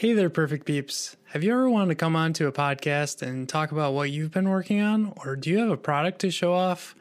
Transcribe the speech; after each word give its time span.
Hey 0.00 0.14
there, 0.14 0.30
perfect 0.30 0.64
peeps. 0.64 1.18
Have 1.24 1.44
you 1.44 1.52
ever 1.52 1.68
wanted 1.68 1.90
to 1.90 1.94
come 1.94 2.16
on 2.16 2.32
to 2.32 2.46
a 2.46 2.52
podcast 2.52 3.20
and 3.20 3.46
talk 3.46 3.70
about 3.70 3.92
what 3.92 4.10
you've 4.10 4.30
been 4.30 4.48
working 4.48 4.80
on, 4.80 5.12
or 5.22 5.36
do 5.36 5.50
you 5.50 5.58
have 5.58 5.68
a 5.68 5.76
product 5.76 6.20
to 6.20 6.30
show 6.30 6.54
off? 6.54 6.94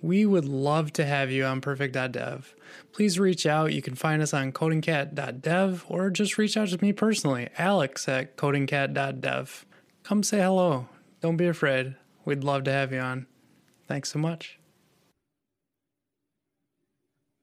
We 0.00 0.24
would 0.24 0.44
love 0.44 0.92
to 0.92 1.04
have 1.04 1.32
you 1.32 1.44
on 1.46 1.60
purrfect.dev. 1.60 2.54
Please 2.92 3.18
reach 3.18 3.44
out. 3.44 3.72
You 3.72 3.82
can 3.82 3.96
find 3.96 4.22
us 4.22 4.32
on 4.32 4.52
codingcat.dev 4.52 5.84
or 5.88 6.10
just 6.10 6.38
reach 6.38 6.56
out 6.56 6.68
to 6.68 6.80
me 6.80 6.92
personally, 6.92 7.48
Alex 7.58 8.06
at 8.06 8.36
codingcat.dev. 8.36 9.66
Come 10.04 10.22
say 10.22 10.38
hello. 10.38 10.86
Don't 11.20 11.36
be 11.36 11.48
afraid. 11.48 11.96
We'd 12.24 12.44
love 12.44 12.62
to 12.64 12.70
have 12.70 12.92
you 12.92 13.00
on. 13.00 13.26
Thanks 13.88 14.12
so 14.12 14.20
much. 14.20 14.60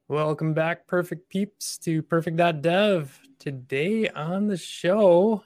Welcome 0.08 0.54
back, 0.54 0.88
perfect 0.88 1.28
peeps, 1.28 1.78
to 1.80 2.02
purrfect.dev. 2.02 3.21
Today 3.42 4.08
on 4.10 4.46
the 4.46 4.56
show, 4.56 5.44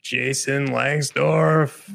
Jason 0.00 0.68
Lengstorf. 0.68 1.86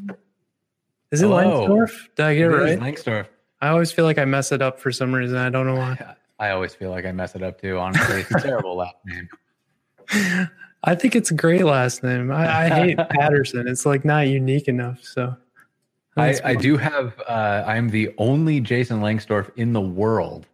Is 1.09 1.23
it 1.23 1.25
Hello. 1.25 1.67
Lengstorf? 1.67 2.09
Did 2.15 2.25
I 2.27 2.35
get 2.35 2.51
it, 2.51 2.53
It 2.53 2.69
is 2.69 2.79
right? 2.79 2.93
Lengstorf. 2.93 3.25
I 3.59 3.69
always 3.69 3.91
feel 3.91 4.05
like 4.05 4.19
I 4.19 4.25
mess 4.25 4.51
it 4.51 4.61
up 4.61 4.79
for 4.79 4.91
some 4.91 5.15
reason. 5.15 5.35
I 5.35 5.49
don't 5.49 5.65
know 5.65 5.77
why. 5.77 6.15
I 6.39 6.51
always 6.51 6.75
feel 6.75 6.91
like 6.91 7.07
I 7.07 7.11
mess 7.11 7.33
it 7.33 7.41
up 7.41 7.59
too. 7.59 7.79
Honestly, 7.79 8.21
it's 8.21 8.29
a 8.29 8.39
terrible 8.39 8.75
last 8.75 8.97
name. 9.07 9.27
I 10.83 10.93
think 10.93 11.15
it's 11.15 11.31
a 11.31 11.33
great 11.33 11.65
last 11.65 12.03
name. 12.03 12.31
I, 12.31 12.65
I 12.65 12.69
hate 12.69 12.97
Patterson. 13.09 13.67
It's 13.67 13.83
like 13.83 14.05
not 14.05 14.27
unique 14.27 14.67
enough. 14.67 15.03
So 15.03 15.35
I, 16.17 16.35
I 16.43 16.53
do 16.53 16.77
have. 16.77 17.19
Uh, 17.27 17.63
I'm 17.65 17.89
the 17.89 18.13
only 18.19 18.59
Jason 18.59 18.99
Lengstorf 19.01 19.49
in 19.55 19.73
the 19.73 19.81
world, 19.81 20.45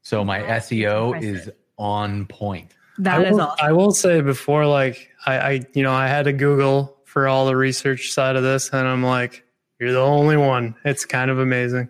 so 0.00 0.24
my 0.24 0.40
That's 0.40 0.70
SEO 0.70 1.22
is 1.22 1.50
on 1.76 2.24
point. 2.24 2.72
That 2.98 3.20
I 3.20 3.24
is 3.24 3.32
will, 3.32 3.40
awesome. 3.42 3.66
I 3.66 3.72
will 3.72 3.92
say 3.92 4.20
before, 4.20 4.66
like 4.66 5.10
I, 5.26 5.38
I, 5.38 5.60
you 5.74 5.82
know, 5.82 5.92
I 5.92 6.06
had 6.08 6.24
to 6.24 6.32
Google 6.32 6.96
for 7.04 7.28
all 7.28 7.46
the 7.46 7.56
research 7.56 8.10
side 8.12 8.36
of 8.36 8.42
this, 8.42 8.70
and 8.70 8.86
I'm 8.86 9.02
like, 9.04 9.44
you're 9.80 9.92
the 9.92 10.00
only 10.00 10.36
one. 10.36 10.74
It's 10.84 11.04
kind 11.04 11.30
of 11.30 11.38
amazing. 11.38 11.88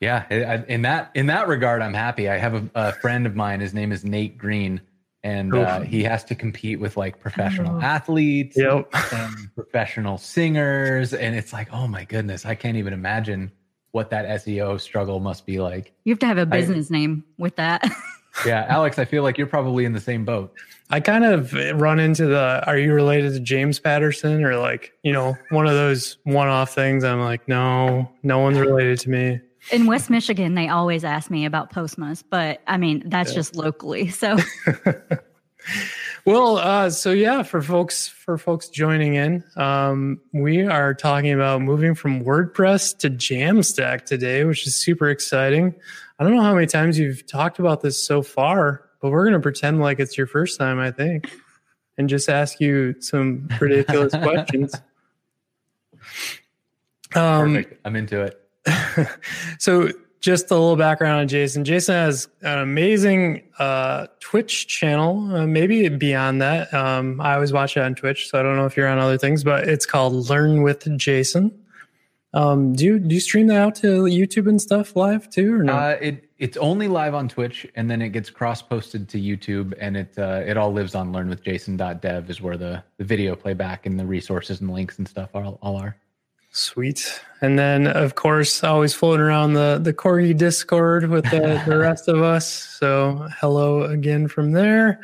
Yeah, 0.00 0.24
I- 0.30 0.44
I- 0.44 0.64
in 0.66 0.82
that 0.82 1.10
in 1.14 1.26
that 1.26 1.46
regard, 1.48 1.82
I'm 1.82 1.92
happy. 1.94 2.28
I 2.28 2.38
have 2.38 2.54
a, 2.54 2.70
a 2.74 2.92
friend 2.92 3.26
of 3.26 3.36
mine. 3.36 3.60
His 3.60 3.74
name 3.74 3.92
is 3.92 4.02
Nate 4.04 4.38
Green, 4.38 4.80
and 5.22 5.54
uh, 5.54 5.80
he 5.80 6.02
has 6.04 6.24
to 6.24 6.34
compete 6.34 6.80
with 6.80 6.96
like 6.96 7.20
professional 7.20 7.76
Oh. 7.76 7.80
athletes 7.82 8.56
Yep. 8.56 8.88
and 9.12 9.54
professional 9.54 10.16
singers, 10.16 11.12
and 11.12 11.34
it's 11.36 11.52
like, 11.52 11.68
oh 11.72 11.86
my 11.86 12.04
goodness, 12.04 12.46
I 12.46 12.54
can't 12.54 12.78
even 12.78 12.94
imagine 12.94 13.52
what 13.92 14.08
that 14.10 14.24
SEO 14.42 14.80
struggle 14.80 15.20
must 15.20 15.44
be 15.44 15.58
like. 15.60 15.92
you 16.04 16.12
have 16.12 16.20
to 16.20 16.26
have 16.26 16.38
a 16.38 16.46
business 16.46 16.90
name 16.90 17.24
with 17.38 17.56
that. 17.56 17.84
Yeah, 18.46 18.64
Alex, 18.68 18.98
I 18.98 19.04
feel 19.04 19.22
like 19.22 19.36
you're 19.38 19.46
probably 19.46 19.84
in 19.84 19.92
the 19.92 20.00
same 20.00 20.24
boat. 20.24 20.52
I 20.90 21.00
kind 21.00 21.24
of 21.24 21.52
run 21.80 21.98
into 22.00 22.26
the 22.26 22.62
are 22.66 22.78
you 22.78 22.92
related 22.92 23.32
to 23.34 23.40
James 23.40 23.78
Patterson 23.78 24.44
or 24.44 24.56
like, 24.56 24.92
you 25.02 25.12
know, 25.12 25.36
one 25.50 25.66
of 25.66 25.72
those 25.74 26.16
one 26.24 26.48
off 26.48 26.74
things. 26.74 27.04
I'm 27.04 27.20
like, 27.20 27.46
no, 27.48 28.10
no 28.22 28.38
one's 28.38 28.58
related 28.58 28.98
to 29.00 29.10
me. 29.10 29.40
In 29.72 29.86
West 29.86 30.10
Michigan, 30.10 30.54
they 30.54 30.68
always 30.68 31.04
ask 31.04 31.30
me 31.30 31.44
about 31.44 31.72
Postmas, 31.72 32.24
but 32.28 32.60
I 32.66 32.76
mean, 32.76 33.02
that's 33.06 33.30
Yeah. 33.30 33.36
just 33.36 33.54
locally. 33.56 34.08
So 34.08 34.38
Well, 36.26 36.58
uh, 36.58 36.90
so 36.90 37.12
yeah, 37.12 37.42
for 37.42 37.62
folks 37.62 38.08
for 38.08 38.36
folks 38.38 38.68
joining 38.68 39.14
in, 39.14 39.44
um, 39.56 40.20
we 40.32 40.62
are 40.66 40.92
talking 40.94 41.32
about 41.32 41.62
moving 41.62 41.94
from 41.94 42.22
WordPress 42.24 42.96
to 42.98 43.10
Jamstack 43.10 44.04
today, 44.04 44.44
which 44.44 44.66
is 44.66 44.74
super 44.76 45.08
exciting. 45.08 45.74
I 46.20 46.24
don't 46.24 46.36
know 46.36 46.42
how 46.42 46.54
many 46.54 46.66
times 46.66 46.98
you've 46.98 47.26
talked 47.26 47.58
about 47.58 47.80
this 47.80 48.00
so 48.00 48.20
far, 48.20 48.84
but 49.00 49.10
we're 49.10 49.24
going 49.24 49.32
to 49.32 49.40
pretend 49.40 49.80
like 49.80 49.98
it's 49.98 50.18
your 50.18 50.26
first 50.26 50.58
time, 50.58 50.78
I 50.78 50.90
think, 50.90 51.32
and 51.96 52.10
just 52.10 52.28
ask 52.28 52.60
you 52.60 52.94
some 53.00 53.48
ridiculous 53.58 54.12
questions. 54.22 54.74
Um, 57.14 57.54
Perfect. 57.54 57.80
I'm 57.86 57.96
into 57.96 58.20
it. 58.20 58.38
so 59.58 59.88
just 60.20 60.50
a 60.50 60.54
little 60.54 60.76
background 60.76 61.20
on 61.20 61.28
Jason. 61.28 61.64
Jason 61.64 61.94
has 61.94 62.28
an 62.42 62.58
amazing 62.58 63.42
uh, 63.58 64.06
Twitch 64.20 64.66
channel, 64.68 65.34
uh, 65.34 65.46
maybe 65.46 65.88
beyond 65.88 66.42
that. 66.42 66.72
Um, 66.74 67.18
I 67.22 67.32
always 67.32 67.54
watch 67.54 67.78
it 67.78 67.80
on 67.82 67.94
Twitch, 67.94 68.28
so 68.28 68.38
I 68.38 68.42
don't 68.42 68.56
know 68.56 68.66
if 68.66 68.76
you're 68.76 68.88
on 68.88 68.98
other 68.98 69.16
things, 69.16 69.42
but 69.42 69.66
it's 69.66 69.86
called 69.86 70.28
Learn 70.28 70.60
with 70.60 70.86
Jason. 70.98 71.59
Um, 72.32 72.74
do 72.74 72.84
you 72.84 72.98
do 73.00 73.14
you 73.14 73.20
stream 73.20 73.48
that 73.48 73.60
out 73.60 73.74
to 73.76 74.04
YouTube 74.04 74.48
and 74.48 74.60
stuff 74.60 74.94
live 74.94 75.28
too, 75.28 75.52
or 75.54 75.64
no? 75.64 75.72
Uh, 75.72 75.98
it 76.00 76.30
it's 76.38 76.56
only 76.56 76.86
live 76.86 77.14
on 77.14 77.28
Twitch, 77.28 77.66
and 77.74 77.90
then 77.90 78.00
it 78.00 78.10
gets 78.10 78.30
cross 78.30 78.62
posted 78.62 79.08
to 79.08 79.18
YouTube, 79.18 79.74
and 79.80 79.96
it 79.96 80.16
uh, 80.16 80.42
it 80.46 80.56
all 80.56 80.72
lives 80.72 80.94
on 80.94 81.12
learnwithjason.dev 81.12 82.30
is 82.30 82.40
where 82.40 82.56
the 82.56 82.84
the 82.98 83.04
video 83.04 83.34
playback 83.34 83.86
and 83.86 83.98
the 83.98 84.06
resources 84.06 84.60
and 84.60 84.70
links 84.70 84.98
and 84.98 85.08
stuff 85.08 85.30
all, 85.34 85.58
all 85.60 85.76
are. 85.76 85.96
Sweet. 86.52 87.20
And 87.42 87.58
then, 87.58 87.86
of 87.86 88.16
course, 88.16 88.64
always 88.64 88.92
floating 88.92 89.24
around 89.24 89.54
the 89.54 89.80
the 89.82 89.92
Corgi 89.92 90.36
Discord 90.36 91.08
with 91.08 91.24
the, 91.30 91.62
the 91.66 91.78
rest 91.80 92.08
of 92.08 92.22
us. 92.22 92.48
So, 92.48 93.28
hello 93.38 93.82
again 93.82 94.28
from 94.28 94.52
there. 94.52 95.00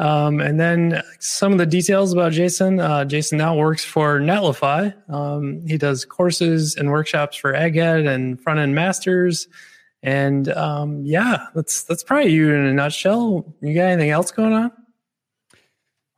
Um, 0.00 0.40
and 0.40 0.58
then 0.58 1.02
some 1.18 1.52
of 1.52 1.58
the 1.58 1.66
details 1.66 2.12
about 2.12 2.32
Jason. 2.32 2.80
Uh, 2.80 3.04
Jason 3.04 3.36
now 3.38 3.54
works 3.54 3.84
for 3.84 4.18
Netlify. 4.18 4.94
Um, 5.12 5.62
he 5.66 5.76
does 5.76 6.04
courses 6.04 6.74
and 6.76 6.90
workshops 6.90 7.36
for 7.36 7.52
Egghead 7.52 8.08
and 8.08 8.40
Front 8.40 8.60
End 8.60 8.74
Masters. 8.74 9.46
And 10.02 10.48
um, 10.48 11.02
yeah, 11.04 11.46
that's 11.54 11.82
that's 11.84 12.02
probably 12.02 12.32
you 12.32 12.50
in 12.54 12.64
a 12.66 12.72
nutshell. 12.72 13.54
You 13.60 13.74
got 13.74 13.82
anything 13.88 14.10
else 14.10 14.30
going 14.30 14.54
on? 14.54 14.72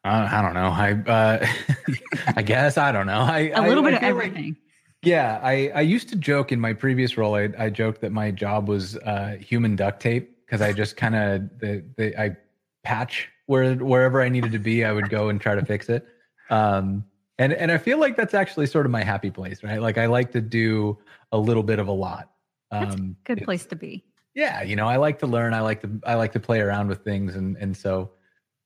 Uh, 0.04 0.28
I 0.30 0.42
don't 0.42 0.54
know. 0.54 0.68
I 0.68 0.92
uh, 1.10 1.46
I 2.36 2.42
guess 2.42 2.76
I 2.78 2.92
don't 2.92 3.06
know. 3.06 3.20
I 3.20 3.50
a 3.54 3.62
little 3.62 3.84
I- 3.86 3.90
bit 3.90 3.94
I 3.94 3.96
of 3.96 4.00
feel 4.02 4.14
like- 4.16 4.26
everything. 4.28 4.56
yeah, 5.02 5.40
I 5.42 5.72
I 5.74 5.80
used 5.80 6.08
to 6.10 6.16
joke 6.16 6.52
in 6.52 6.60
my 6.60 6.72
previous 6.72 7.16
role. 7.16 7.34
I 7.34 7.48
I 7.58 7.70
joked 7.70 8.00
that 8.02 8.12
my 8.12 8.30
job 8.30 8.68
was 8.68 8.96
uh, 8.98 9.36
human 9.40 9.74
duct 9.76 10.00
tape 10.00 10.36
because 10.46 10.60
I 10.60 10.72
just 10.72 10.96
kind 10.96 11.14
of 11.16 11.58
the, 11.58 11.84
the 11.96 12.20
I 12.20 12.36
patch 12.84 13.28
where 13.46 13.74
wherever 13.74 14.20
I 14.22 14.28
needed 14.28 14.52
to 14.52 14.58
be, 14.58 14.84
I 14.84 14.92
would 14.92 15.08
go 15.10 15.28
and 15.28 15.40
try 15.40 15.54
to 15.54 15.64
fix 15.64 15.88
it. 15.88 16.06
Um, 16.50 17.04
and 17.38 17.52
and 17.52 17.72
I 17.72 17.78
feel 17.78 17.98
like 17.98 18.16
that's 18.16 18.34
actually 18.34 18.66
sort 18.66 18.86
of 18.86 18.92
my 18.92 19.02
happy 19.02 19.30
place, 19.30 19.62
right? 19.62 19.80
Like 19.80 19.98
I 19.98 20.06
like 20.06 20.30
to 20.32 20.40
do 20.40 20.98
a 21.32 21.38
little 21.38 21.62
bit 21.62 21.78
of 21.78 21.88
a 21.88 21.92
lot. 21.92 22.30
Um, 22.70 23.16
Good 23.24 23.42
place 23.44 23.66
to 23.66 23.76
be. 23.76 24.02
yeah 24.34 24.62
you 24.62 24.76
know 24.76 24.88
i 24.88 24.96
like 24.96 25.18
to 25.18 25.26
learn 25.26 25.52
i 25.52 25.60
like 25.60 25.82
to 25.82 25.90
i 26.06 26.14
like 26.14 26.32
to 26.32 26.40
play 26.40 26.58
around 26.60 26.88
with 26.88 27.04
things 27.04 27.36
and 27.36 27.54
and 27.58 27.76
so 27.76 28.10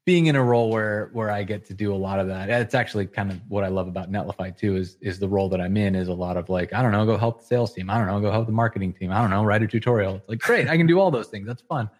being 0.04 0.26
in 0.26 0.36
a 0.36 0.42
role 0.42 0.70
where 0.70 1.10
where 1.12 1.28
i 1.28 1.42
get 1.42 1.64
to 1.66 1.74
do 1.74 1.92
a 1.92 1.96
lot 2.06 2.20
of 2.20 2.28
that 2.28 2.48
it's 2.48 2.72
actually 2.76 3.04
kind 3.04 3.32
of 3.32 3.40
what 3.48 3.64
i 3.64 3.68
love 3.68 3.88
about 3.88 4.08
netlify 4.12 4.56
too 4.56 4.76
is 4.76 4.96
is 5.00 5.18
the 5.18 5.26
role 5.28 5.48
that 5.48 5.60
i'm 5.60 5.76
in 5.76 5.96
is 5.96 6.06
a 6.06 6.14
lot 6.14 6.36
of 6.36 6.48
like 6.48 6.72
i 6.72 6.80
don't 6.82 6.92
know 6.92 7.04
go 7.04 7.16
help 7.16 7.40
the 7.40 7.44
sales 7.46 7.72
team 7.74 7.90
i 7.90 7.98
don't 7.98 8.06
know 8.06 8.20
go 8.20 8.30
help 8.30 8.46
the 8.46 8.52
marketing 8.52 8.92
team 8.92 9.10
i 9.10 9.20
don't 9.20 9.30
know 9.30 9.42
write 9.44 9.60
a 9.64 9.66
tutorial 9.66 10.14
it's 10.14 10.28
like 10.28 10.38
great 10.38 10.68
i 10.68 10.76
can 10.76 10.86
do 10.86 11.00
all 11.00 11.10
those 11.10 11.26
things 11.26 11.44
that's 11.48 11.62
fun 11.62 11.90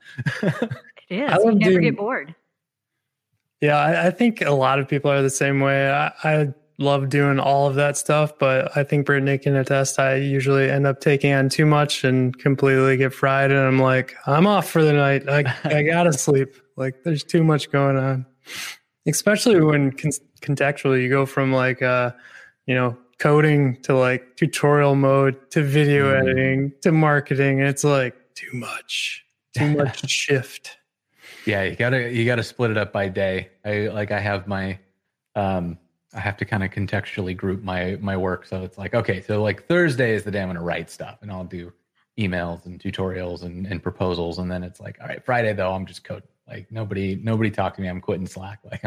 It 1.08 1.18
is. 1.20 1.30
I 1.30 1.36
You 1.38 1.54
never 1.54 1.70
doing- 1.72 1.82
get 1.82 1.96
bored. 1.96 2.34
Yeah, 3.60 3.76
I, 3.78 4.08
I 4.08 4.10
think 4.10 4.42
a 4.42 4.50
lot 4.50 4.78
of 4.78 4.86
people 4.88 5.10
are 5.10 5.22
the 5.22 5.30
same 5.30 5.60
way. 5.60 5.90
I, 5.90 6.12
I 6.24 6.54
love 6.78 7.08
doing 7.08 7.38
all 7.40 7.66
of 7.66 7.74
that 7.76 7.96
stuff, 7.96 8.38
but 8.38 8.76
I 8.76 8.84
think 8.84 9.06
Brittany 9.06 9.38
can 9.38 9.56
attest. 9.56 9.98
I 9.98 10.16
usually 10.16 10.70
end 10.70 10.86
up 10.86 11.00
taking 11.00 11.32
on 11.32 11.48
too 11.48 11.64
much 11.64 12.04
and 12.04 12.38
completely 12.38 12.98
get 12.98 13.14
fried, 13.14 13.50
and 13.50 13.58
I'm 13.60 13.78
like, 13.78 14.14
I'm 14.26 14.46
off 14.46 14.68
for 14.68 14.84
the 14.84 14.92
night. 14.92 15.26
I 15.28 15.44
I 15.64 15.82
gotta 15.90 16.12
sleep. 16.12 16.54
Like, 16.76 17.02
there's 17.02 17.24
too 17.24 17.42
much 17.42 17.70
going 17.72 17.96
on, 17.96 18.26
especially 19.06 19.58
when 19.62 19.90
con- 19.92 20.10
contextually 20.42 21.02
you 21.02 21.08
go 21.08 21.24
from 21.24 21.50
like, 21.54 21.80
uh, 21.80 22.10
you 22.66 22.74
know, 22.74 22.98
coding 23.18 23.80
to 23.84 23.96
like 23.96 24.36
tutorial 24.36 24.94
mode 24.96 25.50
to 25.52 25.62
video 25.62 26.12
Mm. 26.12 26.20
editing 26.20 26.72
to 26.82 26.92
marketing. 26.92 27.60
And 27.60 27.68
it's 27.70 27.84
like 27.84 28.14
too 28.34 28.50
much, 28.52 29.24
too 29.56 29.74
much 29.78 30.06
shift. 30.10 30.75
Yeah 31.46 31.62
you 31.62 31.76
gotta 31.76 32.10
you 32.10 32.24
gotta 32.24 32.42
split 32.42 32.70
it 32.70 32.76
up 32.76 32.92
by 32.92 33.08
day 33.08 33.48
i 33.64 33.88
like 33.88 34.10
i 34.10 34.20
have 34.20 34.46
my 34.46 34.78
um 35.34 35.78
i 36.14 36.20
have 36.20 36.36
to 36.36 36.44
kind 36.44 36.62
of 36.62 36.70
contextually 36.70 37.36
group 37.36 37.62
my 37.62 37.96
my 38.00 38.16
work 38.16 38.46
so 38.46 38.62
it's 38.62 38.78
like 38.78 38.94
okay 38.94 39.20
so 39.20 39.42
like 39.42 39.66
thursday 39.66 40.14
is 40.14 40.24
the 40.24 40.30
day 40.30 40.40
i'm 40.40 40.48
gonna 40.48 40.62
write 40.62 40.90
stuff 40.90 41.18
and 41.22 41.30
i'll 41.30 41.44
do 41.44 41.72
emails 42.18 42.64
and 42.64 42.80
tutorials 42.80 43.42
and, 43.42 43.66
and 43.66 43.82
proposals 43.82 44.38
and 44.38 44.50
then 44.50 44.62
it's 44.62 44.80
like 44.80 44.98
all 45.00 45.06
right 45.06 45.24
friday 45.24 45.52
though 45.52 45.72
i'm 45.72 45.86
just 45.86 46.02
coding 46.04 46.28
like 46.48 46.70
nobody 46.70 47.16
nobody 47.16 47.50
talk 47.50 47.74
to 47.74 47.82
me 47.82 47.88
i'm 47.88 48.00
quitting 48.00 48.26
slack 48.26 48.60
like 48.70 48.82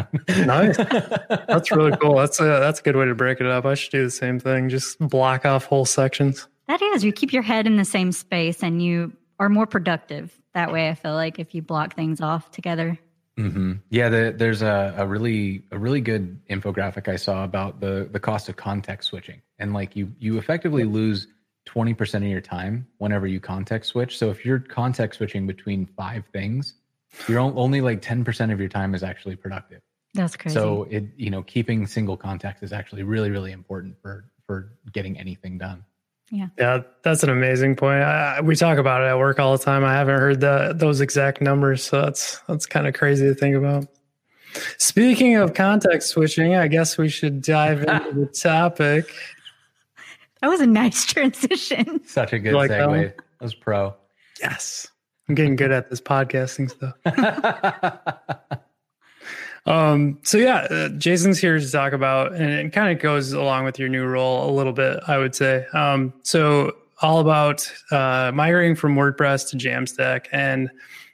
Nice. 0.45 0.77
That's 0.77 1.71
really 1.71 1.95
cool. 1.97 2.15
That's 2.15 2.39
a 2.39 2.43
that's 2.43 2.79
a 2.79 2.83
good 2.83 2.95
way 2.95 3.05
to 3.05 3.15
break 3.15 3.41
it 3.41 3.47
up. 3.47 3.65
I 3.65 3.73
should 3.73 3.91
do 3.91 4.03
the 4.03 4.11
same 4.11 4.39
thing. 4.39 4.69
Just 4.69 4.99
block 4.99 5.45
off 5.45 5.65
whole 5.65 5.85
sections. 5.85 6.47
That 6.67 6.81
is. 6.81 7.03
You 7.03 7.11
keep 7.11 7.33
your 7.33 7.43
head 7.43 7.67
in 7.67 7.77
the 7.77 7.85
same 7.85 8.11
space 8.11 8.63
and 8.63 8.81
you 8.81 9.11
are 9.39 9.49
more 9.49 9.65
productive 9.65 10.39
that 10.59 10.73
way. 10.73 10.89
I 10.89 10.95
feel 10.95 11.13
like 11.13 11.39
if 11.39 11.55
you 11.55 11.61
block 11.61 11.95
things 11.95 12.21
off 12.21 12.51
together. 12.51 12.99
hmm 13.37 13.73
Yeah, 13.89 14.09
the, 14.09 14.33
there's 14.35 14.61
a, 14.61 14.93
a 14.97 15.05
really 15.05 15.63
a 15.71 15.77
really 15.77 16.01
good 16.01 16.39
infographic 16.47 17.07
I 17.07 17.15
saw 17.15 17.43
about 17.43 17.79
the 17.79 18.09
the 18.11 18.19
cost 18.19 18.49
of 18.49 18.55
context 18.57 19.09
switching, 19.09 19.41
and 19.59 19.73
like 19.73 19.95
you 19.95 20.11
you 20.19 20.37
effectively 20.37 20.83
lose 20.83 21.27
twenty 21.65 21.93
percent 21.93 22.25
of 22.25 22.29
your 22.29 22.41
time 22.41 22.87
whenever 22.97 23.27
you 23.27 23.39
context 23.39 23.91
switch. 23.91 24.17
So 24.17 24.29
if 24.29 24.45
you're 24.45 24.59
context 24.59 25.17
switching 25.17 25.47
between 25.47 25.85
five 25.85 26.25
things, 26.33 26.73
you're 27.27 27.39
only 27.39 27.81
like 27.81 28.01
ten 28.01 28.23
percent 28.25 28.51
of 28.51 28.59
your 28.59 28.69
time 28.69 28.93
is 28.93 29.03
actually 29.03 29.37
productive. 29.37 29.81
That's 30.13 30.35
crazy. 30.35 30.55
So 30.55 30.87
it 30.89 31.05
you 31.15 31.29
know 31.29 31.43
keeping 31.43 31.87
single 31.87 32.17
context 32.17 32.63
is 32.63 32.73
actually 32.73 33.03
really 33.03 33.31
really 33.31 33.53
important 33.53 33.95
for 34.01 34.25
for 34.45 34.73
getting 34.91 35.17
anything 35.17 35.57
done. 35.57 35.85
Yeah, 36.31 36.47
Yeah, 36.57 36.81
that's 37.03 37.23
an 37.23 37.29
amazing 37.29 37.75
point. 37.75 38.03
I, 38.03 38.41
we 38.41 38.55
talk 38.55 38.77
about 38.77 39.01
it 39.01 39.05
at 39.05 39.17
work 39.17 39.39
all 39.39 39.57
the 39.57 39.63
time. 39.63 39.83
I 39.83 39.93
haven't 39.93 40.19
heard 40.19 40.41
the, 40.41 40.73
those 40.75 41.01
exact 41.01 41.41
numbers, 41.41 41.83
so 41.83 42.01
that's 42.01 42.39
that's 42.47 42.65
kind 42.65 42.87
of 42.87 42.93
crazy 42.93 43.25
to 43.27 43.33
think 43.33 43.55
about. 43.55 43.87
Speaking 44.77 45.35
of 45.35 45.53
context 45.53 46.09
switching, 46.09 46.55
I 46.55 46.67
guess 46.67 46.97
we 46.97 47.09
should 47.09 47.41
dive 47.41 47.79
into 47.87 48.11
the 48.13 48.25
topic. 48.27 49.13
that 50.41 50.47
was 50.47 50.61
a 50.61 50.67
nice 50.67 51.05
transition. 51.11 52.01
Such 52.05 52.33
a 52.33 52.39
good 52.39 52.53
like 52.53 52.69
that 52.69 52.87
one? 52.87 52.99
segue. 52.99 53.15
That 53.15 53.41
was 53.41 53.55
pro. 53.55 53.95
Yes, 54.39 54.87
I'm 55.27 55.35
getting 55.35 55.55
good 55.55 55.71
at 55.71 55.89
this 55.89 56.01
podcasting 56.01 56.69
stuff. 56.69 58.59
Um, 59.65 60.19
so 60.23 60.37
yeah, 60.37 60.67
uh, 60.69 60.89
Jason's 60.89 61.39
here 61.39 61.59
to 61.59 61.71
talk 61.71 61.93
about, 61.93 62.33
and 62.33 62.49
it 62.51 62.73
kind 62.73 62.95
of 62.95 63.01
goes 63.01 63.33
along 63.33 63.65
with 63.65 63.77
your 63.77 63.89
new 63.89 64.05
role 64.05 64.49
a 64.49 64.51
little 64.51 64.73
bit, 64.73 64.99
I 65.07 65.17
would 65.17 65.35
say. 65.35 65.65
Um, 65.73 66.13
so 66.23 66.75
all 67.01 67.19
about 67.19 67.71
uh, 67.91 68.31
migrating 68.33 68.75
from 68.75 68.95
WordPress 68.95 69.49
to 69.49 69.57
Jamstack, 69.57 70.25
and 70.31 70.69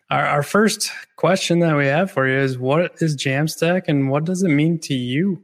our, 0.10 0.26
our 0.26 0.44
first 0.44 0.92
question 1.16 1.60
that 1.60 1.76
we 1.76 1.88
have 1.88 2.12
for 2.12 2.28
you 2.28 2.38
is, 2.38 2.58
what 2.58 2.94
is 3.02 3.16
Jamstack, 3.16 3.84
and 3.88 4.10
what 4.10 4.24
does 4.24 4.44
it 4.44 4.50
mean 4.50 4.80
to 4.80 4.94
you? 4.94 5.42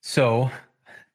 So, 0.00 0.50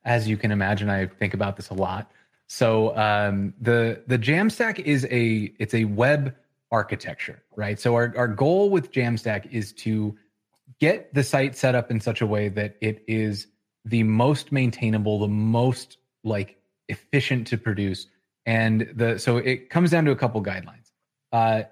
as 0.06 0.28
you 0.28 0.38
can 0.38 0.52
imagine, 0.52 0.90
I 0.90 1.08
think 1.08 1.34
about 1.34 1.56
this 1.56 1.70
a 1.70 1.74
lot. 1.74 2.12
So, 2.48 2.96
um, 2.98 3.54
the 3.62 4.04
the 4.08 4.20
Jamstack 4.20 4.80
is 4.80 5.06
a 5.06 5.54
it's 5.60 5.74
a 5.74 5.86
web 5.86 6.36
architecture, 6.72 7.42
right? 7.56 7.80
So, 7.80 7.96
our 7.96 8.14
our 8.18 8.28
goal 8.28 8.70
with 8.70 8.92
Jamstack 8.92 9.50
is 9.52 9.72
to 9.74 10.18
get 10.82 11.14
the 11.14 11.24
site 11.24 11.56
set 11.56 11.76
up 11.76 11.92
in 11.92 12.02
such 12.02 12.20
a 12.20 12.26
way 12.26 12.50
that 12.50 12.76
it 12.82 13.04
is 13.08 13.48
the 13.86 14.04
most 14.04 14.52
maintainable, 14.52 15.20
the 15.20 15.28
most 15.28 15.98
like 16.24 16.58
efficient 16.90 17.48
to 17.48 17.58
produce, 17.58 18.08
and 18.46 18.92
the 18.96 19.18
so 19.18 19.38
it 19.38 19.70
comes 19.70 19.92
down 19.92 20.04
to 20.06 20.12
a 20.12 20.16
couple 20.16 20.44
guidelines. 20.44 20.92
Uh, 21.32 21.64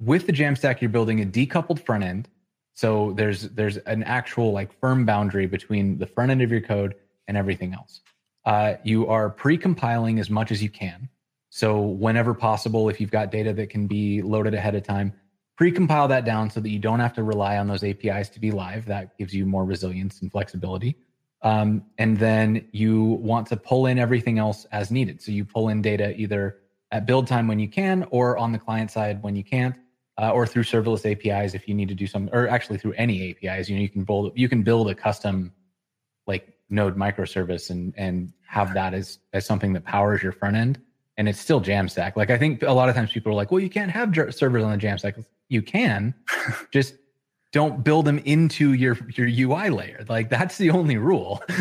with 0.00 0.26
the 0.26 0.32
Jamstack, 0.32 0.80
you're 0.80 0.88
building 0.88 1.20
a 1.20 1.26
decoupled 1.26 1.84
front 1.84 2.04
end. 2.04 2.28
So 2.74 3.12
there's 3.12 3.42
there's 3.50 3.76
an 3.78 4.04
actual 4.04 4.52
like 4.52 4.72
firm 4.80 5.04
boundary 5.04 5.46
between 5.46 5.98
the 5.98 6.06
front 6.06 6.30
end 6.30 6.40
of 6.40 6.50
your 6.50 6.62
code 6.62 6.94
and 7.28 7.36
everything 7.36 7.74
else. 7.74 8.00
Uh, 8.44 8.74
you 8.82 9.08
are 9.08 9.28
pre-compiling 9.28 10.18
as 10.18 10.30
much 10.30 10.50
as 10.50 10.62
you 10.62 10.70
can. 10.70 11.08
So 11.50 11.80
whenever 11.80 12.32
possible, 12.32 12.88
if 12.88 13.00
you've 13.00 13.10
got 13.10 13.30
data 13.30 13.52
that 13.52 13.70
can 13.70 13.86
be 13.86 14.22
loaded 14.22 14.54
ahead 14.54 14.74
of 14.74 14.84
time, 14.84 15.12
pre-compile 15.56 16.08
that 16.08 16.24
down 16.24 16.50
so 16.50 16.60
that 16.60 16.70
you 16.70 16.78
don't 16.78 17.00
have 17.00 17.12
to 17.14 17.22
rely 17.22 17.58
on 17.58 17.68
those 17.68 17.84
APIs 17.84 18.28
to 18.30 18.40
be 18.40 18.50
live. 18.50 18.86
That 18.86 19.16
gives 19.18 19.34
you 19.34 19.46
more 19.46 19.64
resilience 19.64 20.22
and 20.22 20.30
flexibility. 20.30 20.96
Um, 21.42 21.84
and 21.98 22.16
then 22.18 22.68
you 22.72 23.02
want 23.02 23.48
to 23.48 23.56
pull 23.56 23.86
in 23.86 23.98
everything 23.98 24.38
else 24.38 24.64
as 24.72 24.90
needed. 24.90 25.20
So 25.20 25.32
you 25.32 25.44
pull 25.44 25.68
in 25.68 25.82
data 25.82 26.14
either 26.18 26.58
at 26.90 27.06
build 27.06 27.26
time 27.26 27.48
when 27.48 27.58
you 27.58 27.68
can, 27.68 28.06
or 28.10 28.38
on 28.38 28.52
the 28.52 28.58
client 28.58 28.90
side 28.90 29.22
when 29.22 29.34
you 29.34 29.42
can't, 29.42 29.76
uh, 30.20 30.30
or 30.30 30.46
through 30.46 30.62
serverless 30.62 31.10
APIs 31.10 31.54
if 31.54 31.66
you 31.66 31.74
need 31.74 31.88
to 31.88 31.94
do 31.94 32.06
some, 32.06 32.30
or 32.32 32.48
actually 32.48 32.78
through 32.78 32.92
any 32.92 33.30
APIs. 33.30 33.68
You 33.68 33.76
know, 33.76 33.82
you 33.82 33.88
can 33.88 34.04
build 34.04 34.32
you 34.36 34.48
can 34.48 34.62
build 34.62 34.88
a 34.88 34.94
custom 34.94 35.52
like 36.26 36.54
node 36.70 36.96
microservice 36.96 37.70
and 37.70 37.92
and 37.96 38.32
have 38.46 38.74
that 38.74 38.94
as 38.94 39.18
as 39.32 39.44
something 39.46 39.72
that 39.72 39.84
powers 39.84 40.22
your 40.22 40.32
front 40.32 40.56
end 40.56 40.80
and 41.16 41.28
it's 41.28 41.38
still 41.38 41.60
jamstack 41.60 42.16
like 42.16 42.30
i 42.30 42.38
think 42.38 42.62
a 42.62 42.72
lot 42.72 42.88
of 42.88 42.94
times 42.94 43.12
people 43.12 43.32
are 43.32 43.34
like 43.34 43.50
well 43.50 43.60
you 43.60 43.70
can't 43.70 43.90
have 43.90 44.14
servers 44.34 44.62
on 44.62 44.70
the 44.70 44.78
jamstack 44.78 45.24
you 45.52 45.62
can. 45.62 46.14
Just 46.72 46.94
don't 47.52 47.84
build 47.84 48.06
them 48.06 48.18
into 48.24 48.72
your 48.72 48.98
your 49.14 49.28
ui 49.28 49.70
layer. 49.70 50.04
Like 50.08 50.30
that's 50.30 50.58
the 50.58 50.70
only 50.70 50.96
rule. 50.96 51.42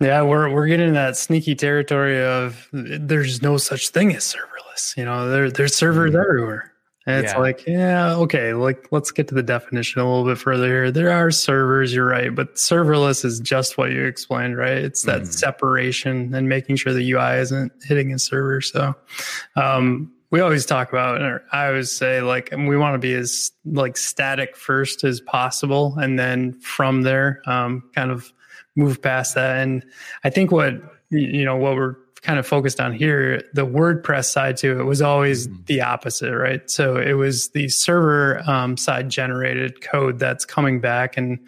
Yeah, 0.00 0.22
we're 0.22 0.50
we're 0.50 0.66
getting 0.66 0.94
that 0.94 1.16
sneaky 1.16 1.54
territory 1.54 2.20
of 2.20 2.68
there's 2.72 3.40
no 3.40 3.56
such 3.56 3.90
thing 3.90 4.12
as 4.16 4.34
serverless. 4.34 4.96
You 4.96 5.04
know, 5.04 5.28
there 5.30 5.48
there's 5.48 5.76
servers 5.76 6.10
mm. 6.10 6.20
everywhere. 6.20 6.71
And 7.06 7.24
it's 7.24 7.32
Yeah. 7.32 7.38
like, 7.40 7.64
yeah, 7.66 8.14
okay, 8.14 8.54
like 8.54 8.86
let's 8.92 9.10
get 9.10 9.26
to 9.28 9.34
the 9.34 9.42
definition 9.42 10.00
a 10.00 10.08
little 10.08 10.24
bit 10.24 10.38
further 10.38 10.66
here. 10.66 10.90
There 10.90 11.10
are 11.10 11.30
servers, 11.32 11.92
you're 11.94 12.06
right, 12.06 12.34
but 12.34 12.54
serverless 12.54 13.24
is 13.24 13.40
just 13.40 13.76
what 13.76 13.90
you 13.90 14.04
explained, 14.04 14.56
right? 14.56 14.78
It's 14.78 15.02
that 15.02 15.22
Mhm. 15.22 15.26
separation 15.26 16.34
and 16.34 16.48
making 16.48 16.76
sure 16.76 16.92
the 16.92 17.10
UI 17.10 17.38
isn't 17.40 17.72
hitting 17.84 18.12
a 18.12 18.18
server. 18.18 18.60
So 18.60 18.94
um 19.56 20.12
we 20.30 20.40
always 20.40 20.64
talk 20.64 20.90
about 20.90 21.20
or 21.20 21.42
I 21.52 21.66
always 21.66 21.90
say 21.90 22.22
like 22.22 22.50
we 22.56 22.76
want 22.76 22.94
to 22.94 22.98
be 22.98 23.14
as 23.14 23.50
like 23.66 23.96
static 23.96 24.56
first 24.56 25.04
as 25.04 25.20
possible 25.20 25.94
and 26.00 26.18
then 26.18 26.54
from 26.60 27.02
there 27.02 27.42
um 27.46 27.82
kind 27.94 28.10
of 28.10 28.32
move 28.76 29.02
past 29.02 29.34
that. 29.34 29.58
And 29.58 29.84
I 30.24 30.30
think 30.30 30.50
what 30.52 30.74
you 31.10 31.44
know 31.44 31.56
what 31.56 31.74
we're 31.74 31.96
kind 32.22 32.38
of 32.38 32.46
focused 32.46 32.80
on 32.80 32.92
here, 32.92 33.42
the 33.52 33.66
WordPress 33.66 34.26
side 34.26 34.56
to 34.58 34.78
it 34.80 34.84
was 34.84 35.02
always 35.02 35.48
Mhm. 35.48 35.66
the 35.66 35.80
opposite, 35.82 36.36
right? 36.36 36.70
So 36.70 36.96
it 36.96 37.14
was 37.14 37.48
the 37.50 37.68
server 37.68 38.42
um, 38.46 38.76
side 38.76 39.08
generated 39.10 39.80
code 39.80 40.18
that's 40.18 40.44
coming 40.44 40.80
back, 40.80 41.16
and 41.16 41.38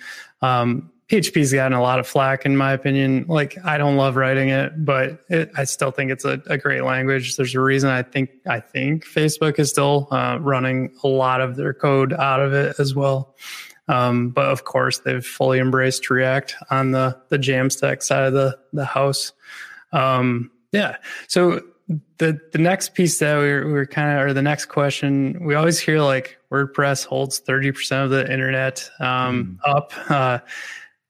um, 0.43 0.91
PHP's 1.09 1.53
gotten 1.53 1.75
a 1.76 1.82
lot 1.82 2.00
of 2.00 2.06
flack 2.09 2.44
in 2.44 2.56
my 2.56 2.73
opinion. 2.73 3.26
Like 3.29 3.56
I 3.65 3.79
don't 3.79 3.97
love 3.97 4.17
writing 4.17 4.49
it, 4.49 4.85
but 4.85 5.21
it, 5.29 5.50
I 5.56 5.65
still 5.65 5.91
think 5.91 6.11
it's 6.11 6.25
a, 6.25 6.43
a 6.47 6.59
great 6.59 6.82
language. 6.82 7.37
There's 7.37 7.55
a 7.55 7.61
reason 7.61 7.91
I 7.91 8.03
think 8.03 8.31
I 8.49 8.59
think 8.59 9.05
Facebook 9.06 9.59
is 9.59 9.71
still 9.71 10.09
uh, 10.11 10.38
running 10.41 10.93
a 11.05 11.09
lot 11.09 11.41
of 11.41 11.56
their 11.56 11.73
code 11.75 12.12
out 12.15 12.41
of 12.41 12.53
it 12.53 12.76
as 12.81 12.94
well. 12.94 13.37
Um, 13.87 14.31
but 14.31 14.47
of 14.47 14.65
course, 14.65 15.00
they've 15.00 15.25
fully 15.25 15.59
embraced 15.61 16.09
React 16.11 16.56
on 16.71 16.91
the 16.93 17.17
the 17.29 17.38
Jamstack 17.38 18.03
side 18.03 18.25
of 18.25 18.32
the 18.32 18.59
the 18.73 18.87
house. 18.87 19.32
Um, 19.93 20.50
yeah. 20.75 20.97
So 21.29 21.61
the 22.19 22.38
the 22.53 22.59
next 22.59 22.94
piece 22.94 23.19
that 23.19 23.38
we 23.38 23.44
were, 23.44 23.67
we 23.67 23.73
were 23.73 23.87
kind 23.87 24.19
of, 24.19 24.25
or 24.26 24.32
the 24.32 24.43
next 24.43 24.67
question, 24.67 25.44
we 25.44 25.55
always 25.55 25.79
hear 25.79 26.00
like 26.00 26.38
WordPress 26.50 27.05
holds 27.05 27.38
thirty 27.38 27.73
percent 27.73 28.05
of 28.05 28.11
the 28.11 28.31
internet 28.32 28.88
um, 29.00 29.59
up. 29.65 29.93
Uh, 30.11 30.38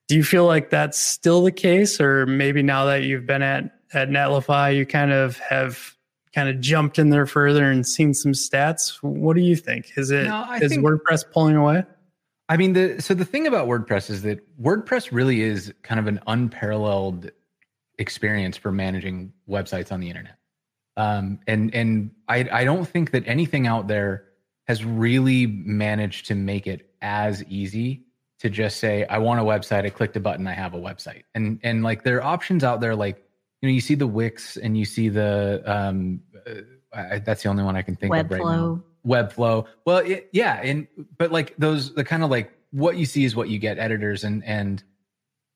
do 0.08 0.16
you 0.16 0.25
feel 0.25 0.46
like 0.46 0.70
that's 0.70 0.99
still 0.99 1.43
the 1.43 1.52
case, 1.52 2.00
or 2.00 2.26
maybe 2.26 2.62
now 2.62 2.84
that 2.87 3.05
you've 3.05 3.26
been 3.26 3.43
at 3.43 3.64
at 3.93 4.08
Netlify, 4.08 4.76
you 4.76 4.84
kind 4.84 5.12
of 5.12 5.38
have 5.38 5.94
kind 6.34 6.49
of 6.49 6.61
jumped 6.61 6.99
in 6.99 7.11
there 7.11 7.26
further 7.26 7.70
and 7.70 7.87
seen 7.87 8.12
some 8.12 8.32
stats? 8.32 8.96
What 9.02 9.37
do 9.37 9.42
you 9.42 9.56
think? 9.56 9.92
Is 9.97 10.11
it 10.11 10.23
is 10.23 10.28
No, 10.28 10.44
I 10.49 10.59
think- 10.59 10.85
WordPress 10.85 11.25
pulling 11.33 11.56
away? 11.56 11.85
I 12.49 12.59
mean, 12.59 12.75
the 12.75 13.00
so 13.00 13.14
the 13.14 13.25
thing 13.25 13.47
about 13.47 13.68
WordPress 13.68 14.11
is 14.11 14.21
that 14.23 14.40
WordPress 14.61 15.11
really 15.12 15.40
is 15.40 15.73
kind 15.83 15.99
of 15.99 16.06
an 16.06 16.21
unparalleled 16.26 17.30
experience 17.98 18.56
for 18.56 18.72
managing 18.72 19.32
websites 19.48 19.92
on 19.92 20.00
the 20.00 20.08
internet. 20.08 20.36
Um, 20.96 21.40
and 21.46 21.74
and 21.74 22.10
I 22.28 22.48
I 22.52 22.64
don't 22.64 22.86
think 22.86 23.10
that 23.12 23.24
anything 23.26 23.66
out 23.66 23.88
there 23.88 24.26
has 24.66 24.84
really 24.84 25.46
managed 25.46 26.26
to 26.26 26.34
make 26.34 26.66
it 26.66 26.90
as 27.02 27.44
easy 27.44 28.04
to 28.38 28.48
just 28.48 28.78
say 28.78 29.04
I 29.06 29.18
want 29.18 29.40
a 29.40 29.42
website. 29.42 29.84
I 29.84 29.90
clicked 29.90 30.16
a 30.16 30.20
button. 30.20 30.46
I 30.46 30.52
have 30.52 30.74
a 30.74 30.78
website. 30.78 31.22
And 31.34 31.58
and 31.62 31.82
like 31.82 32.04
there 32.04 32.18
are 32.18 32.22
options 32.22 32.62
out 32.62 32.80
there 32.80 32.94
like 32.94 33.24
you 33.60 33.68
know 33.68 33.72
you 33.72 33.80
see 33.80 33.94
the 33.94 34.06
Wix 34.06 34.56
and 34.56 34.76
you 34.76 34.84
see 34.84 35.08
the 35.08 35.62
um 35.66 36.20
uh, 36.94 37.18
that's 37.24 37.42
the 37.42 37.48
only 37.48 37.64
one 37.64 37.76
I 37.76 37.82
can 37.82 37.96
think 37.96 38.14
of 38.14 38.30
right 38.30 38.40
now. 38.40 38.46
Webflow. 38.46 38.82
Webflow. 39.06 39.66
Well, 39.84 39.98
it, 39.98 40.28
yeah, 40.32 40.60
and 40.62 40.86
but 41.18 41.32
like 41.32 41.54
those, 41.58 41.94
the 41.94 42.04
kind 42.04 42.22
of 42.22 42.30
like 42.30 42.52
what 42.70 42.96
you 42.96 43.06
see 43.06 43.24
is 43.24 43.36
what 43.36 43.48
you 43.48 43.58
get. 43.58 43.78
Editors 43.78 44.24
and 44.24 44.44
and 44.44 44.82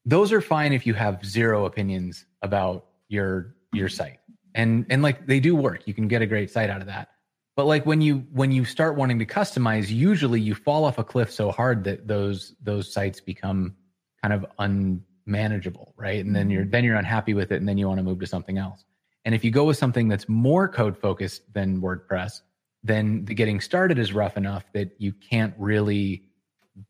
those 0.09 0.33
are 0.33 0.41
fine 0.41 0.73
if 0.73 0.87
you 0.87 0.95
have 0.95 1.25
zero 1.25 1.67
opinions 1.67 2.25
about 2.43 2.87
your 3.09 3.55
your 3.75 3.91
site, 3.91 4.19
and 4.55 4.87
and 4.89 5.03
like 5.03 5.27
they 5.27 5.39
do 5.39 5.55
work. 5.55 5.87
You 5.87 5.93
can 5.93 6.09
get 6.09 6.23
a 6.23 6.27
great 6.27 6.51
site 6.51 6.71
out 6.71 6.81
of 6.81 6.87
that. 6.87 7.11
But 7.57 7.67
like 7.67 7.85
when 7.85 8.01
you 8.01 8.25
when 8.33 8.51
you 8.51 8.65
start 8.65 8.97
wanting 8.97 9.19
to 9.19 9.27
customize, 9.27 9.91
usually 9.91 10.41
you 10.41 10.55
fall 10.55 10.85
off 10.85 10.99
a 10.99 11.05
cliff 11.05 11.31
so 11.31 11.51
hard 11.51 11.85
that 11.85 12.09
those 12.09 12.55
those 12.63 12.91
sites 12.91 13.21
become 13.21 13.75
kind 14.23 14.33
of 14.33 14.47
unmanageable, 14.59 15.93
right? 15.99 16.25
And 16.25 16.35
then 16.35 16.49
you're 16.49 16.63
mm-hmm. 16.63 16.71
then 16.71 16.85
you're 16.85 16.97
unhappy 16.97 17.35
with 17.35 17.53
it, 17.53 17.57
and 17.57 17.69
then 17.69 17.77
you 17.77 17.87
want 17.87 17.99
to 17.99 18.05
move 18.05 18.21
to 18.21 18.27
something 18.27 18.57
else. 18.57 18.85
And 19.27 19.35
if 19.35 19.45
you 19.45 19.51
go 19.51 19.65
with 19.65 19.77
something 19.77 20.09
that's 20.09 20.27
more 20.27 20.69
code 20.69 20.97
focused 20.97 21.53
than 21.53 21.83
WordPress, 21.83 22.41
then 22.83 23.27
the 23.27 23.35
getting 23.35 23.61
started 23.61 23.99
is 23.99 24.15
rough 24.15 24.39
enough 24.39 24.65
that 24.73 24.93
you 24.99 25.13
can't 25.13 25.53
really 25.59 26.31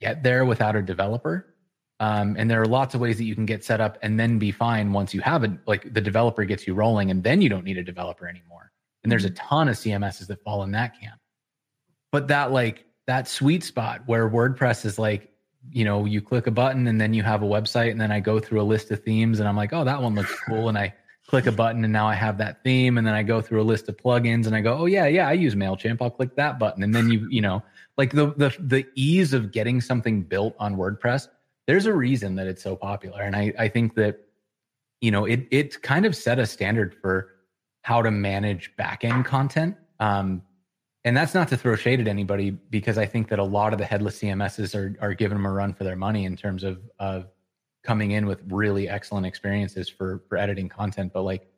get 0.01 0.23
there 0.23 0.45
without 0.45 0.77
a 0.77 0.83
developer. 0.83 1.55
Um, 2.01 2.37
and 2.39 2.51
there 2.51 2.63
are 2.63 2.67
lots 2.67 2.95
of 2.95 3.01
ways 3.01 3.19
that 3.19 3.25
you 3.25 3.35
can 3.35 3.47
get 3.47 3.65
set 3.65 3.81
up 3.81 3.99
and 4.03 4.19
then 4.21 4.39
be 4.39 4.53
fine 4.53 4.93
once 4.93 5.13
you 5.13 5.21
have 5.21 5.43
it. 5.43 5.51
Like 5.67 5.93
the 5.93 6.01
developer 6.01 6.45
gets 6.45 6.67
you 6.67 6.75
rolling, 6.75 7.11
and 7.11 7.23
then 7.23 7.43
you 7.43 7.49
don't 7.49 7.65
need 7.65 7.79
a 7.79 7.83
developer 7.83 8.29
anymore. 8.29 8.71
And 9.03 9.11
there's 9.11 9.25
a 9.25 9.31
ton 9.31 9.69
of 9.69 9.77
CMSs 9.77 10.27
that 10.29 10.43
fall 10.43 10.63
in 10.63 10.71
that 10.73 11.01
camp. 11.01 11.21
But 12.13 12.29
that 12.29 12.53
like 12.53 12.85
that 13.07 13.29
sweet 13.29 13.65
spot 13.65 14.03
where 14.07 14.29
WordPress 14.29 14.85
is 14.85 14.99
like, 14.99 15.33
you 15.71 15.85
know, 15.85 16.05
you 16.05 16.21
click 16.21 16.47
a 16.47 16.51
button 16.51 16.87
and 16.87 17.01
then 17.01 17.15
you 17.15 17.23
have 17.23 17.43
a 17.43 17.47
website, 17.47 17.91
and 17.91 18.01
then 18.01 18.13
I 18.13 18.21
go 18.21 18.39
through 18.39 18.61
a 18.61 18.63
list 18.63 18.91
of 18.91 19.03
themes, 19.03 19.41
and 19.41 19.49
I'm 19.49 19.57
like, 19.57 19.73
oh, 19.73 19.85
that 19.85 20.01
one 20.01 20.15
looks 20.15 20.35
cool, 20.47 20.69
and 20.69 20.79
I 20.79 20.95
click 21.29 21.47
a 21.47 21.53
button 21.53 21.85
and 21.85 21.93
now 21.93 22.07
I 22.07 22.15
have 22.15 22.39
that 22.39 22.65
theme. 22.65 22.97
And 22.97 23.07
then 23.07 23.15
I 23.15 23.23
go 23.23 23.41
through 23.41 23.61
a 23.61 23.63
list 23.63 23.89
of 23.89 23.99
plugins 23.99 24.47
and 24.47 24.57
I 24.57 24.63
go, 24.63 24.77
oh 24.77 24.87
yeah, 24.87 25.07
yeah, 25.07 25.29
I 25.29 25.33
use 25.33 25.55
MailChimp. 25.55 25.99
I'll 26.01 26.11
click 26.11 26.35
that 26.37 26.59
button. 26.59 26.83
And 26.83 26.95
then 26.95 27.11
you, 27.11 27.29
you 27.31 27.43
know, 27.43 27.63
like 27.99 28.13
the 28.13 28.33
the 28.35 28.57
the 28.59 28.87
ease 28.95 29.35
of 29.35 29.53
getting 29.53 29.81
something 29.81 30.23
built 30.23 30.57
on 30.59 30.77
WordPress, 30.77 31.29
there's 31.69 31.85
a 31.85 31.93
reason 31.93 32.35
that 32.37 32.47
it's 32.47 32.63
so 32.63 32.75
popular. 32.75 33.21
And 33.21 33.37
I, 33.37 33.53
I 33.59 33.69
think 33.69 33.95
that, 33.97 34.21
you 35.03 35.11
know, 35.11 35.27
it 35.27 35.47
it 35.51 35.83
kind 35.83 36.07
of 36.07 36.17
set 36.17 36.39
a 36.39 36.47
standard 36.47 36.95
for 36.95 37.35
how 37.83 38.01
to 38.01 38.11
manage 38.11 38.73
backend 38.79 39.27
content. 39.27 39.77
Um, 40.01 40.43
and 41.05 41.15
that's 41.15 41.35
not 41.35 41.47
to 41.49 41.59
throw 41.59 41.77
shade 41.77 42.01
at 42.01 42.09
anybody 42.09 42.51
because 42.51 42.97
I 42.97 43.05
think 43.05 43.29
that 43.29 43.39
a 43.39 43.45
lot 43.45 43.75
of 43.75 43.79
the 43.79 43.85
headless 43.85 44.19
CMSs 44.19 44.75
are 44.75 44.97
are 45.05 45.13
giving 45.13 45.37
them 45.37 45.45
a 45.45 45.53
run 45.53 45.75
for 45.75 45.85
their 45.85 45.95
money 45.95 46.25
in 46.25 46.37
terms 46.37 46.65
of 46.65 46.81
of 46.99 47.27
coming 47.85 48.13
in 48.13 48.27
with 48.27 48.41
really 48.49 48.89
excellent 48.89 49.27
experiences 49.27 49.91
for 49.91 50.23
for 50.27 50.39
editing 50.39 50.71
content. 50.71 51.13
But 51.13 51.23
like 51.23 51.49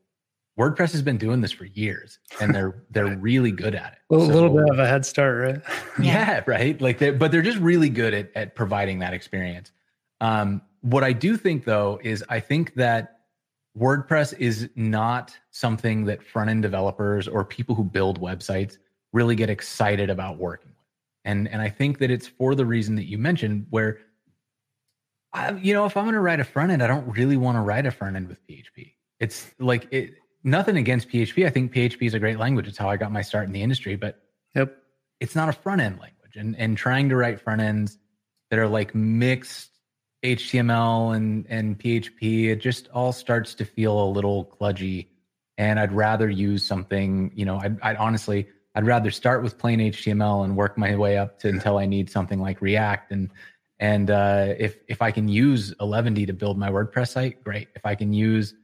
WordPress 0.59 0.90
has 0.90 1.02
been 1.02 1.19
doing 1.19 1.40
this 1.40 1.52
for 1.52 1.67
years, 1.67 2.19
and 2.40 2.52
they're 2.52 2.83
they're 2.90 3.17
really 3.17 3.52
good 3.52 3.76
at 3.76 3.93
it. 3.93 3.99
A 4.11 4.14
little, 4.14 4.26
so, 4.26 4.35
little 4.35 4.57
bit 4.57 4.71
of 4.71 4.81
a 4.81 4.88
head 4.88 5.07
start, 5.07 5.38
right? 5.38 5.62
yeah, 6.02 6.43
right. 6.49 6.81
Like, 6.81 6.99
they 6.99 7.12
but 7.12 7.31
they're 7.31 7.43
just 7.43 7.59
really 7.59 7.90
good 7.90 8.12
at 8.12 8.33
at 8.35 8.57
providing 8.57 8.99
that 8.99 9.14
experience. 9.14 9.71
Um, 10.21 10.62
what 10.83 11.05
I 11.05 11.12
do 11.12 11.37
think 11.37 11.65
though 11.65 12.00
is 12.03 12.25
I 12.29 12.41
think 12.41 12.75
that 12.75 13.21
WordPress 13.79 14.37
is 14.39 14.69
not 14.75 15.37
something 15.50 16.05
that 16.07 16.23
front 16.23 16.50
end 16.50 16.62
developers 16.62 17.29
or 17.29 17.45
people 17.45 17.75
who 17.75 17.85
build 17.85 18.21
websites 18.21 18.77
really 19.12 19.37
get 19.37 19.50
excited 19.50 20.11
about 20.11 20.39
working 20.39 20.71
with. 20.71 20.77
And 21.25 21.49
and 21.49 21.62
I 21.62 21.69
think 21.69 21.99
that 21.99 22.11
it's 22.11 22.27
for 22.27 22.55
the 22.55 22.67
reason 22.67 22.97
that 22.97 23.05
you 23.05 23.19
mentioned, 23.19 23.67
where 23.71 23.99
I, 25.33 25.53
you 25.53 25.73
know, 25.75 25.85
if 25.85 25.97
I'm 25.97 26.05
going 26.05 26.15
to 26.15 26.21
write 26.21 26.41
a 26.41 26.45
front 26.45 26.73
end, 26.73 26.83
I 26.83 26.87
don't 26.87 27.07
really 27.09 27.37
want 27.37 27.57
to 27.57 27.61
write 27.61 27.87
a 27.87 27.91
front 27.91 28.17
end 28.17 28.29
with 28.29 28.45
PHP. 28.49 28.95
It's 29.21 29.50
like 29.59 29.87
it, 29.93 30.15
nothing 30.43 30.77
against 30.77 31.09
PHP. 31.09 31.47
I 31.47 31.50
think 31.50 31.73
PHP 31.73 32.03
is 32.03 32.15
a 32.15 32.19
great 32.19 32.39
language. 32.39 32.67
It's 32.67 32.79
how 32.79 32.89
I 32.89 32.97
got 32.97 33.12
my 33.12 33.23
start 33.23 33.47
in 33.47 33.53
the 33.53 33.62
industry, 33.62 33.97
but 33.97 34.21
yep, 34.55 34.77
it's 35.21 35.37
not 35.37 35.49
a 35.49 35.53
front 35.53 35.81
end 35.81 36.00
language. 36.00 36.37
And 36.37 36.57
and 36.57 36.77
trying 36.77 37.09
to 37.11 37.17
write 37.17 37.41
front 37.41 37.61
ends 37.61 37.99
that 38.50 38.59
are 38.59 38.69
like 38.69 38.95
mixed 38.95 39.71
HTML 40.23 41.17
and 41.17 41.47
and 41.49 41.79
PHP, 41.79 42.49
it 42.49 42.57
just 42.57 42.89
all 42.89 43.12
starts 43.12 43.55
to 43.55 43.65
feel 43.65 44.03
a 44.03 44.09
little 44.11 44.45
kludgy. 44.61 45.07
And 45.57 45.79
I'd 45.79 45.93
rather 45.93 46.29
use 46.29 46.67
something, 46.67 47.33
you 47.35 47.45
know, 47.45 47.59
I'd, 47.59 47.81
I'd 47.83 47.97
honestly 47.97 48.49
I'd 48.75 48.87
rather 48.87 49.11
start 49.11 49.43
with 49.43 49.59
plain 49.59 49.81
HTML 49.81 50.45
and 50.45 50.57
work 50.57 50.79
my 50.79 50.95
way 50.95 51.19
up 51.19 51.39
to 51.41 51.49
until 51.49 51.79
I 51.79 51.87
need 51.87 52.11
something 52.11 52.41
like 52.41 52.61
React. 52.61 53.12
And 53.12 53.31
and 53.79 54.11
uh, 54.11 54.55
if 54.59 54.77
if 54.89 55.03
I 55.03 55.11
can 55.11 55.29
use 55.29 55.75
Eleventy 55.81 56.27
to 56.27 56.33
build 56.33 56.59
my 56.59 56.71
WordPress 56.71 57.09
site, 57.09 57.43
great. 57.43 57.69
If 57.75 57.85
I 57.85 57.95
can 57.95 58.12
use 58.12 58.55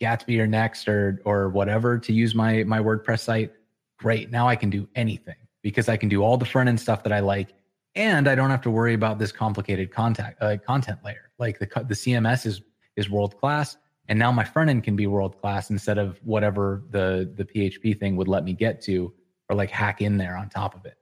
Gatsby 0.00 0.38
or 0.40 0.46
Next 0.46 0.88
or 0.88 1.22
or 1.24 1.48
whatever 1.48 1.98
to 1.98 2.12
use 2.12 2.34
my 2.34 2.64
my 2.64 2.80
WordPress 2.80 3.20
site, 3.20 3.52
great. 3.98 4.30
Now 4.30 4.48
I 4.48 4.56
can 4.56 4.70
do 4.70 4.88
anything 4.94 5.36
because 5.62 5.88
I 5.88 5.96
can 5.96 6.08
do 6.08 6.22
all 6.22 6.36
the 6.36 6.44
front 6.44 6.68
end 6.68 6.80
stuff 6.80 7.04
that 7.04 7.12
I 7.12 7.20
like, 7.20 7.54
and 7.96 8.28
I 8.28 8.34
don't 8.34 8.50
have 8.50 8.62
to 8.62 8.70
worry 8.70 8.94
about 8.94 9.18
this 9.18 9.32
complicated 9.32 9.92
contact 9.92 10.42
uh, 10.42 10.56
content 10.66 10.98
layer. 11.04 11.30
Like 11.38 11.58
the 11.58 11.66
the 11.66 11.94
CMS 11.94 12.46
is 12.46 12.62
is 12.96 13.10
world 13.10 13.38
class, 13.38 13.76
and 14.08 14.18
now 14.18 14.32
my 14.32 14.44
front 14.44 14.70
end 14.70 14.84
can 14.84 14.96
be 14.96 15.06
world 15.06 15.40
class 15.40 15.70
instead 15.70 15.98
of 15.98 16.18
whatever 16.24 16.82
the 16.90 17.32
the 17.36 17.44
PHP 17.44 17.98
thing 17.98 18.16
would 18.16 18.28
let 18.28 18.44
me 18.44 18.52
get 18.52 18.80
to 18.82 19.12
or 19.48 19.56
like 19.56 19.70
hack 19.70 20.00
in 20.00 20.16
there 20.16 20.36
on 20.36 20.48
top 20.48 20.74
of 20.74 20.84
it. 20.86 20.96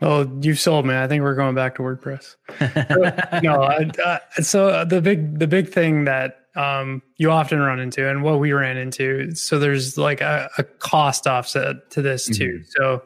Oh, 0.00 0.30
you 0.40 0.54
sold 0.54 0.86
me. 0.86 0.96
I 0.96 1.08
think 1.08 1.22
we're 1.22 1.34
going 1.34 1.56
back 1.56 1.74
to 1.76 1.82
WordPress. 1.82 2.36
no, 3.42 3.62
I, 3.62 3.90
I, 4.04 4.42
so 4.42 4.84
the 4.84 5.00
big 5.00 5.38
the 5.38 5.48
big 5.48 5.68
thing 5.68 6.04
that 6.04 6.47
um, 6.56 7.02
you 7.16 7.30
often 7.30 7.60
run 7.60 7.78
into, 7.78 8.08
and 8.08 8.22
what 8.22 8.40
we 8.40 8.52
ran 8.52 8.76
into, 8.76 9.34
so 9.34 9.58
there's 9.58 9.96
like 9.96 10.20
a, 10.20 10.50
a 10.58 10.64
cost 10.64 11.26
offset 11.26 11.90
to 11.90 12.02
this 12.02 12.26
too. 12.26 12.60
Mm-hmm. 12.60 12.70
So 12.70 13.02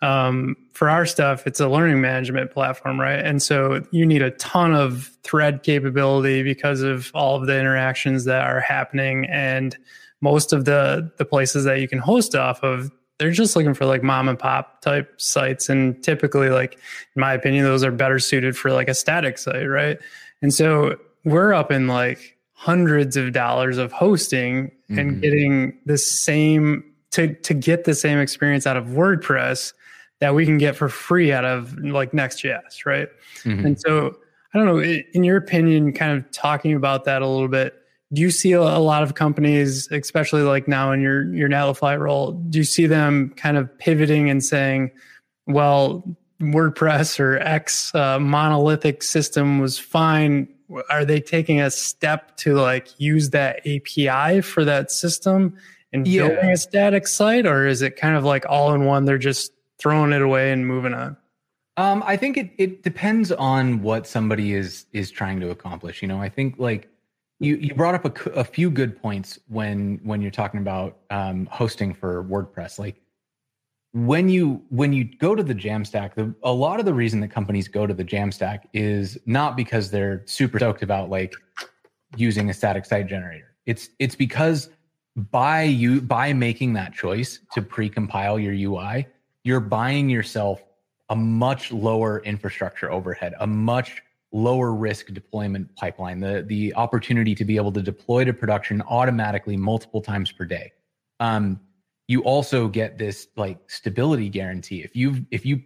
um, 0.00 0.56
for 0.72 0.88
our 0.88 1.06
stuff, 1.06 1.46
it's 1.46 1.60
a 1.60 1.68
learning 1.68 2.00
management 2.00 2.50
platform, 2.50 3.00
right? 3.00 3.18
And 3.18 3.42
so 3.42 3.82
you 3.90 4.06
need 4.06 4.22
a 4.22 4.30
ton 4.32 4.74
of 4.74 5.10
thread 5.22 5.62
capability 5.62 6.42
because 6.42 6.82
of 6.82 7.10
all 7.14 7.36
of 7.36 7.46
the 7.46 7.58
interactions 7.58 8.24
that 8.24 8.42
are 8.42 8.60
happening, 8.60 9.26
and 9.26 9.76
most 10.20 10.52
of 10.52 10.64
the 10.64 11.12
the 11.18 11.24
places 11.24 11.64
that 11.64 11.80
you 11.80 11.88
can 11.88 11.98
host 11.98 12.34
off 12.34 12.62
of 12.62 12.90
they're 13.18 13.30
just 13.30 13.54
looking 13.54 13.74
for 13.74 13.84
like 13.84 14.02
mom 14.02 14.28
and 14.28 14.38
pop 14.38 14.80
type 14.80 15.20
sites 15.20 15.68
and 15.68 16.02
typically 16.02 16.48
like 16.48 16.74
in 16.74 17.20
my 17.20 17.32
opinion 17.32 17.64
those 17.64 17.84
are 17.84 17.92
better 17.92 18.18
suited 18.18 18.56
for 18.56 18.72
like 18.72 18.88
a 18.88 18.94
static 18.94 19.38
site 19.38 19.68
right 19.68 19.98
and 20.42 20.52
so 20.52 20.96
we're 21.24 21.52
up 21.52 21.70
in 21.70 21.86
like 21.86 22.33
hundreds 22.54 23.16
of 23.16 23.32
dollars 23.32 23.78
of 23.78 23.92
hosting 23.92 24.66
mm-hmm. 24.66 24.98
and 24.98 25.22
getting 25.22 25.78
the 25.86 25.98
same 25.98 26.84
to 27.10 27.34
to 27.34 27.54
get 27.54 27.84
the 27.84 27.94
same 27.94 28.18
experience 28.18 28.66
out 28.66 28.76
of 28.76 28.86
wordpress 28.86 29.72
that 30.20 30.34
we 30.34 30.46
can 30.46 30.58
get 30.58 30.74
for 30.74 30.88
free 30.88 31.32
out 31.32 31.44
of 31.44 31.76
like 31.78 32.14
next.js 32.14 32.86
right 32.86 33.08
mm-hmm. 33.42 33.66
and 33.66 33.80
so 33.80 34.16
i 34.54 34.58
don't 34.58 34.66
know 34.66 34.80
in 34.80 35.24
your 35.24 35.36
opinion 35.36 35.92
kind 35.92 36.16
of 36.16 36.30
talking 36.30 36.74
about 36.74 37.04
that 37.04 37.22
a 37.22 37.26
little 37.26 37.48
bit 37.48 37.74
do 38.14 38.22
you 38.22 38.30
see 38.30 38.52
a, 38.52 38.62
lot 38.62 39.02
of 39.02 39.14
companies, 39.14 39.90
especially 39.90 40.42
like 40.42 40.68
now 40.68 40.92
in 40.92 41.00
your 41.00 41.24
your 41.34 41.48
Netlify 41.48 41.98
role, 41.98 42.32
do 42.32 42.58
you 42.58 42.64
see 42.64 42.86
them 42.86 43.30
kind 43.36 43.56
of 43.56 43.76
pivoting 43.78 44.30
and 44.30 44.44
saying, 44.44 44.92
well, 45.46 46.04
WordPress 46.40 47.18
or 47.18 47.38
X 47.38 47.94
uh, 47.94 48.18
monolithic 48.18 49.02
system 49.02 49.58
was 49.58 49.78
fine. 49.78 50.48
Are 50.90 51.04
they 51.04 51.20
taking 51.20 51.60
a 51.60 51.70
step 51.70 52.36
to 52.38 52.54
like 52.54 52.88
use 52.98 53.30
that 53.30 53.60
API 53.66 54.40
for 54.40 54.64
that 54.64 54.90
system 54.90 55.56
and 55.92 56.06
yeah. 56.06 56.28
building 56.28 56.50
a 56.50 56.56
static 56.56 57.06
site, 57.06 57.46
or 57.46 57.66
is 57.66 57.82
it 57.82 57.96
kind 57.96 58.16
of 58.16 58.24
like 58.24 58.44
all 58.48 58.74
in 58.74 58.84
one? 58.84 59.04
They're 59.04 59.18
just 59.18 59.52
throwing 59.78 60.12
it 60.12 60.22
away 60.22 60.52
and 60.52 60.66
moving 60.66 60.94
on. 60.94 61.16
Um, 61.76 62.02
I 62.06 62.16
think 62.16 62.36
it 62.36 62.52
it 62.56 62.82
depends 62.82 63.32
on 63.32 63.82
what 63.82 64.06
somebody 64.06 64.54
is 64.54 64.86
is 64.92 65.10
trying 65.10 65.40
to 65.40 65.50
accomplish. 65.50 66.02
You 66.02 66.08
know, 66.08 66.20
I 66.20 66.28
think 66.28 66.56
like 66.58 66.88
you 67.40 67.56
you 67.56 67.74
brought 67.74 67.94
up 67.94 68.04
a, 68.04 68.30
a 68.30 68.44
few 68.44 68.70
good 68.70 69.00
points 69.00 69.38
when 69.48 70.00
when 70.02 70.22
you're 70.22 70.30
talking 70.30 70.60
about 70.60 70.98
um, 71.10 71.46
hosting 71.50 71.92
for 71.94 72.24
WordPress. 72.24 72.78
Like 72.78 72.96
when 73.94 74.28
you 74.28 74.60
when 74.70 74.92
you 74.92 75.04
go 75.04 75.36
to 75.36 75.42
the 75.42 75.54
Jamstack, 75.54 76.14
the, 76.14 76.34
a 76.42 76.52
lot 76.52 76.80
of 76.80 76.84
the 76.84 76.92
reason 76.92 77.20
that 77.20 77.28
companies 77.28 77.68
go 77.68 77.86
to 77.86 77.94
the 77.94 78.04
Jamstack 78.04 78.64
is 78.72 79.16
not 79.24 79.56
because 79.56 79.92
they're 79.92 80.22
super 80.26 80.58
stoked 80.58 80.82
about 80.82 81.10
like 81.10 81.32
using 82.16 82.50
a 82.50 82.54
static 82.54 82.84
site 82.84 83.06
generator. 83.06 83.54
It's 83.66 83.90
it's 84.00 84.16
because 84.16 84.68
by 85.16 85.62
you 85.62 86.00
by 86.00 86.32
making 86.32 86.72
that 86.72 86.92
choice 86.92 87.38
to 87.52 87.62
pre-compile 87.62 88.36
your 88.40 88.52
UI, 88.52 89.06
you're 89.44 89.60
buying 89.60 90.10
yourself 90.10 90.64
a 91.08 91.14
much 91.14 91.70
lower 91.70 92.20
infrastructure 92.24 92.90
overhead, 92.90 93.34
a 93.38 93.46
much 93.46 94.02
lower 94.32 94.74
risk 94.74 95.12
deployment 95.12 95.72
pipeline, 95.76 96.18
the, 96.18 96.44
the 96.48 96.74
opportunity 96.74 97.36
to 97.36 97.44
be 97.44 97.54
able 97.54 97.70
to 97.70 97.80
deploy 97.80 98.24
to 98.24 98.32
production 98.32 98.82
automatically 98.88 99.56
multiple 99.56 100.00
times 100.00 100.32
per 100.32 100.44
day. 100.44 100.72
Um, 101.20 101.60
you 102.08 102.22
also 102.22 102.68
get 102.68 102.98
this 102.98 103.28
like 103.36 103.58
stability 103.70 104.28
guarantee. 104.28 104.82
If 104.82 104.94
you 104.94 105.26
if 105.30 105.46
you 105.46 105.62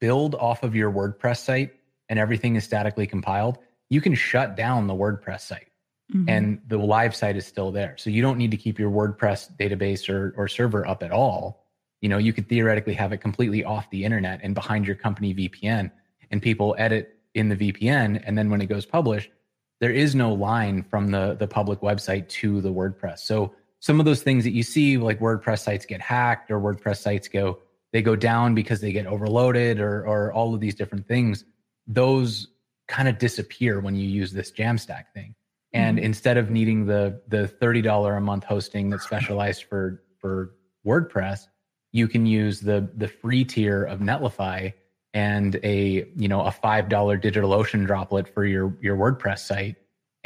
build 0.00 0.34
off 0.34 0.62
of 0.62 0.74
your 0.74 0.90
WordPress 0.90 1.38
site 1.38 1.74
and 2.08 2.18
everything 2.18 2.56
is 2.56 2.64
statically 2.64 3.06
compiled, 3.06 3.58
you 3.88 4.00
can 4.00 4.14
shut 4.14 4.56
down 4.56 4.86
the 4.86 4.94
WordPress 4.94 5.42
site 5.42 5.68
mm-hmm. 6.12 6.28
and 6.28 6.60
the 6.68 6.76
live 6.76 7.14
site 7.14 7.36
is 7.36 7.46
still 7.46 7.70
there. 7.70 7.96
So 7.98 8.10
you 8.10 8.22
don't 8.22 8.38
need 8.38 8.50
to 8.50 8.56
keep 8.56 8.78
your 8.78 8.90
WordPress 8.90 9.56
database 9.56 10.08
or, 10.08 10.34
or 10.36 10.48
server 10.48 10.86
up 10.86 11.02
at 11.02 11.12
all. 11.12 11.64
You 12.00 12.08
know, 12.08 12.18
you 12.18 12.32
could 12.32 12.48
theoretically 12.48 12.94
have 12.94 13.12
it 13.12 13.18
completely 13.18 13.64
off 13.64 13.88
the 13.90 14.04
internet 14.04 14.40
and 14.42 14.54
behind 14.54 14.86
your 14.86 14.96
company 14.96 15.34
VPN 15.34 15.90
and 16.30 16.42
people 16.42 16.74
edit 16.78 17.16
in 17.34 17.48
the 17.48 17.56
VPN, 17.56 18.22
and 18.24 18.36
then 18.36 18.50
when 18.50 18.62
it 18.62 18.66
goes 18.66 18.86
published, 18.86 19.30
there 19.78 19.90
is 19.90 20.14
no 20.14 20.32
line 20.32 20.82
from 20.82 21.10
the 21.10 21.36
the 21.38 21.46
public 21.46 21.80
website 21.80 22.28
to 22.28 22.60
the 22.62 22.72
WordPress. 22.72 23.20
So 23.20 23.54
some 23.80 24.00
of 24.00 24.06
those 24.06 24.22
things 24.22 24.44
that 24.44 24.52
you 24.52 24.62
see, 24.62 24.98
like 24.98 25.20
WordPress 25.20 25.60
sites 25.60 25.86
get 25.86 26.00
hacked 26.00 26.50
or 26.50 26.60
WordPress 26.60 26.98
sites 26.98 27.28
go 27.28 27.58
they 27.92 28.02
go 28.02 28.16
down 28.16 28.54
because 28.54 28.80
they 28.80 28.92
get 28.92 29.06
overloaded 29.06 29.80
or 29.80 30.06
or 30.06 30.32
all 30.32 30.54
of 30.54 30.60
these 30.60 30.74
different 30.74 31.06
things. 31.06 31.44
Those 31.86 32.48
kind 32.88 33.08
of 33.08 33.18
disappear 33.18 33.80
when 33.80 33.94
you 33.96 34.08
use 34.08 34.32
this 34.32 34.52
Jamstack 34.52 35.04
thing. 35.14 35.34
And 35.72 35.98
mm-hmm. 35.98 36.06
instead 36.06 36.36
of 36.36 36.50
needing 36.50 36.86
the 36.86 37.20
the 37.28 37.48
thirty 37.48 37.82
dollar 37.82 38.16
a 38.16 38.20
month 38.20 38.44
hosting 38.44 38.90
that's 38.90 39.04
specialized 39.04 39.64
for 39.64 40.02
for 40.18 40.54
WordPress, 40.86 41.46
you 41.92 42.08
can 42.08 42.26
use 42.26 42.60
the 42.60 42.90
the 42.96 43.08
free 43.08 43.44
tier 43.44 43.84
of 43.84 44.00
Netlify 44.00 44.72
and 45.14 45.58
a 45.62 46.06
you 46.16 46.28
know 46.28 46.42
a 46.42 46.50
five 46.50 46.88
dollar 46.88 47.18
DigitalOcean 47.18 47.86
droplet 47.86 48.28
for 48.32 48.44
your 48.44 48.76
your 48.80 48.96
WordPress 48.96 49.38
site, 49.40 49.76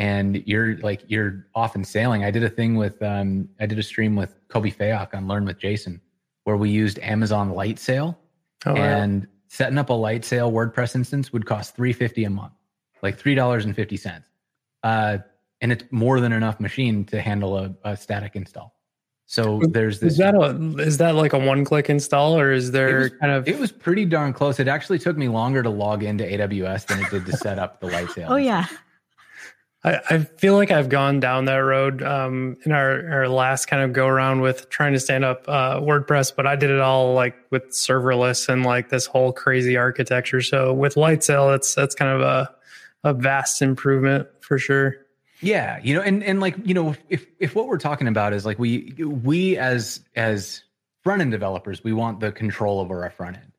and 0.00 0.42
you're 0.47 0.78
like 0.78 1.02
you're 1.09 1.47
off 1.54 1.75
and 1.75 1.87
sailing. 1.87 2.25
I 2.25 2.30
did 2.30 2.42
a 2.42 2.49
thing 2.49 2.75
with 2.75 3.00
um, 3.02 3.49
I 3.61 3.66
did 3.66 3.78
a 3.78 3.83
stream 3.83 4.16
with 4.16 4.35
Colby 4.49 4.73
Fayock 4.73 5.14
on 5.14 5.28
Learn 5.28 5.45
with 5.45 5.59
Jason, 5.59 6.00
where 6.45 6.57
we 6.57 6.71
used 6.71 6.99
Amazon 7.00 7.52
Lightsail, 7.52 8.16
oh, 8.64 8.75
and 8.75 9.21
wow. 9.21 9.28
setting 9.49 9.76
up 9.76 9.90
a 9.90 9.92
Lightsail 9.92 10.50
WordPress 10.50 10.95
instance 10.95 11.35
would 11.35 11.45
cost 11.45 11.76
three 11.76 11.92
fifty 11.92 12.25
a 12.25 12.30
month, 12.30 12.54
like 13.02 13.19
three 13.19 13.35
dollars 13.35 13.66
and 13.66 13.76
fifty 13.76 13.99
cents, 13.99 14.26
uh, 14.83 15.19
and 15.61 15.71
it's 15.71 15.85
more 15.90 16.19
than 16.19 16.33
enough 16.33 16.61
machine 16.61 17.04
to 17.04 17.21
handle 17.21 17.59
a, 17.59 17.75
a 17.85 17.95
static 17.95 18.35
install. 18.37 18.75
So 19.26 19.61
there's 19.69 20.00
this. 20.00 20.14
Is 20.14 20.19
that 20.19 20.35
a, 20.35 20.78
is 20.78 20.97
that 20.97 21.14
like 21.14 21.35
a 21.35 21.38
one 21.38 21.62
click 21.62 21.90
install 21.90 22.38
or 22.38 22.52
is 22.52 22.71
there 22.71 23.00
was, 23.00 23.11
kind 23.21 23.33
of? 23.33 23.47
It 23.47 23.59
was 23.59 23.71
pretty 23.71 24.07
darn 24.07 24.33
close. 24.33 24.59
It 24.59 24.66
actually 24.66 24.99
took 24.99 25.19
me 25.19 25.28
longer 25.28 25.62
to 25.62 25.69
log 25.69 26.02
into 26.02 26.25
AWS 26.25 26.87
than 26.87 27.00
it 27.00 27.11
did 27.11 27.26
to 27.26 27.37
set 27.37 27.59
up 27.59 27.80
the 27.80 27.88
Lightsail. 27.88 28.26
Oh 28.30 28.37
yeah. 28.37 28.66
I, 29.82 30.00
I 30.10 30.18
feel 30.18 30.54
like 30.54 30.70
I've 30.70 30.88
gone 30.90 31.20
down 31.20 31.46
that 31.46 31.56
road 31.56 32.02
um, 32.02 32.56
in 32.64 32.72
our, 32.72 33.08
our 33.10 33.28
last 33.28 33.66
kind 33.66 33.82
of 33.82 33.92
go 33.92 34.06
around 34.06 34.42
with 34.42 34.68
trying 34.68 34.92
to 34.92 35.00
stand 35.00 35.25
up 35.25 35.44
uh, 35.49 35.80
WordPress, 35.80 36.34
but 36.37 36.46
I 36.46 36.54
did 36.54 36.70
it 36.70 36.80
all 36.80 37.14
like 37.14 37.34
with 37.50 37.70
serverless 37.70 38.49
and 38.49 38.64
like 38.64 38.90
this 38.90 39.06
whole 39.06 39.32
crazy 39.32 39.76
architecture. 39.76 40.42
So 40.42 40.75
with 40.75 40.96
Lightsail, 40.96 41.52
that's 41.52 41.75
that's 41.75 41.94
kind 41.94 42.10
of 42.10 42.20
a 42.20 42.54
a 43.02 43.14
vast 43.14 43.62
improvement 43.62 44.28
for 44.40 44.58
sure. 44.58 44.96
Yeah, 45.40 45.80
you 45.82 45.94
know, 45.94 46.02
and 46.02 46.22
and 46.22 46.40
like 46.40 46.54
you 46.64 46.75
know, 46.75 46.94
if 47.08 47.26
if 47.38 47.54
what 47.54 47.66
we're 47.66 47.78
talking 47.78 48.08
about 48.08 48.34
is 48.34 48.44
like 48.44 48.58
we 48.58 48.92
we 48.99 49.56
as 49.56 50.00
as 50.14 50.62
front 51.02 51.22
end 51.22 51.30
developers, 51.30 51.82
we 51.82 51.94
want 51.94 52.20
the 52.20 52.30
control 52.30 52.78
over 52.78 53.02
our 53.02 53.10
front 53.10 53.38
end. 53.38 53.52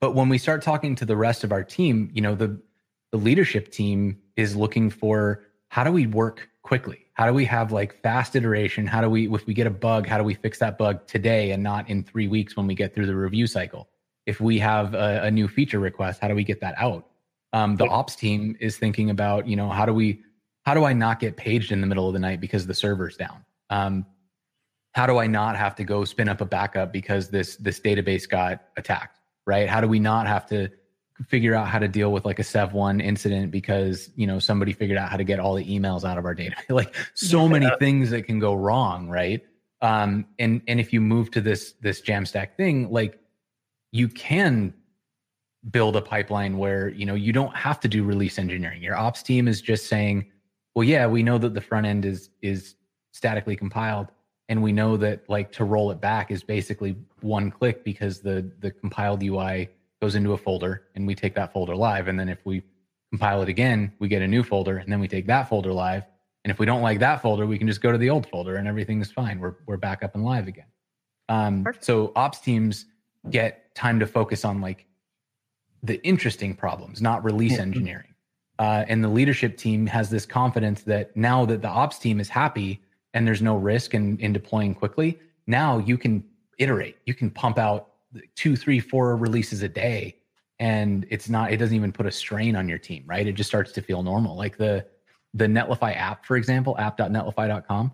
But 0.00 0.16
when 0.16 0.28
we 0.28 0.38
start 0.38 0.62
talking 0.62 0.96
to 0.96 1.04
the 1.04 1.16
rest 1.16 1.44
of 1.44 1.52
our 1.52 1.62
team, 1.62 2.10
you 2.12 2.20
know, 2.20 2.34
the 2.34 2.60
the 3.12 3.18
leadership 3.18 3.70
team 3.70 4.18
is 4.36 4.56
looking 4.56 4.90
for 4.90 5.44
how 5.68 5.84
do 5.84 5.92
we 5.92 6.06
work 6.06 6.48
quickly? 6.62 7.06
How 7.14 7.26
do 7.26 7.34
we 7.34 7.44
have 7.46 7.72
like 7.72 8.00
fast 8.02 8.36
iteration? 8.36 8.86
How 8.86 9.00
do 9.00 9.10
we, 9.10 9.32
if 9.32 9.46
we 9.46 9.54
get 9.54 9.66
a 9.66 9.70
bug, 9.70 10.06
how 10.06 10.18
do 10.18 10.24
we 10.24 10.34
fix 10.34 10.58
that 10.60 10.78
bug 10.78 11.06
today 11.06 11.50
and 11.50 11.62
not 11.62 11.88
in 11.88 12.02
three 12.02 12.28
weeks 12.28 12.56
when 12.56 12.66
we 12.66 12.74
get 12.74 12.94
through 12.94 13.06
the 13.06 13.16
review 13.16 13.46
cycle? 13.46 13.88
If 14.26 14.40
we 14.40 14.58
have 14.58 14.94
a, 14.94 15.22
a 15.24 15.30
new 15.30 15.48
feature 15.48 15.78
request, 15.78 16.20
how 16.20 16.28
do 16.28 16.34
we 16.34 16.44
get 16.44 16.60
that 16.60 16.74
out? 16.78 17.06
Um, 17.52 17.76
the 17.76 17.86
ops 17.86 18.14
team 18.14 18.56
is 18.60 18.76
thinking 18.76 19.10
about, 19.10 19.48
you 19.48 19.56
know, 19.56 19.70
how 19.70 19.86
do 19.86 19.94
we, 19.94 20.22
how 20.64 20.74
do 20.74 20.84
I 20.84 20.92
not 20.92 21.18
get 21.18 21.36
paged 21.36 21.72
in 21.72 21.80
the 21.80 21.86
middle 21.86 22.06
of 22.06 22.12
the 22.12 22.18
night 22.18 22.40
because 22.40 22.66
the 22.66 22.74
server's 22.74 23.16
down? 23.16 23.44
Um, 23.70 24.04
how 24.92 25.06
do 25.06 25.18
I 25.18 25.26
not 25.26 25.56
have 25.56 25.74
to 25.76 25.84
go 25.84 26.04
spin 26.04 26.28
up 26.28 26.40
a 26.40 26.44
backup 26.44 26.92
because 26.92 27.28
this 27.28 27.56
this 27.56 27.80
database 27.80 28.28
got 28.28 28.64
attacked? 28.76 29.20
Right? 29.46 29.68
How 29.68 29.80
do 29.80 29.88
we 29.88 29.98
not 29.98 30.26
have 30.26 30.44
to 30.46 30.70
figure 31.26 31.54
out 31.54 31.68
how 31.68 31.78
to 31.78 31.88
deal 31.88 32.12
with 32.12 32.24
like 32.24 32.38
a 32.38 32.44
Sev 32.44 32.72
one 32.72 33.00
incident 33.00 33.50
because 33.50 34.10
you 34.14 34.26
know 34.26 34.38
somebody 34.38 34.72
figured 34.72 34.98
out 34.98 35.10
how 35.10 35.16
to 35.16 35.24
get 35.24 35.40
all 35.40 35.54
the 35.54 35.64
emails 35.64 36.04
out 36.04 36.18
of 36.18 36.24
our 36.24 36.34
data. 36.34 36.56
like 36.68 36.94
so 37.14 37.42
yeah. 37.42 37.48
many 37.48 37.70
things 37.78 38.10
that 38.10 38.22
can 38.22 38.38
go 38.38 38.54
wrong, 38.54 39.08
right? 39.08 39.44
Um, 39.80 40.26
and 40.38 40.62
and 40.68 40.80
if 40.80 40.92
you 40.92 41.00
move 41.00 41.30
to 41.32 41.40
this 41.40 41.74
this 41.80 42.00
Jamstack 42.00 42.56
thing, 42.56 42.90
like 42.90 43.18
you 43.92 44.08
can 44.08 44.74
build 45.70 45.96
a 45.96 46.02
pipeline 46.02 46.56
where 46.56 46.88
you 46.88 47.04
know 47.04 47.14
you 47.14 47.32
don't 47.32 47.54
have 47.56 47.80
to 47.80 47.88
do 47.88 48.04
release 48.04 48.38
engineering. 48.38 48.82
Your 48.82 48.96
ops 48.96 49.22
team 49.22 49.48
is 49.48 49.60
just 49.60 49.86
saying, 49.86 50.26
well, 50.74 50.84
yeah, 50.84 51.06
we 51.06 51.22
know 51.22 51.38
that 51.38 51.54
the 51.54 51.60
front 51.60 51.86
end 51.86 52.04
is 52.04 52.30
is 52.42 52.76
statically 53.12 53.56
compiled 53.56 54.08
and 54.48 54.62
we 54.62 54.72
know 54.72 54.96
that 54.96 55.28
like 55.28 55.52
to 55.52 55.64
roll 55.64 55.90
it 55.90 56.00
back 56.00 56.30
is 56.30 56.42
basically 56.42 56.96
one 57.20 57.50
click 57.50 57.84
because 57.84 58.20
the 58.20 58.50
the 58.60 58.70
compiled 58.70 59.22
UI 59.22 59.68
goes 60.00 60.14
into 60.14 60.32
a 60.32 60.38
folder 60.38 60.84
and 60.94 61.06
we 61.06 61.14
take 61.14 61.34
that 61.34 61.52
folder 61.52 61.74
live. 61.74 62.08
And 62.08 62.18
then 62.18 62.28
if 62.28 62.44
we 62.44 62.62
compile 63.10 63.42
it 63.42 63.48
again, 63.48 63.92
we 63.98 64.08
get 64.08 64.22
a 64.22 64.28
new 64.28 64.42
folder 64.42 64.78
and 64.78 64.90
then 64.90 65.00
we 65.00 65.08
take 65.08 65.26
that 65.26 65.48
folder 65.48 65.72
live. 65.72 66.04
And 66.44 66.50
if 66.50 66.58
we 66.58 66.66
don't 66.66 66.82
like 66.82 67.00
that 67.00 67.20
folder, 67.20 67.46
we 67.46 67.58
can 67.58 67.66
just 67.66 67.80
go 67.80 67.90
to 67.90 67.98
the 67.98 68.10
old 68.10 68.28
folder 68.28 68.56
and 68.56 68.68
everything 68.68 69.00
is 69.00 69.10
fine. 69.10 69.40
We're, 69.40 69.56
we're 69.66 69.76
back 69.76 70.02
up 70.02 70.14
and 70.14 70.24
live 70.24 70.46
again. 70.46 70.66
Um, 71.28 71.66
so 71.80 72.12
ops 72.16 72.40
teams 72.40 72.86
get 73.30 73.74
time 73.74 74.00
to 74.00 74.06
focus 74.06 74.44
on 74.44 74.60
like 74.60 74.86
the 75.82 76.02
interesting 76.06 76.54
problems, 76.54 77.02
not 77.02 77.24
release 77.24 77.54
mm-hmm. 77.54 77.62
engineering. 77.62 78.14
Uh, 78.58 78.84
and 78.88 79.04
the 79.04 79.08
leadership 79.08 79.56
team 79.56 79.86
has 79.86 80.10
this 80.10 80.26
confidence 80.26 80.82
that 80.82 81.16
now 81.16 81.44
that 81.44 81.62
the 81.62 81.68
ops 81.68 81.98
team 81.98 82.18
is 82.18 82.28
happy 82.28 82.80
and 83.14 83.26
there's 83.26 83.42
no 83.42 83.56
risk 83.56 83.94
in, 83.94 84.18
in 84.18 84.32
deploying 84.32 84.74
quickly, 84.74 85.18
now 85.46 85.78
you 85.78 85.96
can 85.96 86.24
iterate. 86.58 86.96
You 87.06 87.14
can 87.14 87.30
pump 87.30 87.58
out 87.58 87.88
two, 88.34 88.56
three, 88.56 88.80
four 88.80 89.16
releases 89.16 89.62
a 89.62 89.68
day, 89.68 90.16
and 90.58 91.06
it's 91.10 91.28
not. 91.28 91.52
It 91.52 91.58
doesn't 91.58 91.74
even 91.74 91.92
put 91.92 92.06
a 92.06 92.10
strain 92.10 92.56
on 92.56 92.68
your 92.68 92.78
team, 92.78 93.04
right? 93.06 93.26
It 93.26 93.32
just 93.32 93.48
starts 93.48 93.72
to 93.72 93.82
feel 93.82 94.02
normal. 94.02 94.36
Like 94.36 94.56
the 94.56 94.86
the 95.34 95.46
Netlify 95.46 95.96
app, 95.96 96.24
for 96.24 96.36
example, 96.36 96.76
app.netlify.com. 96.78 97.92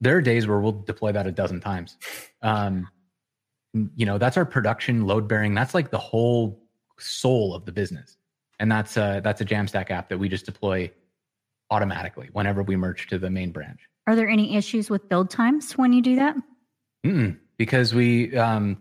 There 0.00 0.16
are 0.16 0.20
days 0.20 0.46
where 0.46 0.60
we'll 0.60 0.72
deploy 0.82 1.12
that 1.12 1.26
a 1.26 1.32
dozen 1.32 1.60
times. 1.60 1.96
Um, 2.42 2.88
you 3.96 4.06
know, 4.06 4.16
that's 4.16 4.36
our 4.36 4.44
production 4.44 5.06
load 5.06 5.28
bearing. 5.28 5.54
That's 5.54 5.74
like 5.74 5.90
the 5.90 5.98
whole 5.98 6.62
soul 6.98 7.54
of 7.54 7.64
the 7.64 7.72
business, 7.72 8.16
and 8.60 8.70
that's 8.70 8.96
a, 8.96 9.20
that's 9.22 9.40
a 9.40 9.44
Jamstack 9.44 9.90
app 9.90 10.08
that 10.08 10.18
we 10.18 10.28
just 10.28 10.46
deploy 10.46 10.90
automatically 11.70 12.30
whenever 12.32 12.62
we 12.62 12.76
merge 12.76 13.08
to 13.08 13.18
the 13.18 13.30
main 13.30 13.52
branch. 13.52 13.80
Are 14.06 14.16
there 14.16 14.28
any 14.28 14.56
issues 14.56 14.88
with 14.88 15.08
build 15.08 15.30
times 15.30 15.74
when 15.74 15.92
you 15.92 16.00
do 16.00 16.16
that? 16.16 16.36
Mm-mm, 17.04 17.38
because 17.58 17.94
we 17.94 18.34
um, 18.36 18.78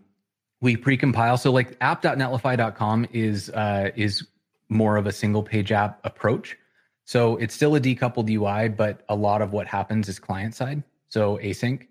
we 0.62 0.76
precompile. 0.76 1.39
So 1.39 1.52
like 1.52 1.78
app.netlify.com 1.82 3.08
is 3.12 3.50
uh, 3.52 3.91
is 3.96 4.28
more 4.70 4.98
of 4.98 5.08
a 5.08 5.12
single 5.12 5.43
page 5.43 5.72
app 5.72 6.00
approach. 6.04 6.58
So 7.06 7.38
it's 7.38 7.54
still 7.54 7.76
a 7.76 7.80
decoupled 7.80 8.30
UI, 8.30 8.70
but 8.70 9.04
a 9.08 9.15
lot 9.15 9.41
of 9.41 9.54
what 9.54 9.65
happens 9.67 10.10
is 10.10 10.20
client 10.20 10.56
side. 10.56 10.84
So 11.10 11.38
async. 11.38 11.88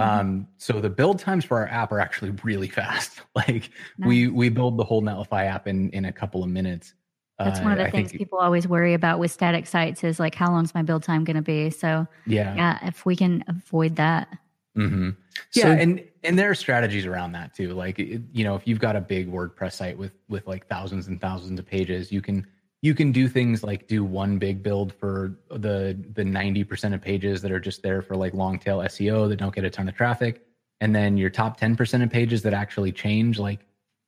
Mm-hmm. 0.00 0.20
Um, 0.20 0.48
so 0.56 0.80
the 0.80 0.90
build 0.90 1.18
times 1.18 1.44
for 1.44 1.58
our 1.58 1.68
app 1.68 1.92
are 1.92 2.00
actually 2.00 2.30
really 2.42 2.68
fast. 2.80 3.20
like 3.34 3.70
nice. 3.98 4.08
we 4.08 4.28
we 4.28 4.48
build 4.48 4.76
the 4.76 4.84
whole 4.84 5.02
Netlify 5.02 5.46
app 5.46 5.66
in 5.66 5.90
in 5.90 6.04
a 6.04 6.12
couple 6.12 6.42
of 6.42 6.50
minutes. 6.50 6.94
That's 7.38 7.60
one 7.60 7.70
of 7.70 7.78
the 7.78 7.86
uh, 7.86 7.90
things 7.92 8.10
people 8.10 8.38
always 8.38 8.66
worry 8.66 8.94
about 8.94 9.20
with 9.20 9.30
static 9.30 9.68
sites 9.68 10.02
is 10.02 10.18
like 10.18 10.34
how 10.34 10.50
long's 10.50 10.74
my 10.74 10.82
build 10.82 11.04
time 11.04 11.22
going 11.22 11.36
to 11.36 11.42
be. 11.42 11.70
So 11.70 12.08
yeah, 12.26 12.54
yeah, 12.56 12.88
if 12.88 13.06
we 13.06 13.14
can 13.14 13.44
avoid 13.46 13.96
that. 13.96 14.28
Mm-hmm. 14.78 15.10
Yeah, 15.54 15.62
so, 15.62 15.68
and 15.70 16.04
and 16.22 16.38
there 16.38 16.50
are 16.50 16.54
strategies 16.54 17.06
around 17.06 17.32
that 17.32 17.54
too. 17.54 17.74
Like 17.74 17.98
you 17.98 18.44
know, 18.44 18.54
if 18.54 18.66
you've 18.66 18.78
got 18.78 18.96
a 18.96 19.00
big 19.00 19.30
WordPress 19.30 19.72
site 19.72 19.98
with 19.98 20.12
with 20.28 20.46
like 20.46 20.66
thousands 20.68 21.08
and 21.08 21.20
thousands 21.20 21.58
of 21.58 21.66
pages, 21.66 22.12
you 22.12 22.22
can 22.22 22.46
you 22.80 22.94
can 22.94 23.10
do 23.10 23.28
things 23.28 23.62
like 23.64 23.88
do 23.88 24.04
one 24.04 24.38
big 24.38 24.62
build 24.62 24.92
for 24.94 25.36
the 25.50 25.98
the 26.14 26.22
90% 26.22 26.94
of 26.94 27.02
pages 27.02 27.42
that 27.42 27.50
are 27.50 27.60
just 27.60 27.82
there 27.82 28.02
for 28.02 28.16
like 28.16 28.34
long 28.34 28.58
tail 28.58 28.78
SEO 28.78 29.28
that 29.28 29.36
don't 29.36 29.54
get 29.54 29.64
a 29.64 29.70
ton 29.70 29.88
of 29.88 29.94
traffic. 29.94 30.44
And 30.80 30.94
then 30.94 31.16
your 31.16 31.30
top 31.30 31.58
10% 31.58 32.04
of 32.04 32.10
pages 32.10 32.42
that 32.42 32.54
actually 32.54 32.92
change, 32.92 33.38
like 33.38 33.60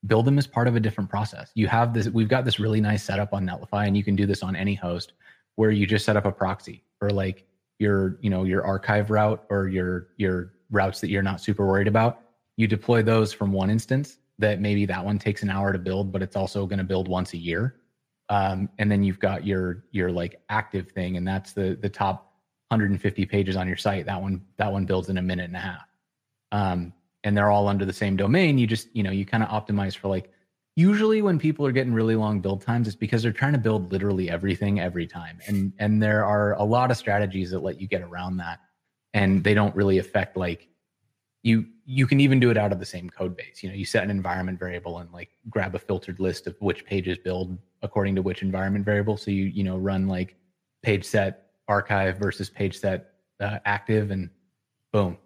build 0.07 0.25
them 0.25 0.37
as 0.37 0.47
part 0.47 0.67
of 0.69 0.75
a 0.75 0.79
different 0.79 1.09
process. 1.09 1.51
You 1.53 1.67
have 1.67 1.93
this, 1.93 2.07
we've 2.07 2.29
got 2.29 2.45
this 2.45 2.59
really 2.59 2.79
nice 2.79 3.03
setup 3.03 3.33
on 3.33 3.45
Netlify, 3.45 3.87
and 3.87 3.97
you 3.97 4.03
can 4.03 4.15
do 4.15 4.25
this 4.25 4.41
on 4.41 4.55
any 4.55 4.73
host 4.73 5.13
where 5.55 5.71
you 5.71 5.85
just 5.85 6.05
set 6.05 6.15
up 6.15 6.25
a 6.25 6.31
proxy 6.31 6.83
for 6.97 7.09
like 7.09 7.45
your, 7.77 8.17
you 8.21 8.29
know, 8.29 8.45
your 8.45 8.63
archive 8.65 9.09
route 9.09 9.43
or 9.49 9.67
your 9.67 10.07
your 10.15 10.53
routes 10.71 10.99
that 11.01 11.09
you're 11.09 11.21
not 11.21 11.41
super 11.41 11.67
worried 11.67 11.87
about, 11.87 12.21
you 12.57 12.67
deploy 12.67 13.01
those 13.03 13.31
from 13.33 13.51
one 13.51 13.69
instance 13.69 14.17
that 14.39 14.59
maybe 14.59 14.85
that 14.85 15.03
one 15.03 15.19
takes 15.19 15.43
an 15.43 15.49
hour 15.49 15.71
to 15.71 15.79
build, 15.79 16.11
but 16.11 16.21
it's 16.21 16.35
also 16.35 16.65
going 16.65 16.79
to 16.79 16.83
build 16.85 17.07
once 17.07 17.33
a 17.33 17.37
year. 17.37 17.75
Um, 18.29 18.69
and 18.79 18.89
then 18.91 19.03
you've 19.03 19.19
got 19.19 19.45
your 19.45 19.83
your 19.91 20.11
like 20.11 20.41
active 20.49 20.89
thing, 20.91 21.17
and 21.17 21.27
that's 21.27 21.51
the 21.53 21.77
the 21.81 21.89
top 21.89 22.33
150 22.69 23.25
pages 23.25 23.55
on 23.55 23.67
your 23.67 23.77
site. 23.77 24.05
That 24.05 24.21
one 24.21 24.41
that 24.57 24.71
one 24.71 24.85
builds 24.85 25.09
in 25.09 25.17
a 25.17 25.21
minute 25.21 25.45
and 25.45 25.55
a 25.55 25.59
half. 25.59 25.87
Um, 26.51 26.93
and 27.23 27.37
they're 27.37 27.51
all 27.51 27.67
under 27.67 27.85
the 27.85 27.93
same 27.93 28.15
domain. 28.15 28.57
You 28.57 28.67
just 28.67 28.87
you 28.93 29.03
know 29.03 29.11
you 29.11 29.25
kind 29.25 29.43
of 29.43 29.49
optimize 29.49 29.95
for 29.95 30.07
like 30.07 30.31
usually 30.75 31.21
when 31.21 31.37
people 31.37 31.65
are 31.65 31.71
getting 31.71 31.93
really 31.93 32.15
long 32.15 32.39
build 32.39 32.61
times 32.61 32.87
it's 32.87 32.95
because 32.95 33.21
they're 33.21 33.31
trying 33.31 33.53
to 33.53 33.59
build 33.59 33.91
literally 33.91 34.29
everything 34.29 34.79
every 34.79 35.05
time 35.05 35.37
and 35.47 35.73
and 35.79 36.01
there 36.01 36.23
are 36.23 36.53
a 36.53 36.63
lot 36.63 36.89
of 36.91 36.97
strategies 36.97 37.51
that 37.51 37.59
let 37.59 37.79
you 37.79 37.87
get 37.87 38.01
around 38.01 38.37
that 38.37 38.59
and 39.13 39.43
they 39.43 39.53
don't 39.53 39.75
really 39.75 39.97
affect 39.97 40.37
like 40.37 40.67
you 41.43 41.65
you 41.85 42.07
can 42.07 42.19
even 42.19 42.39
do 42.39 42.49
it 42.51 42.57
out 42.57 42.71
of 42.71 42.79
the 42.79 42.85
same 42.85 43.09
code 43.09 43.35
base 43.35 43.63
you 43.63 43.69
know 43.69 43.75
you 43.75 43.85
set 43.85 44.03
an 44.03 44.11
environment 44.11 44.59
variable 44.59 44.99
and 44.99 45.11
like 45.11 45.29
grab 45.49 45.75
a 45.75 45.79
filtered 45.79 46.19
list 46.19 46.47
of 46.47 46.55
which 46.59 46.85
pages 46.85 47.17
build 47.17 47.57
according 47.81 48.15
to 48.15 48.21
which 48.21 48.41
environment 48.41 48.85
variable 48.85 49.17
so 49.17 49.31
you 49.31 49.45
you 49.45 49.63
know 49.63 49.77
run 49.77 50.07
like 50.07 50.35
page 50.83 51.03
set 51.03 51.47
archive 51.67 52.17
versus 52.17 52.49
page 52.49 52.79
set 52.79 53.13
uh, 53.39 53.59
active 53.65 54.11
and 54.11 54.29
boom 54.91 55.17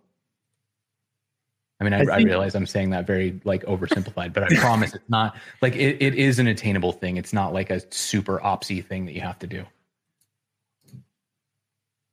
I 1.80 1.84
mean, 1.84 1.92
I, 1.92 1.98
I, 1.98 2.00
think, 2.00 2.12
I, 2.12 2.24
realize 2.24 2.56
I'm 2.56 2.66
saying 2.66 2.92
that 2.92 3.06
very 3.06 3.42
like 3.44 3.66
oversimplified, 3.66 4.32
but 4.32 4.44
I 4.44 4.56
promise 4.60 4.96
it's 4.96 5.10
not 5.10 5.36
like 5.62 5.76
it, 5.76 6.02
it 6.02 6.16
is 6.16 6.40
an 6.40 6.48
attainable 6.48 6.94
thing. 6.94 7.18
It's 7.18 7.34
not 7.34 7.52
like 7.52 7.70
a 7.70 7.82
super 7.94 8.40
opsy 8.40 8.84
thing 8.84 9.06
that 9.06 9.14
you 9.14 9.20
have 9.20 9.38
to 9.40 9.48
do. 9.48 9.66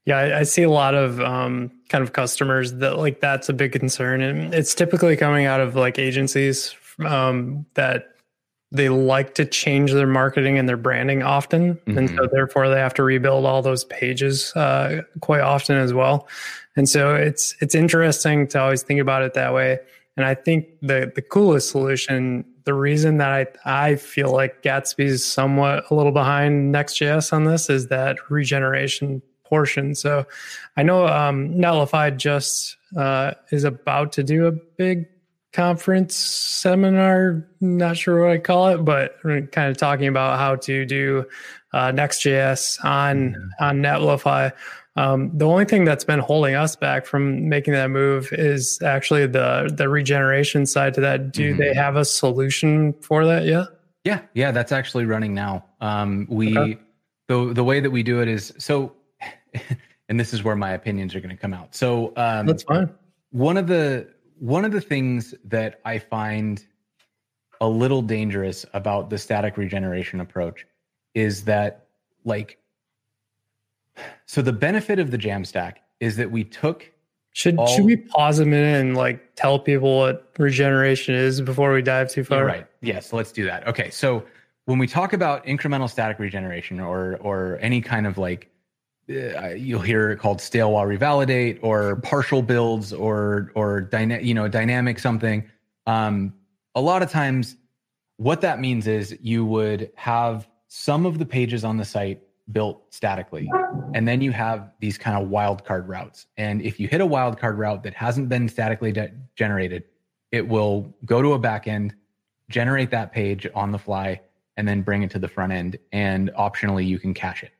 Yeah, 0.04 0.18
I, 0.18 0.40
I, 0.40 0.42
see 0.42 0.64
a 0.64 0.70
lot 0.70 0.94
of 0.94 1.20
um, 1.20 1.70
kind 1.88 2.02
of 2.02 2.12
customers 2.12 2.72
that 2.74 2.98
like 2.98 3.20
that's 3.20 3.48
a 3.48 3.52
big 3.52 3.72
concern, 3.72 4.20
and 4.20 4.52
it's 4.52 4.74
typically 4.74 5.16
coming 5.16 5.46
out 5.46 5.60
of 5.60 5.76
like 5.76 5.98
agencies 5.98 6.74
um, 7.04 7.64
that 7.74 8.16
they 8.72 8.88
like 8.88 9.34
to 9.34 9.44
change 9.44 9.92
their 9.92 10.06
marketing 10.06 10.58
and 10.58 10.68
their 10.68 10.76
branding 10.76 11.22
often, 11.22 11.74
mm-hmm. 11.74 11.98
and 11.98 12.08
so 12.08 12.16
mm-hmm. 12.16 12.34
therefore 12.34 12.68
they 12.68 12.78
have 12.78 12.94
to 12.94 13.04
rebuild 13.04 13.44
all 13.44 13.62
those 13.62 13.84
pages 13.84 14.52
uh, 14.56 15.02
quite 15.20 15.40
often 15.40 15.76
as 15.76 15.92
well. 15.92 16.26
And 16.74 16.88
so 16.88 17.14
it's 17.14 17.54
it's 17.60 17.74
interesting 17.74 18.48
to 18.48 18.60
always 18.60 18.82
think 18.82 19.00
about 19.00 19.22
it 19.22 19.34
that 19.34 19.54
way. 19.54 19.78
And 20.16 20.26
I 20.26 20.34
think 20.34 20.66
the 20.80 21.12
the 21.14 21.22
coolest 21.22 21.70
solution, 21.70 22.44
the 22.64 22.74
reason 22.74 23.18
that 23.18 23.30
I 23.30 23.90
I 23.90 23.96
feel 23.96 24.32
like 24.32 24.62
Gatsby's 24.62 25.24
somewhat 25.24 25.84
a 25.90 25.94
little 25.94 26.12
behind 26.12 26.72
Next.js 26.72 27.32
on 27.32 27.44
this 27.44 27.70
is 27.70 27.88
that 27.88 28.18
regeneration 28.30 29.22
portion. 29.52 29.94
So 29.94 30.24
I 30.78 30.82
know 30.82 31.06
um, 31.06 31.50
Netlify 31.50 32.16
just 32.16 32.78
uh, 32.96 33.32
is 33.50 33.64
about 33.64 34.12
to 34.12 34.22
do 34.22 34.46
a 34.46 34.52
big 34.52 35.04
conference 35.52 36.16
seminar. 36.16 37.46
Not 37.60 37.98
sure 37.98 38.24
what 38.24 38.32
I 38.32 38.38
call 38.38 38.68
it, 38.68 38.78
but 38.78 39.16
we're 39.22 39.42
kind 39.42 39.70
of 39.70 39.76
talking 39.76 40.08
about 40.08 40.38
how 40.38 40.56
to 40.56 40.86
do 40.86 41.26
uh, 41.74 41.92
Next.js 41.92 42.82
on 42.82 43.34
mm-hmm. 43.34 43.64
on 43.64 43.82
Netlify. 43.82 44.52
Um, 44.96 45.36
the 45.36 45.46
only 45.46 45.66
thing 45.66 45.84
that's 45.84 46.04
been 46.04 46.20
holding 46.20 46.54
us 46.54 46.74
back 46.76 47.04
from 47.04 47.50
making 47.50 47.74
that 47.74 47.90
move 47.90 48.32
is 48.32 48.80
actually 48.82 49.26
the 49.26 49.70
the 49.70 49.90
regeneration 49.90 50.64
side 50.64 50.94
to 50.94 51.02
that. 51.02 51.30
Do 51.30 51.50
mm-hmm. 51.50 51.60
they 51.60 51.74
have 51.74 51.96
a 51.96 52.06
solution 52.06 52.94
for 53.02 53.26
that 53.26 53.44
yet? 53.44 53.66
Yeah, 54.04 54.20
yeah, 54.32 54.50
that's 54.50 54.72
actually 54.72 55.04
running 55.04 55.34
now. 55.34 55.66
Um, 55.82 56.26
we 56.30 56.56
okay. 56.56 56.78
the 57.28 57.52
the 57.52 57.64
way 57.64 57.80
that 57.80 57.90
we 57.90 58.02
do 58.02 58.22
it 58.22 58.28
is 58.28 58.54
so, 58.56 58.94
and 60.08 60.18
this 60.18 60.32
is 60.32 60.42
where 60.42 60.56
my 60.56 60.72
opinions 60.72 61.14
are 61.14 61.20
going 61.20 61.34
to 61.34 61.40
come 61.40 61.54
out. 61.54 61.74
So 61.74 62.12
um, 62.16 62.46
that's 62.46 62.62
fine. 62.64 62.92
One 63.30 63.56
of 63.56 63.66
the 63.66 64.08
one 64.38 64.64
of 64.64 64.72
the 64.72 64.80
things 64.80 65.34
that 65.44 65.80
I 65.84 65.98
find 65.98 66.64
a 67.60 67.68
little 67.68 68.02
dangerous 68.02 68.66
about 68.74 69.08
the 69.08 69.18
static 69.18 69.56
regeneration 69.56 70.20
approach 70.20 70.66
is 71.14 71.44
that 71.44 71.86
like 72.24 72.58
so 74.26 74.42
the 74.42 74.52
benefit 74.52 74.98
of 74.98 75.10
the 75.10 75.18
Jamstack 75.18 75.76
is 76.00 76.16
that 76.16 76.30
we 76.30 76.44
took 76.44 76.90
should 77.34 77.56
all, 77.56 77.66
should 77.66 77.86
we 77.86 77.96
pause 77.96 78.38
a 78.40 78.44
minute 78.44 78.80
and 78.80 78.96
like 78.96 79.34
tell 79.36 79.58
people 79.58 79.98
what 79.98 80.30
regeneration 80.38 81.14
is 81.14 81.40
before 81.40 81.72
we 81.72 81.80
dive 81.80 82.10
too 82.10 82.24
far? 82.24 82.44
right. 82.44 82.66
Yes, 82.82 83.12
let's 83.12 83.32
do 83.32 83.44
that. 83.46 83.66
Okay. 83.66 83.88
So 83.90 84.24
when 84.66 84.78
we 84.78 84.86
talk 84.86 85.12
about 85.12 85.44
incremental 85.46 85.88
static 85.88 86.18
regeneration 86.18 86.78
or 86.80 87.16
or 87.18 87.58
any 87.60 87.80
kind 87.80 88.06
of 88.06 88.18
like 88.18 88.50
you'll 89.06 89.80
hear 89.80 90.10
it 90.10 90.18
called 90.18 90.40
stale 90.40 90.72
while 90.72 90.86
revalidate 90.86 91.58
or 91.62 91.96
partial 91.96 92.42
builds 92.42 92.92
or 92.92 93.50
or 93.54 93.80
dyna- 93.80 94.20
you 94.20 94.34
know 94.34 94.48
dynamic 94.48 94.98
something. 94.98 95.48
Um, 95.86 96.34
a 96.74 96.80
lot 96.80 97.02
of 97.02 97.10
times 97.10 97.56
what 98.16 98.40
that 98.42 98.60
means 98.60 98.86
is 98.86 99.16
you 99.20 99.44
would 99.44 99.90
have 99.96 100.48
some 100.68 101.04
of 101.06 101.18
the 101.18 101.26
pages 101.26 101.64
on 101.64 101.76
the 101.76 101.84
site 101.84 102.22
built 102.50 102.82
statically 102.90 103.50
and 103.94 104.06
then 104.06 104.20
you 104.20 104.32
have 104.32 104.72
these 104.80 104.98
kind 104.98 105.22
of 105.22 105.28
wildcard 105.28 105.88
routes. 105.88 106.26
And 106.36 106.62
if 106.62 106.78
you 106.80 106.88
hit 106.88 107.00
a 107.00 107.06
wildcard 107.06 107.56
route 107.56 107.82
that 107.82 107.94
hasn't 107.94 108.28
been 108.28 108.48
statically 108.48 108.92
de- 108.92 109.12
generated 109.34 109.84
it 110.30 110.48
will 110.48 110.94
go 111.04 111.20
to 111.20 111.34
a 111.34 111.38
backend 111.38 111.92
generate 112.48 112.90
that 112.90 113.12
page 113.12 113.46
on 113.54 113.70
the 113.70 113.78
fly 113.78 114.20
and 114.56 114.66
then 114.66 114.82
bring 114.82 115.02
it 115.02 115.10
to 115.10 115.18
the 115.18 115.28
front 115.28 115.52
end 115.52 115.78
and 115.92 116.30
optionally 116.38 116.86
you 116.86 116.98
can 116.98 117.14
cache 117.14 117.44
it. 117.44 117.52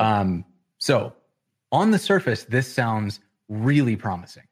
Um, 0.00 0.44
so 0.80 1.12
on 1.70 1.92
the 1.92 1.98
surface, 1.98 2.44
this 2.44 2.72
sounds 2.72 3.20
really 3.48 3.94
promising 3.94 4.44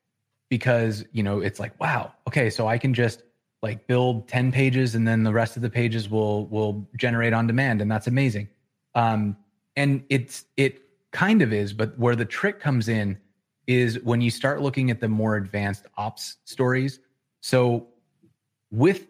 because, 0.49 1.05
you 1.13 1.23
know, 1.23 1.41
it's 1.41 1.59
like, 1.59 1.79
wow, 1.81 2.13
okay, 2.29 2.49
so 2.51 2.69
I 2.69 2.79
can 2.79 2.95
just 2.95 3.23
like 3.63 3.87
build 3.89 4.29
10 4.29 4.53
pages 4.53 4.95
and 4.95 5.09
then 5.09 5.25
the 5.25 5.33
rest 5.33 5.57
of 5.57 5.63
the 5.63 5.71
pages 5.71 6.09
will 6.09 6.47
will 6.47 6.89
generate 6.97 7.33
on 7.33 7.49
demand 7.49 7.81
and 7.83 7.91
that's 7.91 8.07
amazing. 8.07 8.49
Um, 8.95 9.37
and 9.75 10.05
it's 10.11 10.45
it 10.57 10.83
kind 11.11 11.43
of 11.43 11.53
is, 11.53 11.73
but 11.73 11.99
where 11.99 12.15
the 12.15 12.25
trick 12.25 12.61
comes 12.61 12.89
in 12.89 13.19
is 13.67 13.99
when 14.01 14.21
you 14.21 14.31
start 14.31 14.63
looking 14.63 14.91
at 14.91 15.01
the 15.01 15.09
more 15.09 15.37
advanced 15.37 15.87
ops 15.97 16.37
stories. 16.45 17.01
So 17.41 17.89
with 18.71 19.09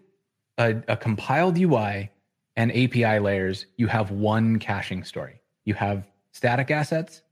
a, 0.57 0.76
a 0.88 0.96
compiled 0.96 1.59
UI 1.59 2.11
and 2.57 2.70
API 2.72 3.18
layers, 3.18 3.66
you 3.76 3.87
have 3.87 4.11
one 4.11 4.59
caching 4.59 5.04
story. 5.04 5.40
You 5.64 5.74
have 5.74 6.09
static 6.33 6.71
assets 6.71 7.23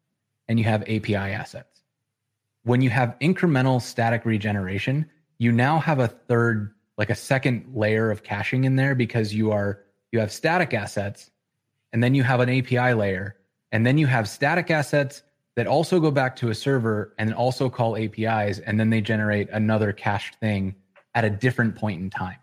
and 0.48 0.58
you 0.58 0.64
have 0.64 0.82
API 0.82 1.16
assets. 1.16 1.82
When 2.64 2.80
you 2.80 2.90
have 2.90 3.16
incremental 3.20 3.80
static 3.80 4.24
regeneration, 4.24 5.10
you 5.38 5.52
now 5.52 5.78
have 5.78 5.98
a 5.98 6.08
third, 6.08 6.74
like 6.98 7.10
a 7.10 7.14
second 7.14 7.72
layer 7.74 8.10
of 8.10 8.22
caching 8.22 8.64
in 8.64 8.76
there 8.76 8.94
because 8.94 9.34
you 9.34 9.52
are 9.52 9.82
you 10.12 10.20
have 10.20 10.32
static 10.32 10.72
assets 10.72 11.30
and 11.92 12.02
then 12.02 12.14
you 12.14 12.22
have 12.22 12.40
an 12.40 12.48
API 12.48 12.94
layer 12.94 13.36
and 13.72 13.86
then 13.86 13.98
you 13.98 14.06
have 14.06 14.28
static 14.28 14.70
assets 14.70 15.22
that 15.56 15.66
also 15.66 16.00
go 16.00 16.10
back 16.10 16.36
to 16.36 16.50
a 16.50 16.54
server 16.54 17.14
and 17.18 17.34
also 17.34 17.68
call 17.68 17.96
APIs 17.96 18.58
and 18.58 18.78
then 18.78 18.90
they 18.90 19.00
generate 19.00 19.48
another 19.50 19.92
cached 19.92 20.36
thing 20.36 20.74
at 21.14 21.24
a 21.24 21.30
different 21.30 21.76
point 21.76 22.00
in 22.00 22.10
time. 22.10 22.36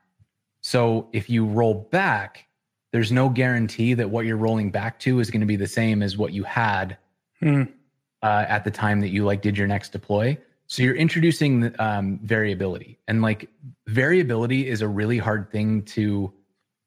So 0.62 1.10
if 1.14 1.30
you 1.30 1.46
roll 1.46 1.88
back, 1.92 2.48
there's 2.94 3.12
no 3.12 3.28
guarantee 3.28 3.96
that 3.96 4.12
what 4.12 4.26
you're 4.26 4.38
rolling 4.38 4.70
back 4.70 5.00
to 5.00 5.20
is 5.20 5.32
going 5.32 5.42
to 5.42 5.48
be 5.48 5.56
the 5.56 5.68
same 5.68 6.04
as 6.04 6.16
what 6.16 6.32
you 6.32 6.44
had 6.44 6.96
hmm. 7.40 7.64
uh, 8.22 8.46
at 8.48 8.64
the 8.64 8.72
time 8.72 9.02
that 9.02 9.10
you 9.10 9.26
like 9.26 9.42
did 9.42 9.58
your 9.58 9.68
next 9.68 9.92
deploy. 9.92 10.38
So 10.68 10.84
you're 10.84 10.96
introducing 10.96 11.74
um, 11.80 12.20
variability, 12.24 13.00
and 13.08 13.22
like 13.22 13.50
variability 13.88 14.70
is 14.70 14.82
a 14.82 14.88
really 14.88 15.18
hard 15.18 15.52
thing 15.52 15.82
to 15.84 16.32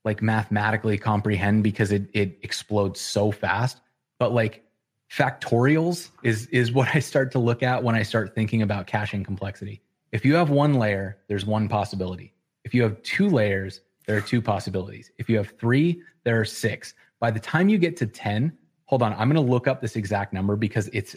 like 0.04 0.22
mathematically 0.22 0.96
comprehend 0.96 1.62
because 1.62 1.92
it 1.92 2.08
it 2.14 2.38
explodes 2.42 3.00
so 3.00 3.30
fast. 3.32 3.80
But 4.18 4.32
like 4.32 4.64
factorials 5.10 6.10
is 6.22 6.46
is 6.46 6.72
what 6.78 6.88
I 6.94 7.00
start 7.00 7.32
to 7.32 7.40
look 7.40 7.64
at 7.64 7.82
when 7.82 7.96
I 7.96 8.02
start 8.02 8.34
thinking 8.34 8.62
about 8.62 8.86
caching 8.86 9.24
complexity. 9.24 9.82
If 10.12 10.24
you 10.24 10.36
have 10.36 10.50
one 10.50 10.74
layer, 10.74 11.18
there's 11.26 11.44
one 11.44 11.68
possibility. 11.68 12.32
If 12.64 12.74
you 12.74 12.82
have 12.84 13.02
two 13.02 13.28
layers, 13.28 13.80
there 14.06 14.16
are 14.16 14.20
two 14.20 14.40
possibilities. 14.40 15.10
If 15.18 15.28
you 15.28 15.36
have 15.36 15.50
three, 15.58 16.00
there 16.24 16.40
are 16.40 16.44
six. 16.44 16.94
By 17.20 17.30
the 17.30 17.40
time 17.40 17.68
you 17.68 17.78
get 17.78 17.96
to 17.98 18.06
10, 18.06 18.56
hold 18.86 19.02
on, 19.02 19.12
I'm 19.12 19.30
going 19.30 19.34
to 19.34 19.52
look 19.52 19.66
up 19.66 19.80
this 19.80 19.96
exact 19.96 20.32
number 20.32 20.56
because 20.56 20.88
it's 20.92 21.16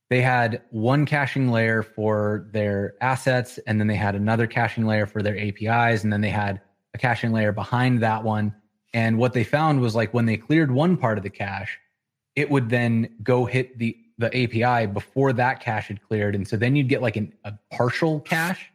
they 0.09 0.21
had 0.21 0.61
one 0.71 1.05
caching 1.05 1.51
layer 1.51 1.83
for 1.83 2.47
their 2.51 2.95
assets 3.01 3.59
and 3.67 3.79
then 3.79 3.87
they 3.87 3.95
had 3.95 4.15
another 4.15 4.47
caching 4.47 4.85
layer 4.87 5.05
for 5.05 5.21
their 5.21 5.37
APIs 5.37 6.03
and 6.03 6.11
then 6.11 6.21
they 6.21 6.29
had 6.29 6.61
a 6.93 6.97
caching 6.97 7.33
layer 7.33 7.51
behind 7.51 8.01
that 8.01 8.23
one 8.23 8.55
and 8.97 9.19
what 9.19 9.33
they 9.33 9.43
found 9.43 9.79
was 9.79 9.93
like 9.93 10.11
when 10.11 10.25
they 10.25 10.37
cleared 10.37 10.71
one 10.71 10.97
part 10.97 11.19
of 11.19 11.23
the 11.23 11.29
cache, 11.29 11.77
it 12.35 12.49
would 12.49 12.69
then 12.69 13.15
go 13.21 13.45
hit 13.45 13.77
the 13.77 13.95
the 14.17 14.35
API 14.35 14.87
before 14.87 15.31
that 15.33 15.59
cache 15.59 15.89
had 15.89 16.01
cleared, 16.01 16.33
and 16.33 16.47
so 16.47 16.57
then 16.57 16.75
you'd 16.75 16.89
get 16.89 17.03
like 17.03 17.15
an, 17.15 17.31
a 17.43 17.53
partial 17.71 18.19
cache 18.21 18.71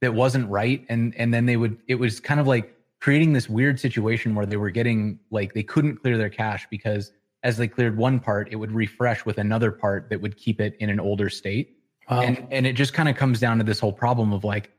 that 0.00 0.12
wasn't 0.12 0.50
right, 0.50 0.84
and 0.88 1.14
and 1.14 1.32
then 1.32 1.46
they 1.46 1.56
would 1.56 1.78
it 1.86 1.94
was 1.94 2.18
kind 2.18 2.40
of 2.40 2.48
like 2.48 2.74
creating 2.98 3.32
this 3.32 3.48
weird 3.48 3.78
situation 3.78 4.34
where 4.34 4.44
they 4.44 4.56
were 4.56 4.70
getting 4.70 5.20
like 5.30 5.54
they 5.54 5.62
couldn't 5.62 5.98
clear 5.98 6.18
their 6.18 6.28
cache 6.28 6.66
because 6.68 7.12
as 7.44 7.56
they 7.56 7.68
cleared 7.68 7.96
one 7.96 8.18
part, 8.18 8.48
it 8.50 8.56
would 8.56 8.72
refresh 8.72 9.24
with 9.24 9.38
another 9.38 9.70
part 9.70 10.10
that 10.10 10.20
would 10.20 10.36
keep 10.36 10.60
it 10.60 10.74
in 10.80 10.90
an 10.90 10.98
older 10.98 11.30
state. 11.30 11.78
Wow. 12.10 12.22
And 12.22 12.44
and 12.50 12.66
it 12.66 12.72
just 12.72 12.92
kind 12.92 13.08
of 13.08 13.14
comes 13.14 13.38
down 13.38 13.58
to 13.58 13.64
this 13.64 13.78
whole 13.78 13.92
problem 13.92 14.32
of 14.32 14.42
like, 14.42 14.72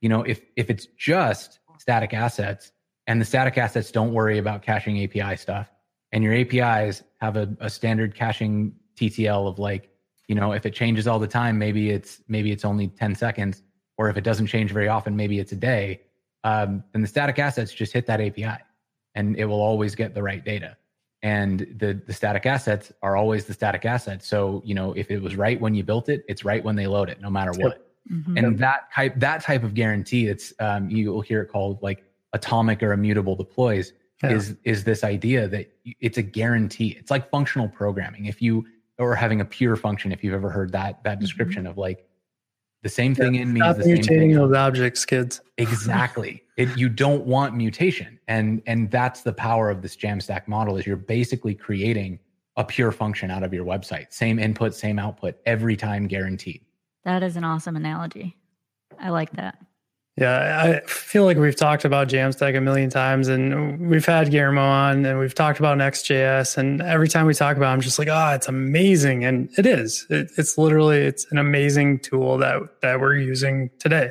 you 0.00 0.08
know, 0.08 0.22
if 0.22 0.40
if 0.54 0.70
it's 0.70 0.86
just 0.96 1.58
static 1.78 2.14
assets 2.14 2.70
and 3.06 3.20
the 3.20 3.24
static 3.24 3.56
assets 3.58 3.90
don't 3.90 4.12
worry 4.12 4.38
about 4.38 4.62
caching 4.62 5.02
API 5.02 5.36
stuff, 5.36 5.70
and 6.12 6.24
your 6.24 6.34
APIs 6.34 7.02
have 7.20 7.36
a, 7.36 7.54
a 7.60 7.70
standard 7.70 8.14
caching 8.14 8.74
TTL 8.96 9.48
of 9.48 9.58
like, 9.58 9.90
you 10.28 10.34
know, 10.34 10.52
if 10.52 10.66
it 10.66 10.74
changes 10.74 11.06
all 11.06 11.18
the 11.18 11.26
time, 11.26 11.58
maybe 11.58 11.90
it's 11.90 12.22
maybe 12.28 12.50
it's 12.50 12.64
only 12.64 12.88
10 12.88 13.14
seconds, 13.14 13.62
or 13.96 14.08
if 14.08 14.16
it 14.16 14.24
doesn't 14.24 14.46
change 14.46 14.72
very 14.72 14.88
often, 14.88 15.16
maybe 15.16 15.38
it's 15.38 15.52
a 15.52 15.56
day. 15.56 16.00
Um, 16.44 16.82
then 16.92 17.02
the 17.02 17.08
static 17.08 17.38
assets 17.38 17.72
just 17.72 17.92
hit 17.92 18.06
that 18.06 18.20
API, 18.20 18.58
and 19.14 19.36
it 19.36 19.44
will 19.44 19.60
always 19.60 19.94
get 19.94 20.14
the 20.14 20.22
right 20.22 20.44
data. 20.44 20.76
And 21.22 21.60
the 21.78 22.00
the 22.06 22.12
static 22.12 22.46
assets 22.46 22.92
are 23.02 23.16
always 23.16 23.46
the 23.46 23.54
static 23.54 23.84
assets. 23.84 24.26
So 24.26 24.62
you 24.64 24.74
know, 24.74 24.92
if 24.92 25.10
it 25.10 25.20
was 25.20 25.36
right 25.36 25.60
when 25.60 25.74
you 25.74 25.82
built 25.82 26.08
it, 26.08 26.24
it's 26.28 26.44
right 26.44 26.62
when 26.62 26.76
they 26.76 26.86
load 26.86 27.08
it, 27.08 27.20
no 27.20 27.30
matter 27.30 27.52
what. 27.52 27.82
Mhm. 28.10 28.38
And 28.38 28.58
that 28.58 28.92
type 28.94 29.14
that 29.18 29.42
type 29.42 29.64
of 29.64 29.74
guarantee, 29.74 30.28
it's 30.28 30.52
um, 30.60 30.88
you 30.90 31.12
will 31.12 31.22
hear 31.22 31.42
it 31.42 31.46
called 31.46 31.82
like 31.82 32.04
atomic 32.32 32.82
or 32.82 32.92
immutable 32.92 33.36
deploys 33.36 33.92
Yeah. 34.22 34.32
is 34.32 34.56
is 34.64 34.84
this 34.84 35.04
idea 35.04 35.48
that 35.48 35.72
it's 36.00 36.18
a 36.18 36.22
guarantee. 36.22 36.96
It's 36.98 37.10
like 37.10 37.30
functional 37.30 37.68
programming. 37.68 38.26
If 38.26 38.40
you 38.42 38.64
or 38.98 39.14
having 39.14 39.40
a 39.40 39.44
pure 39.44 39.76
function, 39.76 40.12
if 40.12 40.24
you've 40.24 40.34
ever 40.34 40.50
heard 40.50 40.72
that 40.72 41.02
that 41.04 41.14
mm-hmm. 41.14 41.20
description 41.20 41.66
of 41.66 41.76
like 41.78 42.06
the 42.82 42.88
same 42.88 43.14
thing 43.14 43.34
in 43.34 43.52
means 43.52 43.64
Stop 43.64 43.76
the 43.78 43.82
same 43.82 43.96
mutating 43.96 44.06
thing. 44.06 44.34
those 44.34 44.54
objects, 44.54 45.04
kids. 45.04 45.40
Exactly. 45.58 46.42
It, 46.58 46.76
you 46.76 46.90
don't 46.90 47.24
want 47.24 47.54
mutation, 47.54 48.20
and 48.28 48.62
and 48.66 48.90
that's 48.90 49.22
the 49.22 49.32
power 49.32 49.70
of 49.70 49.80
this 49.80 49.96
Jamstack 49.96 50.46
model. 50.46 50.76
Is 50.76 50.86
you're 50.86 50.96
basically 50.96 51.54
creating 51.54 52.18
a 52.56 52.64
pure 52.64 52.92
function 52.92 53.30
out 53.30 53.42
of 53.42 53.54
your 53.54 53.64
website. 53.64 54.12
Same 54.12 54.38
input, 54.38 54.74
same 54.74 54.98
output, 54.98 55.36
every 55.46 55.76
time 55.76 56.06
guaranteed. 56.06 56.62
That 57.04 57.22
is 57.22 57.36
an 57.36 57.44
awesome 57.44 57.76
analogy. 57.76 58.36
I 59.00 59.10
like 59.10 59.32
that. 59.32 59.58
Yeah, 60.18 60.62
I 60.64 60.86
feel 60.86 61.26
like 61.26 61.36
we've 61.36 61.54
talked 61.54 61.84
about 61.84 62.08
Jamstack 62.08 62.56
a 62.56 62.60
million 62.62 62.88
times, 62.88 63.28
and 63.28 63.78
we've 63.90 64.06
had 64.06 64.30
Guillermo 64.30 64.62
on, 64.62 65.04
and 65.04 65.18
we've 65.18 65.34
talked 65.34 65.58
about 65.58 65.76
Next.js, 65.76 66.56
and 66.56 66.80
every 66.80 67.06
time 67.06 67.26
we 67.26 67.34
talk 67.34 67.58
about, 67.58 67.68
it, 67.68 67.74
I'm 67.74 67.80
just 67.82 67.98
like, 67.98 68.08
oh, 68.08 68.30
it's 68.30 68.48
amazing, 68.48 69.26
and 69.26 69.50
it 69.58 69.66
is. 69.66 70.06
It, 70.08 70.30
it's 70.38 70.56
literally, 70.56 71.00
it's 71.00 71.30
an 71.32 71.36
amazing 71.36 71.98
tool 71.98 72.38
that 72.38 72.62
that 72.80 72.98
we're 72.98 73.18
using 73.18 73.68
today. 73.78 74.10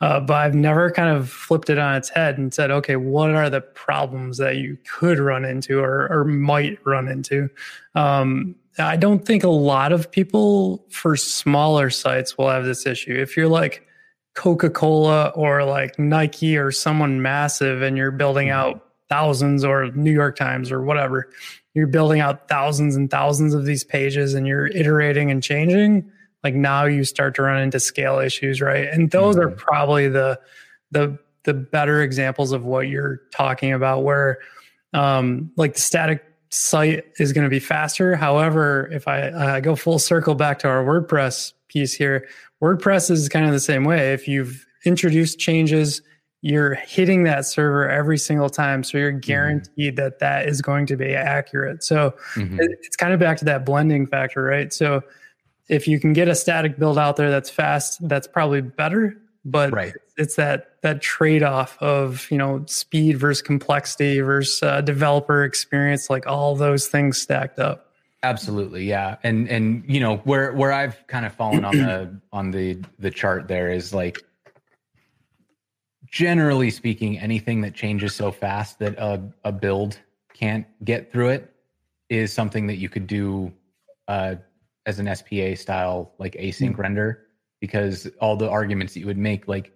Uh, 0.00 0.20
but 0.20 0.34
I've 0.34 0.54
never 0.54 0.88
kind 0.92 1.16
of 1.16 1.28
flipped 1.28 1.68
it 1.68 1.78
on 1.78 1.96
its 1.96 2.10
head 2.10 2.38
and 2.38 2.54
said, 2.54 2.70
okay, 2.70 2.94
what 2.94 3.30
are 3.30 3.50
the 3.50 3.60
problems 3.60 4.38
that 4.38 4.58
you 4.58 4.78
could 4.88 5.18
run 5.18 5.44
into 5.44 5.80
or 5.80 6.06
or 6.12 6.24
might 6.24 6.78
run 6.86 7.08
into? 7.08 7.50
Um, 7.96 8.54
I 8.78 8.96
don't 8.96 9.26
think 9.26 9.42
a 9.42 9.48
lot 9.48 9.92
of 9.92 10.12
people 10.12 10.86
for 10.90 11.16
smaller 11.16 11.90
sites 11.90 12.38
will 12.38 12.48
have 12.48 12.64
this 12.64 12.86
issue. 12.86 13.14
If 13.14 13.36
you're 13.36 13.48
like 13.48 13.84
Coca 14.34 14.70
Cola 14.70 15.28
or 15.34 15.64
like 15.64 15.98
Nike 15.98 16.56
or 16.56 16.70
someone 16.70 17.20
massive 17.22 17.82
and 17.82 17.96
you're 17.96 18.10
building 18.10 18.48
out 18.50 18.86
thousands 19.08 19.64
or 19.64 19.90
New 19.92 20.12
York 20.12 20.36
Times 20.36 20.70
or 20.70 20.82
whatever, 20.82 21.28
you're 21.74 21.86
building 21.88 22.20
out 22.20 22.48
thousands 22.48 22.96
and 22.96 23.10
thousands 23.10 23.54
of 23.54 23.64
these 23.64 23.82
pages 23.84 24.34
and 24.34 24.46
you're 24.46 24.68
iterating 24.68 25.30
and 25.30 25.42
changing. 25.42 26.08
Like 26.44 26.54
now 26.54 26.84
you 26.84 27.04
start 27.04 27.34
to 27.36 27.42
run 27.42 27.60
into 27.60 27.80
scale 27.80 28.18
issues, 28.18 28.60
right? 28.60 28.86
And 28.88 29.10
those 29.10 29.36
are 29.36 29.48
Mhm. 29.50 29.56
probably 29.56 30.08
the 30.08 30.38
the 30.90 31.18
the 31.44 31.54
better 31.54 32.02
examples 32.02 32.52
of 32.52 32.64
what 32.64 32.88
you're 32.88 33.20
talking 33.32 33.72
about 33.72 34.02
where 34.04 34.38
um 34.94 35.50
like 35.56 35.74
the 35.74 35.80
static 35.80 36.24
site 36.50 37.04
is 37.18 37.32
going 37.32 37.44
to 37.44 37.50
be 37.50 37.60
faster. 37.60 38.16
However, 38.16 38.88
if 38.92 39.06
I, 39.06 39.56
I 39.56 39.60
go 39.60 39.76
full 39.76 39.98
circle 40.00 40.34
back 40.34 40.58
to 40.60 40.68
our 40.68 40.82
WordPress 40.84 41.52
piece 41.68 41.94
here, 41.94 42.26
WordPress 42.62 43.10
is 43.10 43.28
kind 43.28 43.46
of 43.46 43.52
the 43.52 43.60
same 43.60 43.84
way. 43.84 44.12
If 44.12 44.28
you've 44.28 44.66
introduced 44.84 45.38
changes, 45.38 46.02
you're 46.42 46.74
hitting 46.74 47.24
that 47.24 47.44
server 47.44 47.88
every 47.88 48.16
single 48.18 48.48
time. 48.48 48.82
So 48.82 48.96
you're 48.98 49.10
guaranteed 49.12 49.96
that 49.96 50.20
that 50.20 50.48
is 50.48 50.62
going 50.62 50.86
to 50.86 50.96
be 50.96 51.14
accurate. 51.14 51.84
So 51.84 52.14
Mhm. 52.34 52.58
it's 52.60 52.96
kind 52.96 53.12
of 53.12 53.20
back 53.20 53.36
to 53.38 53.44
that 53.46 53.66
blending 53.66 54.06
factor, 54.06 54.42
right? 54.42 54.72
So 54.72 55.02
if 55.68 55.86
you 55.86 56.00
can 56.00 56.12
get 56.14 56.28
a 56.28 56.34
static 56.34 56.78
build 56.78 56.98
out 56.98 57.16
there 57.16 57.30
that's 57.30 57.50
fast, 57.50 58.06
that's 58.08 58.26
probably 58.26 58.62
better. 58.62 59.16
But 59.44 59.72
Right. 59.72 59.94
it's 60.18 60.36
that 60.36 60.66
that 60.82 61.00
trade 61.00 61.42
off 61.42 61.76
of 61.80 62.26
you 62.30 62.36
know 62.38 62.62
speed 62.66 63.16
versus 63.18 63.40
complexity 63.42 64.20
versus 64.20 64.62
uh, 64.62 64.80
developer 64.82 65.44
experience, 65.44 66.10
like 66.10 66.26
all 66.26 66.56
those 66.56 66.88
things 66.88 67.16
stacked 67.18 67.58
up. 67.58 67.89
Absolutely, 68.22 68.84
yeah, 68.84 69.16
and 69.22 69.48
and 69.48 69.82
you 69.88 69.98
know 69.98 70.18
where 70.18 70.52
where 70.52 70.72
I've 70.72 71.06
kind 71.06 71.24
of 71.24 71.32
fallen 71.32 71.64
on 71.64 71.76
the 71.76 72.20
on 72.32 72.50
the 72.50 72.78
the 72.98 73.10
chart 73.10 73.48
there 73.48 73.70
is 73.70 73.94
like 73.94 74.22
generally 76.06 76.70
speaking, 76.70 77.18
anything 77.18 77.62
that 77.62 77.74
changes 77.74 78.14
so 78.14 78.30
fast 78.30 78.78
that 78.80 78.98
a 78.98 79.22
a 79.44 79.52
build 79.52 79.98
can't 80.34 80.66
get 80.84 81.10
through 81.10 81.30
it 81.30 81.54
is 82.10 82.32
something 82.32 82.66
that 82.66 82.76
you 82.76 82.88
could 82.88 83.06
do 83.06 83.52
uh, 84.08 84.34
as 84.84 84.98
an 84.98 85.14
SPA 85.14 85.54
style 85.54 86.12
like 86.18 86.34
async 86.34 86.76
render 86.76 87.26
because 87.60 88.06
all 88.20 88.36
the 88.36 88.48
arguments 88.48 88.92
that 88.94 89.00
you 89.00 89.06
would 89.06 89.18
make 89.18 89.48
like 89.48 89.72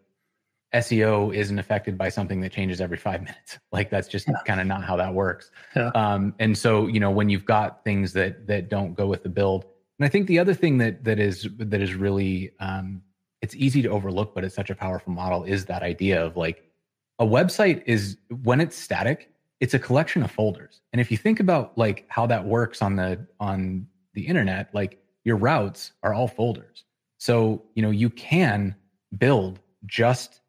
SEO 0.75 1.35
isn't 1.35 1.59
affected 1.59 1.97
by 1.97 2.09
something 2.09 2.41
that 2.41 2.53
changes 2.53 2.81
every 2.81 2.97
five 2.97 3.21
minutes. 3.21 3.59
Like 3.73 3.91
that's 3.91 4.07
just 4.07 4.29
kind 4.47 4.61
of 4.61 4.69
not 4.69 4.85
how 4.85 4.97
that 4.97 5.15
works. 5.15 5.51
Yeah. 5.75 5.89
Um, 5.97 6.35
and 6.39 6.57
so 6.57 6.87
you 6.87 7.01
know 7.01 7.11
when 7.11 7.29
you've 7.29 7.45
got 7.45 7.83
things 7.83 8.13
that 8.13 8.47
that 8.47 8.69
don't 8.69 8.95
go 8.95 9.07
with 9.07 9.25
the 9.25 9.29
build, 9.29 9.65
and 9.99 10.07
I 10.07 10.09
think 10.09 10.29
the 10.29 10.39
other 10.39 10.55
thing 10.55 10.79
that 10.79 11.03
that 11.05 11.19
is 11.19 11.49
that 11.59 11.81
is 11.81 11.95
really 11.95 12.53
um, 12.61 13.03
it's 13.43 13.57
easy 13.57 13.83
to 13.83 13.89
overlook, 13.89 14.35
but 14.35 14.45
it's 14.45 14.55
such 14.55 14.71
a 14.71 14.77
powerful 14.77 15.13
model 15.13 15.43
is 15.43 15.65
that 15.67 15.83
idea 15.83 16.25
of 16.25 16.37
like 16.37 16.71
a 17.19 17.27
website 17.27 17.83
is 17.87 18.17
when 18.43 18.61
it's 18.61 18.77
static, 18.77 19.31
it's 19.61 19.75
a 19.75 19.79
collection 19.79 20.23
of 20.23 20.31
folders. 20.31 20.81
And 20.93 21.01
if 21.01 21.11
you 21.11 21.17
think 21.17 21.41
about 21.41 21.77
like 21.77 22.05
how 22.09 22.27
that 22.27 22.45
works 22.45 22.81
on 22.81 22.97
the 22.97 23.27
on 23.41 23.87
the 24.15 24.27
internet, 24.27 24.73
like 24.73 25.03
your 25.25 25.37
routes 25.37 25.93
are 26.03 26.15
all 26.15 26.29
folders. 26.29 26.85
So, 27.19 27.65
you 27.75 27.83
know, 27.83 27.91
you 27.91 28.11
can 28.11 28.77
build 29.17 29.61
just 29.87 30.41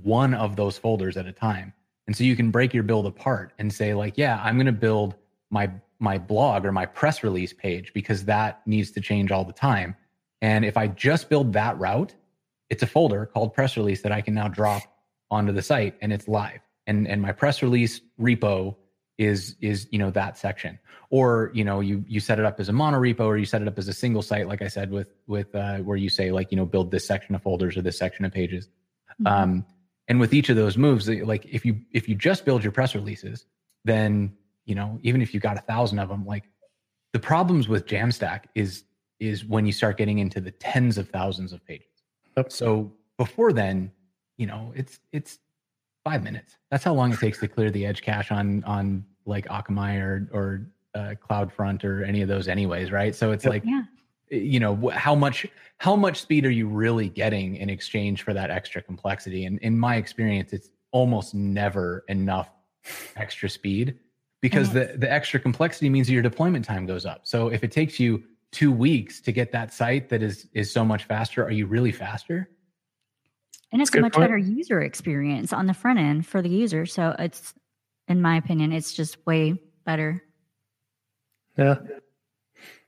one 0.00 0.34
of 0.34 0.56
those 0.56 0.78
folders 0.78 1.16
at 1.16 1.26
a 1.26 1.32
time. 1.32 1.72
And 2.06 2.16
so 2.16 2.24
you 2.24 2.36
can 2.36 2.50
break 2.50 2.74
your 2.74 2.82
build 2.82 3.06
apart 3.06 3.52
and 3.58 3.72
say 3.72 3.94
like, 3.94 4.18
yeah, 4.18 4.40
I'm 4.42 4.56
going 4.56 4.66
to 4.66 4.72
build 4.72 5.14
my 5.50 5.70
my 5.98 6.18
blog 6.18 6.66
or 6.66 6.72
my 6.72 6.84
press 6.84 7.22
release 7.22 7.52
page 7.52 7.92
because 7.94 8.24
that 8.24 8.60
needs 8.66 8.90
to 8.90 9.00
change 9.00 9.30
all 9.30 9.44
the 9.44 9.52
time. 9.52 9.94
And 10.40 10.64
if 10.64 10.76
I 10.76 10.88
just 10.88 11.28
build 11.28 11.52
that 11.52 11.78
route, 11.78 12.14
it's 12.70 12.82
a 12.82 12.88
folder 12.88 13.26
called 13.26 13.54
press 13.54 13.76
release 13.76 14.02
that 14.02 14.10
I 14.10 14.20
can 14.20 14.34
now 14.34 14.48
drop 14.48 14.82
onto 15.30 15.52
the 15.52 15.62
site 15.62 15.94
and 16.00 16.12
it's 16.12 16.26
live. 16.26 16.60
And 16.86 17.06
and 17.06 17.22
my 17.22 17.32
press 17.32 17.62
release 17.62 18.00
repo 18.20 18.76
is 19.18 19.56
is 19.60 19.86
you 19.90 19.98
know 19.98 20.10
that 20.10 20.36
section 20.36 20.78
or 21.10 21.50
you 21.54 21.64
know 21.64 21.80
you 21.80 22.04
you 22.08 22.18
set 22.18 22.38
it 22.38 22.44
up 22.44 22.58
as 22.58 22.68
a 22.68 22.72
mono 22.72 22.98
repo 22.98 23.26
or 23.26 23.36
you 23.36 23.44
set 23.44 23.62
it 23.62 23.68
up 23.68 23.78
as 23.78 23.86
a 23.86 23.92
single 23.92 24.22
site 24.22 24.48
like 24.48 24.62
i 24.62 24.68
said 24.68 24.90
with 24.90 25.08
with 25.26 25.54
uh, 25.54 25.78
where 25.78 25.96
you 25.98 26.08
say 26.08 26.32
like 26.32 26.50
you 26.50 26.56
know 26.56 26.64
build 26.64 26.90
this 26.90 27.06
section 27.06 27.34
of 27.34 27.42
folders 27.42 27.76
or 27.76 27.82
this 27.82 27.98
section 27.98 28.24
of 28.24 28.32
pages 28.32 28.68
um 29.26 29.64
and 30.08 30.18
with 30.20 30.34
each 30.34 30.48
of 30.48 30.56
those 30.56 30.76
moves 30.76 31.08
like 31.08 31.44
if 31.46 31.64
you 31.64 31.80
if 31.92 32.08
you 32.08 32.14
just 32.14 32.44
build 32.44 32.62
your 32.62 32.72
press 32.72 32.94
releases 32.94 33.46
then 33.84 34.32
you 34.64 34.74
know 34.74 34.98
even 35.02 35.22
if 35.22 35.32
you 35.34 35.40
got 35.40 35.56
a 35.56 35.60
thousand 35.62 35.98
of 35.98 36.08
them 36.08 36.24
like 36.26 36.44
the 37.12 37.18
problems 37.18 37.68
with 37.68 37.86
jamstack 37.86 38.44
is 38.54 38.84
is 39.20 39.44
when 39.44 39.64
you 39.66 39.72
start 39.72 39.96
getting 39.96 40.18
into 40.18 40.40
the 40.40 40.50
tens 40.50 40.98
of 40.98 41.08
thousands 41.08 41.52
of 41.52 41.64
pages 41.66 41.86
Yep. 42.36 42.50
so 42.52 42.92
before 43.18 43.52
then 43.52 43.90
you 44.38 44.46
know 44.46 44.72
it's 44.74 44.98
it's 45.12 45.38
five 46.04 46.22
minutes 46.24 46.56
that's 46.70 46.82
how 46.84 46.94
long 46.94 47.12
it 47.12 47.18
takes 47.20 47.38
to 47.38 47.48
clear 47.48 47.70
the 47.70 47.86
edge 47.86 48.02
cache 48.02 48.32
on 48.32 48.64
on 48.64 49.04
like 49.26 49.46
akamai 49.46 50.00
or 50.00 50.28
or 50.32 50.66
uh, 50.94 51.14
cloudfront 51.26 51.84
or 51.84 52.02
any 52.04 52.20
of 52.22 52.28
those 52.28 52.48
anyways 52.48 52.90
right 52.90 53.14
so 53.14 53.30
it's 53.32 53.44
Yep. 53.44 53.50
like 53.52 53.62
Yeah. 53.64 53.82
You 54.32 54.58
know 54.58 54.88
how 54.88 55.14
much 55.14 55.46
how 55.78 55.94
much 55.94 56.20
speed 56.20 56.44
are 56.46 56.50
you 56.50 56.66
really 56.66 57.08
getting 57.08 57.56
in 57.56 57.70
exchange 57.70 58.22
for 58.22 58.32
that 58.32 58.50
extra 58.50 58.82
complexity 58.82 59.44
and 59.44 59.58
in 59.60 59.78
my 59.78 59.96
experience 59.96 60.52
it's 60.52 60.70
almost 60.90 61.34
never 61.34 62.04
enough 62.08 62.50
extra 63.16 63.48
speed 63.48 63.98
because 64.40 64.70
uh-huh. 64.70 64.86
the 64.92 64.98
the 64.98 65.12
extra 65.12 65.38
complexity 65.38 65.88
means 65.88 66.10
your 66.10 66.22
deployment 66.22 66.64
time 66.64 66.86
goes 66.86 67.06
up 67.06 67.20
so 67.24 67.48
if 67.48 67.62
it 67.62 67.70
takes 67.70 68.00
you 68.00 68.22
two 68.50 68.72
weeks 68.72 69.20
to 69.20 69.32
get 69.32 69.52
that 69.52 69.72
site 69.72 70.08
that 70.08 70.22
is 70.22 70.48
is 70.54 70.72
so 70.72 70.84
much 70.84 71.04
faster 71.04 71.44
are 71.44 71.50
you 71.52 71.66
really 71.66 71.92
faster 71.92 72.48
And 73.72 73.80
it's 73.80 73.90
a 73.94 73.98
a 73.98 74.02
much 74.02 74.12
point. 74.12 74.24
better 74.24 74.36
user 74.36 74.82
experience 74.82 75.52
on 75.52 75.66
the 75.66 75.74
front 75.74 75.98
end 75.98 76.26
for 76.26 76.42
the 76.42 76.48
user. 76.50 76.84
So 76.84 77.16
it's, 77.18 77.54
in 78.06 78.20
my 78.20 78.36
opinion, 78.36 78.70
it's 78.70 78.92
just 78.92 79.16
way 79.26 79.54
better. 79.86 80.22
Yeah, 81.56 81.76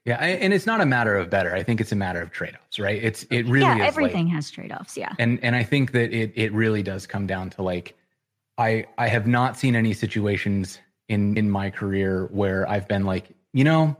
yeah 0.04 0.16
and 0.16 0.52
it's 0.52 0.66
not 0.66 0.80
a 0.80 0.86
matter 0.86 1.16
of 1.16 1.30
better 1.30 1.54
i 1.54 1.62
think 1.62 1.80
it's 1.80 1.92
a 1.92 1.96
matter 1.96 2.20
of 2.20 2.30
trade-offs 2.30 2.78
right 2.78 3.02
it's 3.02 3.24
it 3.30 3.46
really 3.46 3.60
yeah, 3.64 3.74
is 3.74 3.78
like- 3.80 3.88
everything 3.88 4.26
has 4.28 4.50
trade 4.50 4.72
offs. 4.72 4.96
Yeah. 4.96 5.12
and 5.18 5.42
and 5.42 5.56
I 5.56 5.62
think 5.62 5.92
that 5.92 6.12
it 6.12 6.32
it 6.34 6.52
really 6.52 6.82
does 6.82 7.06
come 7.06 7.26
down 7.26 7.50
to 7.50 7.62
like 7.62 7.96
I 8.58 8.86
I 8.98 9.08
have 9.08 9.26
not 9.26 9.56
seen 9.56 9.74
any 9.74 9.92
situations 9.92 10.78
in 11.08 11.36
in 11.36 11.50
my 11.50 11.70
career 11.70 12.26
where 12.30 12.68
I've 12.68 12.86
been 12.86 13.04
like 13.04 13.26
you 13.52 13.64
know, 13.64 13.96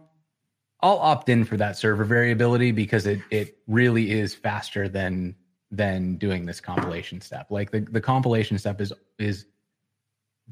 I'll 0.81 0.99
opt 0.99 1.29
in 1.29 1.45
for 1.45 1.57
that 1.57 1.77
server 1.77 2.05
variability 2.05 2.71
because 2.73 3.07
it 3.07 3.21
it 3.31 3.59
really 3.67 4.13
is 4.13 4.35
faster 4.35 4.89
than 4.89 5.35
than 5.71 6.17
doing 6.17 6.47
this 6.47 6.61
compilation 6.61 7.21
step. 7.21 7.51
Like 7.51 7.71
the, 7.71 7.81
the 7.81 8.01
compilation 8.01 8.59
step 8.59 8.81
is 8.81 8.93
is 9.19 9.47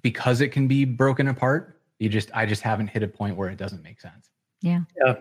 because 0.03 0.41
it 0.41 0.49
can 0.49 0.67
be 0.67 0.85
broken 0.85 1.29
apart. 1.29 1.81
You 1.99 2.09
just 2.09 2.31
I 2.35 2.47
just 2.47 2.63
haven't 2.63 2.89
hit 2.89 3.03
a 3.03 3.09
point 3.09 3.37
where 3.37 3.51
it 3.51 3.57
doesn't 3.57 3.83
make 3.83 4.01
sense. 4.01 4.31
Yeah. 4.63 4.81
Yeah. 4.97 5.15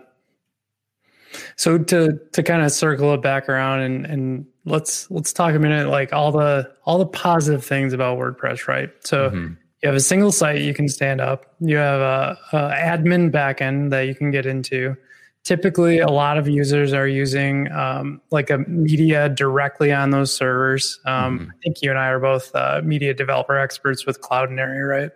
So 1.56 1.78
to 1.78 2.18
to 2.32 2.42
kind 2.42 2.62
of 2.62 2.72
circle 2.72 3.12
it 3.14 3.22
back 3.22 3.48
around 3.48 3.80
and 3.80 4.06
and 4.06 4.46
let's 4.64 5.10
let's 5.10 5.32
talk 5.32 5.54
a 5.54 5.58
minute 5.58 5.88
like 5.88 6.12
all 6.12 6.32
the 6.32 6.70
all 6.84 6.98
the 6.98 7.06
positive 7.06 7.64
things 7.64 7.92
about 7.92 8.18
WordPress, 8.18 8.68
right? 8.68 8.90
So 9.04 9.30
Mhm. 9.30 9.56
you 9.82 9.88
have 9.88 9.94
a 9.96 10.00
single 10.00 10.32
site 10.32 10.60
you 10.60 10.74
can 10.74 10.88
stand 10.88 11.20
up. 11.20 11.54
You 11.60 11.76
have 11.76 12.00
a, 12.00 12.38
a 12.52 12.56
admin 12.70 13.30
backend 13.30 13.90
that 13.90 14.02
you 14.02 14.14
can 14.14 14.30
get 14.30 14.46
into. 14.46 14.96
Typically, 15.44 15.98
a 15.98 16.06
lot 16.08 16.38
of 16.38 16.46
users 16.48 16.92
are 16.92 17.08
using 17.08 17.68
um, 17.72 18.20
like 18.30 18.48
a 18.48 18.58
media 18.58 19.28
directly 19.28 19.92
on 19.92 20.10
those 20.10 20.32
servers. 20.32 21.00
Um, 21.04 21.40
Mhm. 21.40 21.48
I 21.48 21.54
think 21.64 21.82
you 21.82 21.90
and 21.90 21.98
I 21.98 22.08
are 22.10 22.20
both 22.20 22.54
uh, 22.54 22.80
media 22.84 23.12
developer 23.12 23.58
experts 23.58 24.06
with 24.06 24.20
Cloudinary, 24.20 24.88
right? 24.88 25.10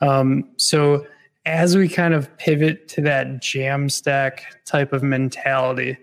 Um, 0.00 0.48
so 0.56 1.06
as 1.44 1.76
we 1.76 1.88
kind 1.88 2.14
of 2.14 2.34
pivot 2.38 2.88
to 2.88 3.00
that 3.02 3.26
Jamstack 3.40 4.40
type 4.64 4.92
of 4.92 5.02
mentality, 5.02 5.96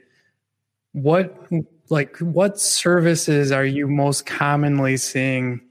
what 0.93 1.47
like 1.89 2.17
what 2.17 2.59
services 2.59 3.51
are 3.51 3.65
you 3.65 3.87
most 3.87 4.25
commonly 4.25 4.97
seeing 4.97 5.61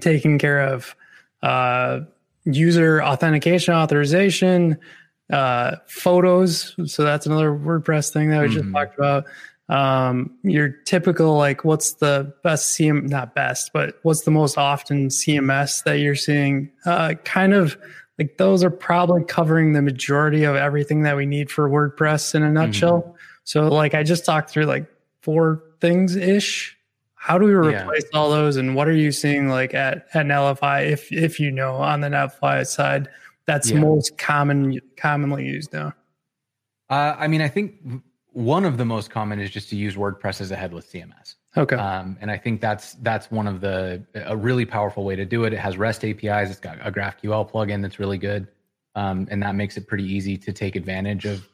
taking 0.00 0.38
care 0.38 0.60
of? 0.60 0.94
Uh, 1.42 2.00
user 2.44 3.02
authentication 3.02 3.74
authorization 3.74 4.78
uh, 5.30 5.76
photos. 5.86 6.74
So 6.86 7.02
that's 7.04 7.26
another 7.26 7.50
wordpress 7.50 8.12
thing 8.12 8.30
that 8.30 8.42
we 8.42 8.48
just 8.48 8.66
Mhm. 8.66 8.72
talked 8.72 8.98
about. 8.98 9.24
Um, 9.70 10.36
your 10.42 10.68
typical 10.68 11.38
like 11.38 11.64
what's 11.64 11.94
the 11.94 12.34
best 12.42 12.78
cm 12.78 13.08
not 13.08 13.34
best 13.34 13.72
but 13.72 13.98
what's 14.02 14.20
the 14.20 14.30
most 14.30 14.58
often 14.58 15.08
cms 15.08 15.84
that 15.84 16.00
you're 16.00 16.14
seeing? 16.14 16.70
Uh, 16.84 17.14
kind 17.24 17.54
of 17.54 17.78
like 18.18 18.36
those 18.38 18.62
are 18.62 18.70
probably 18.70 19.24
covering 19.24 19.72
the 19.72 19.82
majority 19.82 20.44
of 20.44 20.54
everything 20.56 21.02
that 21.02 21.16
we 21.16 21.26
need 21.26 21.50
for 21.50 21.68
wordpress 21.68 22.34
in 22.34 22.42
a 22.42 22.50
nutshell 22.50 23.16
so 23.44 23.68
like 23.68 23.94
i 23.94 24.02
just 24.02 24.24
talked 24.24 24.50
through 24.50 24.64
like 24.66 24.86
four 25.22 25.62
things 25.80 26.14
ish 26.16 26.76
how 27.14 27.38
do 27.38 27.46
we 27.46 27.52
Yeah. 27.72 27.82
replace 27.82 28.04
all 28.12 28.30
those 28.30 28.56
and 28.56 28.74
what 28.76 28.86
are 28.88 28.92
you 28.94 29.10
seeing 29.10 29.48
like 29.48 29.72
at 29.74 30.06
at 30.14 30.26
Netlify 30.26 30.90
if 30.90 31.10
if 31.10 31.40
you 31.40 31.50
know 31.50 31.76
on 31.76 32.00
the 32.00 32.08
Netlify 32.08 32.66
side 32.66 33.08
that's 33.46 33.70
Yeah. 33.70 33.80
most 33.80 34.16
common 34.18 34.80
commonly 34.96 35.44
used 35.46 35.72
now 35.72 35.92
Uh, 36.90 37.16
I 37.18 37.28
mean, 37.28 37.40
I 37.40 37.48
think 37.48 37.76
one 38.32 38.64
of 38.66 38.76
the 38.76 38.84
most 38.84 39.10
common 39.10 39.40
is 39.40 39.50
just 39.50 39.70
to 39.70 39.76
use 39.76 39.96
WordPress 39.96 40.40
as 40.42 40.50
a 40.50 40.56
headless 40.56 40.86
CMS. 40.86 41.36
Okay 41.56 41.76
Um, 41.76 42.16
and 42.20 42.30
I 42.30 42.36
think 42.36 42.60
that's 42.60 42.94
that's 42.94 43.30
one 43.30 43.46
of 43.46 43.60
the 43.60 44.04
a 44.14 44.36
really 44.36 44.64
powerful 44.64 45.04
way 45.04 45.16
to 45.16 45.24
do 45.24 45.44
it. 45.44 45.52
It 45.52 45.58
has 45.58 45.76
REST 45.76 46.04
APIs. 46.04 46.50
It's 46.50 46.60
got 46.60 46.78
a 46.86 46.90
GraphQL 46.90 47.50
plugin 47.50 47.82
that's 47.82 47.98
really 47.98 48.18
good, 48.18 48.48
um, 48.94 49.26
and 49.30 49.42
that 49.42 49.54
makes 49.54 49.76
it 49.76 49.86
pretty 49.86 50.04
easy 50.04 50.36
to 50.38 50.52
take 50.52 50.76
advantage 50.76 51.24
of 51.24 51.48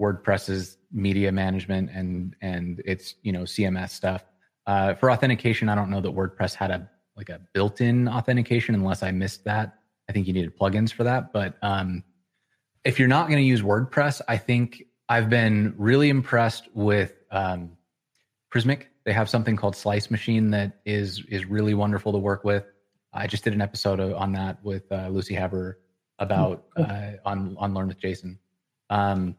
WordPress's 0.00 0.78
media 0.92 1.32
management 1.32 1.90
and 1.92 2.36
and 2.40 2.82
its 2.84 3.14
you 3.22 3.32
know 3.32 3.42
CMS 3.42 3.90
stuff. 3.90 4.24
Uh, 4.66 4.94
for 4.94 5.10
authentication, 5.10 5.68
I 5.68 5.74
don't 5.74 5.90
know 5.90 6.00
that 6.00 6.10
WordPress 6.10 6.54
had 6.54 6.70
a 6.70 6.88
like 7.16 7.28
a 7.30 7.40
built-in 7.52 8.08
authentication 8.08 8.74
unless 8.74 9.02
I 9.02 9.10
missed 9.10 9.44
that. 9.44 9.78
I 10.08 10.12
think 10.12 10.26
you 10.26 10.32
needed 10.32 10.56
plugins 10.56 10.92
for 10.92 11.04
that. 11.04 11.32
But 11.32 11.56
um, 11.62 12.04
if 12.84 12.98
you're 12.98 13.08
not 13.08 13.28
going 13.28 13.38
to 13.38 13.44
use 13.44 13.62
WordPress, 13.62 14.20
I 14.28 14.36
think 14.36 14.84
I've 15.08 15.30
been 15.30 15.74
really 15.76 16.10
impressed 16.10 16.68
with 16.74 17.14
um, 17.30 17.70
Prismic. 18.50 18.88
They 19.06 19.12
have 19.12 19.30
something 19.30 19.54
called 19.56 19.76
Slice 19.76 20.10
Machine 20.10 20.50
that 20.50 20.80
is 20.84 21.22
is 21.28 21.46
really 21.46 21.72
wonderful 21.74 22.12
to 22.12 22.18
work 22.18 22.44
with. 22.44 22.64
I 23.12 23.26
just 23.28 23.44
did 23.44 23.54
an 23.54 23.62
episode 23.62 24.00
on 24.00 24.32
that 24.32 24.62
with 24.62 24.90
uh, 24.92 25.08
Lucy 25.08 25.34
Haber 25.34 25.78
about 26.18 26.64
uh, 26.76 27.12
on 27.24 27.56
on 27.58 27.72
Learn 27.72 27.86
with 27.86 28.00
Jason. 28.00 28.38
Um, 28.90 29.36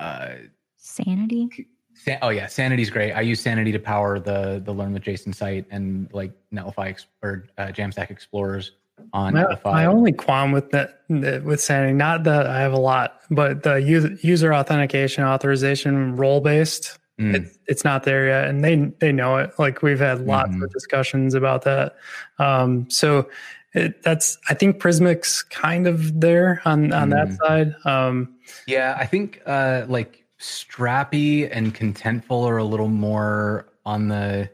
uh, 0.00 0.30
Sanity. 0.76 1.68
San- 1.94 2.18
oh 2.22 2.30
yeah, 2.30 2.46
Sanity's 2.46 2.90
great. 2.90 3.12
I 3.12 3.20
use 3.20 3.40
Sanity 3.40 3.70
to 3.72 3.78
power 3.78 4.18
the 4.18 4.60
the 4.64 4.72
Learn 4.72 4.92
with 4.92 5.02
Jason 5.02 5.32
site 5.32 5.66
and 5.70 6.12
like 6.12 6.32
Netlify 6.52 6.88
Ex- 6.88 7.06
or 7.22 7.46
uh, 7.58 7.66
Jamstack 7.66 8.10
Explorers 8.10 8.72
on 9.12 9.34
my, 9.34 9.44
Netlify. 9.44 9.64
my 9.64 9.86
only 9.86 10.12
qualm 10.12 10.50
with 10.52 10.70
that 10.70 11.02
that- 11.10 11.44
with 11.44 11.60
Sanity, 11.60 11.92
not 11.92 12.24
that 12.24 12.46
I 12.46 12.60
have 12.60 12.72
a 12.72 12.80
lot, 12.80 13.20
but 13.30 13.62
the 13.62 13.76
user, 13.76 14.16
user 14.22 14.52
authentication 14.52 15.22
authorization 15.24 16.16
role 16.16 16.40
based, 16.40 16.98
Mm, 17.20 17.34
it's, 17.34 17.58
it's 17.66 17.84
not 17.84 18.04
there 18.04 18.26
yet, 18.26 18.48
and 18.48 18.64
they 18.64 18.76
they 18.98 19.12
know 19.12 19.36
it. 19.36 19.52
Like 19.58 19.82
we've 19.82 19.98
had 20.00 20.22
lots 20.26 20.50
Mhm. 20.50 20.64
of 20.64 20.72
discussions 20.72 21.34
about 21.34 21.62
that. 21.62 21.96
Um, 22.38 22.88
so 22.90 23.28
it, 23.74 24.02
that's 24.02 24.38
I 24.48 24.54
think 24.54 24.78
Prismic's 24.80 25.42
kind 25.42 25.86
of 25.86 26.20
there 26.20 26.62
on 26.64 26.92
on 26.92 27.10
that 27.10 27.28
Mhm. 27.28 27.36
side. 27.36 27.74
Um, 27.84 28.36
Yeah, 28.66 28.96
I 28.98 29.06
think 29.06 29.42
uh, 29.46 29.84
like 29.88 30.24
Strapi 30.40 31.48
and 31.52 31.74
Contentful 31.74 32.48
are 32.48 32.56
a 32.56 32.64
little 32.64 32.88
more 32.88 33.66
on 33.84 34.08
the 34.08 34.48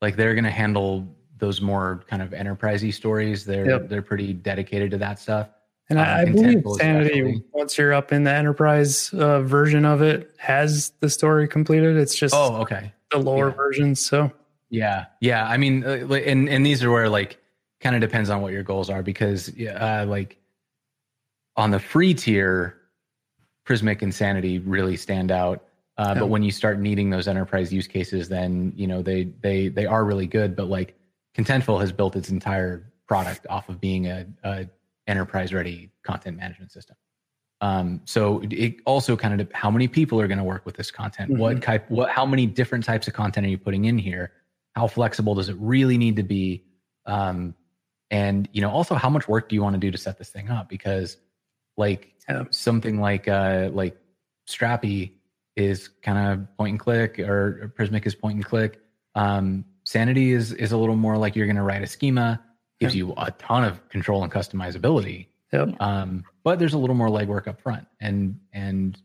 like 0.00 0.16
they're 0.16 0.34
going 0.34 0.44
to 0.44 0.50
handle 0.50 1.06
those 1.38 1.60
more 1.60 2.02
kind 2.08 2.22
of 2.22 2.30
enterprisey 2.30 2.92
stories. 2.92 3.44
They're 3.44 3.68
Yep. 3.70 3.88
they're 3.88 4.02
pretty 4.02 4.32
dedicated 4.32 4.90
to 4.90 4.98
that 4.98 5.18
stuff. 5.20 5.48
And 5.98 6.00
Uh, 6.00 6.02
I, 6.02 6.20
I 6.22 6.24
believe 6.24 6.62
Sanity, 6.78 7.42
once 7.52 7.76
you're 7.76 7.92
up 7.92 8.12
in 8.12 8.24
the 8.24 8.32
enterprise 8.32 9.12
uh, 9.14 9.40
version 9.42 9.84
of 9.84 10.00
it, 10.02 10.30
has 10.38 10.92
the 11.00 11.10
story 11.10 11.46
completed. 11.46 11.96
It's 11.96 12.14
just 12.14 12.34
Oh, 12.34 12.56
okay. 12.62 12.92
the 13.10 13.18
lower 13.18 13.48
yeah. 13.48 13.54
versions. 13.54 14.04
So 14.04 14.32
Yeah, 14.70 15.04
yeah. 15.20 15.46
I 15.46 15.56
mean, 15.58 15.84
uh, 15.84 16.12
and 16.14 16.48
and 16.48 16.64
these 16.64 16.82
are 16.82 16.90
where 16.90 17.08
like 17.08 17.38
kind 17.80 17.94
of 17.94 18.00
depends 18.00 18.30
on 18.30 18.40
what 18.40 18.52
your 18.52 18.62
goals 18.62 18.88
are 18.88 19.02
because 19.02 19.50
uh, 19.58 20.04
like 20.08 20.38
on 21.56 21.70
the 21.70 21.78
free 21.78 22.14
tier, 22.14 22.78
Prismic 23.66 24.00
and 24.02 24.14
Sanity 24.14 24.58
really 24.60 24.96
stand 24.96 25.30
out. 25.30 25.64
Uh, 25.98 26.12
Yeah. 26.14 26.20
But 26.20 26.26
when 26.28 26.42
you 26.42 26.50
start 26.50 26.80
needing 26.80 27.10
those 27.10 27.28
enterprise 27.28 27.70
use 27.72 27.86
cases, 27.86 28.28
then 28.28 28.72
you 28.76 28.86
know 28.86 29.02
they 29.02 29.24
they 29.42 29.68
they 29.68 29.84
are 29.86 30.04
really 30.04 30.26
good. 30.26 30.56
But 30.56 30.68
like 30.68 30.94
Contentful 31.36 31.80
has 31.80 31.92
built 31.92 32.16
its 32.16 32.30
entire 32.30 32.90
product 33.06 33.46
off 33.50 33.68
of 33.68 33.78
being 33.80 34.06
a, 34.06 34.24
a 34.42 34.66
enterprise 35.06 35.52
ready 35.52 35.90
content 36.02 36.36
management 36.36 36.72
system. 36.72 36.96
Um, 37.60 38.00
so 38.04 38.42
it 38.50 38.76
also 38.86 39.16
kind 39.16 39.40
of 39.40 39.50
how 39.52 39.70
many 39.70 39.86
people 39.86 40.20
are 40.20 40.26
going 40.26 40.38
to 40.38 40.44
work 40.44 40.66
with 40.66 40.76
this 40.76 40.90
content? 40.90 41.30
What 41.38 41.62
type? 41.62 41.88
What? 41.88 42.10
How 42.10 42.26
many 42.26 42.46
different 42.46 42.84
types 42.84 43.06
of 43.06 43.14
content 43.14 43.46
are 43.46 43.50
you 43.50 43.58
putting 43.58 43.84
in 43.84 43.98
here? 43.98 44.32
How 44.74 44.88
flexible 44.88 45.34
does 45.36 45.48
it 45.48 45.56
really 45.58 45.96
need 45.96 46.16
to 46.16 46.24
be? 46.24 46.64
Um, 47.06 47.54
and 48.10 48.48
you 48.52 48.62
know, 48.62 48.70
also 48.70 48.96
how 48.96 49.08
much 49.08 49.28
work 49.28 49.48
do 49.48 49.54
you 49.54 49.62
want 49.62 49.74
to 49.74 49.80
do 49.80 49.90
to 49.92 49.98
set 49.98 50.18
this 50.18 50.30
thing 50.30 50.50
up? 50.50 50.68
Because 50.68 51.16
like 51.76 52.12
Yeah. 52.28 52.44
something 52.50 53.00
like 53.00 53.28
uh, 53.28 53.70
like 53.72 53.96
Strapi 54.48 55.12
is 55.54 55.88
kind 56.02 56.18
of 56.18 56.56
point 56.56 56.70
and 56.72 56.80
click, 56.80 57.20
or, 57.20 57.62
or 57.62 57.68
Prismic 57.78 58.06
is 58.06 58.14
point 58.14 58.36
and 58.36 58.44
click. 58.44 58.80
Um, 59.14 59.64
Sanity 59.84 60.32
is 60.32 60.52
is 60.52 60.72
a 60.72 60.76
little 60.76 60.96
more 60.96 61.16
like 61.16 61.36
you're 61.36 61.46
going 61.46 61.56
to 61.56 61.62
write 61.62 61.82
a 61.82 61.86
schema, 61.86 62.42
gives 62.82 62.94
you 62.94 63.14
a 63.16 63.30
ton 63.32 63.64
of 63.64 63.88
control 63.88 64.22
and 64.22 64.32
customizability. 64.32 65.26
Yep. 65.52 65.76
Um, 65.80 66.24
but 66.44 66.58
there's 66.58 66.74
a 66.74 66.78
little 66.78 66.96
more 66.96 67.08
legwork 67.08 67.46
up 67.46 67.60
front, 67.60 67.86
and 68.00 68.38
and 68.52 69.00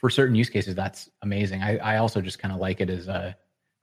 for 0.00 0.08
certain 0.10 0.34
use 0.34 0.48
cases, 0.48 0.74
that's 0.74 1.10
amazing. 1.22 1.62
I, 1.62 1.76
I 1.78 1.96
also 1.98 2.20
just 2.20 2.38
kind 2.38 2.54
of 2.54 2.60
like 2.60 2.80
it 2.80 2.88
as 2.88 3.06
a 3.08 3.36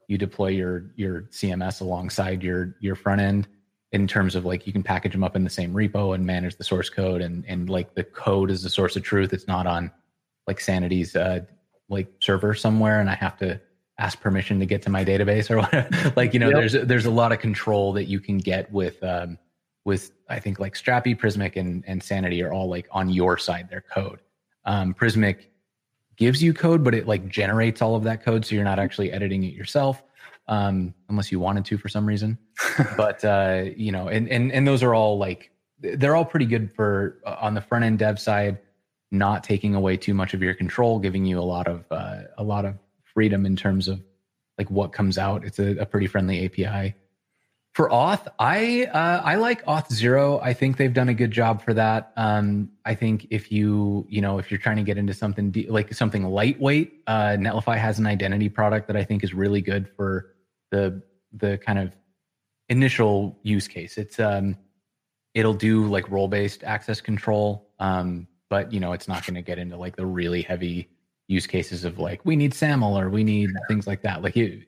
you 0.07 0.17
deploy 0.17 0.47
your 0.47 0.85
your 0.95 1.23
CMS 1.23 1.81
alongside 1.81 2.43
your 2.43 2.75
your 2.79 2.95
front 2.95 3.21
end 3.21 3.47
in 3.91 4.07
terms 4.07 4.35
of 4.35 4.45
like 4.45 4.65
you 4.67 4.73
can 4.73 4.83
package 4.83 5.11
them 5.11 5.23
up 5.23 5.35
in 5.35 5.43
the 5.43 5.49
same 5.49 5.73
repo 5.73 6.13
and 6.15 6.25
manage 6.25 6.55
the 6.57 6.63
source 6.63 6.89
code 6.89 7.21
and 7.21 7.45
and 7.47 7.69
like 7.69 7.93
the 7.93 8.03
code 8.03 8.49
is 8.49 8.63
the 8.63 8.69
source 8.69 8.95
of 8.95 9.03
truth. 9.03 9.31
It's 9.31 9.47
not 9.47 9.67
on 9.67 9.91
like 10.47 10.59
Sanity's 10.59 11.15
uh, 11.15 11.41
like 11.89 12.07
server 12.19 12.53
somewhere, 12.53 12.99
and 12.99 13.09
I 13.09 13.15
have 13.15 13.37
to 13.37 13.61
ask 13.99 14.19
permission 14.21 14.59
to 14.59 14.65
get 14.65 14.81
to 14.83 14.89
my 14.89 15.03
database 15.03 15.49
or 15.49 15.57
whatever. 15.61 16.13
like 16.15 16.33
you 16.33 16.39
know, 16.39 16.49
Yep. 16.49 16.57
there's 16.57 16.87
there's 16.87 17.05
a 17.05 17.11
lot 17.11 17.31
of 17.31 17.39
control 17.39 17.93
that 17.93 18.05
you 18.05 18.19
can 18.19 18.37
get 18.37 18.71
with 18.71 19.03
um, 19.03 19.37
with 19.85 20.11
I 20.29 20.39
think 20.39 20.59
like 20.59 20.73
Strapi, 20.75 21.17
Prismic, 21.17 21.55
and 21.55 21.83
and 21.87 22.01
Sanity 22.01 22.43
are 22.43 22.51
all 22.53 22.67
like 22.69 22.87
on 22.91 23.09
your 23.09 23.37
side. 23.37 23.69
Their 23.69 23.81
code. 23.81 24.19
Um, 24.65 24.93
Prismic 24.93 25.47
gives 26.17 26.41
you 26.43 26.53
code, 26.53 26.83
but 26.83 26.93
it 26.93 27.07
like 27.07 27.27
generates 27.27 27.81
all 27.81 27.95
of 27.95 28.03
that 28.03 28.23
code, 28.23 28.45
so 28.45 28.55
you're 28.55 28.63
not 28.63 28.79
actually 28.79 29.11
editing 29.11 29.43
it 29.43 29.53
yourself, 29.53 30.03
um, 30.47 30.93
unless 31.09 31.31
you 31.31 31.39
wanted 31.39 31.63
to 31.65 31.77
for 31.77 31.87
some 31.89 32.05
reason. 32.05 32.37
but 32.97 33.23
uh, 33.23 33.65
you 33.75 33.91
know, 33.91 34.09
and 34.09 34.27
and 34.29 34.51
and 34.51 34.67
those 34.67 34.83
are 34.83 34.93
all 34.93 35.17
like 35.17 35.51
they're 35.79 36.15
all 36.15 36.25
pretty 36.25 36.45
good 36.47 36.71
for 36.75 37.19
uh, 37.25 37.37
on 37.39 37.53
the 37.53 37.61
front 37.61 37.85
end 37.85 37.99
dev 37.99 38.19
side, 38.19 38.57
not 39.11 39.43
taking 39.43 39.73
away 39.75 39.95
too 39.95 40.13
much 40.13 40.33
of 40.33 40.41
your 40.43 40.53
control, 40.53 40.99
giving 40.99 41.23
you 41.23 41.39
a 41.39 41.41
lot 41.41 41.67
of 41.67 41.85
uh, 41.91 42.23
a 42.37 42.43
lot 42.43 42.65
of 42.65 42.75
freedom 43.17 43.47
in 43.47 43.55
terms 43.55 43.87
of 43.87 43.99
like 44.59 44.69
what 44.69 44.93
comes 44.93 45.17
out. 45.17 45.43
It's 45.43 45.57
a, 45.57 45.75
a 45.77 45.87
pretty 45.87 46.05
friendly 46.05 46.45
API. 46.45 46.93
For 47.73 47.89
Auth, 47.89 48.27
I 48.37 48.85
uh, 48.85 49.23
I 49.25 49.37
like 49.37 49.65
Auth 49.65 49.91
Zero. 49.91 50.39
I 50.39 50.53
think 50.53 50.77
they've 50.77 50.93
done 50.93 51.09
a 51.09 51.15
good 51.15 51.31
job 51.31 51.63
for 51.63 51.73
that. 51.73 52.13
Um, 52.15 52.69
I 52.85 52.93
think 52.93 53.25
if 53.31 53.51
you 53.51 54.05
you 54.07 54.21
know 54.21 54.37
if 54.37 54.51
you're 54.51 54.59
trying 54.59 54.77
to 54.77 54.83
get 54.83 54.99
into 54.99 55.15
something 55.15 55.49
de- 55.49 55.67
like 55.67 55.91
something 55.95 56.25
lightweight, 56.25 57.01
uh, 57.07 57.37
Netlify 57.39 57.79
has 57.79 57.97
an 57.97 58.05
identity 58.05 58.49
product 58.49 58.85
that 58.85 58.95
I 58.95 59.03
think 59.03 59.23
is 59.23 59.33
really 59.33 59.61
good 59.61 59.89
for 59.95 60.35
the 60.69 61.01
the 61.33 61.57
kind 61.57 61.79
of 61.79 61.91
initial 62.69 63.39
use 63.41 63.67
case. 63.67 63.97
It's 63.97 64.19
um, 64.19 64.57
it'll 65.33 65.55
do 65.55 65.87
like 65.87 66.07
role 66.11 66.27
based 66.27 66.63
access 66.63 67.01
control, 67.01 67.71
um, 67.79 68.27
but 68.47 68.71
you 68.71 68.79
know 68.79 68.91
it's 68.91 69.07
not 69.07 69.25
going 69.25 69.35
to 69.35 69.41
get 69.41 69.57
into 69.57 69.75
like 69.75 69.95
the 69.95 70.05
really 70.05 70.43
heavy 70.43 70.89
use 71.27 71.45
cases 71.45 71.83
of 71.83 71.99
like 71.99 72.21
we 72.25 72.35
need 72.35 72.53
SAML 72.53 72.97
or 72.97 73.09
we 73.09 73.23
need 73.23 73.49
things 73.67 73.85
like 73.87 74.01
that. 74.01 74.21
Like 74.21 74.35
you, 74.35 74.63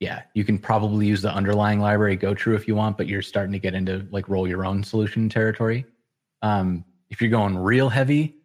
yeah, 0.00 0.22
you 0.34 0.44
can 0.44 0.58
probably 0.58 1.06
use 1.06 1.22
the 1.22 1.32
underlying 1.32 1.80
library 1.80 2.16
GoTrue 2.16 2.56
if 2.56 2.66
you 2.66 2.74
want, 2.74 2.96
but 2.96 3.06
you're 3.06 3.22
starting 3.22 3.52
to 3.52 3.58
get 3.58 3.74
into 3.74 4.06
like 4.10 4.28
roll 4.28 4.48
your 4.48 4.64
own 4.64 4.82
solution 4.82 5.28
territory. 5.28 5.84
Um, 6.42 6.84
if 7.10 7.20
you're 7.20 7.30
going 7.30 7.56
real 7.56 7.88
heavy, 7.88 8.36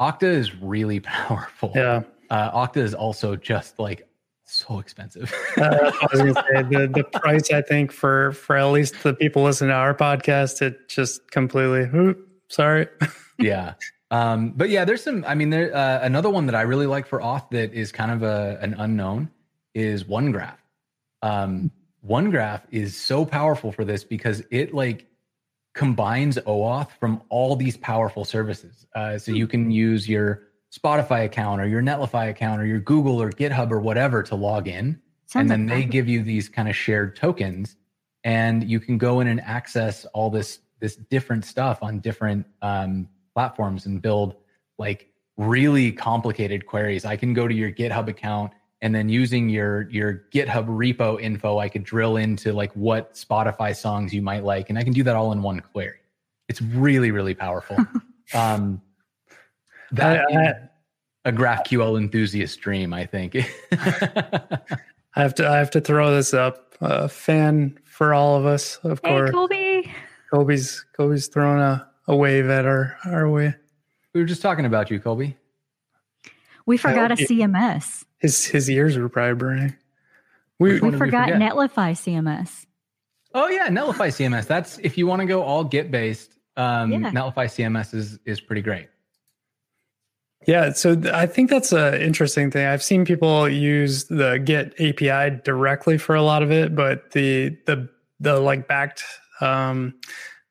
Okta 0.00 0.24
is 0.24 0.54
really 0.56 1.00
powerful. 1.00 1.72
Yeah. 1.74 2.02
Uh, 2.30 2.66
Okta 2.66 2.78
is 2.78 2.94
also 2.94 3.36
just 3.36 3.78
like 3.78 4.08
so 4.44 4.78
expensive. 4.78 5.32
uh, 5.58 5.92
I 5.92 6.06
was 6.10 6.20
gonna 6.20 6.34
say 6.34 6.62
the, 6.62 6.90
the 6.92 7.04
price 7.20 7.50
I 7.52 7.60
think 7.62 7.92
for 7.92 8.32
for 8.32 8.56
at 8.56 8.64
least 8.66 9.02
the 9.02 9.14
people 9.14 9.42
listening 9.42 9.68
to 9.68 9.74
our 9.74 9.94
podcast, 9.94 10.62
it 10.62 10.88
just 10.88 11.30
completely 11.30 12.14
sorry. 12.48 12.88
yeah. 13.38 13.74
Um, 14.12 14.50
but 14.50 14.68
yeah, 14.68 14.84
there's 14.84 15.02
some. 15.02 15.24
I 15.26 15.34
mean, 15.34 15.48
there 15.48 15.74
uh, 15.74 16.00
another 16.02 16.28
one 16.28 16.44
that 16.46 16.54
I 16.54 16.62
really 16.62 16.86
like 16.86 17.06
for 17.06 17.20
auth 17.20 17.48
that 17.50 17.72
is 17.72 17.90
kind 17.90 18.10
of 18.10 18.22
a 18.22 18.58
an 18.60 18.74
unknown 18.74 19.30
is 19.74 20.04
OneGraph. 20.04 20.58
Um, 21.22 21.70
OneGraph 22.06 22.60
is 22.70 22.94
so 22.94 23.24
powerful 23.24 23.72
for 23.72 23.86
this 23.86 24.04
because 24.04 24.42
it 24.50 24.74
like 24.74 25.06
combines 25.74 26.36
OAuth 26.36 26.90
from 27.00 27.22
all 27.30 27.56
these 27.56 27.78
powerful 27.78 28.26
services. 28.26 28.86
Uh, 28.94 29.16
so 29.16 29.32
you 29.32 29.46
can 29.46 29.70
use 29.70 30.06
your 30.06 30.42
Spotify 30.70 31.24
account 31.24 31.62
or 31.62 31.66
your 31.66 31.80
Netlify 31.80 32.28
account 32.28 32.60
or 32.60 32.66
your 32.66 32.80
Google 32.80 33.20
or 33.20 33.30
GitHub 33.30 33.70
or 33.70 33.80
whatever 33.80 34.22
to 34.24 34.34
log 34.34 34.68
in, 34.68 35.00
Sounds 35.24 35.40
and 35.40 35.50
then 35.50 35.66
like 35.66 35.86
they 35.86 35.90
give 35.90 36.06
you 36.06 36.22
these 36.22 36.50
kind 36.50 36.68
of 36.68 36.76
shared 36.76 37.16
tokens, 37.16 37.76
and 38.24 38.68
you 38.68 38.78
can 38.78 38.98
go 38.98 39.20
in 39.20 39.26
and 39.28 39.40
access 39.40 40.04
all 40.12 40.28
this 40.28 40.58
this 40.80 40.96
different 40.96 41.46
stuff 41.46 41.78
on 41.82 42.00
different 42.00 42.44
um, 42.60 43.08
platforms 43.34 43.86
and 43.86 44.02
build 44.02 44.36
like 44.78 45.08
really 45.36 45.92
complicated 45.92 46.66
queries. 46.66 47.04
I 47.04 47.16
can 47.16 47.34
go 47.34 47.48
to 47.48 47.54
your 47.54 47.70
GitHub 47.70 48.08
account 48.08 48.52
and 48.82 48.92
then 48.92 49.08
using 49.08 49.48
your 49.48 49.88
your 49.90 50.24
GitHub 50.34 50.66
repo 50.66 51.20
info, 51.20 51.58
I 51.58 51.68
could 51.68 51.84
drill 51.84 52.16
into 52.16 52.52
like 52.52 52.72
what 52.72 53.14
Spotify 53.14 53.74
songs 53.74 54.12
you 54.12 54.20
might 54.20 54.44
like, 54.44 54.70
and 54.70 54.78
I 54.78 54.82
can 54.82 54.92
do 54.92 55.04
that 55.04 55.14
all 55.14 55.32
in 55.32 55.40
one 55.40 55.60
query. 55.60 55.98
It's 56.48 56.60
really 56.60 57.12
really 57.12 57.34
powerful. 57.34 57.76
um, 58.34 58.82
that 59.92 60.24
I, 60.30 60.34
I, 60.34 60.54
a 61.26 61.32
GraphQL 61.32 61.96
enthusiast 61.96 62.60
dream, 62.60 62.92
I 62.92 63.06
think. 63.06 63.36
I 63.72 64.60
have 65.14 65.34
to 65.36 65.48
I 65.48 65.58
have 65.58 65.70
to 65.70 65.80
throw 65.80 66.12
this 66.12 66.34
up. 66.34 66.74
A 66.80 67.08
fan 67.08 67.78
for 67.84 68.12
all 68.12 68.36
of 68.36 68.44
us, 68.44 68.78
of 68.82 69.00
hey, 69.04 69.10
course. 69.10 69.30
Colby. 69.30 69.92
Colby's 70.32 70.84
Colby's 70.96 71.28
throwing 71.28 71.60
a, 71.60 71.88
a 72.06 72.16
wave 72.16 72.48
at 72.48 72.66
our 72.66 72.96
our 73.04 73.28
way. 73.28 73.54
We 74.14 74.20
were 74.20 74.26
just 74.26 74.42
talking 74.42 74.64
about 74.64 74.90
you, 74.90 75.00
Colby. 75.00 75.36
We 76.66 76.76
forgot 76.76 77.10
a 77.10 77.16
CMS. 77.16 78.04
His 78.18 78.44
his 78.44 78.70
ears 78.70 78.96
were 78.96 79.08
probably 79.08 79.34
burning. 79.34 79.76
We, 80.58 80.78
we 80.80 80.92
forgot 80.96 81.30
Netlify 81.30 81.92
CMS. 81.92 82.66
Oh 83.34 83.48
yeah, 83.48 83.68
Netlify 83.68 84.08
CMS. 84.08 84.46
That's 84.46 84.78
if 84.78 84.96
you 84.96 85.06
want 85.06 85.20
to 85.20 85.26
go 85.26 85.42
all 85.42 85.64
Git 85.64 85.90
based. 85.90 86.30
Um, 86.56 86.92
yeah. 86.92 86.98
Netlify 87.10 87.46
CMS 87.46 87.94
is 87.94 88.18
is 88.24 88.40
pretty 88.40 88.62
great. 88.62 88.88
Yeah, 90.46 90.72
so 90.72 90.96
th- 90.96 91.12
I 91.14 91.26
think 91.26 91.50
that's 91.50 91.72
an 91.72 92.00
interesting 92.00 92.50
thing. 92.50 92.66
I've 92.66 92.82
seen 92.82 93.04
people 93.04 93.48
use 93.48 94.04
the 94.04 94.38
Git 94.38 94.74
API 94.80 95.40
directly 95.44 95.98
for 95.98 96.14
a 96.14 96.22
lot 96.22 96.42
of 96.42 96.50
it, 96.50 96.74
but 96.74 97.12
the 97.12 97.56
the 97.66 97.88
the 98.20 98.38
like 98.40 98.68
backed 98.68 99.04
um, 99.40 99.94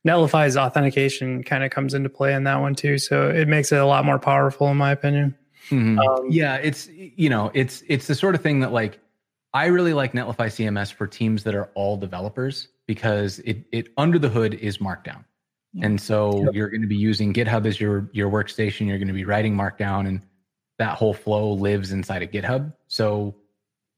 Netlify's 0.07 0.57
authentication 0.57 1.43
kind 1.43 1.63
of 1.63 1.71
comes 1.71 1.93
into 1.93 2.09
play 2.09 2.33
in 2.33 2.43
that 2.45 2.59
one 2.59 2.75
too. 2.75 2.97
So 2.97 3.29
it 3.29 3.47
makes 3.47 3.71
it 3.71 3.79
a 3.79 3.85
lot 3.85 4.05
more 4.05 4.19
powerful, 4.19 4.67
in 4.69 4.77
my 4.77 4.91
opinion. 4.91 5.35
Mm-hmm. 5.69 5.99
Um, 5.99 6.27
yeah, 6.29 6.55
it's 6.55 6.89
you 6.89 7.29
know, 7.29 7.51
it's 7.53 7.83
it's 7.87 8.07
the 8.07 8.15
sort 8.15 8.35
of 8.35 8.41
thing 8.41 8.61
that 8.61 8.71
like 8.71 8.99
I 9.53 9.67
really 9.67 9.93
like 9.93 10.13
Netlify 10.13 10.47
CMS 10.47 10.91
for 10.91 11.07
teams 11.07 11.43
that 11.43 11.55
are 11.55 11.69
all 11.75 11.97
developers 11.97 12.67
because 12.87 13.39
it 13.39 13.63
it 13.71 13.89
under 13.97 14.17
the 14.17 14.29
hood 14.29 14.55
is 14.55 14.79
Markdown. 14.79 15.23
Yeah. 15.73 15.85
And 15.85 16.01
so 16.01 16.43
yep. 16.45 16.53
you're 16.53 16.69
going 16.69 16.81
to 16.81 16.87
be 16.87 16.97
using 16.97 17.33
GitHub 17.33 17.65
as 17.65 17.79
your 17.79 18.09
your 18.11 18.29
workstation, 18.29 18.87
you're 18.87 18.97
going 18.97 19.07
to 19.07 19.13
be 19.13 19.25
writing 19.25 19.55
Markdown 19.55 20.07
and 20.07 20.21
that 20.79 20.97
whole 20.97 21.13
flow 21.13 21.53
lives 21.53 21.91
inside 21.91 22.23
of 22.23 22.31
GitHub. 22.31 22.73
So 22.87 23.35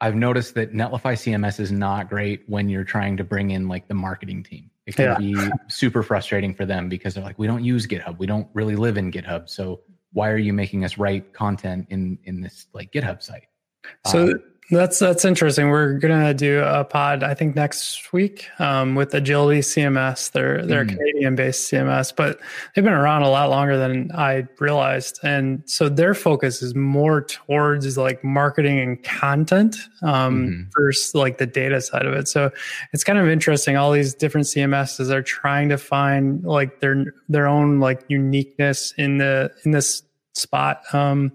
I've 0.01 0.15
noticed 0.15 0.55
that 0.55 0.73
Netlify 0.73 1.13
CMS 1.13 1.59
is 1.59 1.71
not 1.71 2.09
great 2.09 2.43
when 2.47 2.67
you're 2.67 2.83
trying 2.83 3.15
to 3.17 3.23
bring 3.23 3.51
in 3.51 3.69
like 3.69 3.87
the 3.87 3.93
marketing 3.93 4.43
team. 4.43 4.69
It 4.85 4.95
can 4.95 5.05
yeah. 5.05 5.17
be 5.17 5.51
super 5.69 6.03
frustrating 6.03 6.53
for 6.53 6.65
them 6.65 6.89
because 6.89 7.13
they're 7.13 7.23
like, 7.23 7.39
we 7.39 7.47
don't 7.47 7.63
use 7.63 7.87
GitHub. 7.87 8.17
We 8.17 8.27
don't 8.27 8.47
really 8.53 8.75
live 8.75 8.97
in 8.97 9.11
GitHub. 9.11 9.49
So 9.49 9.81
why 10.11 10.29
are 10.29 10.37
you 10.37 10.53
making 10.53 10.83
us 10.83 10.97
write 10.97 11.33
content 11.33 11.87
in 11.89 12.19
in 12.25 12.41
this 12.41 12.67
like 12.73 12.91
GitHub 12.91 13.21
site? 13.21 13.47
So 14.05 14.31
um, 14.31 14.43
that's 14.73 14.99
that's 14.99 15.25
interesting. 15.25 15.69
We're 15.69 15.93
gonna 15.93 16.33
do 16.33 16.59
a 16.59 16.83
pod, 16.83 17.23
I 17.23 17.33
think 17.33 17.55
next 17.55 18.13
week, 18.13 18.49
um, 18.59 18.95
with 18.95 19.13
Agility 19.13 19.61
CMS. 19.61 20.31
They're 20.31 20.65
they're 20.65 20.85
mm. 20.85 20.89
Canadian 20.89 21.35
based 21.35 21.71
CMS, 21.71 22.15
but 22.15 22.39
they've 22.73 22.83
been 22.83 22.93
around 22.93 23.23
a 23.23 23.29
lot 23.29 23.49
longer 23.49 23.77
than 23.77 24.11
I 24.13 24.47
realized, 24.59 25.19
and 25.23 25.63
so 25.65 25.89
their 25.89 26.13
focus 26.13 26.61
is 26.61 26.75
more 26.75 27.21
towards 27.21 27.97
like 27.97 28.23
marketing 28.23 28.79
and 28.79 29.03
content 29.03 29.75
um, 30.01 30.47
mm. 30.47 30.67
versus 30.77 31.15
like 31.15 31.37
the 31.37 31.47
data 31.47 31.81
side 31.81 32.05
of 32.05 32.13
it. 32.13 32.27
So 32.27 32.51
it's 32.93 33.03
kind 33.03 33.19
of 33.19 33.27
interesting. 33.27 33.75
All 33.75 33.91
these 33.91 34.13
different 34.13 34.47
CMSs 34.47 35.09
are 35.09 35.23
trying 35.23 35.69
to 35.69 35.77
find 35.77 36.43
like 36.43 36.79
their 36.79 37.13
their 37.29 37.47
own 37.47 37.79
like 37.79 38.03
uniqueness 38.07 38.93
in 38.97 39.17
the 39.17 39.51
in 39.65 39.71
this 39.71 40.03
spot 40.33 40.81
um, 40.93 41.31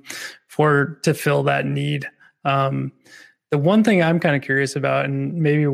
for 0.47 0.99
to 1.03 1.15
fill 1.15 1.43
that 1.45 1.67
need. 1.67 2.09
Um, 2.45 2.93
the 3.51 3.59
one 3.59 3.85
thing 3.85 4.03
I'm 4.03 4.21
kind 4.21 4.37
of 4.37 4.43
curious 4.43 4.77
about, 4.77 5.05
and 5.05 5.35
maybe 5.35 5.67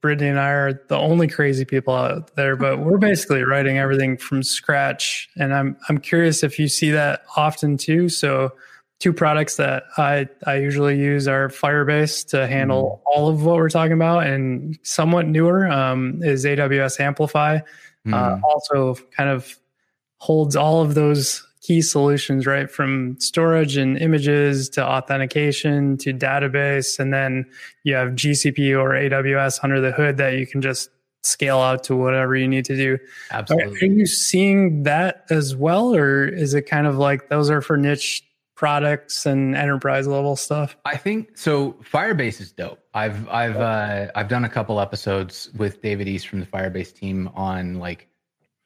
Brittany 0.00 0.30
and 0.30 0.40
I 0.40 0.50
are 0.50 0.72
the 0.88 0.96
only 0.96 1.28
crazy 1.28 1.64
people 1.64 1.94
out 1.94 2.34
there, 2.34 2.56
but 2.56 2.78
we're 2.80 2.98
basically 2.98 3.42
writing 3.42 3.78
everything 3.78 4.16
from 4.16 4.42
scratch. 4.42 5.28
And 5.36 5.54
I'm 5.54 5.76
I'm 5.88 5.98
curious 5.98 6.42
if 6.42 6.58
you 6.58 6.68
see 6.68 6.90
that 6.90 7.22
often 7.36 7.76
too. 7.76 8.08
So 8.08 8.52
two 8.98 9.12
products 9.12 9.56
that 9.56 9.84
I, 9.96 10.28
I 10.46 10.56
usually 10.56 10.98
use 10.98 11.26
are 11.26 11.48
Firebase 11.48 12.28
to 12.28 12.46
handle 12.46 13.02
mm. 13.02 13.10
all 13.12 13.28
of 13.28 13.44
what 13.44 13.56
we're 13.56 13.70
talking 13.70 13.92
about, 13.92 14.26
and 14.26 14.78
somewhat 14.82 15.26
newer 15.26 15.68
um, 15.70 16.22
is 16.22 16.44
AWS 16.44 17.00
Amplify. 17.00 17.60
Mm. 18.06 18.14
Uh, 18.14 18.40
also, 18.46 18.94
kind 19.16 19.28
of 19.28 19.58
holds 20.18 20.56
all 20.56 20.82
of 20.82 20.94
those 20.94 21.46
key 21.60 21.82
solutions, 21.82 22.46
right? 22.46 22.70
From 22.70 23.18
storage 23.20 23.76
and 23.76 23.98
images 23.98 24.68
to 24.70 24.84
authentication 24.84 25.96
to 25.98 26.12
database. 26.12 26.98
And 26.98 27.12
then 27.12 27.46
you 27.84 27.94
have 27.94 28.10
GCP 28.10 28.78
or 28.78 28.90
AWS 28.90 29.60
under 29.62 29.80
the 29.80 29.92
hood 29.92 30.16
that 30.16 30.34
you 30.34 30.46
can 30.46 30.62
just 30.62 30.90
scale 31.22 31.58
out 31.58 31.84
to 31.84 31.96
whatever 31.96 32.34
you 32.34 32.48
need 32.48 32.64
to 32.64 32.76
do. 32.76 32.98
Absolutely. 33.30 33.88
Are, 33.88 33.92
you 33.92 34.06
seeing 34.06 34.84
that 34.84 35.26
as 35.30 35.54
well? 35.54 35.94
Or 35.94 36.26
is 36.26 36.54
it 36.54 36.62
kind 36.62 36.86
of 36.86 36.96
like 36.96 37.28
those 37.28 37.50
are 37.50 37.60
for 37.60 37.76
niche 37.76 38.24
products 38.54 39.26
and 39.26 39.54
enterprise 39.54 40.06
level 40.06 40.36
stuff? 40.36 40.76
I 40.84 40.96
think 40.96 41.36
so. 41.36 41.72
Firebase 41.82 42.40
is 42.40 42.52
dope. 42.52 42.78
I've 42.94 43.28
I've 43.28 43.56
uh, 43.56 44.10
I've 44.14 44.28
done 44.28 44.44
a 44.44 44.48
couple 44.48 44.80
episodes 44.80 45.50
with 45.56 45.82
David 45.82 46.08
East 46.08 46.28
from 46.28 46.40
the 46.40 46.46
Firebase 46.46 46.94
team 46.94 47.30
on 47.34 47.74
like 47.74 48.09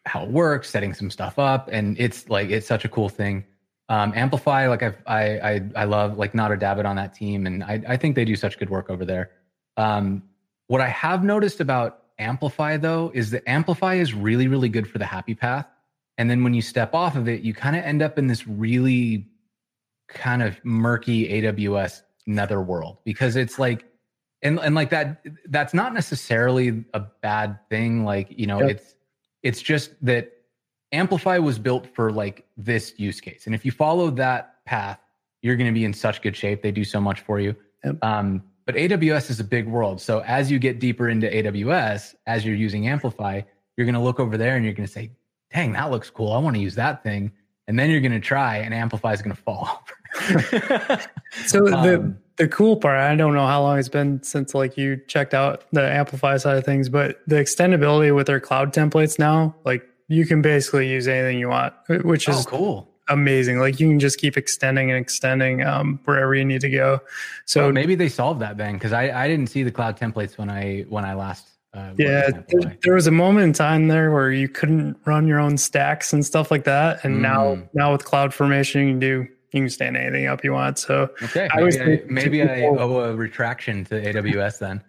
how 0.07 0.25
it 0.25 0.31
works, 0.31 0.71
setting 0.71 0.95
some 0.95 1.11
stuff 1.11 1.39
up, 1.39 1.69
and 1.73 1.99
it's 1.99 2.29
like 2.29 2.51
it's 2.51 2.67
such 2.67 2.85
a 2.85 2.89
cool 2.89 3.09
thing. 3.09 3.45
Um, 3.89 4.13
Amplify, 4.15 4.69
like 4.69 4.83
I've, 4.83 4.97
I 5.07 5.39
I 5.39 5.71
I 5.77 5.85
love 5.85 6.19
like 6.19 6.33
Nader 6.33 6.59
Dabit 6.59 6.85
on 6.85 6.97
that 6.97 7.15
team, 7.15 7.47
and 7.47 7.65
I 7.65 7.83
I 7.89 7.97
think 7.97 8.17
they 8.17 8.25
do 8.25 8.37
such 8.37 8.59
good 8.59 8.71
work 8.71 8.91
over 8.91 9.05
there. 9.05 9.31
Um, 9.77 10.23
what 10.67 10.81
I 10.81 10.89
have 10.89 11.25
noticed 11.25 11.61
about 11.61 12.03
Amplify 12.19 12.77
though 12.77 13.11
is 13.15 13.31
that 13.31 13.43
Amplify 13.47 13.95
is 13.95 14.15
really 14.15 14.49
really 14.49 14.69
good 14.69 14.89
for 14.89 14.99
the 14.99 15.07
happy 15.07 15.35
path, 15.35 15.67
and 16.19 16.31
then 16.31 16.45
when 16.45 16.55
you 16.55 16.63
step 16.63 16.95
off 16.95 17.17
of 17.17 17.29
it, 17.29 17.43
you 17.43 17.55
kind 17.55 17.77
of 17.77 17.85
end 17.85 18.03
up 18.03 18.19
in 18.19 18.27
this 18.27 18.47
really 18.47 19.27
kind 20.09 20.43
of 20.43 20.63
murky 20.65 21.29
AWS 21.43 22.03
netherworld 22.27 22.99
because 23.05 23.37
it's 23.37 23.59
like 23.59 23.85
and 24.43 24.59
and 24.61 24.75
like 24.75 24.91
that 24.91 25.23
that's 25.49 25.75
not 25.75 25.93
necessarily 25.93 26.85
a 26.95 27.01
bad 27.01 27.59
thing 27.69 28.05
like 28.05 28.29
you 28.31 28.47
know 28.47 28.61
yep. 28.61 28.71
it's 28.71 28.94
it's 29.45 29.63
just 29.63 29.93
that 30.05 30.33
Amplify 30.91 31.39
was 31.39 31.59
built 31.59 31.87
for 31.95 32.11
like 32.11 32.47
this 32.57 32.95
use 32.97 33.21
case. 33.21 33.47
And 33.47 33.55
if 33.55 33.65
you 33.65 33.71
follow 33.71 34.11
that 34.11 34.65
path, 34.65 34.99
you're 35.43 35.57
going 35.57 35.69
to 35.69 35.75
be 35.75 35.85
in 35.85 35.93
such 35.93 36.23
good 36.23 36.35
shape. 36.35 36.63
They 36.63 36.73
do 36.73 36.85
so 36.85 37.01
much 37.01 37.21
for 37.21 37.39
you. 37.39 37.55
Yep. 37.85 38.03
Um, 38.03 38.43
but 38.65 38.75
AWS 38.77 39.31
is 39.31 39.41
a 39.41 39.45
big 39.45 39.69
world. 39.69 40.01
So 40.01 40.21
as 40.21 40.51
you 40.51 40.59
get 40.59 40.81
deeper 40.81 41.11
into 41.11 41.29
AWS, 41.29 42.15
as 42.27 42.47
you're 42.47 42.55
using 42.55 42.89
Amplify, 42.89 43.43
you're 43.77 43.85
going 43.85 43.95
to 43.95 44.01
look 44.01 44.19
over 44.19 44.39
there 44.39 44.57
and 44.57 44.65
you're 44.65 44.73
going 44.73 44.87
to 44.87 44.93
say, 44.93 45.11
dang, 45.53 45.73
that 45.73 45.91
looks 45.91 46.09
cool. 46.09 46.33
I 46.33 46.39
want 46.39 46.57
to 46.57 46.63
use 46.63 46.75
that 46.77 47.03
thing. 47.03 47.31
And 47.69 47.79
then 47.79 47.91
you're 47.91 48.01
going 48.01 48.13
to 48.13 48.21
try 48.21 48.59
and 48.59 48.73
Amplify 48.73 49.13
is 49.13 49.21
going 49.21 49.37
to 49.37 49.43
fall 49.43 49.85
over. 50.31 51.01
so 51.45 51.67
um, 51.73 51.83
the 51.83 52.15
cool 52.51 52.77
part, 52.77 52.99
I 52.99 53.15
don't 53.15 53.35
know 53.35 53.47
how 53.47 53.63
long 53.63 53.79
it's 53.79 53.89
been 53.89 54.23
since 54.23 54.55
like 54.55 54.77
you 54.77 54.97
checked 55.07 55.35
out 55.35 55.65
the 55.73 55.83
Amplify 55.83 56.37
side 56.37 56.57
of 56.57 56.65
things, 56.65 56.89
but 56.89 57.21
the 57.27 57.37
extendability 57.37 58.15
with 58.15 58.27
their 58.27 58.41
cloud 58.41 58.73
templates 58.73 59.19
now, 59.19 59.55
like 59.65 59.87
you 60.09 60.27
can 60.27 60.43
basically 60.43 60.91
use 60.91 61.07
anything 61.07 61.39
you 61.39 61.49
want, 61.49 61.75
which 61.89 62.29
is 62.29 62.47
oh, 62.47 62.51
cool 62.51 62.95
amazing. 63.09 63.59
Like 63.59 63.81
you 63.81 63.89
can 63.89 64.01
just 64.01 64.19
keep 64.19 64.37
extending 64.37 64.91
and 64.91 64.99
extending 64.99 65.63
um, 65.63 66.01
wherever 66.05 66.35
you 66.35 66.45
need 66.45 66.61
to 66.63 66.71
go. 66.71 67.01
So 67.45 67.65
well, 67.65 67.73
maybe 67.73 67.95
they 67.95 68.09
solved 68.09 68.41
that 68.41 68.57
then 68.57 68.75
because 68.75 68.93
I, 68.93 69.25
I 69.25 69.29
didn't 69.29 69.49
see 69.49 69.63
the 69.63 69.71
cloud 69.71 69.99
templates 69.99 70.39
when 70.39 70.51
I 70.51 70.85
when 70.89 71.05
I 71.05 71.15
last. 71.15 71.49
Uh, 71.73 71.93
yeah, 71.99 72.31
there, 72.31 72.77
there, 72.85 72.95
was 72.95 73.09
a 73.09 73.11
moment 73.11 73.45
in 73.45 73.53
time 73.53 73.89
there 73.89 74.13
where 74.13 74.31
you 74.31 74.49
couldn't 74.49 74.97
run 75.07 75.27
your 75.27 75.41
own 75.41 75.59
stacks 75.59 76.13
and 76.13 76.25
stuff 76.25 76.53
like 76.53 76.63
that, 76.63 77.05
and 77.05 77.17
mm. 77.17 77.23
now 77.23 77.59
now 77.75 77.91
with 77.91 78.05
cloud 78.05 78.33
formation 78.33 78.87
you 78.87 78.93
can 78.93 79.01
do 79.01 79.29
you 79.55 79.63
can 79.63 79.71
stand 79.71 79.97
anything 79.97 80.27
up 80.27 80.43
you 80.45 80.53
want. 80.53 80.79
So 80.79 81.11
okay, 81.23 81.49
I 81.53 81.61
maybe, 81.61 81.81
I, 81.81 82.03
maybe 82.09 82.43
I 82.43 82.63
owe 82.67 82.99
a 83.01 83.15
retraction 83.15 83.85
to 83.87 83.95
AWS 83.95 84.59
then. 84.59 84.83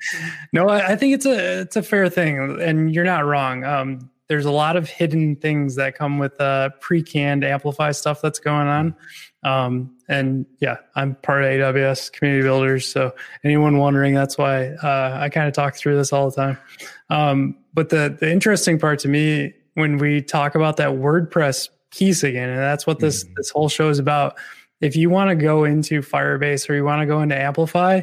no, 0.52 0.68
I, 0.68 0.94
I, 0.94 0.96
think 0.96 1.14
it's 1.14 1.26
a 1.26 1.62
it's 1.62 1.76
a 1.76 1.84
fair 1.84 2.10
thing, 2.10 2.60
and 2.62 2.94
you're 2.94 3.06
not 3.06 3.26
wrong. 3.26 3.64
Um, 3.64 4.10
there's 4.28 4.46
a 4.46 4.52
lot 4.52 4.76
of 4.76 4.90
hidden 4.90 5.36
things 5.36 5.76
that 5.76 5.96
come 5.96 6.18
with 6.18 6.40
uh, 6.42 6.70
pre-canned 6.80 7.44
amplify 7.44 7.92
stuff 7.92 8.22
that's 8.22 8.40
going 8.40 8.68
on 8.68 8.96
um, 9.44 9.96
and 10.08 10.46
yeah 10.60 10.78
i'm 10.96 11.16
part 11.16 11.44
of 11.44 11.50
aws 11.50 12.12
community 12.12 12.44
builders 12.44 12.88
so 12.88 13.14
anyone 13.44 13.78
wondering 13.78 14.14
that's 14.14 14.38
why 14.38 14.70
uh, 14.70 15.18
i 15.22 15.30
kind 15.30 15.48
of 15.48 15.54
talk 15.54 15.76
through 15.76 15.96
this 15.96 16.12
all 16.12 16.30
the 16.30 16.36
time 16.36 16.58
um, 17.10 17.56
but 17.74 17.90
the, 17.90 18.18
the 18.20 18.32
interesting 18.32 18.80
part 18.80 19.00
to 19.00 19.08
me 19.08 19.54
when 19.76 19.98
we 19.98 20.22
talk 20.22 20.56
about 20.56 20.78
that 20.78 20.90
wordpress 20.90 21.70
piece 21.96 22.24
again 22.24 22.50
and 22.50 22.60
that's 22.60 22.86
what 22.86 23.00
this 23.00 23.24
mm-hmm. 23.24 23.34
this 23.38 23.50
whole 23.50 23.70
show 23.70 23.90
is 23.90 24.00
about 24.00 24.38
if 24.82 24.96
you 24.96 25.10
want 25.10 25.30
to 25.30 25.36
go 25.36 25.64
into 25.64 26.02
firebase 26.02 26.70
or 26.70 26.76
you 26.76 26.84
want 26.84 27.02
to 27.02 27.06
go 27.06 27.22
into 27.22 27.36
amplify 27.36 28.02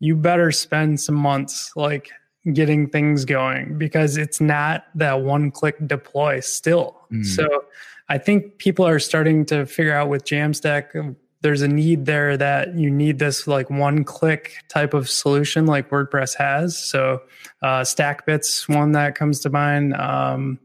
you 0.00 0.14
better 0.14 0.52
spend 0.52 1.00
some 1.00 1.14
months 1.14 1.72
like 1.76 2.10
getting 2.52 2.88
things 2.88 3.24
going 3.24 3.78
because 3.78 4.16
it's 4.16 4.40
not 4.40 4.84
that 4.94 5.22
one 5.22 5.50
click 5.50 5.76
deploy 5.86 6.40
still. 6.40 7.00
Mm. 7.10 7.24
So 7.24 7.64
I 8.08 8.18
think 8.18 8.58
people 8.58 8.86
are 8.86 8.98
starting 8.98 9.46
to 9.46 9.64
figure 9.64 9.94
out 9.94 10.08
with 10.08 10.24
Jamstack, 10.24 11.16
there's 11.40 11.62
a 11.62 11.68
need 11.68 12.06
there 12.06 12.36
that 12.36 12.74
you 12.74 12.90
need 12.90 13.18
this 13.18 13.46
like 13.46 13.70
one 13.70 14.04
click 14.04 14.56
type 14.68 14.94
of 14.94 15.08
solution 15.08 15.66
like 15.66 15.90
WordPress 15.90 16.34
has. 16.36 16.76
So 16.76 17.22
uh, 17.62 17.80
StackBit's 17.80 18.68
one 18.68 18.92
that 18.92 19.14
comes 19.14 19.40
to 19.40 19.50
mind. 19.50 19.94
Um, 19.94 20.58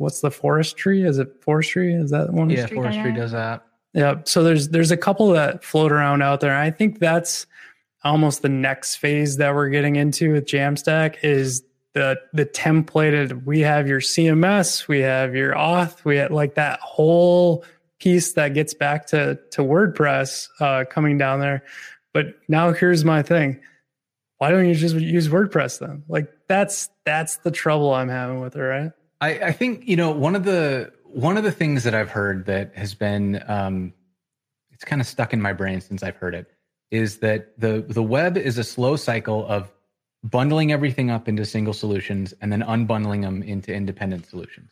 what's 0.00 0.20
the 0.20 0.30
forestry? 0.30 1.02
Is 1.02 1.18
it 1.18 1.42
forestry? 1.42 1.94
Is 1.94 2.10
that 2.10 2.32
one? 2.32 2.48
Yeah, 2.48 2.66
forestry 2.66 3.12
does 3.12 3.32
that. 3.32 3.62
Yeah. 3.92 4.16
So 4.24 4.42
there's 4.42 4.70
there's 4.70 4.90
a 4.90 4.96
couple 4.96 5.28
that 5.32 5.62
float 5.62 5.92
around 5.92 6.22
out 6.22 6.40
there. 6.40 6.56
I 6.56 6.70
think 6.70 6.98
that's 6.98 7.46
almost 8.02 8.40
the 8.40 8.48
next 8.48 8.96
phase 8.96 9.36
that 9.36 9.54
we're 9.54 9.68
getting 9.68 9.96
into 9.96 10.32
with 10.32 10.46
Jamstack 10.46 11.16
is 11.22 11.62
the 11.92 12.18
the 12.32 12.46
templated. 12.46 13.44
We 13.44 13.60
have 13.60 13.86
your 13.86 14.00
CMS, 14.00 14.88
we 14.88 15.00
have 15.00 15.34
your 15.34 15.54
auth, 15.54 16.04
we 16.04 16.16
have 16.16 16.30
like 16.30 16.54
that 16.54 16.80
whole 16.80 17.64
piece 17.98 18.32
that 18.32 18.54
gets 18.54 18.72
back 18.72 19.06
to 19.08 19.38
to 19.50 19.62
WordPress 19.62 20.48
uh, 20.60 20.84
coming 20.88 21.18
down 21.18 21.40
there. 21.40 21.62
But 22.14 22.36
now 22.48 22.72
here's 22.72 23.04
my 23.04 23.22
thing. 23.22 23.60
Why 24.38 24.50
don't 24.50 24.66
you 24.66 24.74
just 24.74 24.94
use 24.94 25.28
WordPress 25.28 25.78
then? 25.78 26.04
Like 26.08 26.32
that's 26.48 26.88
that's 27.04 27.36
the 27.38 27.50
trouble 27.50 27.92
I'm 27.92 28.08
having 28.08 28.40
with 28.40 28.56
it, 28.56 28.62
right? 28.62 28.92
I, 29.20 29.28
I 29.30 29.52
think 29.52 29.86
you 29.86 29.96
know 29.96 30.10
one 30.10 30.34
of 30.34 30.44
the 30.44 30.92
one 31.04 31.36
of 31.36 31.44
the 31.44 31.52
things 31.52 31.84
that 31.84 31.94
I've 31.94 32.10
heard 32.10 32.46
that 32.46 32.74
has 32.76 32.94
been 32.94 33.42
um, 33.46 33.92
it's 34.70 34.84
kind 34.84 35.00
of 35.00 35.06
stuck 35.06 35.32
in 35.32 35.42
my 35.42 35.52
brain 35.52 35.80
since 35.80 36.02
I've 36.02 36.16
heard 36.16 36.34
it 36.34 36.50
is 36.90 37.18
that 37.18 37.58
the 37.58 37.84
the 37.86 38.02
web 38.02 38.36
is 38.36 38.58
a 38.58 38.64
slow 38.64 38.96
cycle 38.96 39.46
of 39.46 39.70
bundling 40.22 40.70
everything 40.70 41.10
up 41.10 41.28
into 41.28 41.44
single 41.44 41.72
solutions 41.72 42.34
and 42.42 42.52
then 42.52 42.62
unbundling 42.62 43.22
them 43.22 43.42
into 43.42 43.72
independent 43.72 44.26
solutions. 44.26 44.70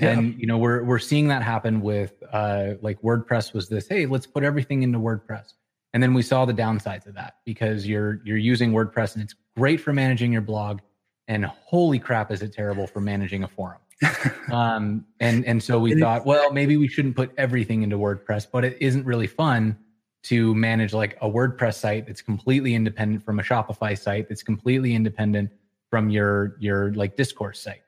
Yeah. 0.00 0.10
And 0.10 0.38
you 0.38 0.46
know 0.46 0.58
we're 0.58 0.82
we're 0.82 0.98
seeing 0.98 1.28
that 1.28 1.42
happen 1.42 1.80
with 1.80 2.22
uh, 2.32 2.74
like 2.80 3.00
WordPress 3.02 3.52
was 3.52 3.68
this 3.68 3.86
hey 3.88 4.06
let's 4.06 4.26
put 4.26 4.44
everything 4.44 4.82
into 4.82 4.98
WordPress 4.98 5.52
and 5.92 6.02
then 6.02 6.14
we 6.14 6.22
saw 6.22 6.44
the 6.44 6.54
downsides 6.54 7.06
of 7.06 7.14
that 7.14 7.34
because 7.44 7.86
you're 7.86 8.20
you're 8.24 8.38
using 8.38 8.72
WordPress 8.72 9.14
and 9.14 9.22
it's 9.22 9.34
great 9.56 9.80
for 9.80 9.92
managing 9.92 10.32
your 10.32 10.42
blog 10.42 10.80
and 11.28 11.44
holy 11.44 11.98
crap 11.98 12.30
is 12.30 12.42
it 12.42 12.52
terrible 12.52 12.86
for 12.86 13.00
managing 13.00 13.42
a 13.44 13.48
forum. 13.48 13.78
um, 14.52 15.04
and 15.20 15.44
and 15.44 15.62
so 15.62 15.78
we 15.78 15.98
thought 16.00 16.24
well 16.24 16.52
maybe 16.52 16.76
we 16.76 16.88
shouldn't 16.88 17.14
put 17.14 17.32
everything 17.36 17.82
into 17.82 17.96
WordPress 17.96 18.46
but 18.50 18.64
it 18.64 18.76
isn't 18.80 19.04
really 19.04 19.26
fun 19.26 19.76
to 20.22 20.54
manage 20.54 20.92
like 20.92 21.16
a 21.22 21.28
WordPress 21.28 21.74
site 21.74 22.06
that's 22.06 22.22
completely 22.22 22.74
independent 22.74 23.24
from 23.24 23.40
a 23.40 23.42
Shopify 23.42 23.98
site 23.98 24.28
that's 24.28 24.42
completely 24.42 24.94
independent 24.94 25.50
from 25.88 26.10
your 26.10 26.56
your 26.60 26.92
like 26.94 27.16
discourse 27.16 27.60
site. 27.60 27.82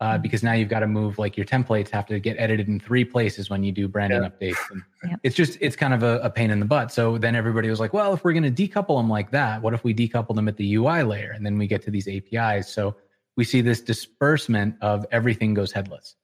Uh, 0.00 0.14
mm-hmm. 0.14 0.22
because 0.22 0.42
now 0.42 0.52
you've 0.52 0.68
got 0.68 0.80
to 0.80 0.88
move 0.88 1.20
like 1.20 1.36
your 1.36 1.46
templates 1.46 1.88
have 1.88 2.04
to 2.04 2.18
get 2.18 2.36
edited 2.36 2.66
in 2.66 2.80
three 2.80 3.04
places 3.04 3.48
when 3.48 3.62
you 3.62 3.70
do 3.70 3.86
branding 3.86 4.24
yeah. 4.24 4.28
updates 4.28 4.58
and 4.72 4.82
yep. 5.08 5.20
it's 5.22 5.36
just 5.36 5.56
it's 5.60 5.76
kind 5.76 5.94
of 5.94 6.02
a, 6.02 6.18
a, 6.18 6.28
pain 6.28 6.50
in 6.50 6.58
the 6.58 6.66
butt 6.66 6.90
so 6.90 7.16
then 7.16 7.36
everybody 7.36 7.70
was 7.70 7.78
like 7.78 7.92
well 7.92 8.12
if 8.12 8.24
we're 8.24 8.32
going 8.32 8.42
to 8.42 8.50
decouple 8.50 8.98
them 8.98 9.08
like 9.08 9.30
that 9.30 9.62
what 9.62 9.72
if 9.72 9.84
we 9.84 9.94
decouple 9.94 10.34
them 10.34 10.48
at 10.48 10.56
the 10.56 10.74
ui 10.74 11.04
layer 11.04 11.30
and 11.30 11.46
then 11.46 11.56
we 11.56 11.68
get 11.68 11.80
to 11.80 11.92
these 11.92 12.08
apis 12.08 12.68
so 12.68 12.96
we 13.36 13.44
see 13.44 13.60
this 13.60 13.80
disbursement 13.80 14.76
of 14.80 15.06
everything 15.10 15.54
goes 15.54 15.72
headless 15.72 16.16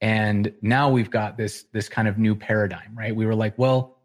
and 0.00 0.52
now 0.62 0.88
we've 0.88 1.10
got 1.10 1.36
this 1.36 1.64
this 1.72 1.88
kind 1.88 2.08
of 2.08 2.18
new 2.18 2.34
paradigm 2.34 2.96
right 2.96 3.14
we 3.14 3.26
were 3.26 3.34
like 3.34 3.56
well 3.58 3.98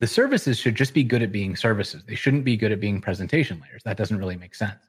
the 0.00 0.06
services 0.06 0.58
should 0.58 0.74
just 0.74 0.92
be 0.92 1.02
good 1.02 1.22
at 1.22 1.32
being 1.32 1.56
services. 1.56 2.02
They 2.06 2.14
shouldn't 2.14 2.44
be 2.44 2.56
good 2.56 2.72
at 2.72 2.80
being 2.80 3.00
presentation 3.00 3.62
layers. 3.62 3.82
That 3.84 3.96
doesn't 3.96 4.18
really 4.18 4.36
make 4.36 4.54
sense. 4.54 4.82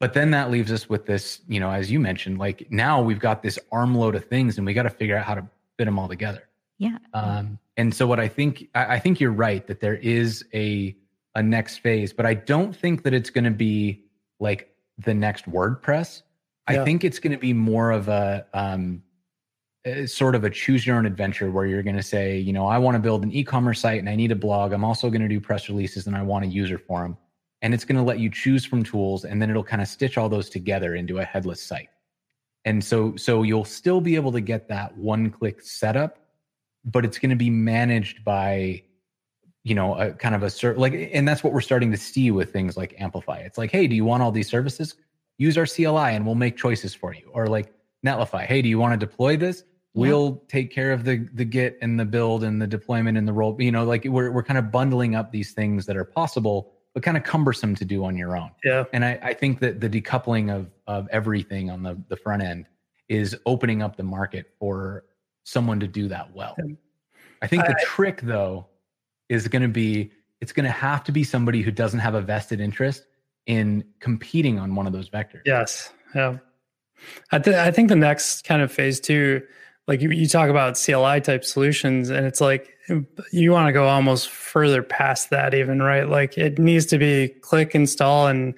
But 0.00 0.14
then 0.14 0.30
that 0.32 0.50
leaves 0.50 0.70
us 0.70 0.88
with 0.88 1.06
this, 1.06 1.40
you 1.48 1.60
know, 1.60 1.70
as 1.70 1.90
you 1.90 1.98
mentioned, 1.98 2.38
like 2.38 2.66
now 2.70 3.02
we've 3.02 3.18
got 3.18 3.42
this 3.42 3.58
armload 3.72 4.14
of 4.14 4.24
things 4.24 4.56
and 4.56 4.66
we 4.66 4.72
got 4.72 4.84
to 4.84 4.90
figure 4.90 5.16
out 5.16 5.24
how 5.24 5.34
to 5.34 5.46
fit 5.76 5.84
them 5.84 5.98
all 5.98 6.08
together. 6.08 6.48
Yeah. 6.78 6.98
Um, 7.14 7.58
and 7.76 7.92
so 7.92 8.06
what 8.06 8.20
I 8.20 8.28
think, 8.28 8.68
I, 8.74 8.94
I 8.94 8.98
think 9.00 9.20
you're 9.20 9.32
right 9.32 9.66
that 9.66 9.80
there 9.80 9.96
is 9.96 10.44
a, 10.54 10.96
a 11.34 11.42
next 11.42 11.78
phase, 11.78 12.12
but 12.12 12.26
I 12.26 12.34
don't 12.34 12.74
think 12.74 13.02
that 13.04 13.12
it's 13.12 13.30
going 13.30 13.44
to 13.44 13.50
be 13.50 14.04
like 14.38 14.72
the 14.98 15.14
next 15.14 15.50
WordPress. 15.50 16.22
Yeah. 16.70 16.82
I 16.82 16.84
think 16.84 17.04
it's 17.04 17.18
going 17.18 17.32
to 17.32 17.38
be 17.38 17.52
more 17.52 17.90
of 17.90 18.08
a, 18.08 18.46
um, 18.52 19.02
sort 20.06 20.34
of 20.34 20.44
a 20.44 20.50
choose 20.50 20.86
your 20.86 20.96
own 20.96 21.06
adventure 21.06 21.50
where 21.50 21.64
you're 21.66 21.82
going 21.82 21.96
to 21.96 22.02
say, 22.02 22.38
you 22.38 22.52
know, 22.52 22.66
I 22.66 22.78
want 22.78 22.96
to 22.96 22.98
build 22.98 23.22
an 23.22 23.32
e-commerce 23.32 23.80
site 23.80 24.00
and 24.00 24.08
I 24.08 24.16
need 24.16 24.32
a 24.32 24.36
blog. 24.36 24.72
I'm 24.72 24.84
also 24.84 25.08
going 25.08 25.22
to 25.22 25.28
do 25.28 25.40
press 25.40 25.68
releases 25.68 26.06
and 26.06 26.16
I 26.16 26.22
want 26.22 26.44
a 26.44 26.48
user 26.48 26.78
forum. 26.78 27.16
And 27.62 27.74
it's 27.74 27.84
going 27.84 27.96
to 27.96 28.02
let 28.02 28.18
you 28.18 28.30
choose 28.30 28.64
from 28.64 28.82
tools 28.82 29.24
and 29.24 29.40
then 29.40 29.50
it'll 29.50 29.64
kind 29.64 29.82
of 29.82 29.88
stitch 29.88 30.18
all 30.18 30.28
those 30.28 30.48
together 30.50 30.94
into 30.94 31.18
a 31.18 31.24
headless 31.24 31.62
site. 31.62 31.88
And 32.64 32.84
so 32.84 33.16
so 33.16 33.42
you'll 33.42 33.64
still 33.64 34.00
be 34.00 34.14
able 34.14 34.32
to 34.32 34.40
get 34.40 34.68
that 34.68 34.96
one-click 34.96 35.62
setup, 35.62 36.18
but 36.84 37.04
it's 37.04 37.18
going 37.18 37.30
to 37.30 37.36
be 37.36 37.50
managed 37.50 38.24
by 38.24 38.82
you 39.68 39.74
know, 39.74 39.94
a 39.98 40.12
kind 40.12 40.34
of 40.34 40.42
a 40.42 40.48
certain 40.48 40.80
like 40.80 41.10
and 41.12 41.28
that's 41.28 41.44
what 41.44 41.52
we're 41.52 41.60
starting 41.60 41.90
to 41.90 41.98
see 41.98 42.30
with 42.30 42.50
things 42.50 42.76
like 42.76 42.94
Amplify. 42.98 43.38
It's 43.40 43.58
like, 43.58 43.70
"Hey, 43.70 43.86
do 43.86 43.94
you 43.94 44.04
want 44.04 44.22
all 44.22 44.32
these 44.32 44.48
services? 44.48 44.94
Use 45.36 45.58
our 45.58 45.66
CLI 45.66 46.14
and 46.14 46.24
we'll 46.24 46.34
make 46.34 46.56
choices 46.56 46.94
for 46.94 47.12
you." 47.14 47.28
Or 47.34 47.46
like 47.46 47.70
Netlify. 48.04 48.46
Hey, 48.46 48.62
do 48.62 48.68
you 48.68 48.78
want 48.78 48.98
to 48.98 49.06
deploy 49.06 49.36
this? 49.36 49.64
We'll 49.92 50.40
yeah. 50.40 50.48
take 50.48 50.70
care 50.72 50.90
of 50.90 51.04
the 51.04 51.28
the 51.34 51.44
git 51.44 51.76
and 51.82 52.00
the 52.00 52.06
build 52.06 52.44
and 52.44 52.62
the 52.62 52.66
deployment 52.66 53.18
and 53.18 53.28
the 53.28 53.32
role. 53.32 53.60
You 53.60 53.70
know, 53.70 53.84
like 53.84 54.06
we're 54.06 54.30
we're 54.30 54.42
kind 54.42 54.58
of 54.58 54.70
bundling 54.70 55.14
up 55.14 55.32
these 55.32 55.52
things 55.52 55.84
that 55.84 55.98
are 55.98 56.04
possible, 56.04 56.72
but 56.94 57.02
kind 57.02 57.18
of 57.18 57.22
cumbersome 57.24 57.74
to 57.74 57.84
do 57.84 58.06
on 58.06 58.16
your 58.16 58.38
own. 58.38 58.50
Yeah. 58.64 58.84
And 58.94 59.04
I, 59.04 59.18
I 59.22 59.34
think 59.34 59.60
that 59.60 59.80
the 59.80 59.88
decoupling 59.90 60.54
of 60.54 60.70
of 60.86 61.08
everything 61.10 61.68
on 61.68 61.82
the 61.82 62.00
the 62.08 62.16
front 62.16 62.42
end 62.42 62.66
is 63.10 63.36
opening 63.44 63.82
up 63.82 63.96
the 63.96 64.02
market 64.02 64.46
for 64.58 65.04
someone 65.44 65.78
to 65.80 65.88
do 65.88 66.08
that 66.08 66.34
well. 66.34 66.56
I 67.42 67.46
think 67.46 67.66
the 67.66 67.76
I, 67.78 67.84
trick 67.84 68.22
though 68.22 68.66
is 69.28 69.48
going 69.48 69.62
to 69.62 69.68
be 69.68 70.12
it's 70.40 70.52
going 70.52 70.64
to 70.64 70.70
have 70.70 71.02
to 71.04 71.12
be 71.12 71.24
somebody 71.24 71.62
who 71.62 71.70
doesn't 71.70 72.00
have 72.00 72.14
a 72.14 72.20
vested 72.20 72.60
interest 72.60 73.04
in 73.46 73.84
competing 73.98 74.58
on 74.58 74.74
one 74.74 74.86
of 74.86 74.92
those 74.92 75.10
vectors. 75.10 75.42
Yes. 75.44 75.90
Yeah. 76.14 76.38
I, 77.32 77.38
th- 77.38 77.56
I 77.56 77.70
think 77.70 77.88
the 77.88 77.96
next 77.96 78.42
kind 78.42 78.62
of 78.62 78.70
phase 78.70 79.00
two, 79.00 79.42
like 79.86 80.00
you, 80.00 80.10
you 80.10 80.28
talk 80.28 80.50
about 80.50 80.78
CLI 80.78 81.20
type 81.20 81.44
solutions, 81.44 82.10
and 82.10 82.26
it's 82.26 82.40
like 82.40 82.76
you 83.32 83.52
want 83.52 83.68
to 83.68 83.72
go 83.72 83.88
almost 83.88 84.28
further 84.28 84.82
past 84.82 85.30
that, 85.30 85.54
even 85.54 85.80
right? 85.80 86.08
Like 86.08 86.36
it 86.36 86.58
needs 86.58 86.86
to 86.86 86.98
be 86.98 87.28
click 87.28 87.74
install, 87.74 88.26
and 88.26 88.54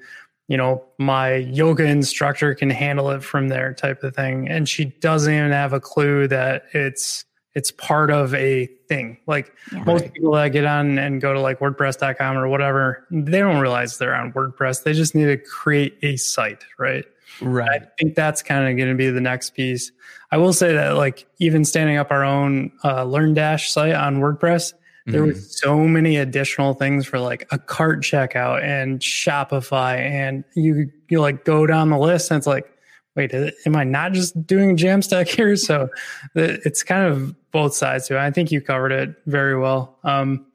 you 0.48 0.56
know 0.56 0.84
my 0.98 1.34
yoga 1.34 1.84
instructor 1.84 2.54
can 2.54 2.70
handle 2.70 3.10
it 3.10 3.22
from 3.22 3.48
there, 3.48 3.72
type 3.74 4.02
of 4.02 4.14
thing. 4.16 4.48
And 4.48 4.68
she 4.68 4.86
doesn't 4.86 5.32
even 5.32 5.52
have 5.52 5.72
a 5.72 5.80
clue 5.80 6.26
that 6.28 6.64
it's 6.72 7.24
it's 7.54 7.70
part 7.72 8.10
of 8.10 8.32
a 8.34 8.66
thing. 8.88 9.18
Like 9.26 9.52
Yeah. 9.72 9.82
most 9.84 10.02
Right. 10.02 10.12
people 10.14 10.32
that 10.32 10.48
get 10.50 10.64
on 10.64 10.98
and 10.98 11.20
go 11.20 11.32
to 11.32 11.40
like 11.40 11.58
WordPress.com 11.60 12.36
or 12.38 12.48
whatever, 12.48 13.06
they 13.10 13.38
don't 13.40 13.60
realize 13.60 13.98
they're 13.98 14.14
on 14.14 14.32
WordPress. 14.32 14.84
They 14.84 14.92
just 14.92 15.14
need 15.14 15.26
to 15.26 15.36
create 15.36 15.96
a 16.02 16.16
site, 16.16 16.64
right? 16.78 17.04
Right. 17.40 17.82
I 17.82 17.86
think 17.98 18.14
that's 18.14 18.42
kind 18.42 18.68
of 18.68 18.76
going 18.76 18.88
to 18.90 18.94
be 18.96 19.10
the 19.10 19.20
next 19.20 19.50
piece. 19.54 19.90
I 20.32 20.36
will 20.36 20.52
say 20.52 20.72
that 20.74 20.96
like 20.96 21.26
even 21.38 21.64
standing 21.64 21.96
up 21.96 22.10
our 22.10 22.24
own 22.24 22.70
uh, 22.84 23.04
Learn 23.04 23.34
Dash 23.34 23.70
site 23.72 23.94
on 23.94 24.18
WordPress, 24.20 24.74
there 25.06 25.22
Mhm. 25.22 25.28
was 25.28 25.58
so 25.60 25.88
many 25.88 26.16
additional 26.18 26.74
things 26.74 27.06
for 27.06 27.18
like 27.18 27.48
a 27.50 27.58
cart 27.58 28.02
checkout 28.02 28.62
and 28.62 29.00
Shopify, 29.00 29.98
and 29.98 30.44
you 30.54 30.88
you 31.08 31.20
like 31.20 31.44
go 31.44 31.66
down 31.66 31.90
the 31.90 31.98
list 31.98 32.30
and 32.30 32.38
it's 32.38 32.46
like, 32.46 32.70
wait, 33.16 33.32
am 33.34 33.74
I 33.74 33.82
not 33.82 34.12
just 34.12 34.46
doing 34.46 34.76
Jamstack 34.76 35.26
here? 35.26 35.56
So 35.56 35.88
it's 36.36 36.82
kind 36.84 37.06
of 37.06 37.34
both 37.52 37.74
sides 37.74 38.06
to 38.08 38.16
it. 38.16 38.20
I 38.20 38.30
think 38.30 38.52
you 38.52 38.60
covered 38.60 38.92
it 38.92 39.14
very 39.26 39.58
well. 39.58 39.98
Um, 40.04 40.46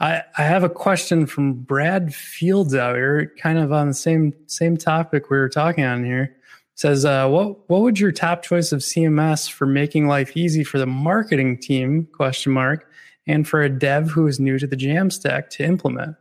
I, 0.00 0.22
I 0.36 0.42
have 0.42 0.62
a 0.62 0.68
question 0.68 1.26
from 1.26 1.54
Brad 1.54 2.14
Fields 2.14 2.74
out 2.74 2.94
here, 2.94 3.32
kind 3.40 3.58
of 3.58 3.72
on 3.72 3.88
the 3.88 3.94
same 3.94 4.32
same 4.46 4.76
topic 4.76 5.30
we 5.30 5.38
were 5.38 5.48
talking 5.48 5.84
on 5.84 6.04
here. 6.04 6.36
Says, 6.74 7.04
uh, 7.04 7.28
what 7.28 7.68
what 7.68 7.82
would 7.82 7.98
your 7.98 8.12
top 8.12 8.42
choice 8.42 8.70
of 8.70 8.80
CMS 8.80 9.50
for 9.50 9.66
making 9.66 10.06
life 10.06 10.36
easy 10.36 10.62
for 10.62 10.78
the 10.78 10.86
marketing 10.86 11.58
team? 11.58 12.06
Question 12.12 12.52
mark, 12.52 12.88
and 13.26 13.48
for 13.48 13.62
a 13.62 13.68
dev 13.68 14.08
who 14.10 14.26
is 14.28 14.38
new 14.38 14.58
to 14.58 14.66
the 14.66 14.76
Jamstack 14.76 15.50
to 15.50 15.64
implement. 15.64 16.16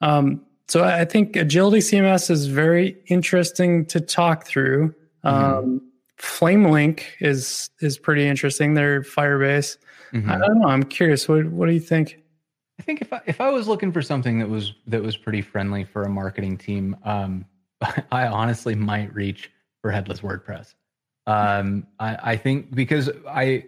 Um, 0.00 0.42
so 0.68 0.82
I 0.84 1.00
I 1.00 1.04
think 1.04 1.36
Agility 1.36 1.80
CMS 1.80 2.30
is 2.30 2.46
very 2.46 2.96
interesting 3.08 3.84
to 3.86 4.00
talk 4.00 4.46
through. 4.46 4.94
Um, 5.24 5.82
FlameLink 6.20 7.02
is 7.20 7.70
is 7.80 7.98
pretty 7.98 8.26
interesting. 8.26 8.74
They're 8.74 9.02
Firebase. 9.02 9.78
Mhm. 10.12 10.28
I 10.28 10.38
don't 10.38 10.60
know. 10.60 10.68
I'm 10.68 10.82
curious. 10.82 11.28
What 11.28 11.46
what 11.46 11.66
do 11.66 11.72
you 11.72 11.80
think? 11.80 12.18
I 12.78 12.82
think 12.82 13.02
if 13.02 13.12
I, 13.12 13.20
if 13.26 13.40
I 13.40 13.50
was 13.50 13.68
looking 13.68 13.92
for 13.92 14.02
something 14.02 14.38
that 14.38 14.48
was 14.48 14.74
that 14.86 15.02
was 15.02 15.16
pretty 15.16 15.42
friendly 15.42 15.84
for 15.84 16.02
a 16.02 16.08
marketing 16.08 16.56
team, 16.58 16.96
um, 17.04 17.44
I 18.12 18.26
honestly 18.26 18.74
might 18.74 19.14
reach 19.14 19.50
for 19.82 19.90
headless 19.90 20.20
WordPress. 20.20 20.74
Um, 21.26 21.86
I, 21.98 22.32
I 22.32 22.36
think 22.36 22.74
because 22.74 23.10
I 23.28 23.64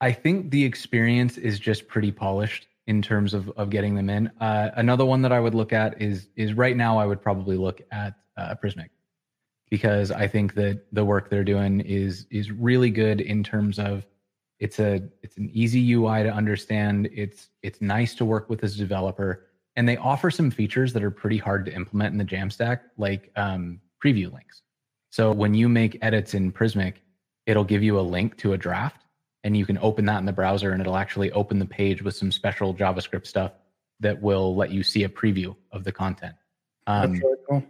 I 0.00 0.12
think 0.12 0.50
the 0.50 0.64
experience 0.64 1.38
is 1.38 1.58
just 1.58 1.88
pretty 1.88 2.12
polished 2.12 2.66
in 2.86 3.00
terms 3.00 3.32
of 3.32 3.48
of 3.56 3.70
getting 3.70 3.94
them 3.94 4.10
in. 4.10 4.30
Uh, 4.40 4.70
another 4.76 5.04
one 5.04 5.22
that 5.22 5.32
I 5.32 5.40
would 5.40 5.54
look 5.54 5.72
at 5.72 6.00
is 6.02 6.28
is 6.36 6.52
right 6.52 6.76
now 6.76 6.98
I 6.98 7.06
would 7.06 7.22
probably 7.22 7.56
look 7.56 7.80
at 7.90 8.14
uh, 8.36 8.54
Prismic 8.62 8.88
because 9.74 10.12
I 10.12 10.28
think 10.28 10.54
that 10.54 10.84
the 10.92 11.04
work 11.04 11.30
they're 11.30 11.42
doing 11.42 11.80
is 11.80 12.28
is 12.30 12.52
really 12.52 12.90
good 12.90 13.20
in 13.20 13.42
terms 13.42 13.80
of 13.80 14.06
it's 14.60 14.78
a 14.78 15.02
it's 15.24 15.36
an 15.36 15.50
easy 15.52 15.94
UI 15.94 16.22
to 16.22 16.32
understand. 16.32 17.08
It's 17.12 17.48
it's 17.64 17.80
nice 17.80 18.14
to 18.14 18.24
work 18.24 18.48
with 18.48 18.62
as 18.62 18.76
a 18.76 18.78
developer, 18.78 19.46
and 19.74 19.88
they 19.88 19.96
offer 19.96 20.30
some 20.30 20.52
features 20.52 20.92
that 20.92 21.02
are 21.02 21.10
pretty 21.10 21.38
hard 21.38 21.66
to 21.66 21.74
implement 21.74 22.12
in 22.12 22.18
the 22.18 22.24
Jamstack, 22.24 22.82
like 22.98 23.32
um, 23.34 23.80
preview 24.00 24.32
links. 24.32 24.62
So 25.10 25.32
when 25.32 25.54
you 25.54 25.68
make 25.68 25.98
edits 26.02 26.34
in 26.34 26.52
Prismic, 26.52 26.94
it'll 27.46 27.64
give 27.64 27.82
you 27.82 27.98
a 27.98 28.06
link 28.16 28.36
to 28.38 28.52
a 28.52 28.56
draft, 28.56 29.02
and 29.42 29.56
you 29.56 29.66
can 29.66 29.78
open 29.78 30.04
that 30.04 30.18
in 30.18 30.24
the 30.24 30.32
browser, 30.32 30.70
and 30.70 30.80
it'll 30.80 30.96
actually 30.96 31.32
open 31.32 31.58
the 31.58 31.66
page 31.66 32.00
with 32.00 32.14
some 32.14 32.30
special 32.30 32.72
JavaScript 32.72 33.26
stuff 33.26 33.50
that 33.98 34.22
will 34.22 34.54
let 34.54 34.70
you 34.70 34.84
see 34.84 35.02
a 35.02 35.08
preview 35.08 35.56
of 35.72 35.82
the 35.82 35.90
content. 35.90 36.36
Um, 36.86 37.14
That's 37.14 37.24
really 37.24 37.38
cool. 37.48 37.64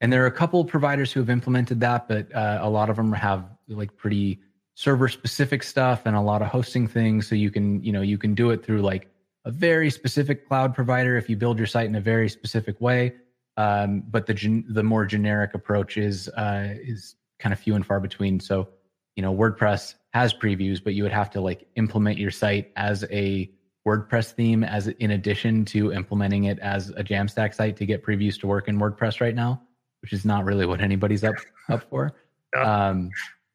And 0.00 0.12
there 0.12 0.22
are 0.22 0.26
a 0.26 0.32
couple 0.32 0.60
of 0.60 0.68
providers 0.68 1.12
who 1.12 1.20
have 1.20 1.30
implemented 1.30 1.80
that, 1.80 2.08
but 2.08 2.32
uh, 2.34 2.58
a 2.60 2.70
lot 2.70 2.90
of 2.90 2.96
them 2.96 3.12
have 3.12 3.44
like 3.68 3.96
pretty 3.96 4.40
server 4.74 5.08
specific 5.08 5.62
stuff 5.62 6.02
and 6.04 6.14
a 6.14 6.20
lot 6.20 6.40
of 6.40 6.48
hosting 6.48 6.86
things. 6.86 7.26
So 7.26 7.34
you 7.34 7.50
can, 7.50 7.82
you 7.82 7.92
know, 7.92 8.02
you 8.02 8.16
can 8.16 8.34
do 8.34 8.50
it 8.50 8.64
through 8.64 8.82
like 8.82 9.10
a 9.44 9.50
very 9.50 9.90
specific 9.90 10.46
cloud 10.46 10.74
provider 10.74 11.16
if 11.16 11.28
you 11.28 11.36
build 11.36 11.58
your 11.58 11.66
site 11.66 11.88
in 11.88 11.96
a 11.96 12.00
very 12.00 12.28
specific 12.28 12.80
way. 12.80 13.14
Um, 13.56 14.04
but 14.08 14.26
the 14.26 14.34
gen- 14.34 14.66
the 14.68 14.84
more 14.84 15.04
generic 15.04 15.52
approach 15.54 15.96
is 15.96 16.28
uh, 16.28 16.74
is 16.80 17.16
kind 17.40 17.52
of 17.52 17.58
few 17.58 17.74
and 17.74 17.84
far 17.84 17.98
between. 17.98 18.38
So, 18.38 18.68
you 19.16 19.22
know, 19.22 19.34
WordPress 19.34 19.94
has 20.12 20.32
previews, 20.32 20.82
but 20.82 20.94
you 20.94 21.02
would 21.02 21.12
have 21.12 21.30
to 21.30 21.40
like 21.40 21.66
implement 21.74 22.18
your 22.18 22.30
site 22.30 22.70
as 22.76 23.04
a 23.10 23.50
WordPress 23.86 24.32
theme 24.32 24.62
as 24.62 24.86
in 24.88 25.10
addition 25.10 25.64
to 25.64 25.92
implementing 25.92 26.44
it 26.44 26.58
as 26.60 26.90
a 26.90 27.02
Jamstack 27.02 27.54
site 27.54 27.76
to 27.78 27.86
get 27.86 28.04
previews 28.04 28.38
to 28.40 28.46
work 28.46 28.68
in 28.68 28.78
WordPress 28.78 29.20
right 29.20 29.34
now, 29.34 29.62
which 30.02 30.12
is 30.12 30.24
not 30.24 30.44
really 30.44 30.66
what 30.66 30.80
anybody's 30.80 31.24
up 31.24 31.36
up 31.68 31.88
for. 31.90 32.12
Yeah. 32.56 32.88
Um, 32.88 33.10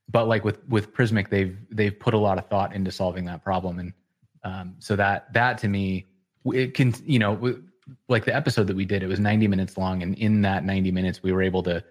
but 0.08 0.28
like 0.28 0.46
with 0.46 0.60
with 0.70 0.94
Prismic, 0.94 1.30
they've 1.30 1.58
they've 1.72 2.00
put 2.00 2.14
a 2.14 2.18
lot 2.20 2.38
of 2.38 2.48
thought 2.48 2.76
into 2.76 2.92
solving 2.92 3.26
that 3.26 3.44
problem, 3.44 3.80
and 3.80 3.94
um, 4.44 4.76
so 4.78 4.96
that 4.96 5.34
that 5.34 5.58
to 5.60 5.68
me, 5.68 6.06
it 6.46 6.76
can 6.76 6.94
you 7.04 7.18
know 7.18 7.58
like 8.08 8.26
the 8.26 8.36
episode 8.36 8.68
that 8.68 8.76
we 8.76 8.86
did, 8.86 9.04
it 9.04 9.08
was 9.08 9.20
90 9.20 9.48
minutes 9.48 9.78
long, 9.78 10.04
and 10.04 10.16
in 10.16 10.42
that 10.42 10.64
90 10.64 10.92
minutes, 10.92 11.24
we 11.24 11.32
were 11.32 11.42
able 11.42 11.64
to 11.64 11.84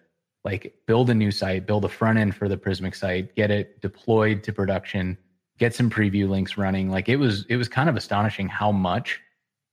like 0.45 0.75
build 0.87 1.11
a 1.11 1.15
new 1.15 1.31
site, 1.31 1.67
build 1.67 1.85
a 1.85 1.89
front 1.89 2.19
end 2.19 2.35
for 2.35 2.49
the 2.49 2.57
Prismic 2.57 2.95
site, 2.95 3.35
get 3.35 3.51
it 3.51 3.81
deployed 3.81 4.43
to 4.45 4.53
production, 4.53 5.17
get 5.59 5.75
some 5.75 5.91
preview 5.91 6.29
links 6.29 6.57
running. 6.57 6.91
Like 6.91 7.09
it 7.09 7.17
was 7.17 7.45
it 7.49 7.57
was 7.57 7.69
kind 7.69 7.89
of 7.89 7.97
astonishing 7.97 8.49
how 8.49 8.73
much 8.73 9.21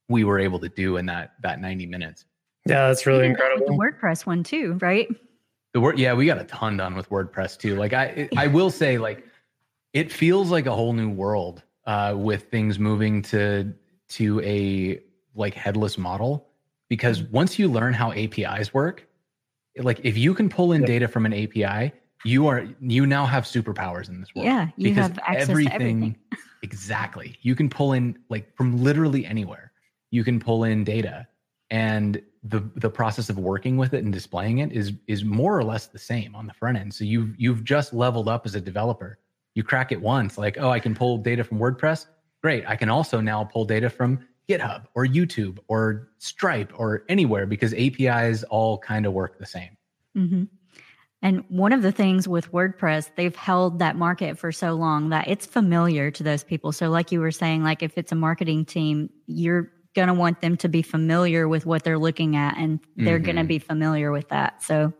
we 0.08 0.24
were 0.24 0.38
able 0.38 0.58
to 0.60 0.68
do 0.68 0.96
in 0.96 1.06
that 1.06 1.34
that 1.42 1.60
90 1.60 1.86
minutes. 1.86 2.24
Yeah, 2.66 2.88
that's 2.88 3.06
really 3.06 3.26
You 3.28 3.34
did 3.34 3.38
that 3.38 3.54
with 3.54 3.62
incredible. 3.62 3.78
The 3.78 3.90
WordPress 3.92 4.26
one 4.26 4.42
too, 4.42 4.78
right? 4.80 5.08
The 5.72 5.80
word, 5.80 5.98
yeah, 5.98 6.14
we 6.14 6.26
got 6.26 6.38
a 6.38 6.44
ton 6.44 6.76
done 6.76 6.94
with 6.96 7.08
WordPress 7.10 7.58
too. 7.58 7.76
Like 7.76 7.92
I, 7.92 8.28
I 8.36 8.46
will 8.48 8.70
say, 8.70 8.98
like 8.98 9.24
it 9.92 10.12
feels 10.12 10.50
like 10.50 10.66
a 10.66 10.72
whole 10.74 10.92
new 10.92 11.08
world 11.08 11.62
uh, 11.86 12.14
with 12.16 12.50
things 12.50 12.78
moving 12.78 13.22
to 13.22 13.72
to 14.10 14.40
a 14.42 15.00
like 15.34 15.54
headless 15.54 15.96
model. 15.96 16.48
Because 16.88 17.22
once 17.22 17.56
you 17.58 17.68
learn 17.68 17.92
how 17.94 18.12
APIs 18.12 18.74
work, 18.74 19.06
like 19.78 20.00
if 20.02 20.18
you 20.18 20.34
can 20.34 20.48
pull 20.48 20.72
in 20.72 20.80
Yeah. 20.82 20.86
data 20.88 21.08
from 21.08 21.24
an 21.24 21.32
API, 21.32 21.92
you 22.24 22.48
are 22.48 22.66
you 22.80 23.06
now 23.06 23.24
have 23.26 23.44
superpowers 23.44 24.08
in 24.08 24.20
this 24.20 24.34
world. 24.34 24.46
Yeah, 24.46 24.68
you 24.76 24.90
because 24.90 25.06
have 25.06 25.18
access 25.20 25.46
to 25.46 25.52
everything. 25.52 26.16
exactly 26.62 27.38
you 27.40 27.54
can 27.54 27.70
pull 27.70 27.94
in 27.94 28.18
like 28.28 28.54
from 28.54 28.76
literally 28.82 29.24
anywhere 29.24 29.72
you 30.10 30.22
can 30.22 30.38
pull 30.38 30.64
in 30.64 30.84
data 30.84 31.26
and 31.70 32.20
the 32.42 32.60
the 32.76 32.90
process 32.90 33.28
of 33.28 33.38
working 33.38 33.76
with 33.76 33.92
it 33.94 34.02
and 34.02 34.12
displaying 34.12 34.58
it 34.58 34.72
is 34.72 34.92
is 35.06 35.24
more 35.24 35.56
or 35.56 35.62
less 35.62 35.86
the 35.86 35.98
same 35.98 36.34
on 36.34 36.46
the 36.46 36.54
front 36.54 36.78
end. 36.78 36.92
So 36.94 37.04
you've 37.04 37.34
you've 37.38 37.64
just 37.64 37.92
leveled 37.92 38.28
up 38.28 38.46
as 38.46 38.54
a 38.54 38.60
developer. 38.60 39.18
You 39.54 39.62
crack 39.62 39.92
it 39.92 40.00
once 40.00 40.38
like 40.38 40.56
oh 40.58 40.70
i 40.70 40.80
can 40.80 40.94
pull 40.94 41.18
data 41.18 41.44
from 41.44 41.58
wordpress. 41.58 42.06
Great. 42.42 42.64
I 42.66 42.76
can 42.76 42.88
also 42.88 43.20
now 43.20 43.44
pull 43.44 43.64
data 43.64 43.90
from 43.90 44.26
github 44.48 44.86
or 44.94 45.06
youtube 45.06 45.58
or 45.68 46.08
stripe 46.18 46.72
or 46.76 47.04
anywhere 47.08 47.46
because 47.46 47.72
apis 47.74 48.42
all 48.44 48.78
kind 48.78 49.06
of 49.06 49.12
work 49.12 49.38
the 49.38 49.46
same. 49.46 49.76
Hmm 50.14 50.44
And 51.22 51.44
one 51.48 51.74
of 51.74 51.82
the 51.82 51.92
things 51.92 52.26
with 52.26 52.50
WordPress, 52.50 53.10
they've 53.14 53.36
held 53.36 53.80
that 53.80 53.94
market 53.94 54.38
for 54.38 54.50
so 54.52 54.72
long 54.72 55.10
that 55.10 55.28
it's 55.28 55.44
familiar 55.44 56.10
to 56.12 56.22
those 56.22 56.42
people. 56.42 56.72
So, 56.72 56.88
like 56.88 57.12
you 57.12 57.20
were 57.20 57.30
saying, 57.30 57.62
like 57.62 57.82
if 57.82 57.98
it's 57.98 58.10
a 58.10 58.14
marketing 58.14 58.64
team, 58.64 59.10
you're 59.26 59.70
going 59.94 60.08
to 60.08 60.14
want 60.14 60.40
them 60.40 60.56
to 60.58 60.68
be 60.68 60.82
familiar 60.82 61.48
with 61.48 61.66
what 61.66 61.82
they're 61.82 61.98
looking 61.98 62.36
at 62.36 62.56
and 62.56 62.80
they're 62.96 63.18
going 63.18 63.36
to 63.36 63.44
be 63.44 63.58
familiar 63.58 64.12
with 64.12 64.28
that. 64.28 64.62
So, 64.62 64.92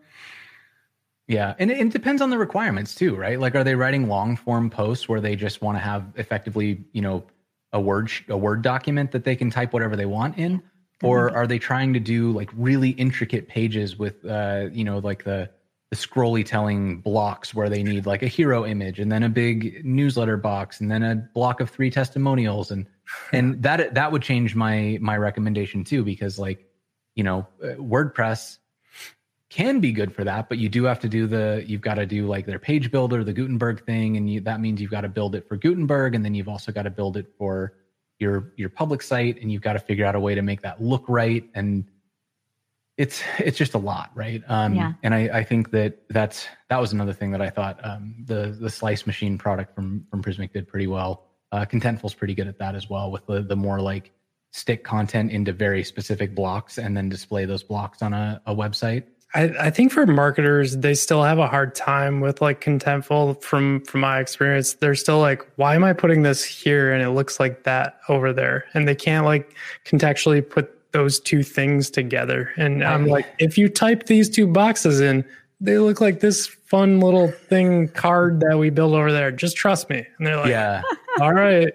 Yeah, 1.28 1.55
and 1.59 1.70
it, 1.70 1.78
it 1.78 1.91
depends 1.91 2.20
on 2.20 2.30
the 2.30 2.38
requirements 2.38 2.95
too, 2.95 3.14
right? 3.14 3.38
Like, 3.38 3.55
are 3.55 3.62
they 3.62 3.76
writing 3.76 4.09
long 4.09 4.36
form 4.36 4.68
posts 4.68 5.09
where 5.09 5.20
they 5.20 5.36
just 5.36 5.62
want 5.62 5.76
to 5.76 5.80
have 5.80 6.05
effectively, 6.16 6.82
you 6.93 7.03
know, 7.03 7.24
a 7.72 7.80
word 7.80 8.11
a 8.28 8.36
word 8.36 8.62
document 8.62 9.12
that 9.12 9.22
they 9.22 9.36
can 9.36 9.49
type 9.49 9.72
whatever 9.72 9.95
they 9.95 10.07
want 10.07 10.38
in, 10.38 10.61
or 11.05 11.30
are 11.30 11.47
they 11.47 11.59
trying 11.59 11.93
to 11.95 12.01
do 12.01 12.32
like 12.32 12.51
really 12.57 12.91
intricate 12.91 13.47
pages 13.47 13.97
with, 13.97 14.24
uh, 14.24 14.66
you 14.72 14.82
know, 14.82 14.99
like 14.99 15.22
the 15.22 15.49
the 15.91 15.97
scrolly 15.97 16.45
telling 16.45 17.01
blocks 17.01 17.53
where 17.53 17.68
they 17.68 17.82
need 17.82 18.07
like 18.07 18.22
a 18.22 18.28
hero 18.28 18.64
image 18.64 19.01
and 19.01 19.11
then 19.11 19.24
a 19.24 19.28
big 19.28 19.84
newsletter 19.84 20.36
box 20.36 20.80
and 20.80 20.91
then 20.91 21.03
a 21.03 21.16
block 21.34 21.61
of 21.61 21.68
three 21.68 21.91
testimonials 21.91 22.70
and 22.70 22.86
and 23.32 23.62
that 23.62 23.94
that 23.94 24.12
would 24.12 24.22
change 24.22 24.54
my 24.54 24.98
my 25.00 25.16
recommendation 25.16 25.84
too 25.84 26.04
because 26.04 26.38
like 26.38 26.66
you 27.14 27.24
know 27.24 27.46
uh, 27.62 27.68
WordPress 27.76 28.58
can 29.50 29.80
be 29.80 29.90
good 29.90 30.14
for 30.14 30.22
that, 30.24 30.48
but 30.48 30.58
you 30.58 30.68
do 30.68 30.84
have 30.84 31.00
to 31.00 31.08
do 31.08 31.26
the 31.26 31.64
you've 31.66 31.80
got 31.80 31.94
to 31.94 32.06
do 32.06 32.26
like 32.26 32.46
their 32.46 32.58
page 32.58 32.90
builder, 32.90 33.24
the 33.24 33.32
Gutenberg 33.32 33.84
thing, 33.84 34.16
and 34.16 34.30
you, 34.30 34.40
that 34.42 34.61
means 34.61 34.80
you've 34.80 34.92
got 34.92 35.00
to 35.00 35.08
build 35.08 35.34
it 35.34 35.46
for 35.48 35.56
Gutenberg, 35.56 36.14
and 36.14 36.24
then 36.24 36.34
you've 36.34 36.48
also 36.48 36.70
got 36.70 36.82
to 36.82 36.90
build 36.90 37.16
it 37.16 37.26
for 37.36 37.74
your 38.20 38.52
your 38.56 38.68
public 38.68 39.02
site, 39.02 39.40
and 39.42 39.50
you've 39.50 39.62
got 39.62 39.72
to 39.72 39.80
figure 39.80 40.06
out 40.06 40.14
a 40.14 40.20
way 40.20 40.34
to 40.36 40.42
make 40.42 40.62
that 40.62 40.80
look 40.80 41.04
right, 41.08 41.44
and 41.54 41.84
it's 42.96 43.22
it's 43.38 43.58
just 43.58 43.74
a 43.74 43.78
lot, 43.78 44.11
right? 44.14 44.42
Um, 44.46 44.74
Yeah. 44.74 44.92
And 45.02 45.14
I, 45.14 45.38
I 45.38 45.44
think 45.44 45.70
that 45.70 45.98
that's 46.11 46.46
that 46.68 46.80
was 46.80 46.92
another 46.92 47.12
thing 47.12 47.32
that 47.32 47.42
I 47.42 47.50
thought 47.50 47.80
um, 47.82 48.14
the 48.26 48.56
the 48.61 48.70
Slice 48.70 49.06
Machine 49.06 49.36
product 49.36 49.74
from 49.74 50.06
from 50.11 50.22
Prismic 50.22 50.52
did 50.52 50.68
pretty 50.68 50.86
well. 50.86 51.29
Uh, 51.53 51.64
Contentful's 51.64 52.14
pretty 52.14 52.34
good 52.34 52.46
at 52.46 52.59
that 52.59 52.74
as 52.74 52.88
well, 52.88 53.11
with 53.11 53.26
the 53.26 53.42
the 53.42 53.57
more 53.57 53.80
like 53.80 54.12
stick 54.53 54.84
content 54.84 55.30
into 55.30 55.53
very 55.53 55.84
specific 55.84 56.34
blocks 56.34 56.78
and 56.78 56.96
then 56.96 57.09
display 57.09 57.44
those 57.44 57.62
blocks 57.62 58.03
on 58.03 58.12
a, 58.12 58.40
a 58.46 58.55
website. 58.55 59.05
I, 59.32 59.44
I 59.61 59.70
think 59.70 59.92
for 59.92 60.07
marketers, 60.07 60.78
they 60.78 60.94
still 60.94 61.22
have 61.22 61.38
a 61.38 61.46
hard 61.46 61.76
time 61.76 62.20
with 62.20 62.40
like 62.40 62.61
contentful 62.61 63.40
from 63.42 63.84
from 63.84 64.01
my 64.01 64.18
experience. 64.18 64.74
They're 64.74 64.96
still 64.96 65.20
like, 65.20 65.46
why 65.57 65.76
am 65.76 65.84
I 65.84 65.92
putting 65.92 66.22
this 66.22 66.44
here 66.44 66.92
and 66.92 67.03
it 67.03 67.11
looks 67.11 67.38
like 67.38 67.62
that 67.62 68.01
over 68.09 68.32
there? 68.32 68.64
And 68.74 68.88
they 68.88 68.96
can't 68.96 69.24
like 69.24 69.55
contextually 69.84 70.48
put 70.48 70.76
those 70.92 71.20
two 71.20 71.44
things 71.44 71.90
together. 71.90 72.51
And 72.57 72.82
I'm 72.82 73.07
like, 73.07 73.26
if 73.38 73.57
you 73.57 73.68
type 73.68 74.07
these 74.07 74.28
two 74.28 74.48
boxes 74.48 75.01
in, 75.01 75.24
they 75.61 75.78
look 75.78 76.01
like 76.01 76.18
this 76.18 76.48
fun 76.48 76.98
little 76.98 77.30
thing 77.30 77.86
card 77.88 78.40
that 78.40 78.59
we 78.59 78.70
built 78.70 78.94
over 78.94 79.12
there. 79.12 79.30
Just 79.30 79.57
trust 79.57 79.88
me. 79.88 80.05
And 80.18 80.26
they're 80.26 80.36
like, 80.38 80.48
yeah. 80.48 80.82
All 81.18 81.32
right. 81.32 81.72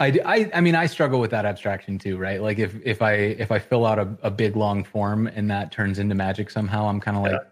I, 0.00 0.18
I, 0.24 0.50
I 0.54 0.60
mean, 0.60 0.74
I 0.74 0.86
struggle 0.86 1.20
with 1.20 1.30
that 1.32 1.44
abstraction 1.44 1.98
too, 1.98 2.16
right? 2.16 2.40
Like 2.40 2.58
if, 2.58 2.74
if 2.84 3.02
I, 3.02 3.12
if 3.12 3.50
I 3.50 3.58
fill 3.58 3.84
out 3.84 3.98
a, 3.98 4.16
a 4.22 4.30
big 4.30 4.56
long 4.56 4.82
form 4.82 5.26
and 5.26 5.50
that 5.50 5.72
turns 5.72 5.98
into 5.98 6.14
magic 6.14 6.50
somehow, 6.50 6.88
I'm 6.88 7.00
kind 7.00 7.16
of 7.16 7.22
like, 7.22 7.42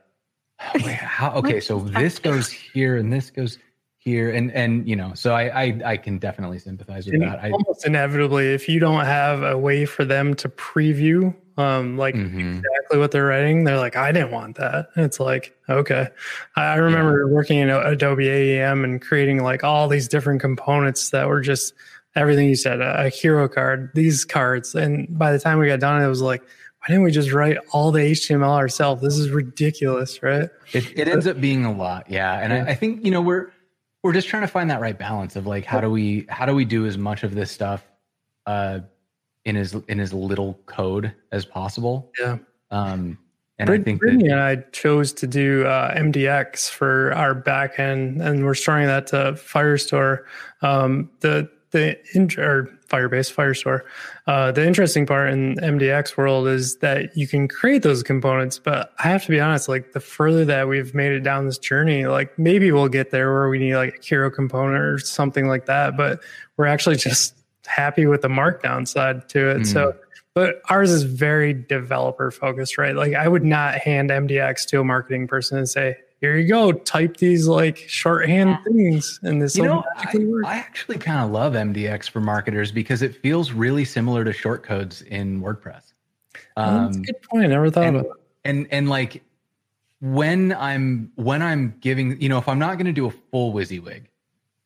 oh, 0.61 0.87
wait, 0.87 0.95
how, 0.95 1.33
okay, 1.37 1.61
so 1.61 1.81
this 1.81 2.19
goes 2.19 2.49
here 2.49 2.97
and 2.97 3.13
this 3.13 3.31
goes 3.31 3.59
here. 3.99 4.31
And, 4.31 4.51
and, 4.53 4.89
you 4.89 4.97
know, 4.97 5.13
so 5.15 5.35
I, 5.35 5.65
I, 5.65 5.81
I 5.85 5.97
can 5.99 6.19
definitely 6.19 6.59
sympathize 6.59 7.05
with 7.05 7.15
and 7.15 7.23
that. 7.23 7.45
Almost 7.53 7.85
I, 7.85 7.89
inevitably, 7.89 8.55
if 8.55 8.69
you 8.69 8.81
don't 8.81 9.05
have 9.05 9.43
a 9.43 9.59
way 9.59 9.85
for 9.85 10.05
them 10.05 10.35
to 10.37 10.49
preview, 10.49 11.35
um, 11.57 11.97
like 11.97 12.15
mm-hmm. 12.15 12.59
exactly 12.59 12.99
what 12.99 13.11
they're 13.11 13.27
writing, 13.27 13.65
they're 13.65 13.79
like, 13.79 13.97
I 13.97 14.13
didn't 14.13 14.31
want 14.31 14.57
that. 14.57 14.89
And 14.95 15.05
it's 15.05 15.21
like, 15.21 15.57
okay. 15.69 16.09
I 16.57 16.77
remember 16.77 17.27
yeah. 17.27 17.33
working 17.33 17.59
in 17.59 17.71
Adobe 17.71 18.27
AEM 18.27 18.85
and 18.85 19.01
creating 19.01 19.43
like 19.43 19.65
all 19.65 19.89
these 19.89 20.09
different 20.09 20.41
components 20.41 21.11
that 21.11 21.29
were 21.29 21.41
just, 21.41 21.75
everything 22.15 22.49
you 22.49 22.57
said, 22.57 22.81
a, 22.81 23.07
a 23.07 23.09
hero 23.09 23.49
card, 23.49 23.91
these 23.95 24.25
cards. 24.25 24.75
And 24.75 25.07
by 25.19 25.33
the 25.33 25.39
time 25.39 25.59
we 25.59 25.67
got 25.67 25.81
done, 25.81 26.03
it 26.03 26.09
was 26.09 26.23
like, 26.23 26.43
why 26.43 26.89
didn't 26.89 27.05
we 27.05 27.13
just 27.13 27.33
write 27.33 27.59
all 27.71 27.93
the 27.93 28.01
HTML 28.01 28.57
ourselves? 28.57 29.03
This 29.03 29.17
is 29.17 29.31
ridiculous, 29.31 30.23
right? 30.23 30.51
It, 30.73 30.99
it 30.99 31.07
ends 31.07 31.27
up 31.27 31.41
being 31.41 31.65
a 31.65 31.73
lot, 31.73 32.11
yeah. 32.11 32.41
And 32.41 32.53
yeah. 32.53 32.65
I, 32.65 32.71
I, 32.71 32.75
think 32.75 33.05
you 33.05 33.13
know 33.13 33.23
we're 33.23 33.53
we're 34.03 34.13
just 34.13 34.27
trying 34.27 34.43
to 34.43 34.49
find 34.49 34.69
that 34.71 34.81
right 34.81 34.99
balance 34.99 35.37
of 35.37 35.47
like 35.47 35.65
how 35.65 35.81
do 35.81 35.89
we 35.89 36.27
how 36.29 36.45
do 36.45 36.57
we 36.57 36.65
do 36.65 36.85
as 36.85 36.99
much 36.99 37.23
of 37.23 37.37
this 37.37 37.53
stuff 37.53 37.85
uh, 38.47 38.81
in 39.45 39.57
as 39.57 39.75
in 39.89 40.01
as 40.01 40.13
little 40.13 40.59
code 40.67 41.13
as 41.33 41.45
possible? 41.45 42.11
Yeah. 42.19 42.39
Um, 42.71 43.19
and 43.59 43.67
Brit- 43.67 43.81
I 43.81 43.85
think 43.85 44.01
Brittany 44.01 44.29
that, 44.29 44.33
and 44.33 44.41
I 44.41 44.57
chose 44.73 45.13
to 45.15 45.27
do 45.27 45.67
uh, 45.67 45.95
MDX 45.95 46.71
for 46.71 47.13
our 47.15 47.35
backend, 47.35 48.21
and 48.21 48.45
we're 48.45 48.55
storing 48.55 48.87
that 48.87 49.07
to 49.09 49.35
Firestore. 49.35 50.25
Um, 50.63 51.11
the 51.21 51.51
the 51.71 51.99
int- 52.15 52.39
or 52.39 52.71
Firebase 52.89 53.33
Firestore. 53.33 53.81
Uh, 54.27 54.53
the 54.53 54.67
interesting 54.67 55.07
part 55.07 55.31
in 55.31 55.57
MDX 55.57 56.17
world 56.17 56.47
is 56.47 56.77
that 56.77 57.17
you 57.17 57.27
can 57.27 57.49
create 57.49 57.83
those 57.83 58.03
components, 58.03 58.59
but 58.59 58.93
I 59.03 59.09
have 59.09 59.25
to 59.25 59.31
be 59.31 59.41
honest, 59.41 59.69
like 59.69 59.93
the 59.93 60.01
further 60.01 60.45
that 60.45 60.69
we've 60.69 60.95
made 60.95 61.13
it 61.13 61.21
down 61.21 61.47
this 61.47 61.59
journey, 61.59 62.07
like 62.07 62.39
maybe 62.39 62.71
we'll 62.71 62.89
get 62.89 63.11
there 63.11 63.33
where 63.33 63.49
we 63.49 63.59
need 63.59 63.77
like 63.77 63.99
a 63.99 64.07
hero 64.07 64.31
component 64.31 64.83
or 64.83 64.99
something 64.99 65.49
like 65.49 65.67
that, 65.67 65.97
but 65.97 66.23
we're 66.57 66.67
actually 66.67 66.97
just 66.97 67.42
happy 67.67 68.07
with 68.07 68.23
the 68.23 68.29
markdown 68.29 68.87
side 68.87 69.29
to 69.31 69.51
it. 69.51 69.59
Mm. 69.59 69.67
So, 69.67 69.95
but 70.35 70.63
ours 70.69 70.91
is 70.91 71.03
very 71.03 71.53
developer 71.53 72.31
focused, 72.31 72.79
right? 72.79 72.95
Like 72.95 73.15
I 73.15 73.29
would 73.29 73.45
not 73.45 73.75
hand 73.77 74.11
MDX 74.11 74.67
to 74.69 74.81
a 74.81 74.85
marketing 74.85 75.29
person 75.29 75.59
and 75.59 75.69
say, 75.69 75.97
here 76.23 76.37
you 76.37 76.49
go, 76.49 76.71
type 76.73 77.17
these 77.17 77.49
like 77.49 77.77
shorthand 77.77 78.51
yeah. 78.51 78.63
things 78.65 79.19
and 79.25 79.43
this 79.43 79.57
you 79.57 79.65
know, 79.65 79.85
I, 79.97 80.17
I, 80.47 80.57
actually 80.57 80.99
kind 80.99 81.25
of 81.25 81.33
love 81.33 81.55
MDX 81.55 82.09
for 82.09 82.21
marketers 82.21 82.71
because 82.71 83.03
it 83.03 83.17
feels 83.17 83.51
really 83.51 83.85
similar 83.85 84.25
to 84.25 84.31
shortcodes 84.31 85.05
in 85.09 85.43
WordPress. 85.43 85.93
Um, 86.57 86.85
that's 86.85 86.97
a 86.97 87.01
good 87.01 87.23
point. 87.23 87.45
I 87.45 87.49
never 87.49 87.71
thought 87.71 87.85
and, 87.85 87.97
of 87.97 88.05
it. 88.05 88.13
And 88.45 88.69
and 88.71 88.89
like 88.89 89.23
when 90.01 90.53
I'm 90.53 91.11
when 91.17 91.43
I'm 91.43 91.75
giving, 91.81 92.21
you 92.21 92.29
know, 92.29 92.39
if 92.39 92.49
I'm 92.49 92.59
not 92.59 92.75
going 92.75 92.87
to 92.87 92.93
do 92.93 93.07
a 93.07 93.11
full 93.11 93.53
WYSIWYG, 93.53 94.05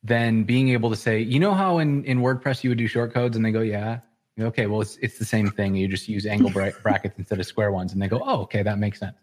then 0.07 0.45
being 0.45 0.71
able 0.71 0.91
to 0.91 0.97
say, 0.97 1.21
you 1.21 1.41
know 1.41 1.55
how 1.55 1.79
in, 1.79 2.05
in 2.05 2.21
WordPress 2.21 2.63
you 2.63 2.71
would 2.71 2.79
do 2.79 2.89
shortcodes 2.89 3.35
and 3.35 3.45
they 3.45 3.51
go, 3.51 3.61
yeah. 3.61 4.01
Okay, 4.39 4.67
well, 4.67 4.83
it's, 4.83 4.97
it's 4.99 5.19
the 5.19 5.25
same 5.25 5.51
thing. 5.51 5.75
You 5.75 5.89
just 5.89 6.09
use 6.09 6.27
angle 6.27 6.51
brackets 6.51 7.19
instead 7.19 7.41
of 7.41 7.47
square 7.47 7.73
ones, 7.73 7.95
and 7.95 8.03
they 8.03 8.07
go, 8.07 8.21
"Oh, 8.23 8.43
okay, 8.43 8.63
that 8.63 8.79
makes 8.79 9.01
sense." 9.01 9.17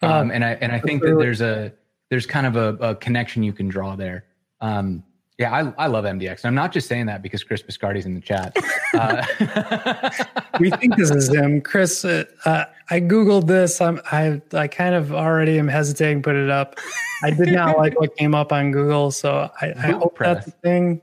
Um, 0.00 0.30
and 0.30 0.42
I 0.42 0.52
and 0.52 0.72
I 0.72 0.80
think 0.80 1.02
that 1.02 1.18
there's 1.18 1.42
a 1.42 1.70
there's 2.08 2.24
kind 2.24 2.46
of 2.46 2.56
a, 2.56 2.68
a 2.82 2.94
connection 2.94 3.42
you 3.42 3.52
can 3.52 3.68
draw 3.68 3.94
there. 3.94 4.24
Um, 4.62 5.04
yeah, 5.38 5.52
I, 5.52 5.84
I 5.84 5.86
love 5.88 6.04
MDX. 6.04 6.44
I'm 6.44 6.54
not 6.54 6.70
just 6.72 6.86
saying 6.86 7.06
that 7.06 7.20
because 7.20 7.42
Chris 7.42 7.62
Biscardi's 7.62 8.06
in 8.06 8.14
the 8.14 8.20
chat. 8.20 8.56
Uh, 8.94 9.26
we 10.60 10.70
think 10.70 10.94
this 10.96 11.10
is 11.10 11.28
him, 11.28 11.60
Chris. 11.60 12.04
Uh, 12.04 12.22
uh, 12.44 12.64
I 12.90 13.00
googled 13.00 13.48
this. 13.48 13.80
I'm, 13.80 14.00
I 14.12 14.40
I 14.52 14.68
kind 14.68 14.94
of 14.94 15.12
already 15.12 15.58
am 15.58 15.66
hesitating 15.66 16.22
to 16.22 16.28
put 16.28 16.36
it 16.36 16.48
up. 16.48 16.78
I 17.24 17.32
did 17.32 17.48
not 17.48 17.76
like 17.76 17.98
what 17.98 18.14
came 18.16 18.36
up 18.36 18.52
on 18.52 18.70
Google, 18.70 19.10
so 19.10 19.50
I, 19.60 19.72
I 19.76 19.90
hope 19.90 20.14
press. 20.14 20.36
that's 20.36 20.46
the 20.46 20.52
thing. 20.52 21.02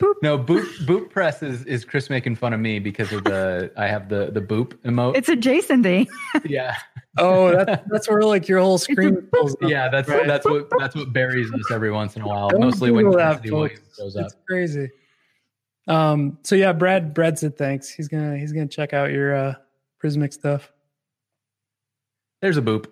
Boop. 0.00 0.14
No, 0.22 0.36
boop 0.36 0.64
boop 0.86 1.10
press 1.10 1.42
is, 1.42 1.64
is 1.66 1.84
Chris 1.84 2.10
making 2.10 2.34
fun 2.34 2.52
of 2.52 2.58
me 2.58 2.80
because 2.80 3.12
of 3.12 3.24
the 3.24 3.70
I 3.76 3.86
have 3.86 4.08
the 4.08 4.30
the 4.32 4.40
boop 4.40 4.74
emote. 4.84 5.16
It's 5.16 5.28
a 5.28 5.36
Jason 5.36 5.82
thing. 5.84 6.08
yeah. 6.44 6.76
Oh, 7.16 7.52
that's 7.64 7.82
that's 7.88 8.08
where 8.08 8.22
like 8.22 8.48
your 8.48 8.58
whole 8.58 8.78
screen 8.78 9.22
pulls 9.32 9.52
up. 9.54 9.70
Yeah, 9.70 9.88
that's 9.88 10.08
right? 10.08 10.26
that's 10.26 10.44
what 10.44 10.68
that's 10.78 10.96
what 10.96 11.12
buries 11.12 11.52
us 11.52 11.70
every 11.70 11.92
once 11.92 12.16
in 12.16 12.22
a 12.22 12.26
while. 12.26 12.48
Don't 12.48 12.60
mostly 12.60 12.90
when 12.90 13.08
that, 13.12 13.44
shows 13.96 14.16
up. 14.16 14.26
It's 14.26 14.36
crazy. 14.48 14.90
Um. 15.86 16.38
So 16.42 16.56
yeah, 16.56 16.72
Brad. 16.72 17.14
Brad 17.14 17.38
said 17.38 17.56
thanks. 17.56 17.88
He's 17.88 18.08
gonna 18.08 18.36
he's 18.36 18.52
gonna 18.52 18.66
check 18.66 18.92
out 18.92 19.12
your 19.12 19.36
uh, 19.36 19.54
Prismic 20.02 20.32
stuff. 20.32 20.72
There's 22.42 22.56
a 22.56 22.62
boop. 22.62 22.86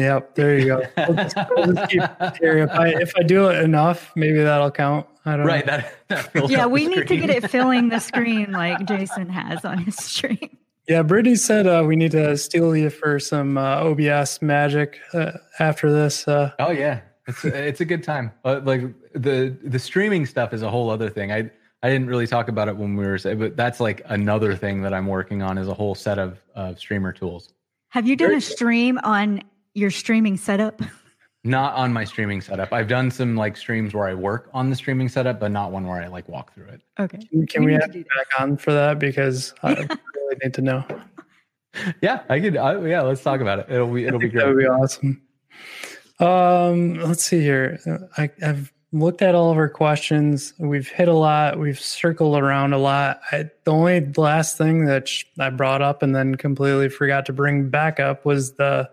Yep. 0.00 0.34
There 0.34 0.58
you 0.58 0.66
go. 0.66 0.82
We'll 0.96 1.16
just, 1.16 1.36
we'll 1.50 1.72
just 1.72 1.90
keep 1.90 2.02
If 2.20 2.70
I 2.70 2.88
if 2.88 3.12
I 3.16 3.22
do 3.22 3.48
it 3.48 3.62
enough, 3.62 4.12
maybe 4.16 4.38
that'll 4.38 4.70
count. 4.70 5.06
I 5.24 5.36
don't 5.36 5.46
right, 5.46 5.66
know. 5.66 5.82
That, 6.08 6.32
that 6.32 6.50
yeah, 6.50 6.66
we 6.66 6.86
need 6.86 7.06
to 7.06 7.16
get 7.16 7.30
it 7.30 7.50
filling 7.50 7.88
the 7.90 7.98
screen 8.10 8.52
like 8.52 8.84
Jason 8.86 9.28
has 9.28 9.64
on 9.64 9.78
his 9.78 9.96
stream. 9.96 10.56
Yeah, 10.88 11.02
Brittany 11.02 11.36
said 11.36 11.66
uh, 11.66 11.84
we 11.86 11.96
need 11.96 12.12
to 12.12 12.36
steal 12.36 12.74
you 12.74 12.90
for 12.90 13.20
some 13.20 13.58
uh, 13.58 13.84
OBS 13.84 14.40
magic 14.40 14.98
uh, 15.12 15.32
after 15.58 15.92
this. 15.92 16.26
Uh. 16.26 16.52
oh 16.58 16.70
yeah, 16.70 17.00
it's 17.26 17.44
it's 17.44 17.80
a 17.80 17.84
good 17.84 18.02
time. 18.02 18.32
Uh, 18.44 18.60
like 18.64 18.82
the 19.12 19.56
the 19.62 19.78
streaming 19.78 20.24
stuff 20.26 20.54
is 20.54 20.62
a 20.62 20.70
whole 20.70 20.90
other 20.90 21.10
thing. 21.10 21.32
I 21.32 21.50
I 21.82 21.88
didn't 21.88 22.08
really 22.08 22.26
talk 22.26 22.48
about 22.48 22.68
it 22.68 22.76
when 22.76 22.96
we 22.96 23.06
were, 23.06 23.18
but 23.18 23.56
that's 23.56 23.80
like 23.80 24.02
another 24.06 24.56
thing 24.56 24.82
that 24.82 24.94
I'm 24.94 25.06
working 25.06 25.42
on 25.42 25.58
is 25.58 25.68
a 25.68 25.74
whole 25.74 25.94
set 25.94 26.18
of 26.18 26.38
of 26.54 26.78
streamer 26.78 27.12
tools. 27.12 27.52
Have 27.90 28.06
you 28.06 28.16
done 28.16 28.34
a 28.34 28.40
stream 28.40 28.98
on 29.02 29.42
your 29.74 29.90
streaming 29.90 30.36
setup? 30.36 30.80
Not 31.42 31.74
on 31.74 31.92
my 31.92 32.04
streaming 32.04 32.42
setup. 32.42 32.72
I've 32.72 32.88
done 32.88 33.10
some 33.10 33.34
like 33.34 33.56
streams 33.56 33.94
where 33.94 34.06
I 34.06 34.14
work 34.14 34.50
on 34.52 34.68
the 34.68 34.76
streaming 34.76 35.08
setup, 35.08 35.40
but 35.40 35.50
not 35.50 35.72
one 35.72 35.86
where 35.86 36.02
I 36.02 36.06
like 36.08 36.28
walk 36.28 36.52
through 36.54 36.66
it. 36.66 36.82
Okay. 36.98 37.18
Can, 37.18 37.46
can 37.46 37.64
we, 37.64 37.72
we 37.72 37.80
have 37.80 37.92
back 37.92 38.26
on 38.38 38.58
for 38.58 38.72
that 38.72 38.98
because 38.98 39.54
I 39.62 39.72
really 40.14 40.36
need 40.42 40.54
to 40.54 40.62
know. 40.62 40.84
Yeah, 42.02 42.22
I 42.28 42.40
could. 42.40 42.56
I, 42.56 42.78
yeah, 42.86 43.00
let's 43.02 43.22
talk 43.22 43.40
about 43.40 43.60
it. 43.60 43.66
It'll 43.70 43.92
be 43.92 44.04
it'll 44.04 44.18
be 44.18 44.28
great. 44.28 44.44
That 44.44 44.48
would 44.48 44.58
be 44.58 44.66
awesome. 44.66 45.22
Um, 46.18 46.94
let's 46.96 47.22
see 47.22 47.40
here. 47.40 47.78
I, 48.18 48.30
I've 48.42 48.72
looked 48.92 49.22
at 49.22 49.34
all 49.34 49.50
of 49.50 49.56
our 49.56 49.68
questions. 49.68 50.52
We've 50.58 50.88
hit 50.88 51.08
a 51.08 51.14
lot. 51.14 51.58
We've 51.58 51.80
circled 51.80 52.36
around 52.36 52.72
a 52.72 52.78
lot. 52.78 53.20
I, 53.32 53.50
the 53.64 53.72
only 53.72 54.00
last 54.16 54.58
thing 54.58 54.86
that 54.86 55.08
I 55.38 55.50
brought 55.50 55.80
up 55.80 56.02
and 56.02 56.14
then 56.14 56.34
completely 56.34 56.88
forgot 56.88 57.24
to 57.26 57.32
bring 57.32 57.70
back 57.70 58.00
up 58.00 58.24
was 58.24 58.54
the 58.54 58.90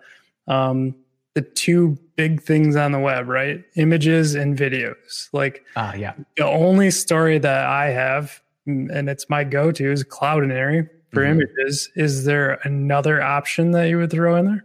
um, 0.48 0.96
the 1.34 1.42
two 1.42 1.98
big 2.16 2.42
things 2.42 2.76
on 2.76 2.92
the 2.92 3.00
web, 3.00 3.28
right? 3.28 3.64
Images 3.76 4.36
and 4.36 4.58
videos. 4.58 5.30
Like, 5.34 5.64
ah, 5.76 5.92
uh, 5.92 5.96
yeah. 5.96 6.14
The 6.36 6.46
only 6.46 6.92
story 6.92 7.38
that 7.38 7.66
I 7.66 7.90
have, 7.90 8.42
and 8.66 9.10
it's 9.10 9.30
my 9.30 9.44
go-to, 9.44 9.92
is 9.92 10.04
Cloudinary 10.04 10.90
for 11.14 11.22
mm-hmm. 11.22 11.42
images. 11.42 11.90
Is 11.96 12.26
there 12.26 12.60
another 12.64 13.22
option 13.22 13.72
that 13.72 13.86
you 13.86 13.98
would 13.98 14.12
throw 14.12 14.36
in 14.36 14.46
there? 14.46 14.64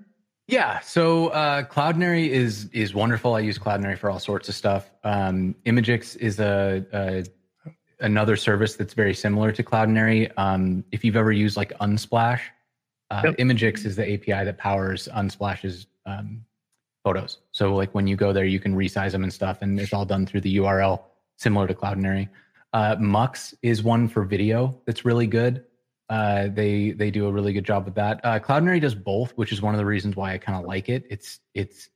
Yeah, 0.48 0.80
so 0.80 1.28
uh, 1.28 1.62
Cloudinary 1.62 2.28
is 2.28 2.68
is 2.72 2.94
wonderful. 2.94 3.34
I 3.34 3.40
use 3.40 3.58
Cloudinary 3.58 3.96
for 3.96 4.10
all 4.10 4.18
sorts 4.18 4.48
of 4.48 4.54
stuff. 4.54 4.90
Um, 5.04 5.54
Imgix 5.64 6.16
is 6.16 6.40
a, 6.40 6.84
a 6.92 7.24
another 8.00 8.36
service 8.36 8.76
that's 8.76 8.92
very 8.92 9.14
similar 9.14 9.52
to 9.52 9.62
Cloudinary. 9.62 10.30
Um, 10.36 10.84
if 10.90 11.04
you've 11.04 11.16
ever 11.16 11.32
used 11.32 11.56
like 11.56 11.72
Unsplash, 11.78 12.40
uh, 13.12 13.22
yep. 13.24 13.36
Imgix 13.36 13.84
is 13.84 13.96
the 13.96 14.14
API 14.14 14.44
that 14.44 14.58
powers 14.58 15.08
Unsplash's 15.12 15.86
um, 16.06 16.44
photos. 17.04 17.38
So 17.52 17.74
like 17.74 17.94
when 17.94 18.06
you 18.06 18.16
go 18.16 18.32
there, 18.32 18.44
you 18.44 18.58
can 18.58 18.74
resize 18.74 19.12
them 19.12 19.22
and 19.22 19.32
stuff, 19.32 19.62
and 19.62 19.78
it's 19.78 19.92
all 19.92 20.04
done 20.04 20.24
through 20.26 20.40
the 20.40 20.56
URL, 20.56 21.02
similar 21.36 21.66
to 21.66 21.74
Cloudinary. 21.74 22.28
Uh, 22.72 22.96
Mux 22.98 23.54
is 23.62 23.82
one 23.82 24.08
for 24.08 24.24
video 24.24 24.80
that's 24.86 25.04
really 25.04 25.26
good. 25.26 25.64
Uh, 26.08 26.48
they 26.48 26.92
they 26.92 27.10
do 27.10 27.26
a 27.26 27.32
really 27.32 27.52
good 27.52 27.64
job 27.64 27.84
with 27.84 27.94
that. 27.94 28.20
Uh, 28.24 28.38
Cloudinary 28.38 28.80
does 28.80 28.94
both, 28.94 29.32
which 29.32 29.52
is 29.52 29.60
one 29.60 29.74
of 29.74 29.78
the 29.78 29.84
reasons 29.84 30.16
why 30.16 30.32
I 30.32 30.38
kind 30.38 30.58
of 30.58 30.66
like 30.66 30.88
it. 30.88 31.04
It's 31.10 31.40
it's 31.54 31.90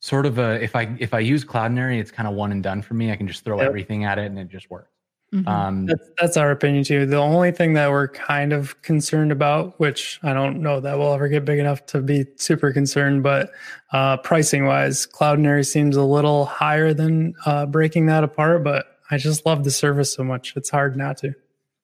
sort 0.00 0.26
of 0.26 0.38
a 0.38 0.62
if 0.62 0.74
I 0.74 0.96
if 0.98 1.14
I 1.14 1.20
use 1.20 1.44
Cloudinary, 1.44 2.00
it's 2.00 2.10
kind 2.10 2.28
of 2.28 2.34
one 2.34 2.50
and 2.52 2.62
done 2.62 2.82
for 2.82 2.94
me. 2.94 3.12
I 3.12 3.16
can 3.16 3.28
just 3.28 3.44
throw 3.44 3.58
yep. 3.58 3.66
everything 3.66 4.04
at 4.04 4.18
it 4.18 4.26
and 4.26 4.38
it 4.38 4.48
just 4.48 4.68
works. 4.70 4.95
Mhm. 5.34 5.48
Um, 5.48 5.86
That's 5.86 6.08
that's 6.20 6.36
our 6.36 6.52
opinion 6.52 6.84
too. 6.84 7.04
The 7.04 7.16
only 7.16 7.50
thing 7.50 7.72
that 7.72 7.90
we're 7.90 8.06
kind 8.08 8.52
of 8.52 8.80
concerned 8.82 9.32
about, 9.32 9.78
which 9.80 10.20
I 10.22 10.32
don't 10.32 10.62
know 10.62 10.78
that 10.78 10.96
we'll 10.96 11.12
ever 11.12 11.26
get 11.28 11.44
big 11.44 11.58
enough 11.58 11.84
to 11.86 12.00
be 12.00 12.26
super 12.36 12.72
concerned, 12.72 13.24
but 13.24 13.50
uh, 13.92 14.18
pricing 14.18 14.66
wise, 14.66 15.04
Cloudinary 15.04 15.66
seems 15.66 15.96
a 15.96 16.02
little 16.04 16.44
higher 16.44 16.94
than 16.94 17.34
uh, 17.44 17.66
breaking 17.66 18.06
that 18.06 18.22
apart. 18.22 18.62
But 18.62 18.98
I 19.10 19.18
just 19.18 19.44
love 19.44 19.64
the 19.64 19.70
service 19.72 20.12
so 20.12 20.22
much; 20.22 20.54
it's 20.56 20.70
hard 20.70 20.96
not 20.96 21.16
to. 21.18 21.34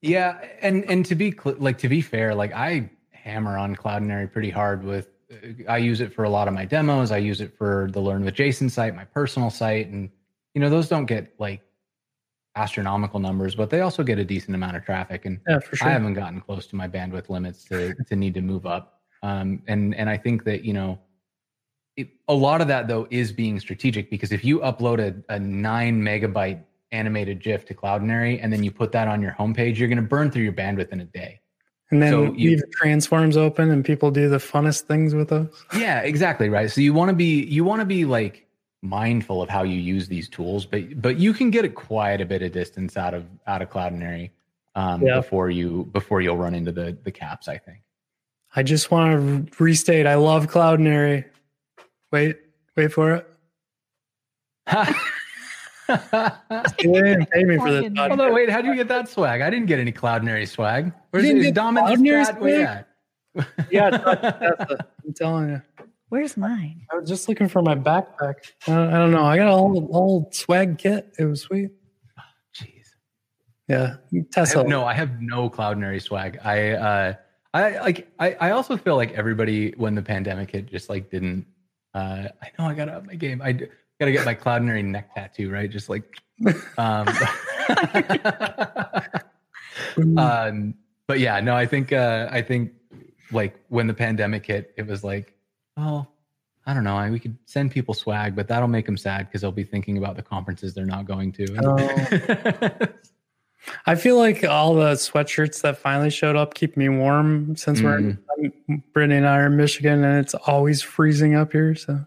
Yeah, 0.03 0.39
and 0.61 0.85
and 0.89 1.05
to 1.07 1.17
be 1.17 1.33
cl- 1.33 1.57
like 1.59 1.79
to 1.79 1.89
be 1.89 2.01
fair, 2.01 2.37
like 2.37 2.53
I 2.53 2.91
hammer 3.11 3.59
on 3.59 3.75
Cloudinary 3.75 4.33
pretty 4.33 4.51
hard 4.51 4.85
with. 4.85 5.09
I 5.69 5.79
use 5.79 6.01
it 6.01 6.13
for 6.15 6.23
a 6.25 6.31
lot 6.31 6.47
of 6.47 6.55
my 6.55 6.65
demos. 6.65 7.11
I 7.11 7.17
use 7.17 7.41
it 7.41 7.57
for 7.57 7.89
the 7.93 8.01
Learn 8.01 8.25
with 8.25 8.35
Jason 8.35 8.69
site, 8.71 8.95
my 8.95 9.05
personal 9.05 9.51
site, 9.51 9.89
and 9.89 10.11
you 10.55 10.61
know 10.61 10.71
those 10.71 10.89
don't 10.89 11.07
get 11.07 11.35
like 11.41 11.61
astronomical 12.57 13.19
numbers, 13.21 13.55
but 13.55 13.71
they 13.71 13.81
also 13.81 14.03
get 14.03 14.19
a 14.19 14.25
decent 14.25 14.55
amount 14.55 14.77
of 14.77 14.85
traffic. 14.85 15.25
And 15.25 15.41
Yeah, 15.49 15.59
sure. 15.73 15.89
I 15.89 15.91
haven't 15.93 16.15
gotten 16.15 16.41
close 16.41 16.67
to 16.69 16.77
my 16.77 16.89
bandwidth 16.89 17.29
limits 17.29 17.65
to 17.65 17.95
to 17.95 18.17
need 18.17 18.35
to 18.35 18.43
move 18.43 18.67
up. 18.67 19.01
Um, 19.23 19.63
and 19.69 19.95
and 19.95 20.11
I 20.11 20.17
think 20.19 20.45
that 20.45 20.65
you 20.65 20.73
know, 20.73 20.99
it, 21.97 22.09
a 22.29 22.35
lot 22.35 22.61
of 22.61 22.69
that 22.69 22.89
though 22.89 23.07
is 23.11 23.33
being 23.33 23.59
strategic 23.61 24.11
because 24.11 24.33
if 24.33 24.45
you 24.45 24.59
upload 24.61 24.99
a, 25.01 25.35
a 25.35 25.39
nine 25.39 26.03
megabyte 26.03 26.63
animated 26.91 27.41
GIF 27.43 27.65
to 27.67 27.75
Cloudinary 27.75 28.39
and 28.43 28.53
then 28.53 28.63
you 28.63 28.71
put 28.71 28.93
that 28.93 29.09
on 29.09 29.23
your 29.23 29.33
homepage, 29.39 29.77
you're 29.79 29.89
going 29.89 29.97
to 29.97 30.03
burn 30.03 30.31
through 30.31 30.43
your 30.43 30.53
bandwidth 30.53 30.91
in 30.91 31.01
a 31.01 31.05
day. 31.07 31.41
and 31.91 32.03
then 32.03 32.11
so 32.13 32.23
you- 32.35 32.51
leave 32.51 32.63
transforms 32.73 33.37
open, 33.37 33.71
and 33.71 33.83
people 33.85 34.11
do 34.11 34.29
the 34.29 34.39
funnest 34.39 34.83
things 34.83 35.15
with 35.15 35.29
those. 35.29 35.65
Yeah, 35.75 36.01
exactly 36.01 36.49
right. 36.51 36.71
So 36.71 36.81
you 36.83 36.93
want 36.93 37.09
to 37.09 37.15
be 37.17 37.45
you 37.45 37.65
want 37.65 37.81
to 37.81 37.87
be 37.87 38.05
like 38.05 38.47
mindful 38.83 39.41
of 39.41 39.49
how 39.49 39.63
you 39.63 39.79
use 39.79 40.09
these 40.09 40.29
tools, 40.29 40.67
but 40.67 41.01
but 41.01 41.17
you 41.19 41.33
can 41.33 41.51
get 41.51 41.65
a 41.65 41.69
quite 41.69 42.21
a 42.21 42.27
bit 42.27 42.43
of 42.43 42.53
distance 42.53 42.97
out 42.97 43.15
of 43.15 43.25
out 43.47 43.63
of 43.63 43.71
Cloudinary 43.71 44.31
um, 44.75 45.03
Yeah. 45.03 45.17
before 45.17 45.51
you 45.51 45.89
before 45.93 46.21
you'll 46.21 46.37
run 46.37 46.55
into 46.55 46.73
the 46.73 46.97
the 47.05 47.11
caps. 47.13 47.49
I 47.49 47.59
think. 47.59 47.79
I 48.55 48.63
just 48.63 48.91
want 48.91 49.51
to 49.53 49.65
restate: 49.65 50.07
I 50.07 50.17
love 50.17 50.49
Cloudinary. 50.49 51.25
Wait, 52.11 52.37
wait 52.77 52.93
for 52.93 53.15
it. 53.15 53.29
They 55.89 55.97
didn't 56.79 57.31
pay 57.31 57.45
me 57.45 57.59
for 57.59 57.71
this. 57.71 57.83
Hold 57.83 57.95
podcast. 57.97 58.21
On, 58.29 58.33
wait. 58.35 58.49
How 58.49 58.63
do 58.63 58.69
you 58.69 58.75
get 58.77 58.89
that 58.89 59.09
swag? 59.09 59.41
I 59.43 59.51
didn't 59.51 59.67
get 59.67 59.79
any 59.79 59.93
Cloudinary 59.93 60.49
swag. 60.49 60.93
Where's 61.11 61.25
didn't 61.25 61.41
is 61.41 61.47
get 61.47 61.55
Dom 61.55 61.77
in 61.77 61.85
the 61.85 61.91
Cloudinary 61.91 62.25
chat? 62.27 62.41
Where 62.41 62.59
you 62.59 62.65
swag? 62.65 62.85
at? 63.59 63.69
Yeah, 63.71 63.89
it's 63.95 64.05
not 64.05 64.23
Tesla. 64.59 64.87
I'm 65.07 65.13
telling 65.15 65.49
you. 65.51 65.63
Where's 66.13 66.37
mine? 66.37 66.83
I 66.93 66.97
was 66.97 67.09
just 67.09 67.27
looking 67.27 67.49
for 67.49 67.63
my 67.63 67.75
backpack. 67.75 68.35
I 68.67 68.73
don't, 68.75 68.93
I 68.93 68.99
don't 68.99 69.13
know. 69.13 69.25
I 69.25 69.39
got 69.39 69.49
a 69.49 69.53
whole, 69.57 69.89
whole 69.91 70.29
swag 70.31 70.77
kit. 70.77 71.11
It 71.19 71.25
was 71.25 71.41
sweet. 71.41 71.71
Jeez. 72.55 72.89
Yeah, 73.67 73.95
I 74.13 74.25
Tesla. 74.31 74.61
have, 74.61 74.69
no, 74.69 74.85
I 74.85 74.93
have 74.93 75.23
no 75.23 75.49
Cloudinary 75.49 76.03
swag. 76.03 76.39
I 76.45 76.73
uh 76.73 77.15
I 77.55 77.79
like 77.79 78.13
I, 78.19 78.37
I 78.39 78.51
also 78.51 78.77
feel 78.77 78.97
like 78.97 79.13
everybody 79.13 79.71
when 79.79 79.95
the 79.95 80.03
pandemic 80.03 80.51
hit 80.51 80.67
just 80.67 80.91
like 80.91 81.11
didn't 81.11 81.47
uh 81.95 82.29
I 82.43 82.51
know 82.59 82.67
I 82.67 82.75
gotta 82.75 82.93
up 82.93 83.07
my 83.07 83.15
game. 83.15 83.41
I 83.41 83.53
d- 83.53 83.69
gotta 83.99 84.13
get 84.13 84.27
my 84.27 84.35
Cloudinary 84.35 84.85
neck 84.85 85.15
tattoo, 85.15 85.51
right? 85.51 85.71
Just 85.71 85.89
like 85.89 86.05
um 86.77 87.09
um 90.19 90.75
but 91.07 91.21
yeah, 91.21 91.41
no, 91.41 91.57
I 91.57 91.65
think 91.65 91.91
uh 91.91 92.29
I 92.31 92.43
think 92.43 92.73
like 93.31 93.59
when 93.69 93.87
the 93.87 93.95
pandemic 93.95 94.45
hit, 94.45 94.75
it 94.77 94.87
was 94.87 95.03
like, 95.03 95.32
oh, 95.77 96.07
I 96.67 96.75
don't 96.75 96.85
know. 96.85 96.97
I, 96.97 97.11
we 97.11 97.19
could 97.19 97.37
send 97.47 97.71
people 97.73 97.93
swag, 97.95 98.37
but 98.37 98.47
that'll 98.49 98.69
make 98.69 98.87
them 98.87 98.97
sad 98.97 99.27
because 99.27 99.41
they'll 99.41 99.51
be 99.53 99.65
thinking 99.65 99.99
about 99.99 100.17
the 100.17 100.23
conferences 100.23 100.75
they're 100.75 100.87
not 100.87 101.07
going 101.07 101.33
to. 101.33 102.89
I 103.87 103.95
feel 103.95 104.17
like 104.19 104.45
all 104.45 104.75
the 104.75 104.93
sweatshirts 104.95 105.61
that 105.63 105.79
finally 105.79 106.11
showed 106.11 106.35
up 106.37 106.55
keep 106.55 106.77
me 106.77 106.89
warm 106.89 107.55
since 107.57 107.81
we're 107.81 107.99
Mm. 107.99 108.19
in, 108.69 108.83
Brittany 108.93 109.19
and 109.19 109.27
I 109.29 109.39
are 109.39 109.47
in 109.47 109.57
Michigan 109.57 110.03
and 110.05 110.19
it's 110.19 110.35
always 110.35 110.83
freezing 110.83 111.35
up 111.37 111.53
here. 111.53 111.75
So, 111.77 112.05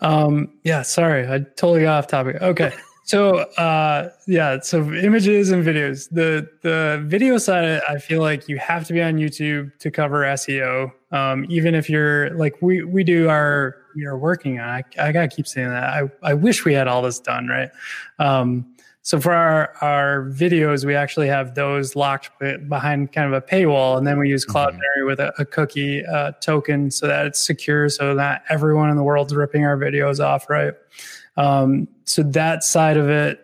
um, 0.00 0.52
yeah, 0.64 0.82
sorry, 0.82 1.28
I 1.28 1.38
totally 1.40 1.82
got 1.82 1.98
off 1.98 2.06
topic. 2.08 2.40
Okay. 2.42 2.72
So, 3.10 3.38
uh, 3.38 4.10
yeah, 4.28 4.60
so 4.60 4.92
images 4.92 5.50
and 5.50 5.66
videos. 5.66 6.08
The 6.10 6.48
the 6.62 7.02
video 7.04 7.38
side, 7.38 7.80
I 7.88 7.98
feel 7.98 8.20
like 8.20 8.48
you 8.48 8.56
have 8.58 8.86
to 8.86 8.92
be 8.92 9.02
on 9.02 9.14
YouTube 9.16 9.76
to 9.80 9.90
cover 9.90 10.22
SEO. 10.22 10.92
Um, 11.10 11.44
even 11.48 11.74
if 11.74 11.90
you're 11.90 12.30
like 12.36 12.54
we 12.62 12.84
we 12.84 13.02
do 13.02 13.28
our 13.28 13.74
we 13.96 14.04
are 14.04 14.16
working 14.16 14.60
on. 14.60 14.68
I, 14.68 14.84
I 14.96 15.10
gotta 15.10 15.26
keep 15.26 15.48
saying 15.48 15.70
that. 15.70 15.82
I 15.82 16.02
I 16.22 16.34
wish 16.34 16.64
we 16.64 16.72
had 16.72 16.86
all 16.86 17.02
this 17.02 17.18
done 17.18 17.48
right. 17.48 17.70
Um, 18.20 18.76
so 19.02 19.18
for 19.18 19.32
our 19.32 19.72
our 19.80 20.26
videos, 20.30 20.84
we 20.84 20.94
actually 20.94 21.26
have 21.26 21.56
those 21.56 21.96
locked 21.96 22.30
behind 22.68 23.10
kind 23.10 23.26
of 23.26 23.32
a 23.32 23.44
paywall, 23.44 23.98
and 23.98 24.06
then 24.06 24.20
we 24.20 24.28
use 24.28 24.46
Mhm. 24.46 24.52
Cloudinary 24.52 25.04
with 25.04 25.18
a, 25.18 25.32
a 25.36 25.44
cookie 25.44 26.06
uh, 26.06 26.30
token 26.40 26.92
so 26.92 27.08
that 27.08 27.26
it's 27.26 27.40
secure, 27.44 27.88
so 27.88 28.14
that 28.14 28.44
everyone 28.48 28.88
in 28.88 28.94
the 28.94 29.02
world's 29.02 29.34
ripping 29.34 29.64
our 29.64 29.76
videos 29.76 30.24
off, 30.24 30.48
right? 30.48 30.74
Um, 31.40 31.88
so 32.04 32.22
that 32.22 32.62
side 32.64 32.96
of 32.96 33.08
it 33.08 33.40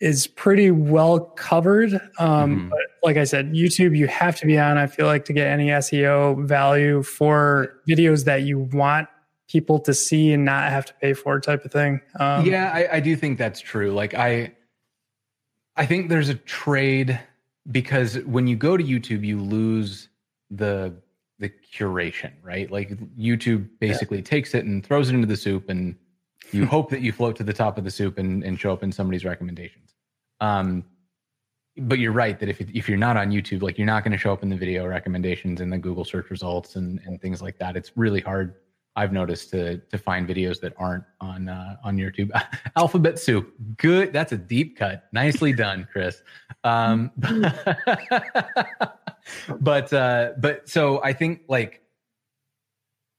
is 0.00 0.26
pretty 0.26 0.70
well 0.70 1.20
covered. 1.20 1.94
Um, 2.18 2.66
Mhm. 2.66 2.70
But 2.70 2.80
like 3.02 3.16
I 3.16 3.24
said, 3.24 3.52
YouTube, 3.52 3.96
you 3.96 4.06
have 4.08 4.36
to 4.40 4.46
be 4.46 4.58
on. 4.58 4.76
I 4.76 4.86
feel 4.86 5.06
like 5.06 5.24
to 5.26 5.32
get 5.32 5.46
any 5.46 5.70
SEO 5.70 6.34
value 6.46 7.02
for 7.02 7.80
videos 7.88 8.24
that 8.24 8.42
you 8.42 8.58
want 8.58 9.08
people 9.48 9.78
to 9.78 9.94
see 9.94 10.32
and 10.32 10.44
not 10.44 10.70
have 10.70 10.84
to 10.86 10.94
pay 10.94 11.12
for, 11.14 11.38
type 11.40 11.64
of 11.64 11.70
thing. 11.72 12.00
Um, 12.18 12.44
yeah, 12.44 12.70
I, 12.74 12.96
I 12.96 13.00
do 13.00 13.14
think 13.16 13.38
that's 13.38 13.60
true. 13.60 13.92
Like 13.92 14.14
I, 14.14 14.52
I 15.76 15.86
think 15.86 16.08
there's 16.08 16.28
a 16.28 16.34
trade 16.34 17.18
because 17.70 18.18
when 18.20 18.46
you 18.46 18.56
go 18.56 18.76
to 18.76 18.84
YouTube, 18.84 19.24
you 19.24 19.40
lose 19.40 20.08
the 20.50 20.94
the 21.38 21.50
curation, 21.74 22.32
right? 22.42 22.70
Like 22.70 22.90
YouTube 23.18 23.68
basically 23.80 24.22
takes 24.22 24.54
it 24.54 24.64
and 24.64 24.84
throws 24.86 25.08
it 25.10 25.14
into 25.14 25.26
the 25.26 25.36
soup, 25.36 25.68
and 25.68 25.96
you 26.54 26.66
hope 26.66 26.90
that 26.90 27.00
you 27.00 27.12
float 27.12 27.36
to 27.36 27.44
the 27.44 27.52
top 27.52 27.78
of 27.78 27.84
the 27.84 27.90
soup 27.90 28.18
and, 28.18 28.42
and 28.44 28.58
show 28.58 28.72
up 28.72 28.82
in 28.82 28.92
somebody's 28.92 29.24
recommendations. 29.24 29.94
Um, 30.40 30.84
but 31.76 31.98
you're 31.98 32.12
right 32.12 32.38
that 32.38 32.48
if 32.48 32.60
if 32.60 32.88
you're 32.88 32.98
not 32.98 33.16
on 33.16 33.30
YouTube, 33.30 33.62
like 33.62 33.78
you're 33.78 33.86
not 33.86 34.04
going 34.04 34.12
to 34.12 34.18
show 34.18 34.32
up 34.32 34.42
in 34.42 34.48
the 34.48 34.56
video 34.56 34.86
recommendations 34.86 35.60
and 35.60 35.72
the 35.72 35.78
Google 35.78 36.04
search 36.04 36.30
results 36.30 36.76
and 36.76 37.00
and 37.04 37.20
things 37.20 37.42
like 37.42 37.58
that. 37.58 37.76
It's 37.76 37.96
really 37.96 38.20
hard. 38.20 38.54
I've 38.96 39.12
noticed 39.12 39.50
to 39.50 39.78
to 39.78 39.98
find 39.98 40.28
videos 40.28 40.60
that 40.60 40.72
aren't 40.76 41.02
on 41.20 41.48
uh, 41.48 41.76
on 41.82 41.96
YouTube. 41.96 42.30
Alphabet 42.76 43.18
soup, 43.18 43.52
good. 43.76 44.12
That's 44.12 44.30
a 44.30 44.36
deep 44.36 44.78
cut. 44.78 45.08
Nicely 45.12 45.52
done, 45.56 45.88
Chris. 45.90 46.22
Um, 46.62 47.10
but 49.60 49.92
uh, 49.92 50.32
but 50.38 50.68
so 50.68 51.02
I 51.02 51.12
think 51.12 51.40
like 51.48 51.83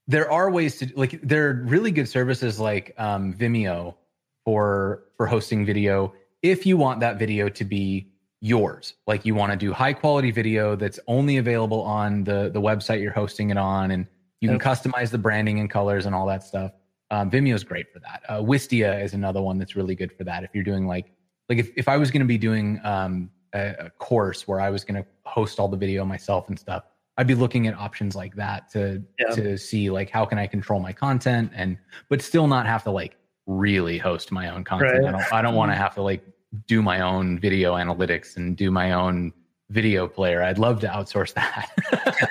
there 0.08 0.32
are 0.32 0.52
ways 0.52 0.78
to 0.80 0.92
like 0.96 1.20
there 1.22 1.50
are 1.50 1.54
really 1.66 1.92
good 1.92 2.08
services 2.08 2.60
like 2.60 2.94
um, 2.98 3.34
Vimeo 3.34 3.96
for 4.44 5.06
for 5.18 5.26
hosting 5.26 5.66
video 5.66 6.14
if 6.42 6.66
you 6.66 6.78
want 6.78 7.00
that 7.00 7.18
video 7.18 7.50
to 7.50 7.64
be 7.66 8.12
yours. 8.42 8.94
Like 9.08 9.26
you 9.26 9.34
want 9.34 9.52
to 9.52 9.58
do 9.58 9.74
high 9.74 9.94
quality 9.94 10.30
video 10.30 10.76
that's 10.76 11.00
only 11.08 11.38
available 11.38 11.82
on 11.82 12.24
the 12.24 12.50
the 12.54 12.62
website 12.62 13.02
you're 13.02 13.12
hosting 13.12 13.50
it 13.50 13.58
on 13.58 13.92
and 13.92 14.06
you 14.42 14.50
can 14.50 14.60
Yep. 14.60 14.62
customize 14.62 15.10
the 15.10 15.18
branding 15.18 15.60
and 15.60 15.70
colors 15.70 16.06
and 16.06 16.14
all 16.14 16.28
that 16.28 16.44
stuff. 16.44 16.72
Um, 17.10 17.32
Vimeo 17.32 17.56
is 17.56 17.64
great 17.64 17.92
for 17.92 18.00
that. 18.00 18.22
Uh, 18.28 18.42
Wistia 18.42 19.02
is 19.04 19.14
another 19.14 19.42
one 19.42 19.58
that's 19.58 19.76
really 19.76 19.96
good 19.96 20.12
for 20.12 20.24
that 20.26 20.44
if 20.44 20.52
you're 20.54 20.64
doing 20.64 20.86
like 20.86 21.12
like 21.50 21.58
if, 21.58 21.72
if 21.78 21.88
I 21.88 21.98
was 21.98 22.12
going 22.12 22.22
to 22.22 22.28
be 22.28 22.38
doing 22.38 22.80
um, 22.84 23.30
a, 23.54 23.76
a 23.80 23.90
course 23.92 24.48
where 24.48 24.60
I 24.60 24.70
was 24.70 24.84
going 24.84 25.02
to 25.02 25.08
host 25.26 25.60
all 25.60 25.68
the 25.68 25.78
video 25.78 26.06
myself 26.06 26.50
and 26.50 26.60
stuff 26.60 26.84
I'd 27.18 27.28
be 27.28 27.36
looking 27.36 27.68
at 27.68 27.76
options 27.78 28.16
like 28.16 28.36
that 28.36 28.70
to 28.72 29.02
Yeah. 29.20 29.36
to 29.36 29.58
see 29.58 29.90
like 29.90 30.10
how 30.10 30.26
can 30.26 30.38
I 30.38 30.48
control 30.48 30.80
my 30.80 30.92
content 30.94 31.52
and 31.56 31.78
but 32.10 32.22
still 32.22 32.48
not 32.48 32.66
have 32.66 32.84
to 32.84 32.92
like 32.92 33.16
really 33.46 33.98
host 33.98 34.32
my 34.32 34.50
own 34.50 34.64
content. 34.64 35.04
Right. 35.04 35.08
I 35.08 35.12
don't 35.12 35.34
I 35.34 35.42
don't 35.42 35.56
want 35.56 35.72
to 35.72 35.76
have 35.76 35.94
to 35.96 36.02
like 36.02 36.24
do 36.68 36.82
my 36.82 37.02
own 37.02 37.40
video 37.40 37.76
analytics 37.76 38.38
and 38.38 38.56
do 38.56 38.72
my 38.72 38.92
own 38.94 39.32
video 39.70 40.08
player. 40.08 40.44
I'd 40.44 40.58
love 40.60 40.80
to 40.82 40.88
outsource 40.88 41.34
that. 41.36 41.70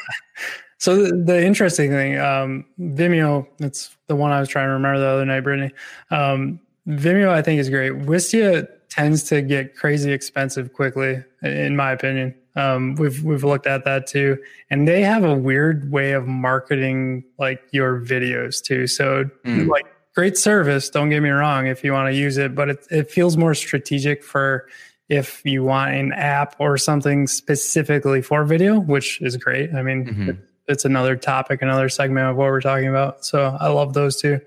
So 0.78 1.04
the, 1.04 1.16
the 1.16 1.42
interesting 1.42 1.90
thing, 1.90 2.18
um, 2.18 2.66
Vimeo, 2.78 3.46
that's 3.58 3.96
the 4.08 4.14
one 4.14 4.30
I 4.30 4.38
was 4.40 4.48
trying 4.48 4.68
to 4.68 4.72
remember 4.72 5.00
the 5.00 5.06
other 5.06 5.24
night, 5.24 5.40
Brittany. 5.40 5.72
Um, 6.10 6.60
Vimeo, 6.86 7.30
I 7.30 7.40
think 7.40 7.58
is 7.60 7.70
great. 7.70 7.92
Wistia 7.92 8.68
tends 8.88 9.22
to 9.24 9.42
get 9.42 9.76
crazy 9.76 10.12
expensive 10.12 10.72
quickly, 10.72 11.22
in 11.42 11.76
my 11.76 11.92
opinion. 11.92 12.34
Um, 12.56 12.94
we've 12.94 13.22
we've 13.22 13.44
looked 13.44 13.66
at 13.66 13.84
that 13.84 14.06
too, 14.06 14.38
and 14.70 14.88
they 14.88 15.02
have 15.02 15.24
a 15.24 15.34
weird 15.34 15.90
way 15.92 16.12
of 16.12 16.26
marketing 16.26 17.24
like 17.38 17.62
your 17.72 18.00
videos 18.00 18.62
too. 18.62 18.86
So 18.86 19.24
Mm. 19.44 19.68
like 19.68 19.84
great 20.14 20.38
service, 20.38 20.88
don't 20.88 21.10
get 21.10 21.20
me 21.22 21.28
wrong, 21.28 21.66
if 21.66 21.84
you 21.84 21.92
want 21.92 22.10
to 22.10 22.14
use 22.18 22.38
it, 22.38 22.54
but 22.54 22.70
it 22.70 22.86
it 22.90 23.10
feels 23.10 23.36
more 23.36 23.52
strategic 23.54 24.24
for 24.24 24.66
if 25.10 25.42
you 25.44 25.62
want 25.64 25.94
an 25.94 26.12
app 26.14 26.56
or 26.58 26.78
something 26.78 27.26
specifically 27.26 28.22
for 28.22 28.44
video, 28.44 28.80
which 28.80 29.20
is 29.20 29.36
great. 29.36 29.72
I 29.74 29.82
mean, 29.82 30.06
Mhm. 30.06 30.38
it's 30.66 30.84
another 30.86 31.14
topic, 31.14 31.60
another 31.62 31.88
segment 31.90 32.26
of 32.30 32.36
what 32.36 32.46
we're 32.46 32.60
talking 32.62 32.88
about. 32.88 33.24
So 33.24 33.56
I 33.60 33.68
love 33.68 33.92
those 33.92 34.16
two. 34.20 34.40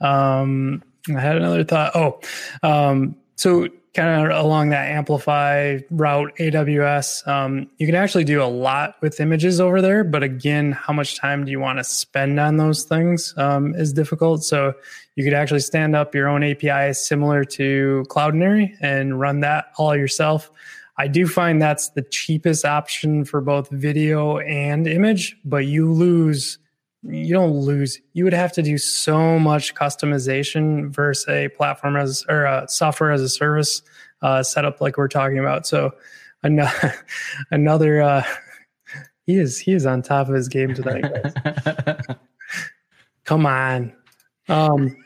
Um, 0.00 0.82
I 1.08 1.18
had 1.20 1.36
another 1.36 1.64
thought. 1.64 1.96
Oh, 1.96 2.20
um, 2.62 3.16
so 3.36 3.68
kind 3.94 4.30
of 4.30 4.44
along 4.44 4.68
that 4.68 4.90
amplify 4.90 5.78
route 5.90 6.30
aws 6.38 7.26
um, 7.26 7.66
you 7.78 7.86
can 7.86 7.94
actually 7.94 8.24
do 8.24 8.42
a 8.42 8.44
lot 8.44 8.96
with 9.00 9.20
images 9.20 9.58
over 9.58 9.80
there 9.80 10.04
but 10.04 10.22
again 10.22 10.72
how 10.72 10.92
much 10.92 11.16
time 11.16 11.44
do 11.44 11.50
you 11.50 11.58
want 11.58 11.78
to 11.78 11.84
spend 11.84 12.38
on 12.38 12.56
those 12.58 12.84
things 12.84 13.34
um, 13.36 13.74
is 13.74 13.92
difficult. 13.92 14.44
So 14.44 14.74
you 15.14 15.24
could 15.24 15.34
actually 15.34 15.60
stand 15.60 15.96
up 15.96 16.14
your 16.14 16.28
own 16.28 16.44
api 16.44 16.92
similar 16.92 17.44
to 17.44 18.04
cloudinary 18.08 18.76
and 18.80 19.18
run 19.18 19.40
that 19.40 19.66
all 19.78 19.96
yourself. 19.96 20.50
I 20.98 21.08
do 21.08 21.26
find 21.26 21.60
that's 21.60 21.90
the 21.90 22.02
cheapest 22.02 22.64
option 22.64 23.24
for 23.24 23.40
both 23.40 23.68
video 23.70 24.38
and 24.38 24.86
image 24.86 25.36
but 25.44 25.66
you 25.66 25.92
lose 25.92 26.58
you 27.08 27.32
don't 27.32 27.52
lose. 27.52 28.00
You 28.12 28.24
would 28.24 28.32
have 28.32 28.52
to 28.52 28.62
do 28.62 28.78
so 28.78 29.38
much 29.38 29.74
customization 29.74 30.90
versus 30.90 31.28
a 31.28 31.48
platform 31.48 31.96
as 31.96 32.24
or 32.28 32.44
a 32.44 32.68
software 32.68 33.12
as 33.12 33.22
a 33.22 33.28
service 33.28 33.82
uh, 34.22 34.42
setup 34.42 34.80
like 34.80 34.96
we're 34.96 35.08
talking 35.08 35.38
about. 35.38 35.66
So 35.66 35.92
another 36.42 36.94
another 37.50 38.02
uh, 38.02 38.24
he 39.26 39.38
is 39.38 39.58
he 39.58 39.72
is 39.72 39.86
on 39.86 40.02
top 40.02 40.28
of 40.28 40.34
his 40.34 40.48
game 40.48 40.74
tonight. 40.74 41.04
Come 43.24 43.44
on. 43.46 43.92
Um, 44.48 44.96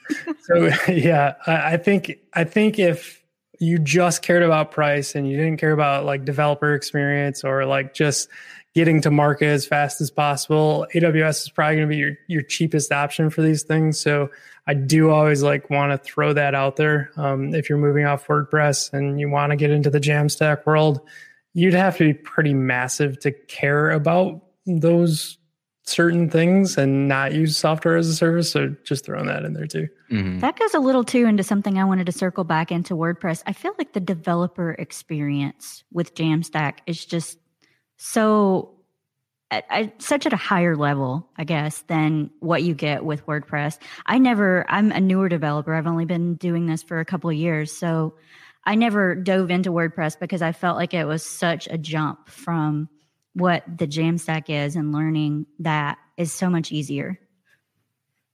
so 0.42 0.70
yeah, 0.88 1.34
I, 1.46 1.72
I 1.72 1.76
think 1.76 2.18
I 2.34 2.44
think 2.44 2.78
if 2.78 3.24
you 3.59 3.78
just 3.78 4.22
cared 4.22 4.42
about 4.42 4.70
price 4.70 5.14
and 5.14 5.28
you 5.28 5.36
didn't 5.36 5.59
care 5.59 5.72
about 5.72 6.05
like 6.05 6.24
developer 6.24 6.74
experience 6.74 7.44
or 7.44 7.66
like 7.66 7.92
just 7.94 8.28
getting 8.75 9.01
to 9.01 9.11
market 9.11 9.47
as 9.47 9.66
fast 9.66 10.01
as 10.01 10.11
possible. 10.11 10.87
AWS 10.95 11.43
is 11.43 11.49
probably 11.51 11.77
going 11.77 11.89
to 11.89 11.93
be 11.93 11.97
your, 11.97 12.12
your 12.29 12.43
cheapest 12.43 12.93
option 12.93 13.29
for 13.29 13.43
these 13.43 13.64
things. 13.64 13.99
So 13.99 14.31
I 14.66 14.75
do 14.75 15.11
always 15.11 15.43
like 15.43 15.71
want 15.71 15.91
to 15.91 15.99
throw 15.99 16.33
that 16.33 16.55
out 16.55 16.77
there. 16.77 17.11
Um, 17.16 17.55
if 17.55 17.68
you're 17.68 17.79
moving 17.79 18.05
off 18.05 18.27
WordPress 18.29 18.93
and 18.93 19.18
you 19.18 19.29
want 19.29 19.51
to 19.51 19.57
get 19.57 19.71
into 19.71 19.91
the 19.91 19.99
Jamstack 19.99 20.66
world, 20.66 21.01
you'd 21.53 21.75
have 21.75 21.97
to 21.97 22.05
be 22.05 22.14
pretty 22.14 22.55
massive 22.55 23.18
to 23.21 23.33
care 23.33 23.91
about 23.91 24.45
those 24.66 25.39
certain 25.83 26.31
things 26.31 26.79
and 26.79 27.09
not 27.09 27.33
use 27.33 27.57
software 27.57 27.97
as 27.97 28.07
a 28.07 28.14
service. 28.14 28.53
So 28.53 28.77
just 28.85 29.05
throwing 29.05 29.27
that 29.27 29.45
in 29.45 29.55
there 29.55 29.66
too. 29.66 29.89
Mm-hmm. 30.12 30.39
That 30.39 30.57
goes 30.57 30.75
a 30.75 30.79
little 30.79 31.03
too 31.03 31.27
into 31.27 31.43
something 31.43 31.79
I 31.79 31.85
wanted 31.85 32.07
to 32.07 32.12
circle 32.12 32.45
back 32.45 32.71
into 32.71 32.95
WordPress. 32.95 33.43
I 33.47 33.53
feel 33.53 33.73
like 33.79 33.93
the 33.93 34.01
developer 34.01 34.73
experience 34.73 35.83
with 35.93 36.14
Jamstack 36.14 36.79
is 36.87 37.05
just 37.05 37.39
so 38.03 38.70
at, 39.51 39.66
at, 39.68 40.01
such 40.01 40.24
at 40.24 40.32
a 40.32 40.36
higher 40.36 40.74
level, 40.74 41.28
I 41.36 41.44
guess, 41.44 41.82
than 41.82 42.30
what 42.40 42.62
you 42.62 42.72
get 42.72 43.05
with 43.05 43.26
WordPress. 43.26 43.76
I 44.07 44.16
never, 44.16 44.64
I'm 44.70 44.90
a 44.90 45.01
newer 45.01 45.28
developer. 45.28 45.74
I've 45.74 45.86
only 45.86 46.07
been 46.07 46.36
doing 46.36 46.66
this 46.66 46.82
for 46.82 46.98
a 46.98 47.05
couple 47.05 47.28
of 47.28 47.36
years. 47.36 47.70
So 47.70 48.14
I 48.64 48.74
never 48.74 49.14
dove 49.14 49.51
into 49.51 49.70
WordPress 49.70 50.18
because 50.18 50.40
I 50.40 50.53
felt 50.53 50.78
like 50.78 50.94
it 50.94 51.05
was 51.05 51.22
such 51.22 51.66
a 51.66 51.76
jump 51.76 52.30
from 52.30 52.88
what 53.34 53.64
the 53.68 53.86
Jamstack 53.86 54.48
is 54.48 54.76
and 54.76 54.94
learning 54.94 55.44
that 55.59 55.98
is 56.16 56.32
so 56.32 56.48
much 56.48 56.72
easier. 56.72 57.20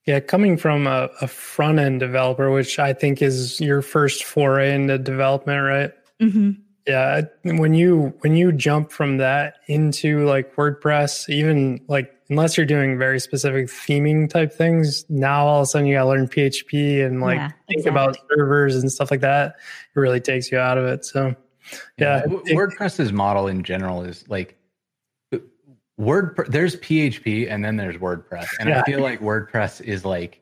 Yeah, 0.05 0.21
coming 0.21 0.57
from 0.57 0.87
a, 0.87 1.11
a 1.21 1.27
front 1.27 1.81
end 1.81 1.99
developer, 1.99 2.53
which 2.53 2.79
I 2.79 2.93
think 2.93 3.21
is 3.21 3.61
your 3.61 3.83
first 3.83 4.23
foray 4.23 4.77
into 4.77 4.97
development, 4.97 5.65
right? 5.65 5.93
Mm-hmm. 6.23 6.63
Yeah, 6.87 7.23
when 7.43 7.75
you 7.75 8.15
when 8.21 8.37
you 8.37 8.53
jump 8.53 8.93
from 8.93 9.17
that 9.19 9.57
into 9.67 10.25
like 10.25 10.55
WordPress, 10.55 11.29
even 11.29 11.81
like 11.89 12.13
unless 12.31 12.57
you're 12.57 12.67
doing 12.67 12.97
very 12.97 13.19
specific 13.19 13.67
theming 13.67 14.31
type 14.31 14.53
things, 14.53 15.05
now 15.09 15.47
all 15.47 15.59
of 15.59 15.63
a 15.65 15.67
sudden 15.67 15.89
you 15.89 15.97
got 15.97 16.03
to 16.03 16.09
learn 16.09 16.29
PHP 16.29 17.05
and 17.05 17.21
like 17.21 17.39
yeah, 17.39 17.49
think 17.67 17.81
exactly. 17.81 17.91
about 17.91 18.19
servers 18.31 18.77
and 18.77 18.91
stuff 18.91 19.11
like 19.11 19.21
that. 19.23 19.57
It 19.95 19.99
really 19.99 20.21
takes 20.21 20.53
you 20.53 20.59
out 20.59 20.79
of 20.79 20.85
it. 20.85 21.05
So, 21.05 21.35
yeah, 21.99 22.23
yeah 22.25 22.55
WordPress's 22.55 23.13
model 23.13 23.49
in 23.49 23.65
general 23.65 24.03
is 24.03 24.29
like 24.29 24.57
Word. 25.99 26.47
There's 26.49 26.77
PHP 26.77 27.51
and 27.51 27.65
then 27.65 27.77
there's 27.77 27.97
WordPress, 27.97 28.47
and 28.61 28.69
yeah. 28.69 28.81
I 28.81 28.85
feel 28.85 29.01
like 29.01 29.21
WordPress 29.21 29.81
is 29.81 30.05
like 30.05 30.41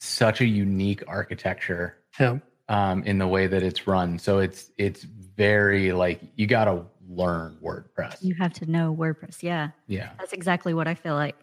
such 0.00 0.40
a 0.40 0.46
unique 0.46 1.02
architecture. 1.06 1.98
Yeah 2.18 2.38
um, 2.68 3.02
in 3.04 3.18
the 3.18 3.26
way 3.26 3.46
that 3.46 3.62
it's 3.62 3.86
run. 3.86 4.18
So 4.18 4.38
it's 4.38 4.70
it's 4.78 5.06
very 5.36 5.92
like 5.92 6.20
you 6.36 6.46
got 6.46 6.64
to 6.64 6.84
learn 7.08 7.56
WordPress. 7.62 8.16
You 8.22 8.34
have 8.34 8.52
to 8.54 8.70
know 8.70 8.94
WordPress. 8.94 9.42
Yeah. 9.42 9.70
Yeah. 9.86 10.10
That's 10.18 10.32
exactly 10.32 10.74
what 10.74 10.88
I 10.88 10.94
feel 10.94 11.14
like. 11.14 11.36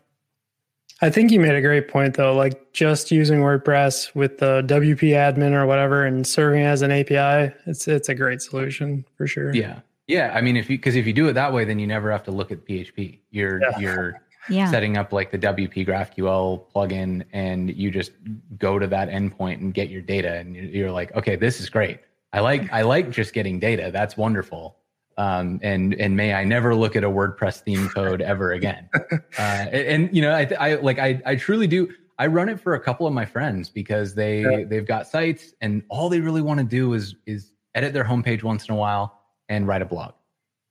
I 1.03 1.09
think 1.09 1.31
you 1.31 1.39
made 1.39 1.55
a 1.55 1.61
great 1.61 1.87
point 1.87 2.15
though. 2.15 2.35
Like 2.35 2.73
just 2.73 3.11
using 3.11 3.39
WordPress 3.39 4.13
with 4.13 4.37
the 4.37 4.63
WP 4.67 5.09
admin 5.13 5.53
or 5.53 5.65
whatever 5.65 6.05
and 6.05 6.25
serving 6.25 6.63
as 6.63 6.83
an 6.83 6.91
API, 6.91 7.53
it's 7.65 7.87
it's 7.87 8.09
a 8.09 8.15
great 8.15 8.41
solution 8.41 9.05
for 9.17 9.25
sure. 9.25 9.53
Yeah. 9.53 9.79
Yeah. 10.07 10.31
I 10.35 10.41
mean, 10.41 10.57
if 10.57 10.69
you 10.69 10.77
because 10.77 10.95
if 10.95 11.07
you 11.07 11.13
do 11.13 11.27
it 11.27 11.33
that 11.33 11.51
way, 11.51 11.65
then 11.65 11.79
you 11.79 11.87
never 11.87 12.11
have 12.11 12.23
to 12.23 12.31
look 12.31 12.51
at 12.51 12.65
PHP. 12.65 13.19
You're 13.31 13.61
yeah. 13.61 13.79
you're 13.79 14.21
yeah. 14.49 14.69
setting 14.69 14.97
up 14.97 15.11
like 15.11 15.31
the 15.31 15.39
WP 15.39 15.87
GraphQL 15.87 16.65
plugin 16.73 17.23
and 17.33 17.75
you 17.75 17.89
just 17.89 18.11
go 18.57 18.77
to 18.77 18.87
that 18.87 19.09
endpoint 19.09 19.55
and 19.55 19.73
get 19.73 19.89
your 19.89 20.01
data 20.01 20.35
and 20.35 20.55
you're 20.55 20.91
like, 20.91 21.15
okay, 21.15 21.35
this 21.35 21.59
is 21.59 21.69
great. 21.69 21.99
I 22.34 22.39
like 22.39 22.71
I 22.71 22.84
like 22.84 23.11
just 23.11 23.34
getting 23.34 23.59
data. 23.59 23.89
That's 23.91 24.15
wonderful. 24.15 24.77
Um, 25.17 25.59
and 25.61 25.93
and 25.95 26.15
may 26.15 26.34
I 26.34 26.43
never 26.45 26.73
look 26.73 26.95
at 26.95 27.03
a 27.03 27.09
WordPress 27.09 27.61
theme 27.61 27.89
code 27.89 28.21
ever 28.21 28.51
again. 28.51 28.89
Uh, 29.39 29.65
and, 29.71 29.88
and, 30.03 30.15
you 30.15 30.21
know, 30.21 30.32
I, 30.32 30.47
I 30.59 30.75
like 30.75 30.99
I 30.99 31.21
I 31.25 31.36
truly 31.36 31.65
do. 31.65 31.89
I 32.19 32.27
run 32.27 32.49
it 32.49 32.59
for 32.59 32.73
a 32.73 32.79
couple 32.79 33.07
of 33.07 33.13
my 33.13 33.25
friends 33.25 33.69
because 33.69 34.13
they 34.13 34.41
yeah. 34.41 34.65
they've 34.65 34.86
got 34.86 35.07
sites 35.07 35.53
and 35.61 35.84
all 35.89 36.09
they 36.09 36.19
really 36.19 36.41
want 36.41 36.59
to 36.59 36.65
do 36.65 36.93
is 36.93 37.15
is 37.25 37.53
edit 37.75 37.93
their 37.93 38.03
homepage 38.03 38.43
once 38.43 38.67
in 38.67 38.75
a 38.75 38.77
while 38.77 39.21
and 39.47 39.67
write 39.67 39.82
a 39.82 39.86
blog. 39.86 40.13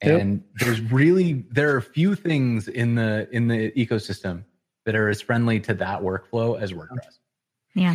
And 0.03 0.33
yep. 0.33 0.67
there's 0.67 0.81
really 0.93 1.45
there 1.51 1.73
are 1.75 1.79
a 1.79 1.83
few 1.83 2.15
things 2.15 2.69
in 2.69 2.95
the 2.95 3.29
in 3.33 3.49
the 3.49 3.71
ecosystem 3.73 4.45
that 4.85 4.95
are 4.95 5.09
as 5.09 5.21
friendly 5.21 5.59
to 5.61 5.75
that 5.75 6.01
workflow 6.01 6.61
as 6.61 6.73
WordPress. 6.73 7.19
Yeah. 7.75 7.95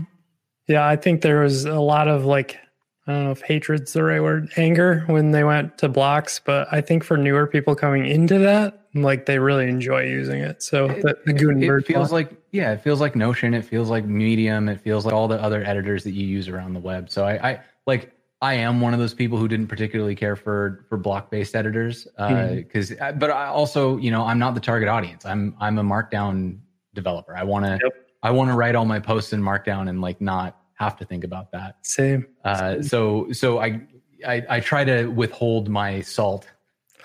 Yeah, 0.68 0.88
I 0.88 0.96
think 0.96 1.22
there 1.22 1.42
was 1.42 1.66
a 1.66 1.80
lot 1.80 2.08
of 2.08 2.26
like 2.26 2.60
I 3.08 3.14
don't 3.14 3.24
know 3.26 3.32
if 3.32 3.42
hatred's 3.42 3.94
the 3.94 4.04
right 4.04 4.22
word, 4.22 4.52
anger 4.58 5.04
when 5.08 5.32
they 5.32 5.44
went 5.44 5.78
to 5.80 5.90
blocks, 5.90 6.40
but 6.44 6.68
I 6.72 6.82
think 6.82 7.04
for 7.04 7.18
newer 7.18 7.46
people 7.46 7.76
coming 7.76 8.08
into 8.08 8.40
that, 8.40 8.88
like 8.96 9.28
they 9.28 9.38
really 9.38 9.70
enjoy 9.70 10.04
using 10.04 10.42
it. 10.42 10.64
So 10.64 10.90
it, 10.90 11.04
the, 11.04 11.18
the 11.26 11.34
Gutenberg 11.34 11.84
it 11.84 11.88
feels 11.88 12.10
block. 12.10 12.32
like 12.32 12.42
yeah, 12.52 12.72
it 12.72 12.82
feels 12.82 13.02
like 13.02 13.16
Notion, 13.16 13.54
it 13.54 13.64
feels 13.64 13.92
like 13.92 14.06
Medium, 14.06 14.70
it 14.70 14.82
feels 14.82 15.06
like 15.06 15.14
all 15.14 15.28
the 15.28 15.40
other 15.40 15.64
editors 15.64 16.04
that 16.04 16.12
you 16.12 16.26
use 16.26 16.48
around 16.48 16.74
the 16.74 16.80
web. 16.80 17.10
So 17.12 17.26
I, 17.26 17.52
I 17.52 17.62
like 17.86 18.12
I 18.42 18.56
am 18.56 18.82
one 18.82 18.94
of 18.94 19.00
those 19.00 19.14
people 19.14 19.38
who 19.38 19.48
didn't 19.48 19.68
particularly 19.68 20.16
care 20.16 20.36
for 20.36 20.86
for 20.90 20.98
block 20.98 21.30
based 21.30 21.56
editors 21.56 22.06
because, 22.06 22.92
uh, 22.92 22.96
mm-hmm. 22.96 23.20
but 23.20 23.30
I 23.30 23.48
also, 23.48 23.98
you 23.98 24.12
know, 24.12 24.24
I'm 24.24 24.40
not 24.40 24.56
the 24.56 24.62
target 24.62 24.90
audience. 24.90 25.26
I'm 25.26 25.56
I'm 25.60 25.78
a 25.78 25.84
Markdown 25.84 26.60
developer. 26.94 27.36
I 27.36 27.44
want 27.44 27.66
to 27.66 27.80
yep. 27.84 27.94
I 28.24 28.32
want 28.32 28.50
to 28.50 28.56
write 28.56 28.76
all 28.76 28.86
my 28.86 29.00
posts 29.00 29.34
in 29.34 29.42
Markdown 29.42 29.90
and 29.90 30.02
like 30.02 30.20
not 30.20 30.60
have 30.76 30.98
to 30.98 31.06
think 31.06 31.24
about 31.24 31.52
that. 31.52 31.78
Same. 31.82 32.28
Uh, 32.44 32.82
so 32.82 33.32
so 33.32 33.60
I, 33.60 33.82
I 34.26 34.44
I 34.50 34.60
try 34.60 34.84
to 34.84 35.08
withhold 35.08 35.70
my 35.70 36.02
salt 36.02 36.48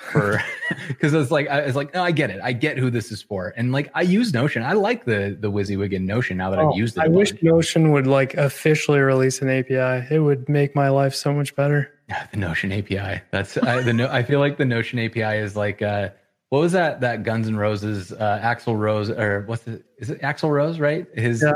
for 0.00 0.42
because 0.88 1.14
it's 1.14 1.30
like 1.30 1.48
I 1.48 1.66
was 1.66 1.76
like, 1.76 1.94
no, 1.94 2.02
I 2.02 2.10
get 2.10 2.30
it. 2.30 2.40
I 2.42 2.52
get 2.52 2.78
who 2.78 2.90
this 2.90 3.12
is 3.12 3.22
for. 3.22 3.52
And 3.56 3.72
like 3.72 3.90
I 3.94 4.02
use 4.02 4.32
Notion. 4.32 4.62
I 4.62 4.72
like 4.72 5.04
the 5.04 5.36
the 5.38 5.50
WYSIWYG 5.50 5.92
in 5.92 6.06
Notion 6.06 6.36
now 6.36 6.50
that 6.50 6.58
oh, 6.58 6.70
I've 6.70 6.76
used 6.76 6.96
it. 6.96 7.02
I 7.02 7.08
wish 7.08 7.32
Notion 7.42 7.92
would 7.92 8.06
like 8.06 8.34
officially 8.34 9.00
release 9.00 9.40
an 9.42 9.50
API. 9.50 10.06
It 10.14 10.20
would 10.20 10.48
make 10.48 10.74
my 10.74 10.88
life 10.88 11.14
so 11.14 11.32
much 11.32 11.54
better. 11.54 11.92
Yeah, 12.08 12.26
the 12.30 12.38
Notion 12.38 12.72
API. 12.72 13.22
That's 13.30 13.56
I, 13.58 13.82
the 13.82 13.92
no, 13.92 14.08
I 14.08 14.22
feel 14.22 14.40
like 14.40 14.56
the 14.56 14.64
Notion 14.64 14.98
API 14.98 15.38
is 15.38 15.56
like 15.56 15.82
uh 15.82 16.10
what 16.48 16.60
was 16.60 16.72
that 16.72 17.00
that 17.02 17.22
Guns 17.22 17.46
N' 17.46 17.56
Roses 17.56 18.12
uh 18.12 18.40
Axl 18.42 18.78
Rose 18.78 19.10
or 19.10 19.44
what's 19.46 19.62
the 19.62 19.82
is 19.98 20.10
it 20.10 20.20
Axl 20.22 20.50
Rose, 20.50 20.80
right? 20.80 21.06
His 21.14 21.42
yeah. 21.42 21.52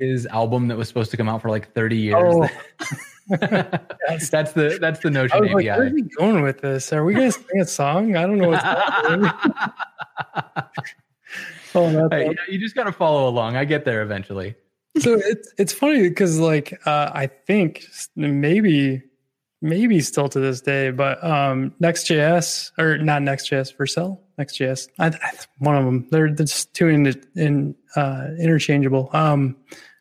His 0.00 0.26
album 0.26 0.68
that 0.68 0.76
was 0.76 0.88
supposed 0.88 1.10
to 1.10 1.16
come 1.16 1.28
out 1.28 1.42
for 1.42 1.50
like 1.50 1.72
30 1.74 1.96
years. 1.96 2.34
Oh. 2.34 2.48
that's, 3.28 4.28
that's 4.30 4.52
the 4.52 4.78
that's 4.80 5.00
the 5.00 5.10
notion. 5.10 5.36
I 5.36 5.40
was 5.40 5.52
like, 5.52 5.64
where 5.66 5.86
are 5.86 5.90
we 5.90 6.02
going 6.02 6.42
with 6.42 6.60
this? 6.60 6.92
Are 6.92 7.04
we 7.04 7.14
going 7.14 7.30
to 7.30 7.38
sing 7.38 7.60
a 7.60 7.66
song? 7.66 8.16
I 8.16 8.22
don't 8.22 8.38
know 8.38 8.48
what's 8.48 8.62
happening. 8.62 9.30
oh, 11.74 12.08
hey, 12.10 12.26
you, 12.26 12.34
know, 12.34 12.42
you 12.48 12.58
just 12.58 12.74
got 12.74 12.84
to 12.84 12.92
follow 12.92 13.28
along. 13.28 13.56
I 13.56 13.64
get 13.64 13.84
there 13.84 14.02
eventually. 14.02 14.54
So 14.98 15.14
it's 15.14 15.52
it's 15.58 15.72
funny 15.72 16.08
because 16.08 16.40
like 16.40 16.80
uh, 16.86 17.10
I 17.14 17.26
think 17.26 17.84
maybe 18.16 19.02
maybe 19.62 20.00
still 20.00 20.28
to 20.28 20.40
this 20.40 20.60
day, 20.60 20.90
but 20.90 21.22
um, 21.22 21.74
Next.js 21.80 22.72
or 22.78 22.98
not 22.98 23.22
Next.js, 23.22 23.76
Vercel, 23.76 24.18
Next.js, 24.38 24.88
I, 24.98 25.08
I, 25.08 25.32
one 25.58 25.76
of 25.76 25.84
them. 25.84 26.06
They're, 26.10 26.32
they're 26.32 26.46
just 26.46 26.72
two 26.74 26.88
in, 26.88 27.06
in 27.36 27.74
uh, 27.96 28.28
interchangeable. 28.38 29.10
Um, 29.12 29.56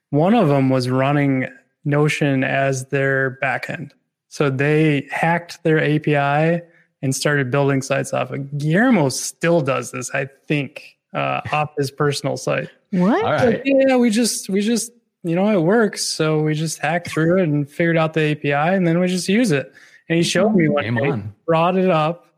one 0.10 0.34
of 0.34 0.48
them 0.48 0.70
was 0.70 0.90
running 0.90 1.48
Notion 1.86 2.44
as 2.44 2.86
their 2.88 3.38
backend. 3.42 3.92
So 4.28 4.50
they 4.50 5.08
hacked 5.12 5.64
their 5.64 5.80
API 5.84 6.62
and 7.02 7.16
started 7.16 7.50
building 7.50 7.82
sites 7.82 8.14
off 8.14 8.32
of. 8.32 8.58
Guillermo 8.58 9.10
still 9.10 9.62
does 9.62 9.92
this, 9.92 10.12
I 10.14 10.28
think, 10.48 10.98
uh, 11.14 11.42
off 11.52 11.72
his 11.78 11.90
personal 11.90 12.38
site. 12.38 12.70
What? 12.92 13.24
Right. 13.24 13.62
Yeah, 13.66 13.98
we 13.98 14.10
just 14.10 14.50
we 14.50 14.62
just 14.62 14.92
you 15.24 15.36
know, 15.36 15.50
it 15.50 15.62
works. 15.62 16.06
So 16.06 16.42
we 16.42 16.54
just 16.54 16.80
hacked 16.80 17.10
through 17.10 17.40
it 17.40 17.44
and 17.44 17.70
figured 17.70 17.98
out 17.98 18.14
the 18.14 18.32
API 18.32 18.76
and 18.76 18.88
then 18.88 19.00
we 19.00 19.08
just 19.08 19.28
use 19.28 19.52
it. 19.52 19.72
And 20.08 20.18
he 20.18 20.24
showed 20.24 20.56
me 20.56 20.68
one 20.70 20.84
Game 20.84 20.96
day, 20.96 21.10
on. 21.10 21.36
brought 21.46 21.78
it 21.78 21.90
up, 21.90 22.34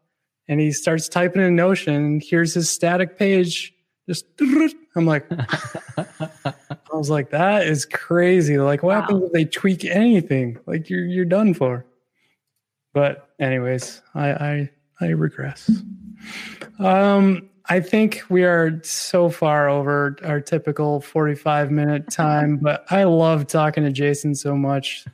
and 0.49 0.59
he 0.59 0.73
starts 0.73 1.07
typing 1.07 1.41
in 1.41 1.55
Notion. 1.55 1.95
And 1.95 2.23
here's 2.23 2.53
his 2.53 2.69
static 2.69 3.17
page. 3.17 3.73
Just 4.09 4.25
I'm 4.95 5.05
like, 5.05 5.25
I 5.31 6.53
was 7.01 7.09
like, 7.09 7.31
that 7.31 7.65
is 7.65 7.85
crazy. 7.85 8.59
Like, 8.59 8.83
what 8.83 8.93
Wow. 8.95 9.01
happens 9.01 9.23
if 9.23 9.31
they 9.31 9.45
tweak 9.45 9.83
anything? 9.83 10.59
Like 10.67 10.87
you're 10.87 11.05
you're 11.05 11.25
done 11.25 11.55
for. 11.55 11.83
But 12.93 13.29
anyways, 13.39 14.01
I 14.13 14.29
I 14.31 14.69
I 14.99 15.07
regress. 15.07 15.71
Um, 16.77 17.49
I 17.69 17.79
think 17.79 18.21
we 18.29 18.43
are 18.43 18.79
so 18.83 19.29
far 19.29 19.69
over 19.69 20.17
our 20.23 20.39
typical 20.41 20.99
45 21.01 21.71
minute 21.71 22.09
time, 22.11 22.57
but 22.57 22.85
I 22.91 23.05
love 23.05 23.47
talking 23.47 23.83
to 23.83 23.91
Jason 23.91 24.35
so 24.35 24.55
much. 24.55 25.05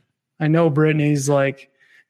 I 0.41 0.47
know 0.47 0.69
Brittany's 0.69 1.29
like, 1.29 1.69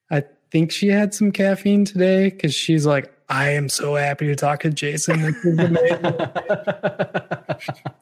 I 0.09 0.23
think 0.51 0.71
she 0.71 0.87
had 0.87 1.13
some 1.13 1.31
caffeine 1.31 1.85
today 1.85 2.29
because 2.31 2.55
she's 2.55 2.85
like, 2.87 3.13
I 3.29 3.49
am 3.49 3.67
so 3.69 3.93
happy 3.95 4.25
to 4.27 4.35
talk 4.35 4.61
to 4.61 4.69
Jason. 4.71 5.35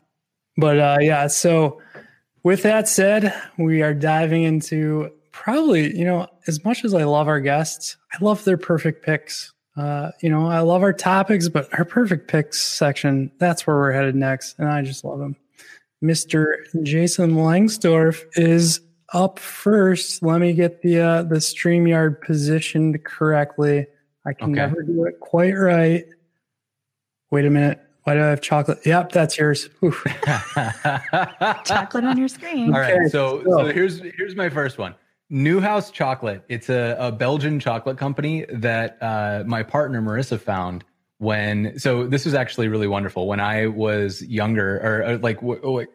This 0.58 0.64
is 0.64 0.70
amazing." 0.70 0.78
But 0.78 0.80
uh, 0.80 0.98
yeah, 1.02 1.28
so 1.28 1.82
with 2.44 2.64
that 2.64 2.88
said, 2.88 3.34
we 3.58 3.82
are 3.82 3.94
diving 3.94 4.44
into 4.44 5.12
probably, 5.32 5.98
you 5.98 6.06
know, 6.06 6.28
as 6.48 6.64
much 6.64 6.86
as 6.86 6.94
I 6.94 7.04
love 7.04 7.28
our 7.28 7.40
guests, 7.40 7.98
I 8.14 8.24
love 8.24 8.44
their 8.46 8.58
perfect 8.58 9.06
picks. 9.06 9.52
Uh, 9.76 10.12
you 10.22 10.30
know, 10.30 10.48
I 10.48 10.60
love 10.62 10.84
our 10.84 10.94
topics, 10.94 11.50
but 11.50 11.68
our 11.78 11.84
perfect 11.84 12.30
picks 12.30 12.62
section, 12.62 13.30
that's 13.40 13.68
where 13.68 13.76
we're 13.76 13.92
headed 13.92 14.16
next. 14.16 14.58
And 14.58 14.70
I 14.70 14.82
just 14.82 15.04
love 15.04 15.20
them. 15.20 15.36
Mr. 16.02 16.46
Jason 16.84 17.32
Lengstorf 17.34 18.24
is 18.36 18.80
up 19.14 19.38
first. 19.40 20.24
Let 20.24 20.40
me 20.40 20.54
get 20.54 20.82
the 20.82 21.00
uh, 21.00 21.24
the 21.24 21.36
StreamYard 21.36 22.22
positioned 22.22 23.04
correctly. 23.04 23.88
I 24.26 24.34
can 24.34 24.52
Okay. 24.52 24.54
never 24.56 24.82
do 24.84 25.06
it 25.06 25.20
quite 25.20 25.54
right. 25.54 26.06
Wait 27.32 27.46
a 27.46 27.50
minute. 27.50 27.80
Why 28.06 28.14
do 28.14 28.22
I 28.22 28.28
have 28.28 28.42
chocolate? 28.42 28.80
Yep, 28.86 29.12
that's 29.12 29.38
yours. 29.38 29.68
Chocolate 31.66 32.04
on 32.06 32.18
your 32.18 32.28
screen. 32.28 32.74
All 32.74 32.80
right, 32.80 32.94
Okay, 32.94 33.08
so 33.10 33.44
so- 33.44 33.58
so 33.58 33.66
here's 33.66 34.00
here's 34.18 34.36
my 34.36 34.50
first 34.50 34.78
one. 34.78 34.96
Neuhaus 35.32 35.92
Chocolate. 35.92 36.44
It's 36.48 36.70
a, 36.70 36.96
a 37.00 37.12
Belgian 37.12 37.60
chocolate 37.60 37.98
company 37.98 38.46
that 38.50 38.98
uh, 39.02 39.44
my 39.48 39.64
partner 39.64 40.02
Marissa 40.02 40.40
found 40.40 40.84
when. 41.18 41.80
So 41.80 42.06
this 42.06 42.26
was 42.26 42.36
actually 42.36 42.68
really 42.68 42.88
wonderful. 42.88 43.28
When 43.28 43.40
I 43.40 43.66
was 43.68 44.22
younger, 44.22 44.78
or, 44.84 45.04
or 45.14 45.18
like, 45.18 45.38
w- 45.38 45.60
oh, 45.64 45.72
wait, 45.74 45.88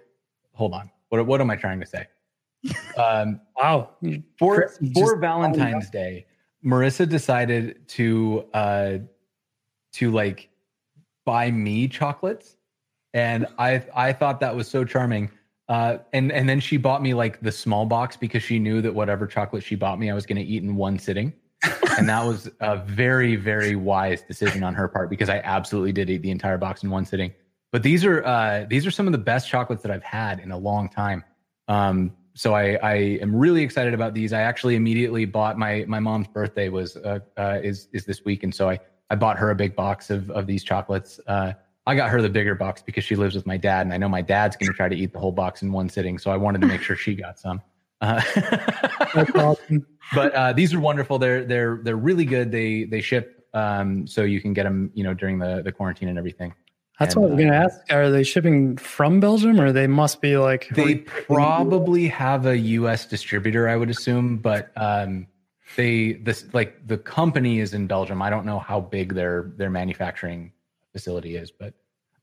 hold 0.53 0.75
on. 0.75 0.91
What 1.11 1.25
what 1.27 1.41
am 1.41 1.49
I 1.51 1.57
trying 1.57 1.81
to 1.81 1.87
say? 1.87 2.07
Um, 2.99 3.41
Wow. 3.57 3.91
For 4.39 4.57
Chris, 4.57 4.79
for 4.79 4.85
just- 5.13 5.17
Valentine's 5.21 5.91
Day, 5.91 6.27
Marissa 6.65 7.09
decided 7.09 7.87
to 7.89 8.47
uh 8.53 8.99
to 9.93 10.11
like 10.11 10.50
buy 11.25 11.51
me 11.51 11.89
chocolates, 11.89 12.57
and 13.15 13.47
I 13.59 13.85
I 13.95 14.13
thought 14.13 14.41
that 14.41 14.55
was 14.55 14.69
so 14.69 14.85
charming. 14.85 15.31
Uh, 15.69 15.99
and 16.13 16.33
and 16.33 16.49
then 16.49 16.59
she 16.59 16.77
bought 16.77 17.01
me 17.01 17.15
like 17.15 17.41
the 17.41 17.53
small 17.53 17.87
box 17.87 18.17
because 18.17 18.43
she 18.43 18.59
knew 18.59 18.83
that 18.83 18.95
whatever 18.95 19.27
chocolate 19.27 19.63
she 19.63 19.77
bought 19.77 19.99
me, 20.01 20.11
I 20.11 20.15
was 20.15 20.27
going 20.27 20.39
to 20.39 20.43
eat 20.45 20.63
in 20.63 20.75
one 20.75 20.99
sitting, 20.99 21.33
and 21.99 22.09
that 22.09 22.25
was 22.25 22.51
a 22.61 22.77
very 22.77 23.37
very 23.37 23.77
wise 23.77 24.23
decision 24.23 24.65
on 24.65 24.75
her 24.75 24.89
part 24.89 25.11
because 25.11 25.29
I 25.29 25.39
absolutely 25.39 25.93
did 25.93 26.11
eat 26.11 26.23
the 26.23 26.31
entire 26.31 26.59
box 26.59 26.83
in 26.83 26.91
one 26.91 27.05
sitting. 27.05 27.33
But 27.73 27.85
these 27.85 28.05
are 28.05 28.25
uh, 28.25 28.67
these 28.69 28.87
are 28.87 28.91
some 28.91 29.07
of 29.07 29.13
the 29.13 29.19
best 29.19 29.49
chocolates 29.49 29.83
that 29.83 29.93
I've 29.93 30.03
had 30.03 30.41
in 30.41 30.51
a 30.51 30.59
long 30.59 30.89
time. 30.89 31.25
Um, 31.69 32.17
so 32.35 32.55
I, 32.55 32.79
I 32.83 32.95
am 33.21 33.35
really 33.35 33.63
excited 33.63 33.95
about 33.95 34.15
these. 34.15 34.33
I 34.33 34.43
actually 34.43 34.75
immediately 34.75 35.25
bought 35.25 35.59
my 35.59 35.85
my 35.87 36.01
mom's 36.01 36.29
birthday 36.29 36.69
was 36.69 36.97
uh, 36.97 37.21
uh, 37.37 37.59
is 37.63 37.89
is 37.93 38.05
this 38.05 38.25
week, 38.25 38.43
and 38.43 38.55
so 38.55 38.69
I 38.69 38.81
I 39.11 39.17
bought 39.17 39.39
her 39.39 39.51
a 39.51 39.55
big 39.55 39.75
box 39.75 40.11
of 40.11 40.31
of 40.31 40.47
these 40.47 40.63
chocolates. 40.63 41.21
Uh, 41.27 41.53
I 41.87 41.95
got 41.95 42.11
her 42.11 42.23
the 42.23 42.29
bigger 42.29 42.55
box 42.55 42.83
because 42.83 43.05
she 43.05 43.17
lives 43.17 43.35
with 43.35 43.47
my 43.47 43.57
dad, 43.57 43.87
and 43.87 43.93
I 43.93 43.97
know 43.97 44.09
my 44.09 44.23
dad's 44.23 44.57
going 44.57 44.71
to 44.71 44.77
try 44.77 44.89
to 44.89 44.95
eat 44.95 45.13
the 45.13 45.19
whole 45.19 45.33
box 45.33 45.63
in 45.63 45.73
one 45.73 45.89
sitting. 45.89 46.19
So 46.19 46.31
I 46.31 46.37
wanted 46.37 46.61
to 46.61 46.67
make 46.67 46.83
sure 46.83 46.95
she 46.97 47.15
got 47.15 47.39
some. 47.39 47.61
Uh, 48.01 48.21
awesome. 49.35 49.87
but 50.15 50.35
uh, 50.35 50.53
these 50.53 50.73
are 50.73 50.81
wonderful. 50.81 51.19
They're 51.19 51.45
they're 51.45 51.81
they're 51.83 51.97
really 51.97 52.25
good. 52.25 52.53
They 52.53 52.85
they 52.85 53.01
ship 53.01 53.45
um, 53.55 54.07
so 54.07 54.23
you 54.23 54.41
can 54.41 54.53
get 54.53 54.65
them 54.65 54.91
you 54.95 55.05
know 55.05 55.15
during 55.15 55.39
the 55.39 55.63
the 55.63 55.73
quarantine 55.73 56.09
and 56.09 56.19
everything. 56.19 56.55
That's 56.99 57.15
And, 57.15 57.23
what 57.23 57.33
I 57.33 57.35
was 57.35 57.41
going 57.41 57.53
to 57.53 57.59
uh, 57.59 57.65
ask. 57.65 57.93
Are 57.93 58.11
they 58.11 58.23
shipping 58.23 58.77
from 58.77 59.21
Belgium 59.21 59.59
or 59.59 59.73
they 59.73 59.87
must 59.87 60.21
be 60.21 60.37
like. 60.37 60.69
They 60.69 60.97
probably 60.97 62.09
have 62.09 62.45
a 62.45 62.59
U.S. 62.59 63.07
distributor, 63.07 63.69
I 63.69 63.77
would 63.77 63.89
assume, 63.89 64.37
but 64.37 64.71
um, 64.77 65.27
they 65.77 66.15
this 66.15 66.47
like 66.53 66.87
the 66.87 66.99
company 66.99 67.61
is 67.61 67.75
in 67.75 67.87
Belgium. 67.87 68.23
I 68.23 68.31
don't 68.31 68.47
know 68.47 68.59
how 68.59 68.81
big 68.81 69.15
their 69.15 69.53
their 69.57 69.71
manufacturing 69.71 70.53
facility 70.93 71.37
is, 71.37 71.51
but 71.51 71.75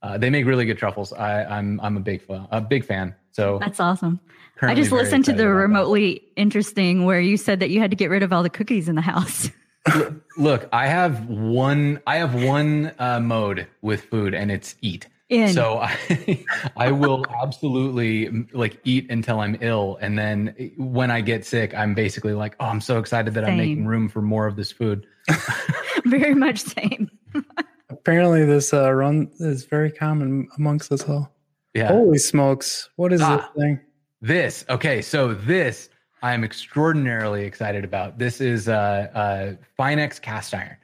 uh, 0.01 0.17
they 0.17 0.29
make 0.29 0.45
really 0.45 0.65
good 0.65 0.77
truffles. 0.77 1.13
I, 1.13 1.43
I'm 1.43 1.79
I'm 1.81 1.97
a 1.97 1.99
big 1.99 2.21
fan, 2.21 2.47
a 2.51 2.61
big 2.61 2.85
fan. 2.85 3.15
So 3.31 3.59
That's 3.59 3.79
awesome. 3.79 4.19
I 4.61 4.73
just 4.73 4.91
listened 4.91 5.25
to 5.25 5.33
the 5.33 5.43
about 5.43 5.53
that. 5.53 5.61
remotely 5.61 6.23
interesting 6.35 7.05
where 7.05 7.19
you 7.19 7.37
said 7.37 7.59
that 7.59 7.69
you 7.69 7.79
had 7.79 7.91
to 7.91 7.95
get 7.95 8.09
rid 8.09 8.23
of 8.23 8.33
all 8.33 8.41
the 8.41 8.49
cookies 8.49 8.89
in 8.89 8.95
the 8.95 9.01
house. 9.01 9.51
Look, 10.37 10.67
I 10.73 10.87
have 10.87 11.27
one. 11.27 12.01
I 12.07 12.17
have 12.17 12.33
one 12.35 12.91
uh, 12.99 13.19
mode 13.19 13.67
with 13.81 14.03
food, 14.05 14.33
and 14.33 14.51
it's 14.51 14.75
eat. 14.81 15.07
In. 15.29 15.53
So 15.53 15.79
I, 15.79 16.45
I 16.77 16.91
will 16.91 17.25
absolutely 17.43 18.47
like 18.53 18.79
eat 18.85 19.09
until 19.11 19.39
I'm 19.41 19.57
ill, 19.61 19.97
and 20.01 20.17
then 20.17 20.55
when 20.77 21.11
I 21.11 21.21
get 21.21 21.45
sick, 21.45 21.73
I'm 21.73 21.93
basically 21.93 22.33
like, 22.33 22.55
oh, 22.59 22.65
I'm 22.65 22.79
so 22.81 22.97
excited 22.97 23.33
that 23.33 23.43
I'm 23.43 23.57
making 23.57 23.85
room 23.87 24.07
for 24.07 24.21
more 24.21 24.47
of 24.47 24.55
this 24.55 24.71
food. 24.71 25.05
Very 26.05 26.33
much 26.33 26.59
same. 26.61 27.11
Apparently, 27.89 28.45
this 28.45 28.73
uh, 28.73 28.91
run 28.93 29.29
is 29.39 29.65
very 29.65 29.91
common 29.91 30.47
amongst 30.57 30.91
us 30.91 31.07
all. 31.09 31.33
Yeah. 31.73 31.87
Holy 31.89 32.17
smokes. 32.17 32.89
What 32.95 33.11
is 33.13 33.21
Ah. 33.21 33.37
this 33.37 33.63
thing? 33.63 33.79
This 34.21 34.65
okay, 34.69 35.01
so 35.01 35.33
this 35.33 35.89
I 36.21 36.33
am 36.33 36.43
extraordinarily 36.43 37.43
excited 37.45 37.83
about. 37.83 38.17
This 38.17 38.41
is 38.41 38.67
uh, 38.67 39.07
uh, 39.13 39.53
Finex 39.77 40.21
cast 40.21 40.53
iron. 40.53 40.75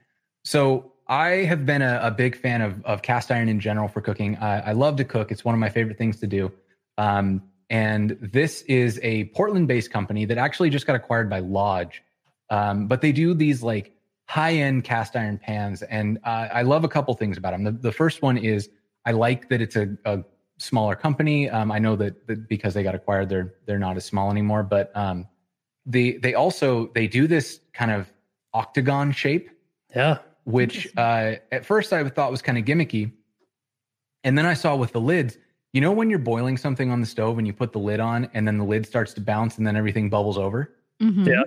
So 0.44 0.93
I 1.08 1.44
have 1.46 1.66
been 1.66 1.82
a, 1.82 2.00
a 2.04 2.12
big 2.12 2.36
fan 2.36 2.62
of, 2.62 2.84
of 2.86 3.02
cast 3.02 3.32
iron 3.32 3.50
in 3.50 3.60
general 3.60 3.88
for 3.88 4.02
cooking. 4.02 4.38
I, 4.38 4.70
I 4.70 4.72
love 4.72 4.96
to 4.98 5.04
cook; 5.04 5.32
it's 5.32 5.44
one 5.44 5.54
of 5.54 5.60
my 5.60 5.70
favorite 5.70 5.98
things 5.98 6.20
to 6.22 6.28
do. 6.28 6.52
Um, 6.98 7.42
and 7.70 8.18
this 8.22 8.62
is 8.64 9.00
a 9.02 9.26
Portland-based 9.26 9.92
company 9.92 10.26
that 10.26 10.38
actually 10.38 10.70
just 10.70 10.86
got 10.86 10.96
acquired 10.96 11.30
by 11.30 11.40
Lodge, 11.40 12.04
um, 12.50 12.88
but 12.88 13.02
they 13.02 13.12
do 13.12 13.34
these 13.34 13.64
like 13.64 13.96
high-end 14.26 14.84
cast 14.84 15.16
iron 15.16 15.38
pans, 15.38 15.82
and 15.84 16.20
uh, 16.24 16.48
I 16.54 16.62
love 16.62 16.84
a 16.84 16.90
couple 16.90 17.14
things 17.16 17.38
about 17.38 17.52
them. 17.52 17.64
The, 17.64 17.72
the 17.72 17.92
first 17.92 18.22
one 18.22 18.38
is 18.38 18.70
I 19.06 19.12
like 19.12 19.50
that 19.50 19.62
it's 19.62 19.76
a, 19.76 19.90
a 20.06 20.24
smaller 20.58 20.96
company. 20.96 21.50
Um, 21.50 21.72
I 21.72 21.80
know 21.80 21.96
that, 21.98 22.28
that 22.28 22.48
because 22.48 22.74
they 22.74 22.84
got 22.84 22.96
acquired, 22.96 23.30
they're 23.30 23.54
they're 23.66 23.80
not 23.80 23.98
as 23.98 24.06
small 24.06 24.32
anymore. 24.32 24.64
But 24.64 24.96
um, 24.96 25.28
they 25.86 26.14
they 26.14 26.34
also 26.34 26.88
they 26.94 27.08
do 27.08 27.28
this 27.28 27.60
kind 27.74 27.92
of 27.92 28.12
octagon 28.54 29.12
shape, 29.12 29.50
Yeah. 29.96 30.20
Which 30.46 30.88
uh, 30.98 31.36
at 31.52 31.66
first 31.66 31.94
I 31.94 32.08
thought 32.10 32.32
was 32.32 32.42
kind 32.42 32.58
of 32.58 32.66
gimmicky, 32.66 33.12
and 34.24 34.38
then 34.38 34.46
I 34.46 34.54
saw 34.54 34.76
with 34.76 34.92
the 34.92 35.02
lids. 35.02 35.38
You 35.74 35.82
know 35.82 35.92
when 35.92 36.10
you're 36.10 36.20
boiling 36.20 36.58
something 36.58 36.92
on 36.92 37.00
the 37.02 37.08
stove 37.08 37.38
and 37.40 37.48
you 37.48 37.54
put 37.54 37.72
the 37.74 37.80
lid 37.80 38.00
on, 38.00 38.30
and 38.34 38.48
then 38.48 38.58
the 38.58 38.64
lid 38.64 38.86
starts 38.86 39.14
to 39.16 39.22
bounce, 39.22 39.58
and 39.58 39.66
then 39.66 39.76
everything 39.76 40.10
bubbles 40.10 40.38
over. 40.38 40.72
Mhm. 41.02 41.26
Yeah. 41.28 41.44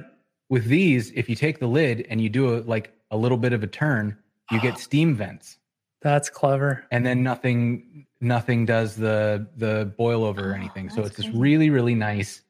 With 0.49 0.65
these, 0.67 1.11
if 1.13 1.29
you 1.29 1.37
take 1.37 1.59
the 1.61 1.67
lid 1.69 2.07
and 2.11 2.21
you 2.21 2.29
do 2.29 2.57
a, 2.57 2.59
like 2.61 2.93
a 3.11 3.17
little 3.17 3.39
bit 3.39 3.53
of 3.53 3.63
a 3.63 3.67
turn, 3.67 4.17
you 4.51 4.61
get 4.61 4.79
steam 4.89 5.15
vents 5.15 5.59
That's 6.03 6.29
clever. 6.29 6.85
and 6.91 7.05
then 7.07 7.23
nothing 7.23 8.07
nothing 8.21 8.65
does 8.67 8.97
the 8.97 9.47
the 9.57 9.93
boil 9.97 10.25
over 10.25 10.51
or 10.51 10.53
Oh, 10.53 10.57
anything. 10.57 10.91
So 10.91 10.97
that's 11.03 11.19
it's 11.19 11.27
this 11.29 11.35
really 11.37 11.71
really 11.71 11.95
nice 11.95 12.43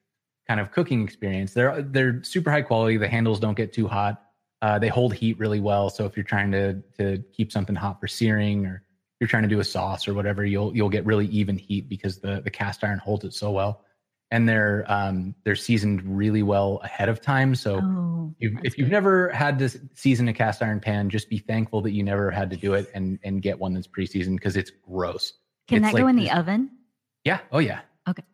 kind 0.48 0.60
of 0.60 0.70
cooking 0.70 1.02
experience. 1.02 1.52
They're 1.52 1.82
they're 1.82 2.23
super 2.23 2.51
high 2.51 2.62
quality. 2.62 2.97
The 2.97 3.09
handles 3.09 3.39
don't 3.40 3.56
get 3.56 3.73
too 3.74 3.86
hot. 3.86 4.23
Uh, 4.66 4.80
they 4.80 4.88
hold 4.88 5.14
heat 5.14 5.38
really 5.38 5.60
well. 5.60 5.88
So 5.88 6.06
if 6.06 6.16
you're 6.16 6.24
trying 6.24 6.51
to 6.51 6.82
to 6.98 7.22
keep 7.32 7.52
something 7.52 7.76
hot 7.76 8.01
for 8.01 8.09
searing 8.09 8.66
or 8.66 8.82
you're 9.20 9.28
trying 9.28 9.44
to 9.44 9.48
do 9.48 9.60
a 9.60 9.64
sauce 9.64 10.09
or 10.09 10.12
whatever, 10.12 10.44
you'll 10.44 10.74
you'll 10.74 10.88
get 10.88 11.06
really 11.06 11.26
even 11.26 11.56
heat 11.56 11.88
because 11.88 12.18
the 12.18 12.40
the 12.43 12.51
cast 12.51 12.82
iron 12.82 12.98
holds 12.98 13.24
it 13.24 13.32
so 13.32 13.52
well. 13.52 13.84
And 14.32 14.48
they're 14.48 14.84
um 14.88 15.36
they're 15.44 15.55
seasoned 15.55 16.02
really 16.02 16.43
well 16.43 16.80
ahead 16.82 17.09
of 17.09 17.20
time. 17.20 17.55
So 17.55 17.76
Oh, 17.80 18.34
if, 18.40 18.55
that's 18.55 18.66
if 18.66 18.76
you've 18.76 18.88
good. 18.88 18.93
never 18.94 19.28
had 19.28 19.56
to 19.60 19.68
season 19.94 20.26
a 20.26 20.32
cast 20.32 20.60
iron 20.60 20.80
pan, 20.80 21.10
just 21.10 21.30
be 21.30 21.38
thankful 21.38 21.80
that 21.82 21.93
you 21.93 22.02
never 22.02 22.32
had 22.32 22.51
to 22.51 22.56
do 22.56 22.74
it 22.74 22.90
and 22.93 23.20
and 23.22 23.40
get 23.43 23.56
one 23.60 23.72
that's 23.72 23.86
pre-seasoned 23.86 24.40
because 24.40 24.56
it's 24.56 24.72
gross. 24.90 25.32
can 25.68 25.84
it's 25.84 25.93
that 25.93 26.01
go 26.01 26.09
in 26.09 26.16
the 26.16 26.32
oven? 26.32 26.72
Yeah. 27.22 27.38
Oh 27.52 27.60
yeah. 27.60 27.82
Okay. 28.09 28.24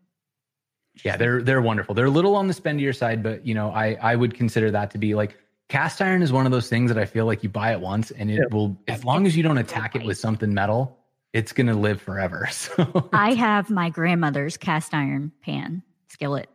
Yeah, 1.05 1.19
they're 1.19 1.43
they're 1.43 1.61
wonderful. 1.61 1.95
They're 1.95 2.07
a 2.07 2.11
little 2.11 2.37
on 2.37 2.47
the 2.49 2.55
spendier 2.55 2.97
side, 2.97 3.23
but 3.23 3.47
you 3.47 3.55
know, 3.55 3.71
I 3.71 3.99
I 4.01 4.17
would 4.17 4.33
consider 4.33 4.71
that 4.71 4.91
to 4.93 4.99
be 4.99 5.15
like 5.15 5.37
cast 5.73 6.03
iron 6.03 6.23
is 6.23 6.31
one 6.33 6.45
of 6.45 6.53
those 6.53 6.69
things 6.69 6.91
that 6.91 6.99
I 6.99 7.07
feel 7.07 7.25
like 7.25 7.43
you 7.43 7.49
buy 7.49 7.73
it 7.73 7.81
once 7.81 8.11
and 8.11 8.31
it 8.31 8.35
Yeah. 8.35 8.45
will 8.55 8.77
as 8.89 9.05
long 9.05 9.27
as 9.27 9.35
you 9.37 9.43
don't 9.43 9.57
attack 9.59 9.97
it 9.97 10.05
with 10.05 10.19
something 10.19 10.53
metal, 10.53 10.99
it's 11.33 11.53
gonna 11.53 11.75
live 11.75 12.01
forever. 12.01 12.47
So 12.53 13.09
I 13.13 13.33
have 13.35 13.71
my 13.71 13.89
grandmother's 13.89 14.57
cast 14.59 14.93
iron 14.93 15.33
pan 15.43 15.83
skillet. 16.09 16.49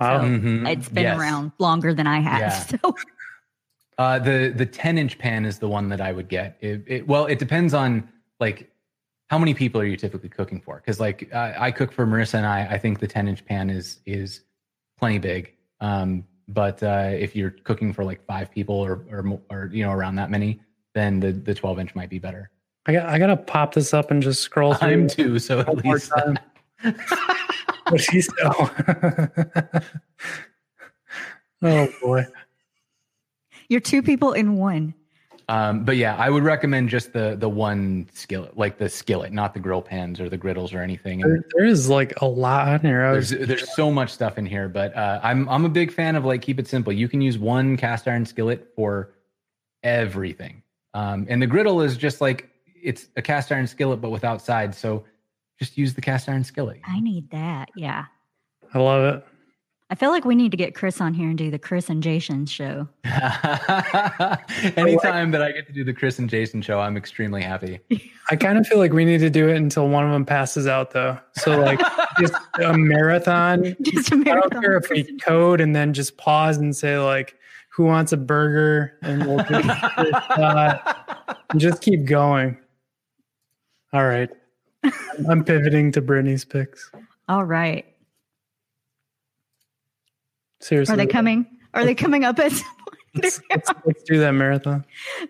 Wow. 0.00 0.20
So- 0.20 0.24
Mhm. 0.28 0.70
It's 0.72 0.88
been 0.88 1.02
Yes. 1.02 1.18
around 1.18 1.50
longer 1.58 1.92
than 1.92 2.06
I 2.06 2.20
have. 2.20 2.40
Yeah. 2.40 2.50
So 2.50 2.94
Uh, 3.98 4.18
the 4.18 4.52
the 4.56 4.64
10 4.64 4.96
inch 4.98 5.18
pan 5.18 5.44
is 5.44 5.58
the 5.58 5.68
one 5.68 5.88
that 5.90 6.00
I 6.00 6.12
would 6.12 6.28
get. 6.28 6.56
It, 6.60 6.84
it, 6.86 7.06
well, 7.08 7.26
it 7.26 7.38
depends 7.38 7.74
on 7.74 8.08
like 8.38 8.70
how 9.28 9.38
many 9.38 9.52
people 9.52 9.80
are 9.80 9.84
you 9.84 9.96
typically 9.96 10.28
cooking 10.30 10.60
for? 10.60 10.76
Because 10.76 10.98
like 11.00 11.28
I, 11.34 11.66
I 11.66 11.70
cook 11.72 11.92
for 11.92 12.06
Marissa 12.06 12.34
and 12.34 12.46
I. 12.46 12.60
I 12.70 12.78
think 12.78 13.00
the 13.00 13.06
10 13.06 13.28
inch 13.28 13.44
pan 13.44 13.68
is 13.68 13.98
is 14.06 14.42
plenty 14.98 15.18
big. 15.18 15.52
Um, 15.80 16.24
but 16.52 16.82
uh, 16.82 17.10
if 17.12 17.34
you're 17.36 17.50
cooking 17.50 17.92
for 17.92 18.04
like 18.04 18.24
five 18.26 18.50
people 18.50 18.74
or 18.74 19.04
or 19.10 19.40
or 19.50 19.70
you 19.72 19.84
know 19.84 19.92
around 19.92 20.16
that 20.16 20.30
many, 20.30 20.60
then 20.94 21.20
the 21.20 21.32
the 21.32 21.54
12 21.54 21.78
inch 21.78 21.94
might 21.94 22.10
be 22.10 22.18
better. 22.18 22.50
I 22.86 22.92
got 22.92 23.08
I 23.08 23.18
gotta 23.18 23.36
pop 23.36 23.74
this 23.74 23.94
up 23.94 24.10
and 24.10 24.22
just 24.22 24.42
scroll 24.42 24.74
through. 24.74 24.88
I'm 24.88 25.08
too, 25.08 25.38
so 25.38 25.60
at 25.60 25.76
least 25.84 26.12
time. 26.16 26.38
What 27.90 28.00
he 28.02 28.20
said. 28.20 28.34
oh 31.62 31.88
boy. 32.00 32.26
you're 33.68 33.80
two 33.80 34.00
people 34.02 34.32
in 34.32 34.56
one. 34.56 34.94
Um, 35.50 35.84
but 35.84 35.96
yeah, 35.96 36.14
I 36.14 36.30
would 36.30 36.44
recommend 36.44 36.90
just 36.90 37.12
the 37.12 37.34
the 37.36 37.48
one 37.48 38.08
skillet, 38.12 38.56
like 38.56 38.78
the 38.78 38.88
skillet, 38.88 39.32
not 39.32 39.52
the 39.52 39.58
grill 39.58 39.82
pans 39.82 40.20
or 40.20 40.28
the 40.28 40.36
griddles 40.36 40.72
or 40.72 40.80
anything. 40.80 41.22
There, 41.22 41.44
there 41.56 41.64
is 41.64 41.88
like 41.88 42.12
a 42.20 42.24
lot 42.24 42.68
on 42.68 42.80
here. 42.80 43.10
There's 43.10 43.30
there's 43.30 43.74
so 43.74 43.90
much 43.90 44.10
stuff 44.10 44.38
in 44.38 44.46
here, 44.46 44.68
but 44.68 44.96
uh, 44.96 45.18
I'm 45.24 45.48
I'm 45.48 45.64
a 45.64 45.68
big 45.68 45.92
fan 45.92 46.14
of 46.14 46.24
like 46.24 46.40
keep 46.40 46.60
it 46.60 46.68
simple. 46.68 46.92
You 46.92 47.08
can 47.08 47.20
use 47.20 47.36
one 47.36 47.76
cast 47.76 48.06
iron 48.06 48.24
skillet 48.24 48.68
for 48.76 49.10
everything, 49.82 50.62
um, 50.94 51.26
and 51.28 51.42
the 51.42 51.48
griddle 51.48 51.80
is 51.80 51.96
just 51.96 52.20
like 52.20 52.48
it's 52.80 53.08
a 53.16 53.22
cast 53.22 53.50
iron 53.50 53.66
skillet 53.66 54.00
but 54.00 54.10
without 54.10 54.40
sides. 54.40 54.78
So 54.78 55.04
just 55.58 55.76
use 55.76 55.94
the 55.94 56.00
cast 56.00 56.28
iron 56.28 56.44
skillet. 56.44 56.80
I 56.86 57.00
need 57.00 57.28
that. 57.32 57.70
Yeah. 57.74 58.04
I 58.72 58.78
love 58.78 59.16
it. 59.16 59.26
I 59.92 59.96
feel 59.96 60.10
like 60.10 60.24
we 60.24 60.36
need 60.36 60.52
to 60.52 60.56
get 60.56 60.76
Chris 60.76 61.00
on 61.00 61.14
here 61.14 61.28
and 61.28 61.36
do 61.36 61.50
the 61.50 61.58
Chris 61.58 61.90
and 61.90 62.00
Jason 62.00 62.46
show. 62.46 62.88
Anytime 64.76 65.32
that 65.32 65.42
I 65.42 65.50
get 65.50 65.66
to 65.66 65.72
do 65.72 65.82
the 65.82 65.92
Chris 65.92 66.20
and 66.20 66.30
Jason 66.30 66.62
show, 66.62 66.78
I'm 66.78 66.96
extremely 66.96 67.42
happy. 67.42 67.80
I 68.30 68.36
kind 68.36 68.56
of 68.56 68.64
feel 68.68 68.78
like 68.78 68.92
we 68.92 69.04
need 69.04 69.18
to 69.18 69.30
do 69.30 69.48
it 69.48 69.56
until 69.56 69.88
one 69.88 70.06
of 70.06 70.12
them 70.12 70.24
passes 70.24 70.68
out, 70.68 70.92
though. 70.92 71.18
So 71.32 71.58
like 71.58 71.80
just 72.20 72.34
a 72.62 72.72
marathon. 72.78 73.74
Just 73.82 74.12
a 74.12 74.14
I 74.14 74.18
don't 74.18 74.24
marathon. 74.24 74.62
care 74.62 74.76
if 74.76 74.90
we 74.90 75.18
code 75.18 75.60
and 75.60 75.74
then 75.74 75.92
just 75.92 76.16
pause 76.16 76.56
and 76.56 76.76
say 76.76 76.96
like, 77.00 77.36
"Who 77.70 77.82
wants 77.82 78.12
a 78.12 78.16
burger?" 78.16 78.96
and 79.02 79.26
we'll 79.26 79.44
do 79.44 79.56
uh, 79.56 80.78
and 81.50 81.60
just 81.60 81.82
keep 81.82 82.04
going. 82.04 82.56
All 83.92 84.06
right, 84.06 84.30
I'm 85.28 85.42
pivoting 85.42 85.90
to 85.92 86.00
Brittany's 86.00 86.44
picks. 86.44 86.92
All 87.28 87.44
right. 87.44 87.84
Seriously, 90.60 90.92
Are 90.94 90.96
they 90.96 91.06
coming? 91.06 91.46
Are 91.74 91.84
they 91.84 91.94
coming 91.94 92.24
up 92.24 92.38
at 92.38 92.52
Let's, 93.14 93.40
let's, 93.50 93.68
let's 93.84 94.02
do 94.04 94.20
that 94.20 94.30
marathon. 94.32 94.84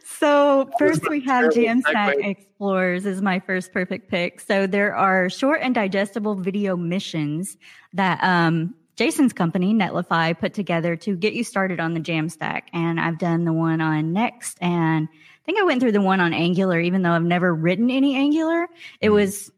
So 0.05 0.70
first 0.78 1.09
we 1.09 1.20
have 1.23 1.51
terrible 1.55 1.82
Jamstack. 1.82 2.27
Explorers 2.27 3.07
is 3.07 3.23
my 3.23 3.40
first 3.40 3.73
perfect 3.73 4.11
pick. 4.11 4.40
So 4.40 4.66
there 4.66 4.94
are 4.94 5.31
short 5.31 5.61
and 5.62 5.74
digestible 5.74 6.35
video 6.35 6.77
missions 6.77 7.57
that 7.94 8.23
um, 8.23 8.74
Jason's 8.97 9.32
company 9.32 9.73
Netlify 9.73 10.39
put 10.39 10.52
together 10.52 10.94
to 10.97 11.16
get 11.16 11.32
you 11.32 11.43
started 11.43 11.81
on 11.81 11.94
the 11.94 12.01
Jamstack. 12.01 12.65
And 12.74 13.01
I've 13.01 13.19
done 13.19 13.47
the 13.47 13.52
one 13.55 13.81
on 13.81 14.12
Next, 14.12 14.59
and 14.61 15.09
I 15.11 15.44
think 15.47 15.59
I 15.59 15.62
went 15.62 15.81
through 15.81 15.93
the 15.93 16.02
one 16.02 16.20
on 16.20 16.35
Angular, 16.35 16.78
even 16.81 17.01
though 17.01 17.12
I've 17.12 17.23
never 17.23 17.55
written 17.55 17.90
any 17.90 18.15
Angular. 18.15 18.69
It 19.01 19.09
Mhm. 19.09 19.15
was 19.15 19.51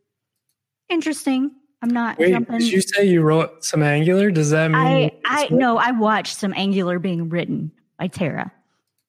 interesting. 0.89 1.51
I'm 1.83 1.91
not 1.91 2.19
Wait, 2.19 2.31
jumping. 2.31 2.59
did 2.59 2.71
you 2.71 2.81
say 2.81 3.05
you 3.05 3.23
wrote 3.23 3.65
some 3.65 3.83
Angular? 3.83 4.31
Does 4.31 4.51
that 4.51 4.71
mean 4.71 4.81
I 4.81 5.11
I 5.25 5.49
no, 5.51 5.79
I 5.79 5.91
watched 5.91 6.37
some 6.37 6.55
Angular 6.57 6.99
being 6.99 7.29
written 7.29 7.73
by 7.99 8.07
Tara. 8.07 8.53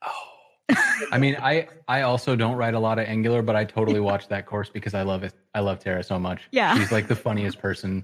Oh, 0.06 0.76
I 1.12 1.18
mean, 1.20 1.38
I 1.40 1.68
I 1.88 2.02
also 2.02 2.36
don't 2.36 2.56
write 2.56 2.74
a 2.74 2.80
lot 2.80 2.98
of 2.98 3.08
Angular, 3.08 3.42
but 3.44 3.56
I 3.56 3.64
totally 3.66 4.00
watched 4.00 4.30
that 4.30 4.46
course 4.48 4.70
because 4.70 4.94
I 4.94 5.04
love 5.04 5.24
it. 5.24 5.34
I 5.54 5.60
love 5.60 5.80
Tara 5.80 6.04
so 6.04 6.18
much. 6.18 6.42
Yeah. 6.52 6.76
she's 6.78 6.92
like 6.92 7.08
the 7.08 7.16
funniest 7.16 7.60
person. 7.60 8.04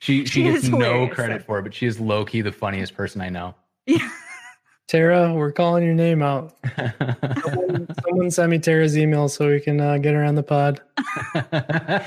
She 0.00 0.24
she, 0.26 0.30
She 0.30 0.42
gets 0.44 0.68
no 0.68 1.06
credit 1.08 1.44
for 1.44 1.60
it, 1.60 1.62
but 1.62 1.72
she 1.74 1.86
is 1.86 2.00
low 2.00 2.24
key 2.24 2.40
the 2.40 2.52
funniest 2.52 2.94
person 2.94 3.20
I 3.20 3.28
know. 3.28 3.54
Yeah. 3.86 4.10
Tara? 4.88 5.34
We're 5.34 5.52
calling 5.52 5.84
your 5.84 5.92
name 5.94 6.22
out. 6.22 6.54
Someone, 7.44 7.86
someone 8.02 8.30
send 8.30 8.50
me 8.50 8.58
Tara's 8.58 8.96
email 8.96 9.28
so 9.28 9.48
we 9.48 9.60
can 9.60 9.78
uh, 9.80 9.98
get 9.98 10.14
her 10.14 10.24
on 10.24 10.34
the 10.34 10.42
pod. 10.42 10.80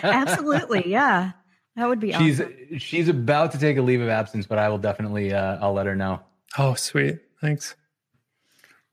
Absolutely, 0.04 0.90
yeah. 0.90 1.32
That 1.76 1.88
would 1.88 2.00
be 2.00 2.12
she's 2.12 2.42
awesome. 2.42 2.78
she's 2.80 3.08
about 3.08 3.54
to 3.54 3.58
take 3.58 3.78
a 3.78 3.82
leave 3.82 4.02
of 4.02 4.10
absence, 4.10 4.46
but 4.46 4.58
I 4.58 4.70
will 4.70 4.78
definitely 4.78 5.34
uh, 5.34 5.58
I'll 5.62 5.74
let 5.74 5.86
her 5.86 5.96
know. 5.96 6.20
Oh, 6.58 6.74
sweet. 6.74 7.20
Thanks. 7.40 7.76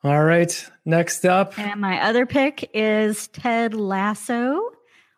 All 0.05 0.23
right. 0.23 0.71
Next 0.85 1.25
up. 1.27 1.59
And 1.59 1.81
my 1.81 2.01
other 2.03 2.25
pick 2.25 2.71
is 2.73 3.29
Ted 3.29 3.75
Lasso. 3.75 4.61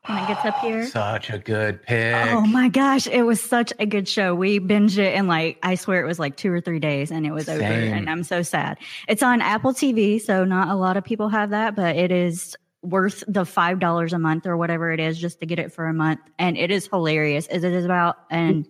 When 0.06 0.16
it 0.16 0.28
gets 0.28 0.46
up 0.46 0.58
here. 0.60 0.86
Such 0.86 1.28
a 1.28 1.38
good 1.38 1.82
pick. 1.82 2.30
Oh 2.30 2.40
my 2.40 2.70
gosh, 2.70 3.06
it 3.06 3.22
was 3.22 3.38
such 3.38 3.70
a 3.78 3.84
good 3.84 4.08
show. 4.08 4.34
We 4.34 4.58
binged 4.58 4.96
it 4.96 5.14
in 5.14 5.26
like 5.26 5.58
I 5.62 5.74
swear 5.74 6.02
it 6.02 6.06
was 6.06 6.18
like 6.18 6.36
two 6.36 6.50
or 6.50 6.58
three 6.62 6.78
days 6.78 7.10
and 7.10 7.26
it 7.26 7.32
was 7.32 7.50
over. 7.50 7.62
And 7.62 8.08
I'm 8.08 8.24
so 8.24 8.40
sad. 8.40 8.78
It's 9.08 9.22
on 9.22 9.42
Apple 9.42 9.74
TV, 9.74 10.18
so 10.18 10.44
not 10.44 10.68
a 10.68 10.74
lot 10.74 10.96
of 10.96 11.04
people 11.04 11.28
have 11.28 11.50
that, 11.50 11.76
but 11.76 11.96
it 11.96 12.10
is 12.10 12.56
worth 12.82 13.23
the 13.28 13.44
five 13.44 13.78
dollars 13.78 14.12
a 14.12 14.19
month 14.19 14.47
or 14.47 14.57
whatever 14.57 14.90
it 14.93 15.01
is 15.01 15.19
just 15.19 15.40
to 15.40 15.47
get 15.47 15.59
it 15.59 15.73
for 15.73 15.86
a 15.86 15.93
month. 15.94 16.20
And 16.39 16.57
it 16.57 16.70
is 16.70 16.86
hilarious. 16.86 17.47
It 17.51 17.65
is 17.65 17.85
about 17.85 18.16
an 18.31 18.66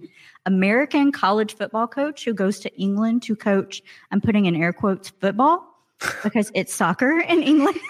American 0.46 1.12
college 1.12 1.54
football 1.56 1.86
coach 1.86 2.24
who 2.24 2.34
goes 2.34 2.58
to 2.60 2.74
England 2.80 3.22
to 3.24 3.36
coach, 3.36 3.82
I'm 4.10 4.20
putting 4.20 4.46
in 4.46 4.56
air 4.56 4.72
quotes 4.72 5.10
football 5.10 5.66
because 6.22 6.50
it's 6.54 6.74
soccer 6.74 7.20
in 7.20 7.42
England. 7.42 7.78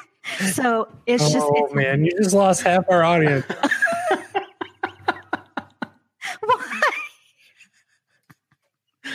So 0.52 0.86
it's 1.06 1.32
just 1.32 1.46
oh 1.48 1.70
man, 1.72 2.04
you 2.04 2.10
just 2.18 2.34
lost 2.34 2.62
half 2.62 2.84
our 2.90 3.02
audience. 3.02 3.46
Why? 6.40 6.82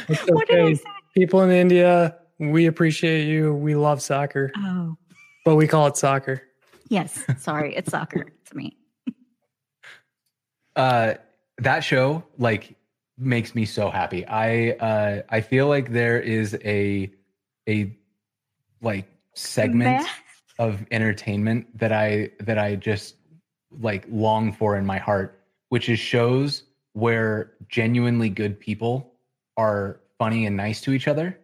It's 0.10 0.22
What 0.32 0.48
did 0.48 0.60
I 0.60 0.74
say? 0.74 0.84
People 1.16 1.42
in 1.42 1.52
India, 1.52 2.18
we 2.40 2.66
appreciate 2.66 3.28
you. 3.28 3.54
We 3.54 3.76
love 3.76 4.02
soccer, 4.02 4.52
Oh, 4.58 4.98
but 5.46 5.58
we 5.58 5.68
call 5.68 5.86
it 5.86 5.96
soccer. 5.96 6.42
Yes. 6.90 7.24
Sorry, 7.40 7.76
it's 7.76 7.92
soccer 7.92 8.26
to 8.46 8.58
me. 8.58 8.78
uh 10.76 11.14
that 11.60 11.80
show 11.82 12.24
like 12.38 12.76
makes 13.18 13.56
me 13.56 13.64
so 13.66 13.90
happy 13.90 14.26
i 14.28 14.72
uh 14.72 15.22
i 15.30 15.40
feel 15.40 15.68
like 15.70 15.92
there 15.92 16.20
is 16.20 16.58
a 16.66 17.10
a 17.70 17.96
like 18.82 19.08
segment 19.34 20.02
Meh. 20.02 20.08
of 20.60 20.86
entertainment 20.92 21.66
that 21.78 21.94
i 21.94 22.30
that 22.42 22.58
i 22.60 22.76
just 22.76 23.16
like 23.80 24.06
long 24.10 24.52
for 24.52 24.76
in 24.78 24.86
my 24.86 24.98
heart 24.98 25.40
which 25.70 25.88
is 25.88 25.98
shows 26.00 26.64
where 26.94 27.54
genuinely 27.70 28.30
good 28.30 28.60
people 28.60 29.14
are 29.56 30.02
funny 30.20 30.46
and 30.46 30.58
nice 30.58 30.82
to 30.82 30.92
each 30.92 31.08
other 31.08 31.38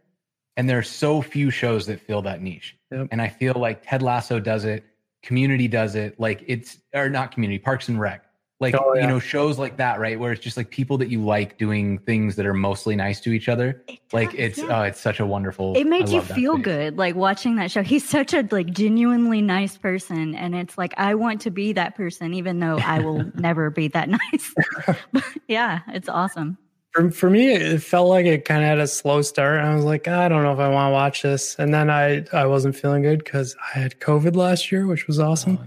and 0.57 0.69
there 0.69 0.77
are 0.77 0.83
so 0.83 1.21
few 1.21 1.49
shows 1.49 1.85
that 1.85 1.99
fill 2.01 2.21
that 2.21 2.41
niche 2.41 2.75
Yep. 2.91 3.07
and 3.11 3.21
i 3.21 3.29
feel 3.29 3.53
like 3.55 3.81
ted 3.85 4.01
lasso 4.01 4.39
does 4.41 4.65
it 4.65 4.83
community 5.23 5.67
does 5.67 5.95
it 5.95 6.19
like 6.19 6.43
it's 6.47 6.77
or 6.93 7.09
not 7.09 7.31
community 7.31 7.59
parks 7.59 7.87
and 7.89 7.99
rec 7.99 8.25
like 8.59 8.75
Oh, 8.75 8.93
yeah. 8.93 9.01
you 9.01 9.07
know 9.07 9.19
shows 9.19 9.57
like 9.59 9.77
that 9.77 9.99
right 9.99 10.19
where 10.19 10.31
it's 10.31 10.41
just 10.41 10.55
like 10.57 10.69
people 10.69 10.97
that 10.99 11.09
you 11.09 11.23
like 11.23 11.57
doing 11.57 11.97
things 11.99 12.35
that 12.35 12.45
are 12.45 12.53
mostly 12.53 12.95
nice 12.95 13.19
to 13.21 13.31
each 13.31 13.49
other 13.49 13.83
It 13.87 13.99
like 14.13 14.33
it's 14.35 14.57
yeah. 14.59 14.79
oh 14.79 14.83
it's 14.83 14.99
such 14.99 15.19
a 15.19 15.25
wonderful 15.25 15.75
it 15.75 15.85
made 15.87 16.09
you 16.09 16.21
feel 16.21 16.53
space. 16.53 16.63
good 16.65 16.97
like 16.97 17.15
watching 17.15 17.55
that 17.57 17.71
show 17.71 17.81
he's 17.83 18.07
such 18.07 18.33
a 18.33 18.47
like 18.51 18.71
genuinely 18.71 19.41
nice 19.41 19.77
person 19.77 20.35
and 20.35 20.55
it's 20.55 20.77
like 20.77 20.93
i 20.97 21.13
want 21.15 21.41
to 21.41 21.49
be 21.51 21.73
that 21.73 21.95
person 21.95 22.33
even 22.33 22.59
though 22.59 22.77
i 22.79 22.99
will 22.99 23.23
never 23.35 23.69
be 23.69 23.87
that 23.87 24.09
nice 24.09 24.53
but 25.11 25.23
yeah 25.47 25.79
it's 25.89 26.09
awesome 26.09 26.57
For, 26.91 27.09
for 27.09 27.29
me, 27.29 27.53
it 27.53 27.81
felt 27.81 28.09
like 28.09 28.25
it 28.25 28.43
kind 28.43 28.61
of 28.61 28.67
had 28.67 28.79
a 28.79 28.87
slow 28.87 29.21
start. 29.21 29.61
I 29.61 29.73
was 29.73 29.85
like, 29.85 30.07
I 30.07 30.27
don't 30.27 30.43
know 30.43 30.51
if 30.51 30.59
I 30.59 30.67
want 30.67 30.89
to 30.89 30.93
watch 30.93 31.21
this. 31.21 31.55
And 31.57 31.73
then 31.73 31.89
I, 31.89 32.25
I 32.33 32.45
wasn't 32.45 32.75
feeling 32.75 33.01
good 33.01 33.23
because 33.23 33.55
I 33.73 33.79
had 33.79 33.99
COVID 33.99 34.35
last 34.35 34.71
year, 34.71 34.85
which 34.85 35.07
was 35.07 35.19
awesome. 35.19 35.57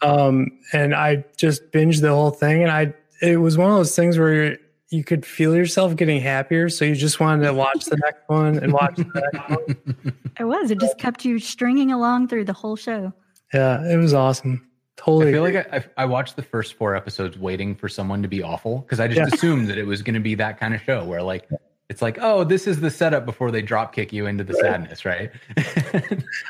Oh, 0.00 0.28
Um, 0.28 0.58
and 0.72 0.94
I 0.94 1.24
just 1.36 1.70
binged 1.70 2.00
the 2.00 2.08
whole 2.08 2.30
thing. 2.30 2.62
And 2.62 2.72
I, 2.72 2.94
it 3.20 3.36
was 3.36 3.56
one 3.56 3.70
of 3.70 3.76
those 3.76 3.94
things 3.94 4.18
where 4.18 4.32
you're, 4.34 4.56
you 4.90 5.02
could 5.02 5.24
feel 5.24 5.56
yourself 5.56 5.96
getting 5.96 6.20
happier. 6.20 6.68
So 6.68 6.84
you 6.84 6.94
just 6.94 7.18
wanted 7.18 7.46
to 7.46 7.54
watch 7.54 7.86
the 7.86 7.96
next 7.96 8.28
one 8.28 8.58
and 8.58 8.72
watch 8.72 8.96
the 8.96 9.28
next 9.32 9.48
one. 9.48 10.14
it 10.38 10.44
was 10.44 10.70
it 10.70 10.80
just 10.80 10.98
kept 10.98 11.24
you 11.24 11.38
stringing 11.38 11.92
along 11.92 12.28
through 12.28 12.44
the 12.44 12.52
whole 12.52 12.76
show 12.76 13.12
Yeah, 13.54 13.82
it 13.90 13.96
was 13.96 14.12
awesome. 14.12 14.68
Totally. 15.04 15.28
I 15.28 15.32
feel 15.32 15.46
agree. 15.46 15.58
like 15.58 15.72
I, 15.96 16.02
I 16.02 16.04
watched 16.06 16.36
the 16.36 16.42
first 16.42 16.74
four 16.74 16.94
episodes 16.94 17.36
waiting 17.38 17.74
for 17.74 17.88
someone 17.88 18.22
to 18.22 18.28
be 18.28 18.42
awful 18.42 18.78
because 18.78 19.00
I 19.00 19.08
just 19.08 19.18
Yeah. 19.18 19.26
assumed 19.26 19.68
that 19.68 19.78
it 19.78 19.84
was 19.86 20.02
going 20.02 20.14
to 20.14 20.20
be 20.20 20.34
that 20.36 20.60
kind 20.60 20.74
of 20.74 20.80
show 20.82 21.04
where 21.04 21.22
like 21.22 21.48
it's 21.88 22.00
like 22.00 22.18
oh 22.20 22.44
this 22.44 22.66
is 22.68 22.80
the 22.80 22.90
setup 22.90 23.26
before 23.26 23.50
they 23.50 23.60
drop 23.62 23.92
kick 23.94 24.12
you 24.12 24.26
into 24.26 24.44
the 24.44 24.54
sadness 24.54 25.04
right 25.04 25.30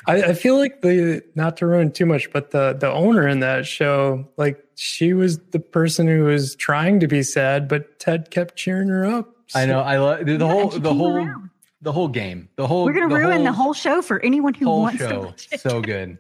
I, 0.07 0.23
I 0.23 0.35
feel 0.35 0.57
like 0.59 0.83
the 0.83 1.23
not 1.35 1.57
to 1.59 1.67
ruin 1.67 1.91
too 1.93 2.07
much, 2.07 2.31
but 2.33 2.51
the 2.51 2.75
the 2.79 2.91
owner 2.91 3.27
in 3.27 3.41
that 3.41 3.67
show, 3.67 4.29
like 4.37 4.63
she 4.77 5.15
was 5.15 5.39
the 5.51 5.59
person 5.59 6.07
who 6.07 6.25
was 6.25 6.55
trying 6.57 7.01
to 7.01 7.09
be 7.09 7.23
sad, 7.23 7.69
but 7.69 7.99
Ted 7.99 8.31
kept 8.31 8.57
cheering 8.57 8.89
her 8.89 9.05
up. 9.07 9.35
I 9.55 9.65
know. 9.67 9.81
I 9.81 9.99
love 9.99 10.27
the, 10.27 10.37
the 10.37 10.45
Yeah, 10.47 10.53
whole 10.53 10.69
the 10.71 10.95
whole 10.95 11.17
around. 11.17 11.51
the 11.81 11.93
whole 11.93 12.09
game. 12.09 12.49
The 12.57 12.67
whole 12.67 12.85
We're 12.85 12.93
gonna 12.93 13.09
the 13.09 13.15
ruin 13.21 13.45
the 13.45 13.53
whole 13.53 13.73
show 13.75 14.03
for 14.03 14.21
anyone 14.23 14.55
who 14.55 14.67
whole 14.67 14.83
wants 14.83 14.99
to 14.99 15.19
watch 15.21 15.49
it. 15.53 15.61
So 15.61 15.81
good. 15.81 16.19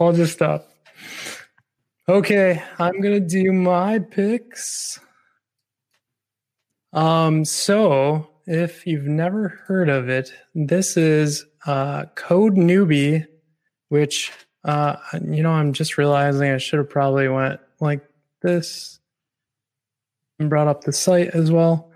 I'll 0.00 0.12
just 0.12 0.32
stop. 0.32 0.68
Okay, 2.08 2.60
I'm 2.80 3.00
gonna 3.00 3.20
do 3.20 3.52
my 3.52 4.00
picks. 4.00 4.98
Um, 6.92 7.44
so 7.44 8.28
if 8.44 8.84
you've 8.88 9.06
never 9.06 9.48
heard 9.48 9.88
of 9.88 10.08
it, 10.08 10.32
this 10.52 10.96
is 10.96 11.46
uh, 11.64 12.06
Code 12.16 12.54
Newbie, 12.54 13.24
which 13.88 14.32
uh, 14.64 14.96
you 15.12 15.44
know 15.44 15.52
I'm 15.52 15.72
just 15.72 15.96
realizing 15.96 16.50
I 16.50 16.58
should 16.58 16.78
have 16.78 16.90
probably 16.90 17.28
went 17.28 17.60
like 17.78 18.00
this 18.42 18.98
and 20.40 20.50
brought 20.50 20.66
up 20.66 20.82
the 20.82 20.92
site 20.92 21.28
as 21.28 21.52
well. 21.52 21.92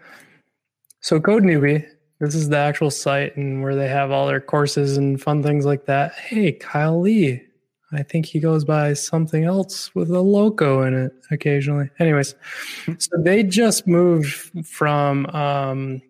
So 1.01 1.19
Code 1.19 1.43
Newbie, 1.43 1.85
this 2.20 2.37
is 2.37 2.49
the 2.49 2.59
actual 2.59 2.93
site 2.93 3.37
and 3.37 3.61
where 3.61 3.74
they 3.74 3.89
have 3.89 4.12
all 4.12 4.28
their 4.28 4.41
courses 4.41 4.97
and 4.97 5.20
fun 5.20 5.43
things 5.43 5.66
like 5.66 5.87
that. 5.87 6.15
Hey, 6.15 6.53
Kyle 6.53 7.01
Lee. 7.01 7.45
I 7.92 8.02
think 8.02 8.26
he 8.26 8.40
goes 8.40 8.64
by 8.64 8.94
something 8.94 9.44
else 9.44 9.94
with 9.94 10.10
a 10.10 10.20
loco 10.20 10.82
in 10.82 10.94
it 10.94 11.12
occasionally. 11.30 11.90
Anyways, 11.98 12.34
so 12.98 13.16
they 13.18 13.42
just 13.42 13.86
moved 13.86 14.32
from 14.66 15.26
um, 15.26 16.02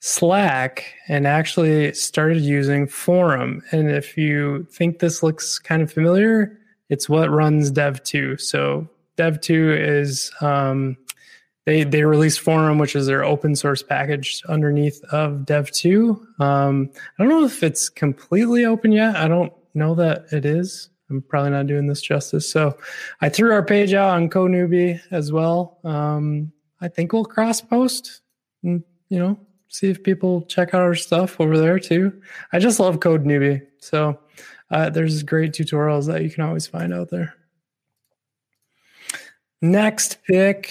Slack 0.00 0.94
and 1.08 1.26
actually 1.26 1.92
started 1.94 2.40
using 2.40 2.86
Forem. 2.86 3.62
And 3.70 3.90
if 3.90 4.16
you 4.16 4.66
think 4.72 4.98
this 4.98 5.22
looks 5.22 5.58
kind 5.58 5.82
of 5.82 5.92
familiar, 5.92 6.58
it's 6.88 7.08
what 7.08 7.30
runs 7.30 7.70
dev.to. 7.70 8.36
So 8.38 8.88
dev.to 9.16 9.72
is 9.72 10.32
um, 10.40 10.96
they 11.66 11.84
they 11.84 12.04
released 12.04 12.40
Forem, 12.40 12.80
which 12.80 12.96
is 12.96 13.06
their 13.06 13.24
open 13.24 13.54
source 13.54 13.82
package 13.82 14.42
underneath 14.48 15.02
of 15.12 15.46
dev.to. 15.46 16.26
Um, 16.40 16.90
I 17.18 17.22
don't 17.22 17.28
know 17.28 17.44
if 17.44 17.62
it's 17.62 17.88
completely 17.88 18.64
open 18.64 18.92
yet. 18.92 19.16
I 19.16 19.28
don't 19.28 19.52
know 19.74 19.94
that 19.94 20.24
it 20.32 20.44
is. 20.44 20.89
I'm 21.10 21.22
probably 21.22 21.50
not 21.50 21.66
doing 21.66 21.86
this 21.86 22.00
justice. 22.00 22.50
So 22.50 22.78
I 23.20 23.28
threw 23.28 23.52
our 23.52 23.64
page 23.64 23.92
out 23.92 24.10
on 24.10 24.28
Code 24.30 24.50
Newbie 24.52 25.00
as 25.10 25.32
well. 25.32 25.78
Um, 25.84 26.52
I 26.80 26.88
think 26.88 27.12
we'll 27.12 27.24
cross 27.24 27.60
post 27.60 28.22
and, 28.62 28.82
you 29.08 29.18
know, 29.18 29.38
see 29.68 29.90
if 29.90 30.02
people 30.02 30.42
check 30.42 30.72
out 30.74 30.80
our 30.82 30.94
stuff 30.94 31.40
over 31.40 31.58
there 31.58 31.78
too. 31.78 32.20
I 32.52 32.58
just 32.58 32.80
love 32.80 33.00
Code 33.00 33.24
Newbie. 33.24 33.66
So 33.78 34.18
uh, 34.70 34.90
there's 34.90 35.22
great 35.22 35.52
tutorials 35.52 36.06
that 36.06 36.22
you 36.22 36.30
can 36.30 36.44
always 36.44 36.66
find 36.66 36.94
out 36.94 37.10
there. 37.10 37.34
Next 39.62 40.18
pick, 40.24 40.70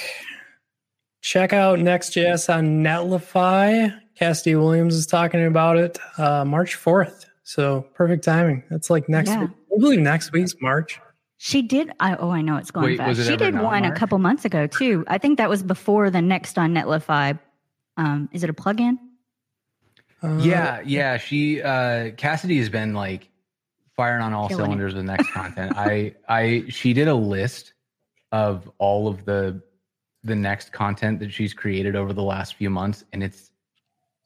check 1.21 1.53
out 1.53 1.79
Next.js 1.79 2.53
on 2.53 2.83
Netlify. 2.83 3.93
Cassidy 4.15 4.55
Williams 4.55 4.95
is 4.95 5.05
talking 5.05 5.45
about 5.45 5.77
it 5.77 5.99
uh, 6.17 6.43
March 6.43 6.75
4th. 6.75 7.25
So 7.43 7.85
perfect 7.93 8.23
timing. 8.23 8.63
That's 8.69 8.89
like 8.89 9.07
next 9.07 9.29
Yeah. 9.29 9.41
week. 9.41 9.49
I 9.75 9.79
believe 9.79 9.99
next 9.99 10.31
week's 10.31 10.55
March. 10.61 10.99
She 11.37 11.61
did. 11.61 11.91
I, 11.99 12.15
oh, 12.15 12.31
I 12.31 12.41
know 12.41 12.57
it's 12.57 12.71
going 12.71 12.85
Wait, 12.85 12.97
fast. 12.97 13.19
it 13.19 13.25
She 13.25 13.37
did 13.37 13.53
not 13.53 13.63
one 13.63 13.85
a 13.85 13.95
couple 13.95 14.17
months 14.17 14.43
ago 14.43 14.67
too. 14.67 15.05
I 15.07 15.17
think 15.17 15.37
that 15.37 15.49
was 15.49 15.63
before 15.63 16.09
the 16.09 16.21
next 16.21 16.57
on 16.57 16.73
Netlify. 16.73 17.39
Um, 17.95 18.29
is 18.33 18.43
it 18.43 18.49
a 18.49 18.53
plugin? 18.53 18.97
Uh, 20.21 20.37
yeah, 20.41 20.81
yeah. 20.85 21.17
She 21.17 21.61
uh 21.61 22.11
Cassidy 22.17 22.57
has 22.57 22.69
been 22.69 22.93
like 22.93 23.29
firing 23.95 24.21
on 24.21 24.33
all 24.33 24.49
Killing 24.49 24.63
it. 24.63 24.65
cylinders 24.65 24.95
with 24.95 25.05
next 25.05 25.31
content. 25.31 25.73
I 25.77 26.15
I 26.27 26.65
she 26.67 26.91
did 26.91 27.07
a 27.07 27.15
list 27.15 27.73
of 28.33 28.69
all 28.77 29.07
of 29.07 29.23
the 29.23 29.61
the 30.23 30.35
next 30.35 30.73
content 30.73 31.19
that 31.19 31.31
she's 31.31 31.53
created 31.53 31.95
over 31.95 32.11
the 32.11 32.23
last 32.23 32.55
few 32.55 32.69
months 32.69 33.05
and 33.13 33.23
it's 33.23 33.51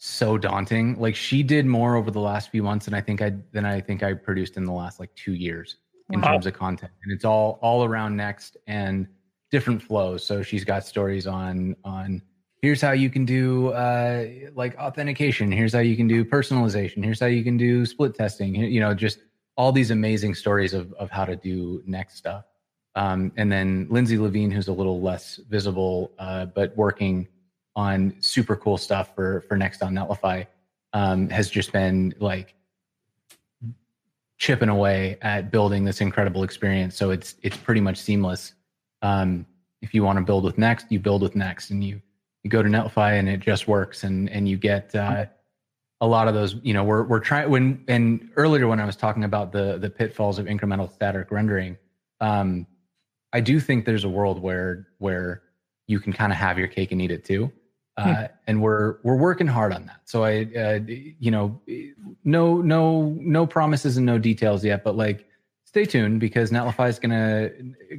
so 0.06 0.38
daunting. 0.38 1.00
Like 1.00 1.16
she 1.16 1.44
did 1.44 1.66
more 1.66 1.96
over 1.96 2.12
the 2.12 2.20
last 2.20 2.50
few 2.52 2.62
months 2.62 2.86
than 2.86 2.94
I 2.94 3.00
think 3.00 3.22
I 3.22 3.32
than 3.54 3.64
I 3.64 3.80
think 3.80 4.04
I 4.04 4.14
produced 4.14 4.58
in 4.58 4.66
the 4.66 4.72
last 4.74 5.00
like 5.00 5.16
2 5.16 5.34
years 5.34 5.78
in 6.12 6.20
Wow. 6.20 6.34
terms 6.34 6.46
of 6.46 6.54
content. 6.54 6.92
And 7.04 7.14
it's 7.14 7.24
all 7.24 7.58
all 7.62 7.86
around 7.86 8.18
next 8.18 8.58
and 8.68 9.08
different 9.50 9.82
flows. 9.82 10.26
So 10.26 10.44
she's 10.44 10.66
got 10.66 10.86
stories 10.86 11.26
on 11.26 11.78
on 11.86 12.22
here's 12.62 12.82
how 12.82 12.92
you 12.92 13.10
can 13.10 13.24
do 13.24 13.70
uh, 13.70 14.26
like 14.54 14.76
authentication. 14.76 15.54
Here's 15.54 15.72
how 15.72 15.80
you 15.80 15.96
can 15.96 16.10
do 16.10 16.26
personalization. 16.26 17.02
Here's 17.02 17.22
how 17.22 17.28
you 17.28 17.44
can 17.44 17.56
do 17.56 17.86
split 17.86 18.14
testing. 18.14 18.56
You 18.56 18.82
know, 18.82 18.94
just 18.94 19.20
all 19.56 19.72
these 19.72 19.90
amazing 19.92 20.36
stories 20.36 20.74
of 20.74 20.92
of 20.94 21.12
how 21.12 21.24
to 21.24 21.38
do 21.38 21.82
next 21.86 22.18
stuff. 22.18 22.44
Um, 22.96 23.32
and 23.38 23.50
then 23.50 23.88
Lindsay 23.90 24.18
Levine, 24.18 24.52
who's 24.52 24.68
a 24.68 24.74
little 24.74 25.00
less 25.02 25.38
visible, 25.50 26.12
uh, 26.20 26.48
but 26.48 26.76
working 26.76 27.30
on 27.76 28.16
super 28.20 28.56
cool 28.56 28.78
stuff 28.78 29.16
for 29.16 29.42
for 29.42 29.58
next 29.58 29.82
on 29.82 29.94
Netlify, 29.94 30.46
um, 30.94 31.30
has 31.30 31.50
just 31.50 31.72
been 31.72 32.14
like 32.20 32.56
chipping 34.38 34.70
away 34.70 35.18
at 35.22 35.52
building 35.52 35.86
this 35.86 36.02
incredible 36.02 36.44
experience. 36.44 36.96
So 36.96 37.12
it's 37.12 37.36
it's 37.42 37.58
pretty 37.58 37.82
much 37.82 37.98
seamless. 37.98 38.54
Um, 39.02 39.46
if 39.82 39.94
you 39.94 40.04
want 40.04 40.18
to 40.18 40.24
build 40.24 40.44
with 40.44 40.58
Next, 40.58 40.86
you 40.90 41.00
build 41.00 41.22
with 41.22 41.36
Next, 41.36 41.70
and 41.70 41.84
you 41.84 42.02
you 42.44 42.50
go 42.50 42.62
to 42.62 42.70
Netlify 42.70 43.20
and 43.20 43.28
it 43.28 43.40
just 43.40 43.68
works, 43.68 44.04
and 44.04 44.30
and 44.30 44.48
you 44.48 44.58
get 44.58 44.94
uh, 44.96 45.26
a 46.02 46.08
lot 46.08 46.28
of 46.28 46.34
those. 46.34 46.56
You 46.62 46.74
know, 46.74 46.84
we're 46.84 47.04
we're 47.04 47.20
trying 47.20 47.50
when 47.50 47.84
and 47.88 48.30
earlier 48.36 48.68
when 48.68 48.80
I 48.80 48.86
was 48.86 48.96
talking 48.96 49.24
about 49.24 49.52
the 49.52 49.78
the 49.78 49.90
pitfalls 49.90 50.40
of 50.40 50.46
incremental 50.46 50.92
static 50.92 51.32
rendering, 51.32 51.78
um, 52.22 52.68
I 53.32 53.40
do 53.40 53.60
think 53.60 53.86
there's 53.86 54.04
a 54.04 54.10
world 54.10 54.42
where 54.42 54.88
where 55.00 55.42
you 55.88 56.00
can 56.00 56.14
kind 56.14 56.32
of 56.32 56.38
have 56.38 56.58
your 56.58 56.68
cake 56.68 56.92
and 56.92 57.02
eat 57.02 57.12
it 57.12 57.26
too. 57.26 57.52
Uh, 57.96 58.28
and 58.48 58.62
we're 58.62 58.98
we're 59.04 59.18
working 59.18 59.46
hard 59.48 59.72
on 59.72 59.86
that. 59.86 60.00
So 60.06 60.24
I, 60.24 60.48
uh, 60.58 60.80
you 60.88 61.30
know, 61.30 61.62
no 62.24 62.62
no 62.62 63.16
no 63.20 63.46
promises 63.46 63.98
and 63.98 64.06
no 64.06 64.18
details 64.18 64.66
yet, 64.66 64.84
but 64.84 64.96
like 64.96 65.28
stay 65.66 65.86
tuned 65.86 66.20
because 66.20 66.50
Netlify 66.50 66.90
is 66.90 66.98
gonna 66.98 67.52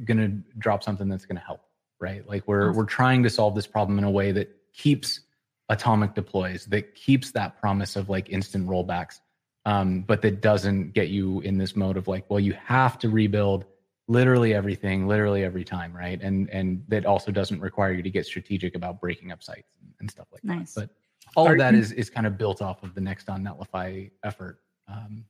gonna 0.03 0.29
drop 0.57 0.83
something 0.83 1.07
that's 1.07 1.25
gonna 1.25 1.39
help, 1.39 1.61
right? 1.99 2.27
Like 2.27 2.45
we're 2.45 2.69
Awesome. 2.69 2.77
we're 2.77 2.85
trying 2.85 3.23
to 3.23 3.29
solve 3.29 3.55
this 3.55 3.67
problem 3.67 3.97
in 3.97 4.03
a 4.03 4.11
way 4.11 4.33
that 4.33 4.53
keeps 4.73 5.21
atomic 5.69 6.13
deploys, 6.13 6.65
that 6.65 6.93
keeps 6.95 7.31
that 7.31 7.59
promise 7.59 7.95
of 7.95 8.09
like 8.09 8.29
instant 8.29 8.67
rollbacks, 8.67 9.19
um, 9.65 10.01
but 10.01 10.21
that 10.21 10.41
doesn't 10.41 10.93
get 10.93 11.07
you 11.07 11.39
in 11.41 11.57
this 11.57 11.75
mode 11.75 11.97
of 11.97 12.07
like, 12.07 12.29
well, 12.29 12.39
you 12.39 12.53
have 12.65 12.99
to 12.99 13.09
rebuild 13.09 13.65
literally 14.07 14.53
everything, 14.53 15.07
literally 15.07 15.43
every 15.43 15.63
time, 15.63 15.95
right? 15.95 16.21
And 16.21 16.49
and 16.49 16.83
that 16.89 17.05
also 17.05 17.31
doesn't 17.31 17.59
require 17.59 17.91
you 17.93 18.03
to 18.03 18.09
get 18.09 18.25
strategic 18.25 18.75
about 18.75 18.99
breaking 19.01 19.31
up 19.31 19.41
sites 19.43 19.77
and 19.99 20.09
stuff 20.09 20.27
like 20.31 20.43
Nice. 20.43 20.73
that. 20.73 20.81
But 20.81 20.89
all 21.35 21.47
Are 21.47 21.53
of 21.53 21.57
that 21.59 21.73
you- 21.73 21.79
is 21.79 21.91
is 21.91 22.09
kind 22.09 22.27
of 22.27 22.37
built 22.37 22.61
off 22.61 22.83
of 22.83 22.93
the 22.93 23.01
next 23.01 23.29
on 23.29 23.43
Netlify 23.43 24.11
effort. 24.23 24.59
Um, 24.87 25.25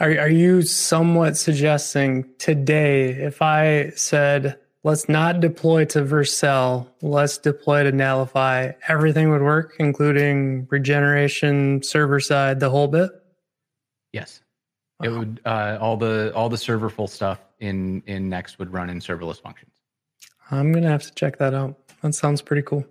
Are 0.00 0.10
are 0.18 0.30
you 0.30 0.62
somewhat 0.62 1.36
suggesting 1.36 2.24
today 2.38 3.10
if 3.10 3.42
I 3.42 3.90
said 3.96 4.58
let's 4.84 5.08
not 5.08 5.40
deploy 5.40 5.84
to 5.84 6.00
Vercel, 6.02 6.88
let's 7.02 7.36
deploy 7.36 7.82
to 7.82 7.92
Netlify, 7.92 8.74
everything 8.86 9.28
would 9.30 9.42
work, 9.42 9.74
including 9.78 10.66
regeneration, 10.70 11.82
server 11.82 12.20
side, 12.20 12.60
the 12.60 12.70
whole 12.70 12.88
bit? 12.88 13.10
yes, 14.12 14.40
it 15.02 15.08
would 15.10 15.40
uh, 15.44 15.78
all 15.80 15.96
the 15.96 16.32
all 16.34 16.48
the 16.48 16.58
serverful 16.58 17.06
stuff 17.06 17.40
in 17.60 18.02
in 18.06 18.28
Next 18.28 18.58
would 18.58 18.72
run 18.72 18.90
in 18.90 18.98
serverless 18.98 19.40
functions. 19.40 19.72
I'm 20.50 20.72
gonna 20.72 20.88
have 20.88 21.02
to 21.04 21.14
check 21.14 21.38
that 21.38 21.54
out. 21.54 21.76
That 22.02 22.14
sounds 22.14 22.42
pretty 22.42 22.62
cool. 22.62 22.84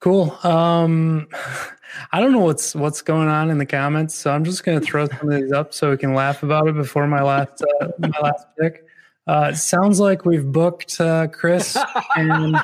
Cool. 0.00 0.36
Um, 0.44 1.28
I 2.12 2.20
don't 2.20 2.32
know 2.32 2.40
what's 2.40 2.74
what's 2.74 3.02
going 3.02 3.28
on 3.28 3.50
in 3.50 3.58
the 3.58 3.66
comments, 3.66 4.14
so 4.14 4.30
I'm 4.30 4.44
just 4.44 4.64
gonna 4.64 4.80
throw 4.80 5.06
some 5.08 5.30
of 5.30 5.40
these 5.40 5.52
up 5.52 5.74
so 5.74 5.90
we 5.90 5.96
can 5.96 6.14
laugh 6.14 6.42
about 6.42 6.68
it 6.68 6.74
before 6.74 7.06
my 7.06 7.22
last 7.22 7.64
uh, 7.80 7.88
my 7.98 8.18
last 8.20 8.46
pick. 8.58 8.84
Uh, 9.26 9.52
sounds 9.52 9.98
like 10.00 10.24
we've 10.24 10.50
booked 10.50 11.00
uh, 11.00 11.26
Chris 11.28 11.76
and 12.16 12.56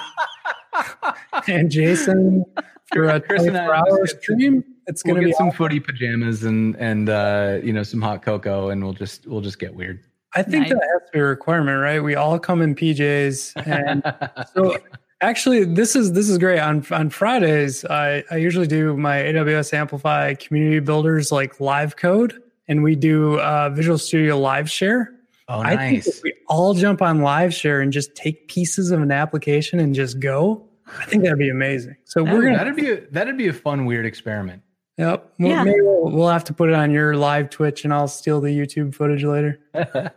and 1.49 1.71
Jason 1.71 2.45
for 2.93 3.05
a 3.07 3.21
Chris 3.21 3.45
and 3.45 3.57
I 3.57 3.67
24 3.67 3.75
hour 3.75 4.07
stream. 4.07 4.65
It's 4.87 5.03
We'll 5.05 5.15
gonna 5.15 5.27
get 5.27 5.33
be. 5.33 5.37
some 5.39 5.51
footy 5.51 5.81
pajamas 5.81 6.45
and 6.45 6.77
and 6.77 7.09
uh, 7.09 7.59
you 7.63 7.73
know 7.73 7.83
some 7.83 8.01
hot 8.03 8.23
cocoa, 8.23 8.69
and 8.71 8.83
we'll 8.83 8.93
just 8.93 9.27
we'll 9.27 9.41
just 9.41 9.59
get 9.59 9.75
weird. 9.75 10.01
I 10.37 10.43
think 10.43 10.63
Nice. 10.69 10.71
that 10.71 10.83
has 10.93 11.03
to 11.07 11.13
be 11.13 11.19
a 11.21 11.25
requirement, 11.25 11.81
right? 11.81 12.03
We 12.03 12.17
all 12.17 12.39
come 12.41 12.61
in 12.61 12.75
PJs 12.75 13.67
and 13.67 14.03
So 14.55 14.77
actually, 15.21 15.65
this 15.65 15.95
is 15.95 16.13
this 16.13 16.29
is 16.29 16.39
great. 16.39 16.59
On 16.59 16.85
on 16.91 17.09
Fridays, 17.11 17.85
I, 17.85 18.25
I 18.31 18.37
usually 18.37 18.67
do 18.67 18.97
my 18.97 19.17
AWS 19.19 19.73
Amplify 19.73 20.35
community 20.35 20.81
builders 20.81 21.31
like 21.31 21.61
live 21.61 21.97
code, 21.97 22.43
and 22.69 22.83
we 22.83 22.97
do 22.97 23.39
uh, 23.41 23.71
Visual 23.71 23.97
Studio 23.97 24.37
Live 24.39 24.69
Share. 24.71 25.13
oh, 25.49 25.61
I 25.61 25.77
think 25.77 26.05
nice. 26.05 26.07
if 26.09 26.23
we 26.25 26.35
all 26.49 26.75
jump 26.75 27.01
on 27.01 27.21
Live 27.23 27.55
Share 27.55 27.81
and 27.81 27.93
just 27.93 28.15
take 28.17 28.49
pieces 28.49 28.91
of 28.91 29.01
an 29.03 29.13
application 29.13 29.79
and 29.79 29.95
just 29.95 30.19
go, 30.19 30.67
I 30.99 31.05
think 31.05 31.23
that'd 31.23 31.39
be 31.39 31.49
amazing. 31.49 31.95
So 32.07 32.25
That- 32.25 32.35
we're 32.35 32.43
gonna, 32.43 32.57
that'd 32.59 32.75
be 32.77 32.91
a, 32.91 33.01
that'd 33.13 33.39
be 33.39 33.47
a 33.47 33.53
fun 33.53 33.85
weird 33.87 34.05
experiment. 34.05 34.63
Yep, 34.97 35.33
we'll, 35.41 35.51
Yeah. 35.51 35.65
maybe 35.65 35.81
we'll, 35.81 36.11
we'll 36.13 36.29
have 36.29 36.45
to 36.45 36.53
put 36.53 36.69
it 36.69 36.75
on 36.75 36.91
your 36.93 37.17
live 37.17 37.51
Twitch, 37.51 37.85
and 37.85 37.93
I'll 37.93 38.07
steal 38.09 38.41
the 38.41 38.51
YouTube 38.51 38.95
footage 38.95 39.25
later. 39.25 39.59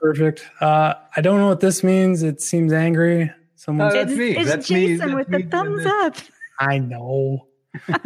Perfect. 0.00 0.44
Uh, 0.60 0.94
I 1.16 1.20
don't 1.20 1.38
know 1.38 1.48
what 1.48 1.60
this 1.60 1.84
means. 1.84 2.22
It 2.22 2.40
seems 2.40 2.72
angry. 2.72 3.30
Someone's 3.54 3.94
Uh, 3.94 3.98
That's 3.98 4.10
it's 4.12 4.18
me. 4.18 4.36
it's 4.36 4.50
That's 4.50 4.70
me. 4.70 4.86
Jason 4.86 4.98
That's 5.08 5.14
with 5.18 5.28
me 5.28 5.36
the 5.38 5.42
doing 5.44 5.50
thumbs 5.50 5.86
up. 5.86 6.16
I 6.58 6.78
know. 6.78 7.46
uh, 7.88 7.98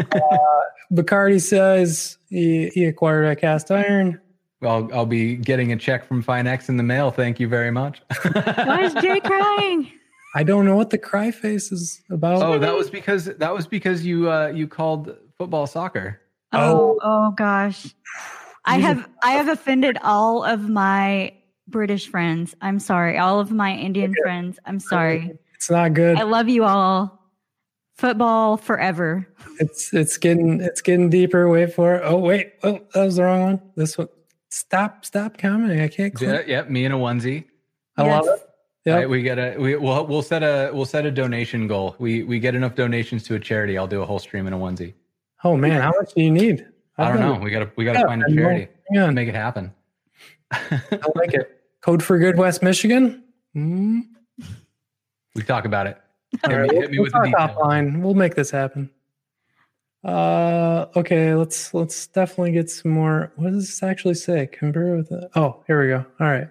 Bacardi 0.92 1.40
says 1.40 2.18
he, 2.28 2.68
he 2.74 2.84
acquired 2.84 3.26
a 3.26 3.36
cast 3.36 3.70
iron. 3.70 4.20
I'll, 4.62 4.88
I'll 4.92 5.06
be 5.06 5.36
getting 5.36 5.72
a 5.72 5.76
check 5.76 6.04
from 6.06 6.22
Finex 6.22 6.68
in 6.68 6.76
the 6.76 6.82
mail. 6.82 7.10
Thank 7.10 7.40
you 7.40 7.48
very 7.48 7.70
much. 7.70 8.02
Why 8.32 8.82
is 8.84 8.94
Jay 8.94 9.18
crying? 9.20 9.90
I 10.34 10.42
don't 10.44 10.64
know 10.66 10.76
what 10.76 10.90
the 10.90 10.98
cry 10.98 11.30
face 11.30 11.72
is 11.72 12.00
about. 12.10 12.42
oh, 12.42 12.58
that 12.58 12.74
was 12.74 12.88
because 12.88 13.24
that 13.26 13.52
was 13.54 13.66
because 13.66 14.04
you 14.06 14.30
uh, 14.30 14.46
you 14.48 14.66
called 14.68 15.14
football 15.42 15.66
soccer. 15.66 16.20
Oh, 16.52 16.60
oh, 16.60 16.98
oh 17.02 17.30
gosh. 17.32 17.94
I 18.64 18.78
have 18.78 19.08
I 19.24 19.32
have 19.32 19.48
offended 19.48 19.98
all 20.04 20.44
of 20.44 20.68
my 20.68 21.32
British 21.66 22.06
friends. 22.08 22.54
I'm 22.60 22.78
sorry. 22.78 23.18
All 23.18 23.40
of 23.40 23.50
my 23.50 23.72
Indian 23.74 24.14
friends. 24.22 24.58
I'm 24.64 24.78
sorry. 24.78 25.32
It's 25.54 25.68
not 25.68 25.94
good. 25.94 26.16
I 26.16 26.22
love 26.22 26.48
you 26.48 26.62
all. 26.64 27.18
Football 27.96 28.56
forever. 28.56 29.26
It's 29.58 29.92
it's 29.92 30.16
getting 30.16 30.60
it's 30.60 30.80
getting 30.80 31.10
deeper. 31.10 31.48
Wait 31.48 31.72
for 31.74 31.96
it. 31.96 32.02
Oh 32.04 32.18
wait. 32.18 32.52
Oh, 32.62 32.80
that 32.94 33.04
was 33.04 33.16
the 33.16 33.24
wrong 33.24 33.42
one. 33.42 33.62
This 33.74 33.98
one. 33.98 34.08
Stop 34.50 35.04
stop 35.04 35.38
commenting. 35.38 35.80
I 35.80 35.88
can't 35.88 36.12
Yeah, 36.20 36.34
click. 36.36 36.46
yep. 36.46 36.70
Me 36.70 36.84
in 36.84 36.92
a 36.92 36.98
onesie. 36.98 37.44
I 37.96 38.02
love 38.04 38.26
it. 38.26 38.30
All 38.30 38.38
Yep. 38.84 38.96
right, 38.96 39.08
we 39.08 39.22
get 39.22 39.38
a 39.38 39.56
we 39.58 39.76
we'll, 39.76 40.06
we'll 40.06 40.22
set 40.22 40.42
a 40.42 40.70
we'll 40.72 40.84
set 40.84 41.04
a 41.06 41.10
donation 41.10 41.66
goal. 41.66 41.96
We 41.98 42.22
we 42.22 42.38
get 42.38 42.54
enough 42.54 42.74
donations 42.76 43.22
to 43.24 43.34
a 43.34 43.40
charity. 43.40 43.76
I'll 43.78 43.86
do 43.88 44.02
a 44.02 44.06
whole 44.06 44.18
stream 44.20 44.46
in 44.46 44.52
a 44.52 44.58
onesie. 44.58 44.94
Oh 45.44 45.56
man, 45.56 45.80
how 45.80 45.90
much 45.90 46.14
do 46.14 46.22
you 46.22 46.30
need? 46.30 46.66
I 46.98 47.04
I've 47.04 47.18
don't 47.18 47.20
know. 47.20 47.42
We 47.42 47.50
gotta 47.50 47.70
we 47.76 47.84
gotta 47.84 48.00
Yeah, 48.00 48.06
find 48.06 48.22
I 48.22 48.30
a 48.30 48.34
charity. 48.34 48.68
On. 48.96 49.14
Make 49.14 49.28
it 49.28 49.34
happen. 49.34 49.72
I 50.52 50.80
like 51.14 51.34
it. 51.34 51.62
Code 51.80 52.02
for 52.02 52.18
Good 52.18 52.36
West 52.36 52.62
Michigan. 52.62 53.24
Mm. 53.56 54.02
we 55.34 55.42
talk 55.42 55.64
about 55.64 55.86
it. 55.86 55.98
Hit 56.46 56.50
me, 56.50 56.56
we'll, 56.56 56.80
hit 56.80 56.90
me 56.90 56.98
we'll 56.98 57.04
with 57.04 57.12
the 57.12 57.36
offline. 57.38 58.02
We'll 58.02 58.14
make 58.14 58.34
this 58.34 58.50
happen. 58.50 58.90
Uh, 60.04 60.86
okay. 60.96 61.34
Let's 61.34 61.74
let's 61.74 62.06
definitely 62.06 62.52
get 62.52 62.70
some 62.70 62.92
more. 62.92 63.32
What 63.36 63.52
does 63.52 63.66
this 63.66 63.82
actually 63.82 64.14
say? 64.14 64.46
Convert 64.46 64.96
with 64.96 65.08
the. 65.08 65.30
Oh, 65.34 65.64
here 65.66 65.80
we 65.82 65.88
go. 65.88 66.04
All 66.20 66.30
right. 66.30 66.48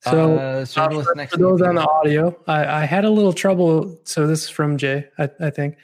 So 0.00 0.34
uh, 0.34 0.40
uh, 0.40 0.64
serverless 0.64 1.04
for, 1.04 1.26
for 1.26 1.36
those 1.38 1.62
on 1.62 1.76
the 1.76 1.88
audio, 1.88 2.38
I, 2.46 2.82
I 2.82 2.84
had 2.84 3.04
a 3.04 3.10
little 3.10 3.32
trouble. 3.32 3.98
So 4.04 4.26
this 4.26 4.44
is 4.44 4.50
from 4.50 4.76
Jay, 4.76 5.08
I, 5.18 5.30
I 5.40 5.50
think. 5.50 5.76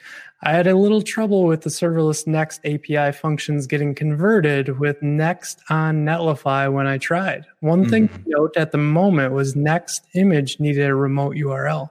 I 0.42 0.52
had 0.52 0.66
a 0.66 0.74
little 0.74 1.02
trouble 1.02 1.44
with 1.44 1.62
the 1.62 1.70
serverless 1.70 2.26
Next 2.26 2.60
API 2.64 3.12
functions 3.12 3.66
getting 3.66 3.94
converted 3.94 4.78
with 4.78 5.02
Next 5.02 5.60
on 5.68 6.04
Netlify 6.04 6.72
when 6.72 6.86
I 6.86 6.96
tried. 6.96 7.44
One 7.60 7.88
thing 7.88 8.08
to 8.08 8.14
Mm-hmm. 8.14 8.30
note 8.30 8.56
at 8.56 8.72
the 8.72 8.78
moment 8.78 9.34
was 9.34 9.54
Next 9.54 10.06
image 10.14 10.58
needed 10.58 10.86
a 10.86 10.94
remote 10.94 11.36
URL. 11.36 11.90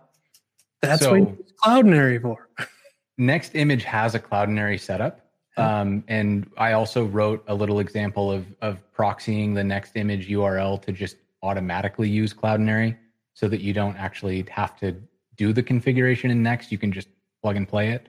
That's 0.82 1.06
what 1.06 1.16
you 1.20 1.26
So- 1.26 1.32
use 1.38 1.54
Cloudinary 1.64 2.22
for. 2.22 2.48
Next 3.20 3.54
Image 3.56 3.84
has 3.84 4.16
a 4.16 4.20
Cloudinary 4.20 4.80
setup. 4.80 5.26
Um, 5.58 6.06
and 6.08 6.50
I 6.58 6.72
also 6.72 7.04
wrote 7.06 7.44
a 7.50 7.54
little 7.54 7.82
example 7.82 8.32
of, 8.32 8.46
of 8.62 8.82
proxying 8.98 9.54
the 9.54 9.64
Next 9.64 9.98
Image 9.98 10.30
URL 10.30 10.82
to 10.84 10.94
just 10.94 11.18
automatically 11.44 12.08
use 12.10 12.34
Cloudinary 12.34 12.96
so 13.34 13.50
that 13.50 13.60
you 13.60 13.74
don't 13.74 13.98
actually 13.98 14.46
have 14.50 14.78
to 14.78 14.96
do 15.36 15.52
the 15.52 15.62
configuration 15.62 16.32
in 16.32 16.42
Next. 16.42 16.72
You 16.72 16.78
can 16.78 16.94
just 16.94 17.10
plug 17.42 17.58
and 17.58 17.68
play 17.68 17.90
it. 17.90 18.08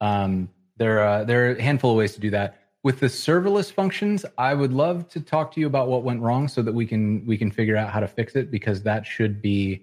Um, 0.00 0.48
there, 0.76 1.00
are, 1.00 1.24
there 1.24 1.48
are 1.48 1.54
a 1.56 1.62
handful 1.62 1.90
of 1.92 1.96
ways 1.96 2.14
to 2.14 2.20
do 2.20 2.30
that. 2.30 2.58
With 2.84 3.00
the 3.00 3.06
serverless 3.06 3.72
functions, 3.72 4.24
I 4.38 4.54
would 4.54 4.72
love 4.72 5.08
to 5.10 5.20
talk 5.20 5.52
to 5.54 5.60
you 5.60 5.66
about 5.66 5.88
what 5.88 6.04
went 6.04 6.20
wrong 6.20 6.46
so 6.48 6.62
that 6.62 6.72
we 6.72 6.86
can 6.86 7.26
we 7.26 7.36
can 7.36 7.50
figure 7.50 7.76
out 7.76 7.90
how 7.90 7.98
to 8.00 8.06
fix 8.06 8.36
it 8.36 8.50
because 8.52 8.82
that 8.84 9.04
should 9.04 9.42
be 9.42 9.82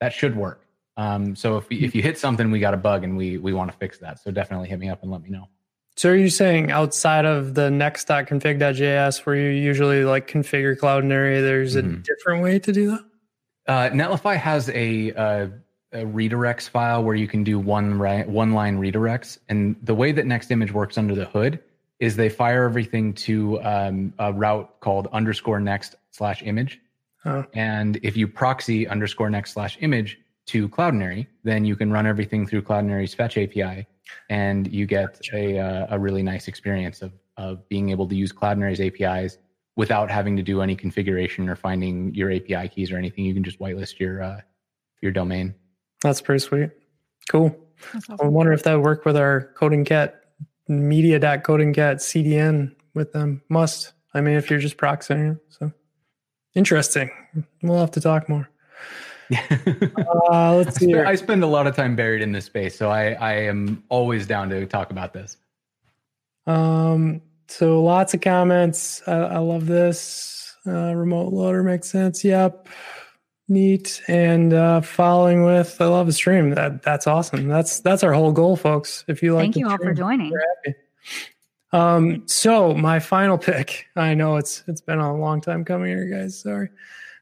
that 0.00 0.12
should 0.12 0.36
work. 0.36 0.64
Um, 0.96 1.34
so 1.34 1.56
if 1.56 1.68
we, 1.68 1.80
if 1.80 1.94
you 1.94 2.02
hit 2.02 2.18
something, 2.18 2.50
we 2.50 2.60
got 2.60 2.72
a 2.72 2.76
bug 2.76 3.02
and 3.02 3.16
we 3.16 3.36
we 3.38 3.52
want 3.52 3.70
to 3.72 3.76
fix 3.78 3.98
that. 3.98 4.20
So 4.20 4.30
definitely 4.30 4.68
hit 4.68 4.78
me 4.78 4.88
up 4.88 5.02
and 5.02 5.10
let 5.10 5.22
me 5.22 5.28
know. 5.30 5.48
So 5.96 6.10
are 6.10 6.14
you 6.16 6.30
saying 6.30 6.70
outside 6.70 7.24
of 7.26 7.54
the 7.54 7.68
next.config.js 7.68 9.26
where 9.26 9.34
you 9.34 9.50
usually 9.50 10.04
like 10.04 10.28
configure 10.28 10.78
Cloudinary, 10.78 11.42
there's 11.42 11.74
a 11.74 11.82
Mhm. 11.82 12.04
different 12.04 12.42
way 12.42 12.58
to 12.60 12.72
do 12.72 12.90
that? 12.92 13.04
Uh, 13.66 13.90
Netlify 13.90 14.36
has 14.36 14.70
a, 14.70 15.12
uh, 15.12 15.48
a 15.92 15.98
redirects 16.04 16.68
file 16.68 17.02
where 17.02 17.14
you 17.16 17.26
can 17.26 17.42
do 17.44 17.58
one 17.58 17.98
ri- 17.98 18.24
one 18.24 18.52
line 18.52 18.78
redirects, 18.78 19.38
and 19.48 19.76
the 19.82 19.94
way 19.94 20.12
that 20.12 20.26
Next 20.26 20.50
Image 20.50 20.72
works 20.72 20.96
under 20.98 21.14
the 21.14 21.24
hood 21.26 21.58
is 21.98 22.16
they 22.16 22.28
fire 22.28 22.64
everything 22.64 23.12
to 23.12 23.60
um, 23.62 24.12
a 24.18 24.32
route 24.32 24.78
called 24.80 25.08
underscore 25.12 25.60
next 25.60 25.96
slash 26.12 26.42
image, 26.42 26.80
Oh. 27.26 27.44
and 27.54 27.98
if 28.02 28.16
you 28.16 28.26
proxy 28.26 28.88
underscore 28.88 29.28
next 29.28 29.52
slash 29.52 29.76
image 29.80 30.18
to 30.46 30.68
Cloudinary, 30.70 31.26
then 31.44 31.64
you 31.64 31.76
can 31.76 31.92
run 31.92 32.06
everything 32.06 32.46
through 32.46 32.62
Cloudinary's 32.62 33.12
fetch 33.12 33.36
API, 33.36 33.86
and 34.30 34.72
you 34.72 34.86
get 34.86 35.20
a 35.34 35.58
uh, 35.58 35.86
a 35.90 35.98
really 35.98 36.22
nice 36.22 36.48
experience 36.48 37.02
of 37.02 37.12
of 37.36 37.68
being 37.68 37.90
able 37.90 38.06
to 38.08 38.14
use 38.14 38.32
Cloudinary's 38.32 38.80
APIs 38.80 39.38
without 39.76 40.10
having 40.10 40.36
to 40.36 40.42
do 40.42 40.60
any 40.60 40.76
configuration 40.76 41.48
or 41.48 41.56
finding 41.56 42.14
your 42.14 42.30
API 42.32 42.68
keys 42.68 42.90
or 42.92 42.96
anything. 42.96 43.24
You 43.24 43.34
can 43.34 43.44
just 43.44 43.58
whitelist 43.58 43.98
your 43.98 44.22
uh, 44.22 44.40
your 45.02 45.12
domain. 45.12 45.54
That's 46.02 46.20
pretty 46.20 46.40
sweet. 46.40 46.70
Cool. 47.28 47.56
I 48.20 48.26
wonder 48.26 48.52
if 48.52 48.62
that 48.64 48.74
would 48.74 48.84
work 48.84 49.04
with 49.04 49.16
our 49.16 49.52
coding 49.56 49.84
cat 49.84 50.20
Media 50.68 51.18
dot 51.18 51.42
Coding 51.42 51.68
media.codingcat 51.70 51.96
CDN 51.96 52.74
with 52.94 53.12
them. 53.12 53.42
Must. 53.48 53.92
I 54.14 54.20
mean, 54.20 54.36
if 54.36 54.50
you're 54.50 54.60
just 54.60 54.76
proxying. 54.76 55.32
it, 55.32 55.38
So 55.48 55.72
interesting. 56.54 57.10
We'll 57.62 57.78
have 57.78 57.90
to 57.92 58.00
talk 58.00 58.28
more. 58.28 58.48
Uh, 60.32 60.54
let's 60.56 60.76
see. 60.76 60.86
here. 60.86 61.04
I 61.06 61.14
spend 61.14 61.42
a 61.42 61.46
lot 61.46 61.66
of 61.66 61.74
time 61.76 61.94
buried 61.96 62.20
in 62.22 62.32
this 62.32 62.44
space, 62.44 62.76
so 62.76 62.90
I, 62.90 63.12
I 63.12 63.32
am 63.32 63.82
always 63.88 64.26
down 64.26 64.48
to 64.50 64.66
talk 64.66 64.90
about 64.90 65.12
this. 65.12 65.36
Um, 66.46 67.20
so 67.48 67.82
lots 67.82 68.14
of 68.14 68.20
comments. 68.20 69.02
I, 69.06 69.12
I 69.12 69.38
love 69.38 69.66
this. 69.66 70.56
Uh, 70.66 70.94
remote 70.94 71.32
loader 71.32 71.62
makes 71.62 71.88
sense. 71.88 72.24
Yep. 72.24 72.68
Neat. 73.50 74.00
And 74.06 74.54
uh, 74.54 74.80
following 74.80 75.44
with, 75.44 75.80
I 75.80 75.86
love 75.86 76.06
the 76.06 76.12
stream. 76.12 76.50
That 76.50 76.82
that's 76.82 77.08
awesome. 77.08 77.48
That's 77.48 77.80
that's 77.80 78.04
our 78.04 78.12
whole 78.12 78.30
goal, 78.30 78.56
folks. 78.56 79.04
If 79.08 79.22
you 79.24 79.34
like, 79.34 79.42
Thank 79.42 79.54
the 79.54 79.60
you 79.60 79.68
all 79.68 79.76
for 79.76 79.92
joining. 79.92 80.32
Um, 81.72 82.26
so 82.26 82.74
my 82.74 83.00
final 83.00 83.36
pick. 83.38 83.86
I 83.96 84.14
know 84.14 84.36
it's 84.36 84.62
it's 84.68 84.80
been 84.80 85.00
a 85.00 85.16
long 85.16 85.40
time 85.40 85.64
coming 85.64 85.88
here, 85.88 86.06
guys. 86.06 86.40
Sorry. 86.40 86.68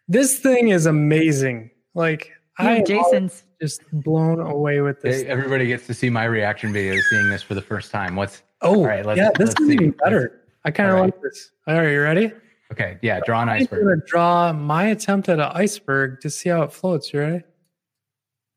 This 0.06 0.38
thing 0.38 0.68
is 0.68 0.86
amazing. 0.86 1.70
Like 1.94 2.32
I 2.58 2.82
Jason's 2.82 3.44
just 3.60 3.82
blown 3.90 4.40
away 4.40 4.80
with 4.82 5.00
this. 5.00 5.22
Hey, 5.22 5.28
everybody 5.28 5.66
gets 5.66 5.86
to 5.86 5.94
see 5.94 6.10
my 6.10 6.24
reaction 6.24 6.72
video 6.72 6.94
seeing 7.10 7.28
this 7.30 7.42
for 7.42 7.54
the 7.54 7.62
first 7.62 7.90
time. 7.90 8.16
What's 8.16 8.42
oh, 8.62 8.84
right, 8.84 9.04
let's- 9.04 9.18
yeah, 9.18 9.30
this 9.38 9.48
let's 9.48 9.60
is 9.60 9.66
see. 9.68 9.74
even 9.74 9.94
better. 10.02 10.42
I 10.64 10.70
kind 10.70 10.90
of 10.90 10.96
All 10.96 11.02
right. 11.02 11.14
like 11.14 11.22
this. 11.22 11.50
All 11.66 11.74
right, 11.74 11.90
you 11.90 12.02
ready? 12.02 12.32
Okay? 12.72 12.98
Yeah, 13.02 13.20
draw 13.24 13.42
an 13.42 13.48
iceberg. 13.48 13.72
I'm 13.72 13.78
iceberg. 13.78 13.84
going 13.88 14.00
to 14.00 14.06
draw 14.06 14.52
my 14.52 14.84
attempt 14.86 15.28
at 15.28 15.38
an 15.40 15.50
iceberg 15.54 16.20
to 16.20 16.30
see 16.30 16.48
how 16.48 16.62
it 16.62 16.72
floats. 16.72 17.12
You 17.12 17.20
ready? 17.20 17.44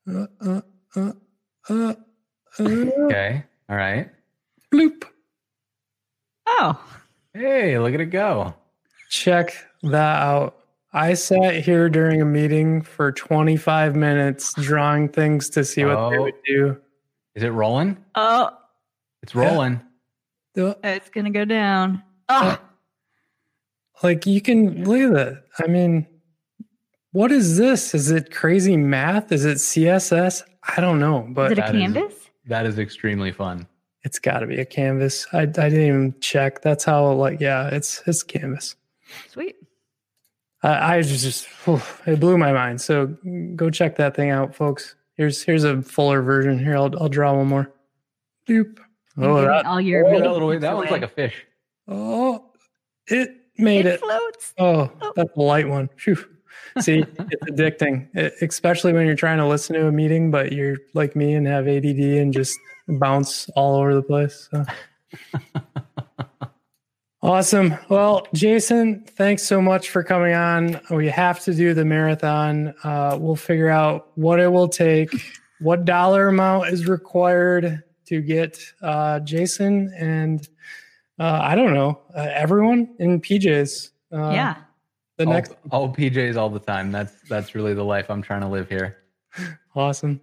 Uh, 0.10 0.26
uh, 0.42 0.62
uh, 0.96 1.12
uh, 1.70 1.94
uh, 2.60 2.64
Okay, 2.64 3.44
all 3.70 3.76
right. 3.76 4.10
bloop. 4.74 5.04
Oh, 6.48 6.80
Hey, 7.34 7.80
look 7.80 7.94
at 7.94 8.02
it 8.02 8.08
go. 8.08 8.54
Check 9.10 9.54
that 9.84 10.22
out. 10.22 10.58
I 10.94 11.14
sat 11.14 11.64
here 11.64 11.88
during 11.88 12.22
a 12.22 12.26
meeting 12.26 12.82
for 12.82 13.14
25 13.14 13.96
minutes 13.96 14.54
drawing 14.56 15.08
things 15.08 15.50
to 15.52 15.64
see 15.64 15.86
what 15.86 16.10
they 16.10 16.18
Oh. 16.18 16.24
would 16.24 16.34
do. 16.46 16.78
Is 17.36 17.44
it 17.44 17.50
rolling? 17.52 17.98
oh, 18.16 18.50
It's 19.24 19.34
rolling. 19.34 19.80
Uh, 20.58 20.74
it's 20.84 21.10
gonna 21.10 21.30
go 21.30 21.46
down. 21.46 22.04
Oh, 22.28 22.58
Like 24.04 24.26
you 24.26 24.42
can 24.42 24.84
look 24.84 25.00
at 25.00 25.14
that. 25.14 25.44
I 25.64 25.68
mean, 25.68 26.08
what 27.12 27.32
is 27.32 27.58
this? 27.58 27.94
Is 27.94 28.10
it 28.12 28.32
crazy 28.34 28.78
math? 28.78 29.32
Is 29.32 29.46
it 29.46 29.58
CSS? 29.58 30.44
I 30.76 30.82
don't 30.82 31.00
know, 31.00 31.28
but 31.30 31.52
is 31.52 31.58
it 31.58 31.62
a 31.62 31.62
that 31.62 31.76
is- 31.76 31.82
canvas? 31.82 32.14
That 32.48 32.66
is 32.66 32.80
extremely 32.80 33.32
fun. 33.32 33.68
it's 34.04 34.18
got 34.18 34.40
to 34.40 34.48
be 34.48 34.60
a 34.60 34.66
canvas. 34.66 35.28
I, 35.32 35.42
I 35.42 35.46
didn't 35.46 35.82
even 35.86 36.16
check. 36.22 36.62
That's 36.64 36.84
how 36.84 37.12
like 37.14 37.40
yeah, 37.40 37.68
it's 37.70 38.02
it's 38.08 38.24
canvas. 38.24 38.76
Sweet. 39.30 39.56
I, 40.64 40.98
I 40.98 41.02
just 41.04 41.46
whew, 41.66 41.82
it 42.08 42.20
blew 42.20 42.38
my 42.38 42.52
mind. 42.52 42.82
So 42.82 43.16
go 43.56 43.70
check 43.70 43.96
that 43.98 44.16
thing 44.16 44.32
out, 44.32 44.56
folks. 44.56 44.96
Here's 45.16 45.44
here's 45.44 45.64
a 45.64 45.82
fuller 45.84 46.22
version. 46.24 46.58
Here, 46.58 46.76
I'll 46.76 46.92
I'll 47.00 47.10
draw 47.10 47.36
one 47.36 47.48
more. 47.48 47.72
Boop. 48.48 48.80
And 49.18 49.26
Oh, 49.26 49.42
that, 49.42 49.66
all 49.68 49.80
your 49.80 50.08
Oh, 50.08 50.20
that 50.20 50.32
little 50.32 50.60
that 50.60 50.76
one's 50.76 50.90
like 50.92 51.04
a 51.04 51.08
fish. 51.08 51.46
oh, 51.88 52.46
it 53.08 53.36
made 53.62 53.86
it 53.86 53.96
it. 53.96 54.00
floats. 54.02 54.54
Oh, 54.58 54.92
that's 55.16 55.36
a 55.36 55.42
light 55.42 55.68
one. 55.70 55.90
Phew. 55.98 56.18
See, 56.80 57.00
it's 57.20 57.44
addicting, 57.52 58.08
e- 58.18 58.32
especially 58.46 58.94
when 58.94 59.06
you're 59.06 59.16
trying 59.16 59.38
to 59.40 59.48
listen 59.48 59.76
to 59.76 59.88
a 59.88 59.92
meeting, 59.92 60.32
but 60.32 60.52
you're 60.54 60.78
like 60.94 61.16
me 61.16 61.34
and 61.34 61.46
have 61.48 61.68
ADD 61.68 62.00
and 62.00 62.34
just 62.34 62.58
bounce 62.88 63.50
all 63.56 63.76
over 63.76 63.94
the 63.94 64.02
place. 64.04 64.48
So. 64.52 64.66
awesome. 67.22 67.76
Well, 67.90 68.28
Jason, 68.34 69.04
thanks 69.06 69.44
so 69.44 69.62
much 69.62 69.90
for 69.90 70.04
coming 70.04 70.34
on. 70.34 70.80
We 70.90 71.08
have 71.10 71.40
to 71.42 71.54
do 71.54 71.74
the 71.74 71.86
marathon. 71.86 72.74
Uh, 72.84 73.18
we'll 73.20 73.36
figure 73.36 73.70
out 73.70 74.10
what 74.16 74.40
it 74.40 74.48
will 74.48 74.70
take. 74.70 75.10
what 75.60 75.86
dollar 75.86 76.28
amount 76.30 76.68
is 76.70 76.88
required 76.88 77.84
to 78.08 78.22
get 78.22 78.60
uh, 78.82 79.20
Jason 79.20 79.94
and 79.98 80.48
uh, 81.22 81.40
I 81.42 81.56
don't 81.56 81.74
know 81.74 82.00
uh, 82.16 82.28
everyone 82.34 82.96
in 83.00 83.22
PJs. 83.22 83.92
Uh, 84.12 84.32
yeah. 84.34 84.56
The 85.18 85.26
all, 85.28 85.34
next 85.34 85.54
all 85.70 85.94
PJs 85.94 86.36
all 86.36 86.50
the 86.50 86.60
time. 86.60 86.92
That's 86.92 87.14
that's 87.30 87.54
really 87.54 87.74
the 87.76 87.84
life 87.84 88.10
I'm 88.10 88.22
trying 88.24 88.42
to 88.42 88.48
live 88.48 88.68
here. 88.70 88.98
awesome, 89.76 90.20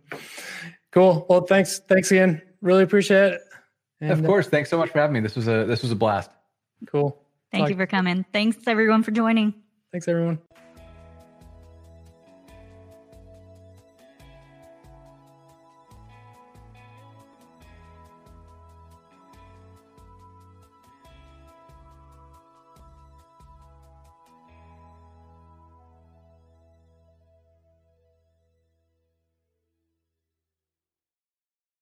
cool. 0.92 1.24
Well, 1.28 1.42
thanks, 1.42 1.78
thanks 1.88 2.10
again. 2.10 2.42
Really 2.60 2.82
appreciate 2.82 3.34
it. 3.34 3.40
of 4.00 4.10
And, 4.18 4.24
uh, 4.24 4.28
course. 4.28 4.48
Thanks 4.48 4.70
so 4.70 4.76
much 4.76 4.90
for 4.90 4.98
having 4.98 5.14
me. 5.14 5.20
This 5.20 5.36
was 5.36 5.46
a 5.46 5.64
this 5.66 5.82
was 5.82 5.92
a 5.92 5.96
blast. 5.96 6.30
cool. 6.86 7.22
Thank 7.52 7.62
Talk- 7.62 7.70
you 7.70 7.76
for 7.76 7.86
coming. 7.86 8.24
Thanks 8.32 8.58
everyone 8.66 9.02
for 9.04 9.12
joining. 9.12 9.54
Thanks, 9.92 10.08
everyone. 10.08 10.38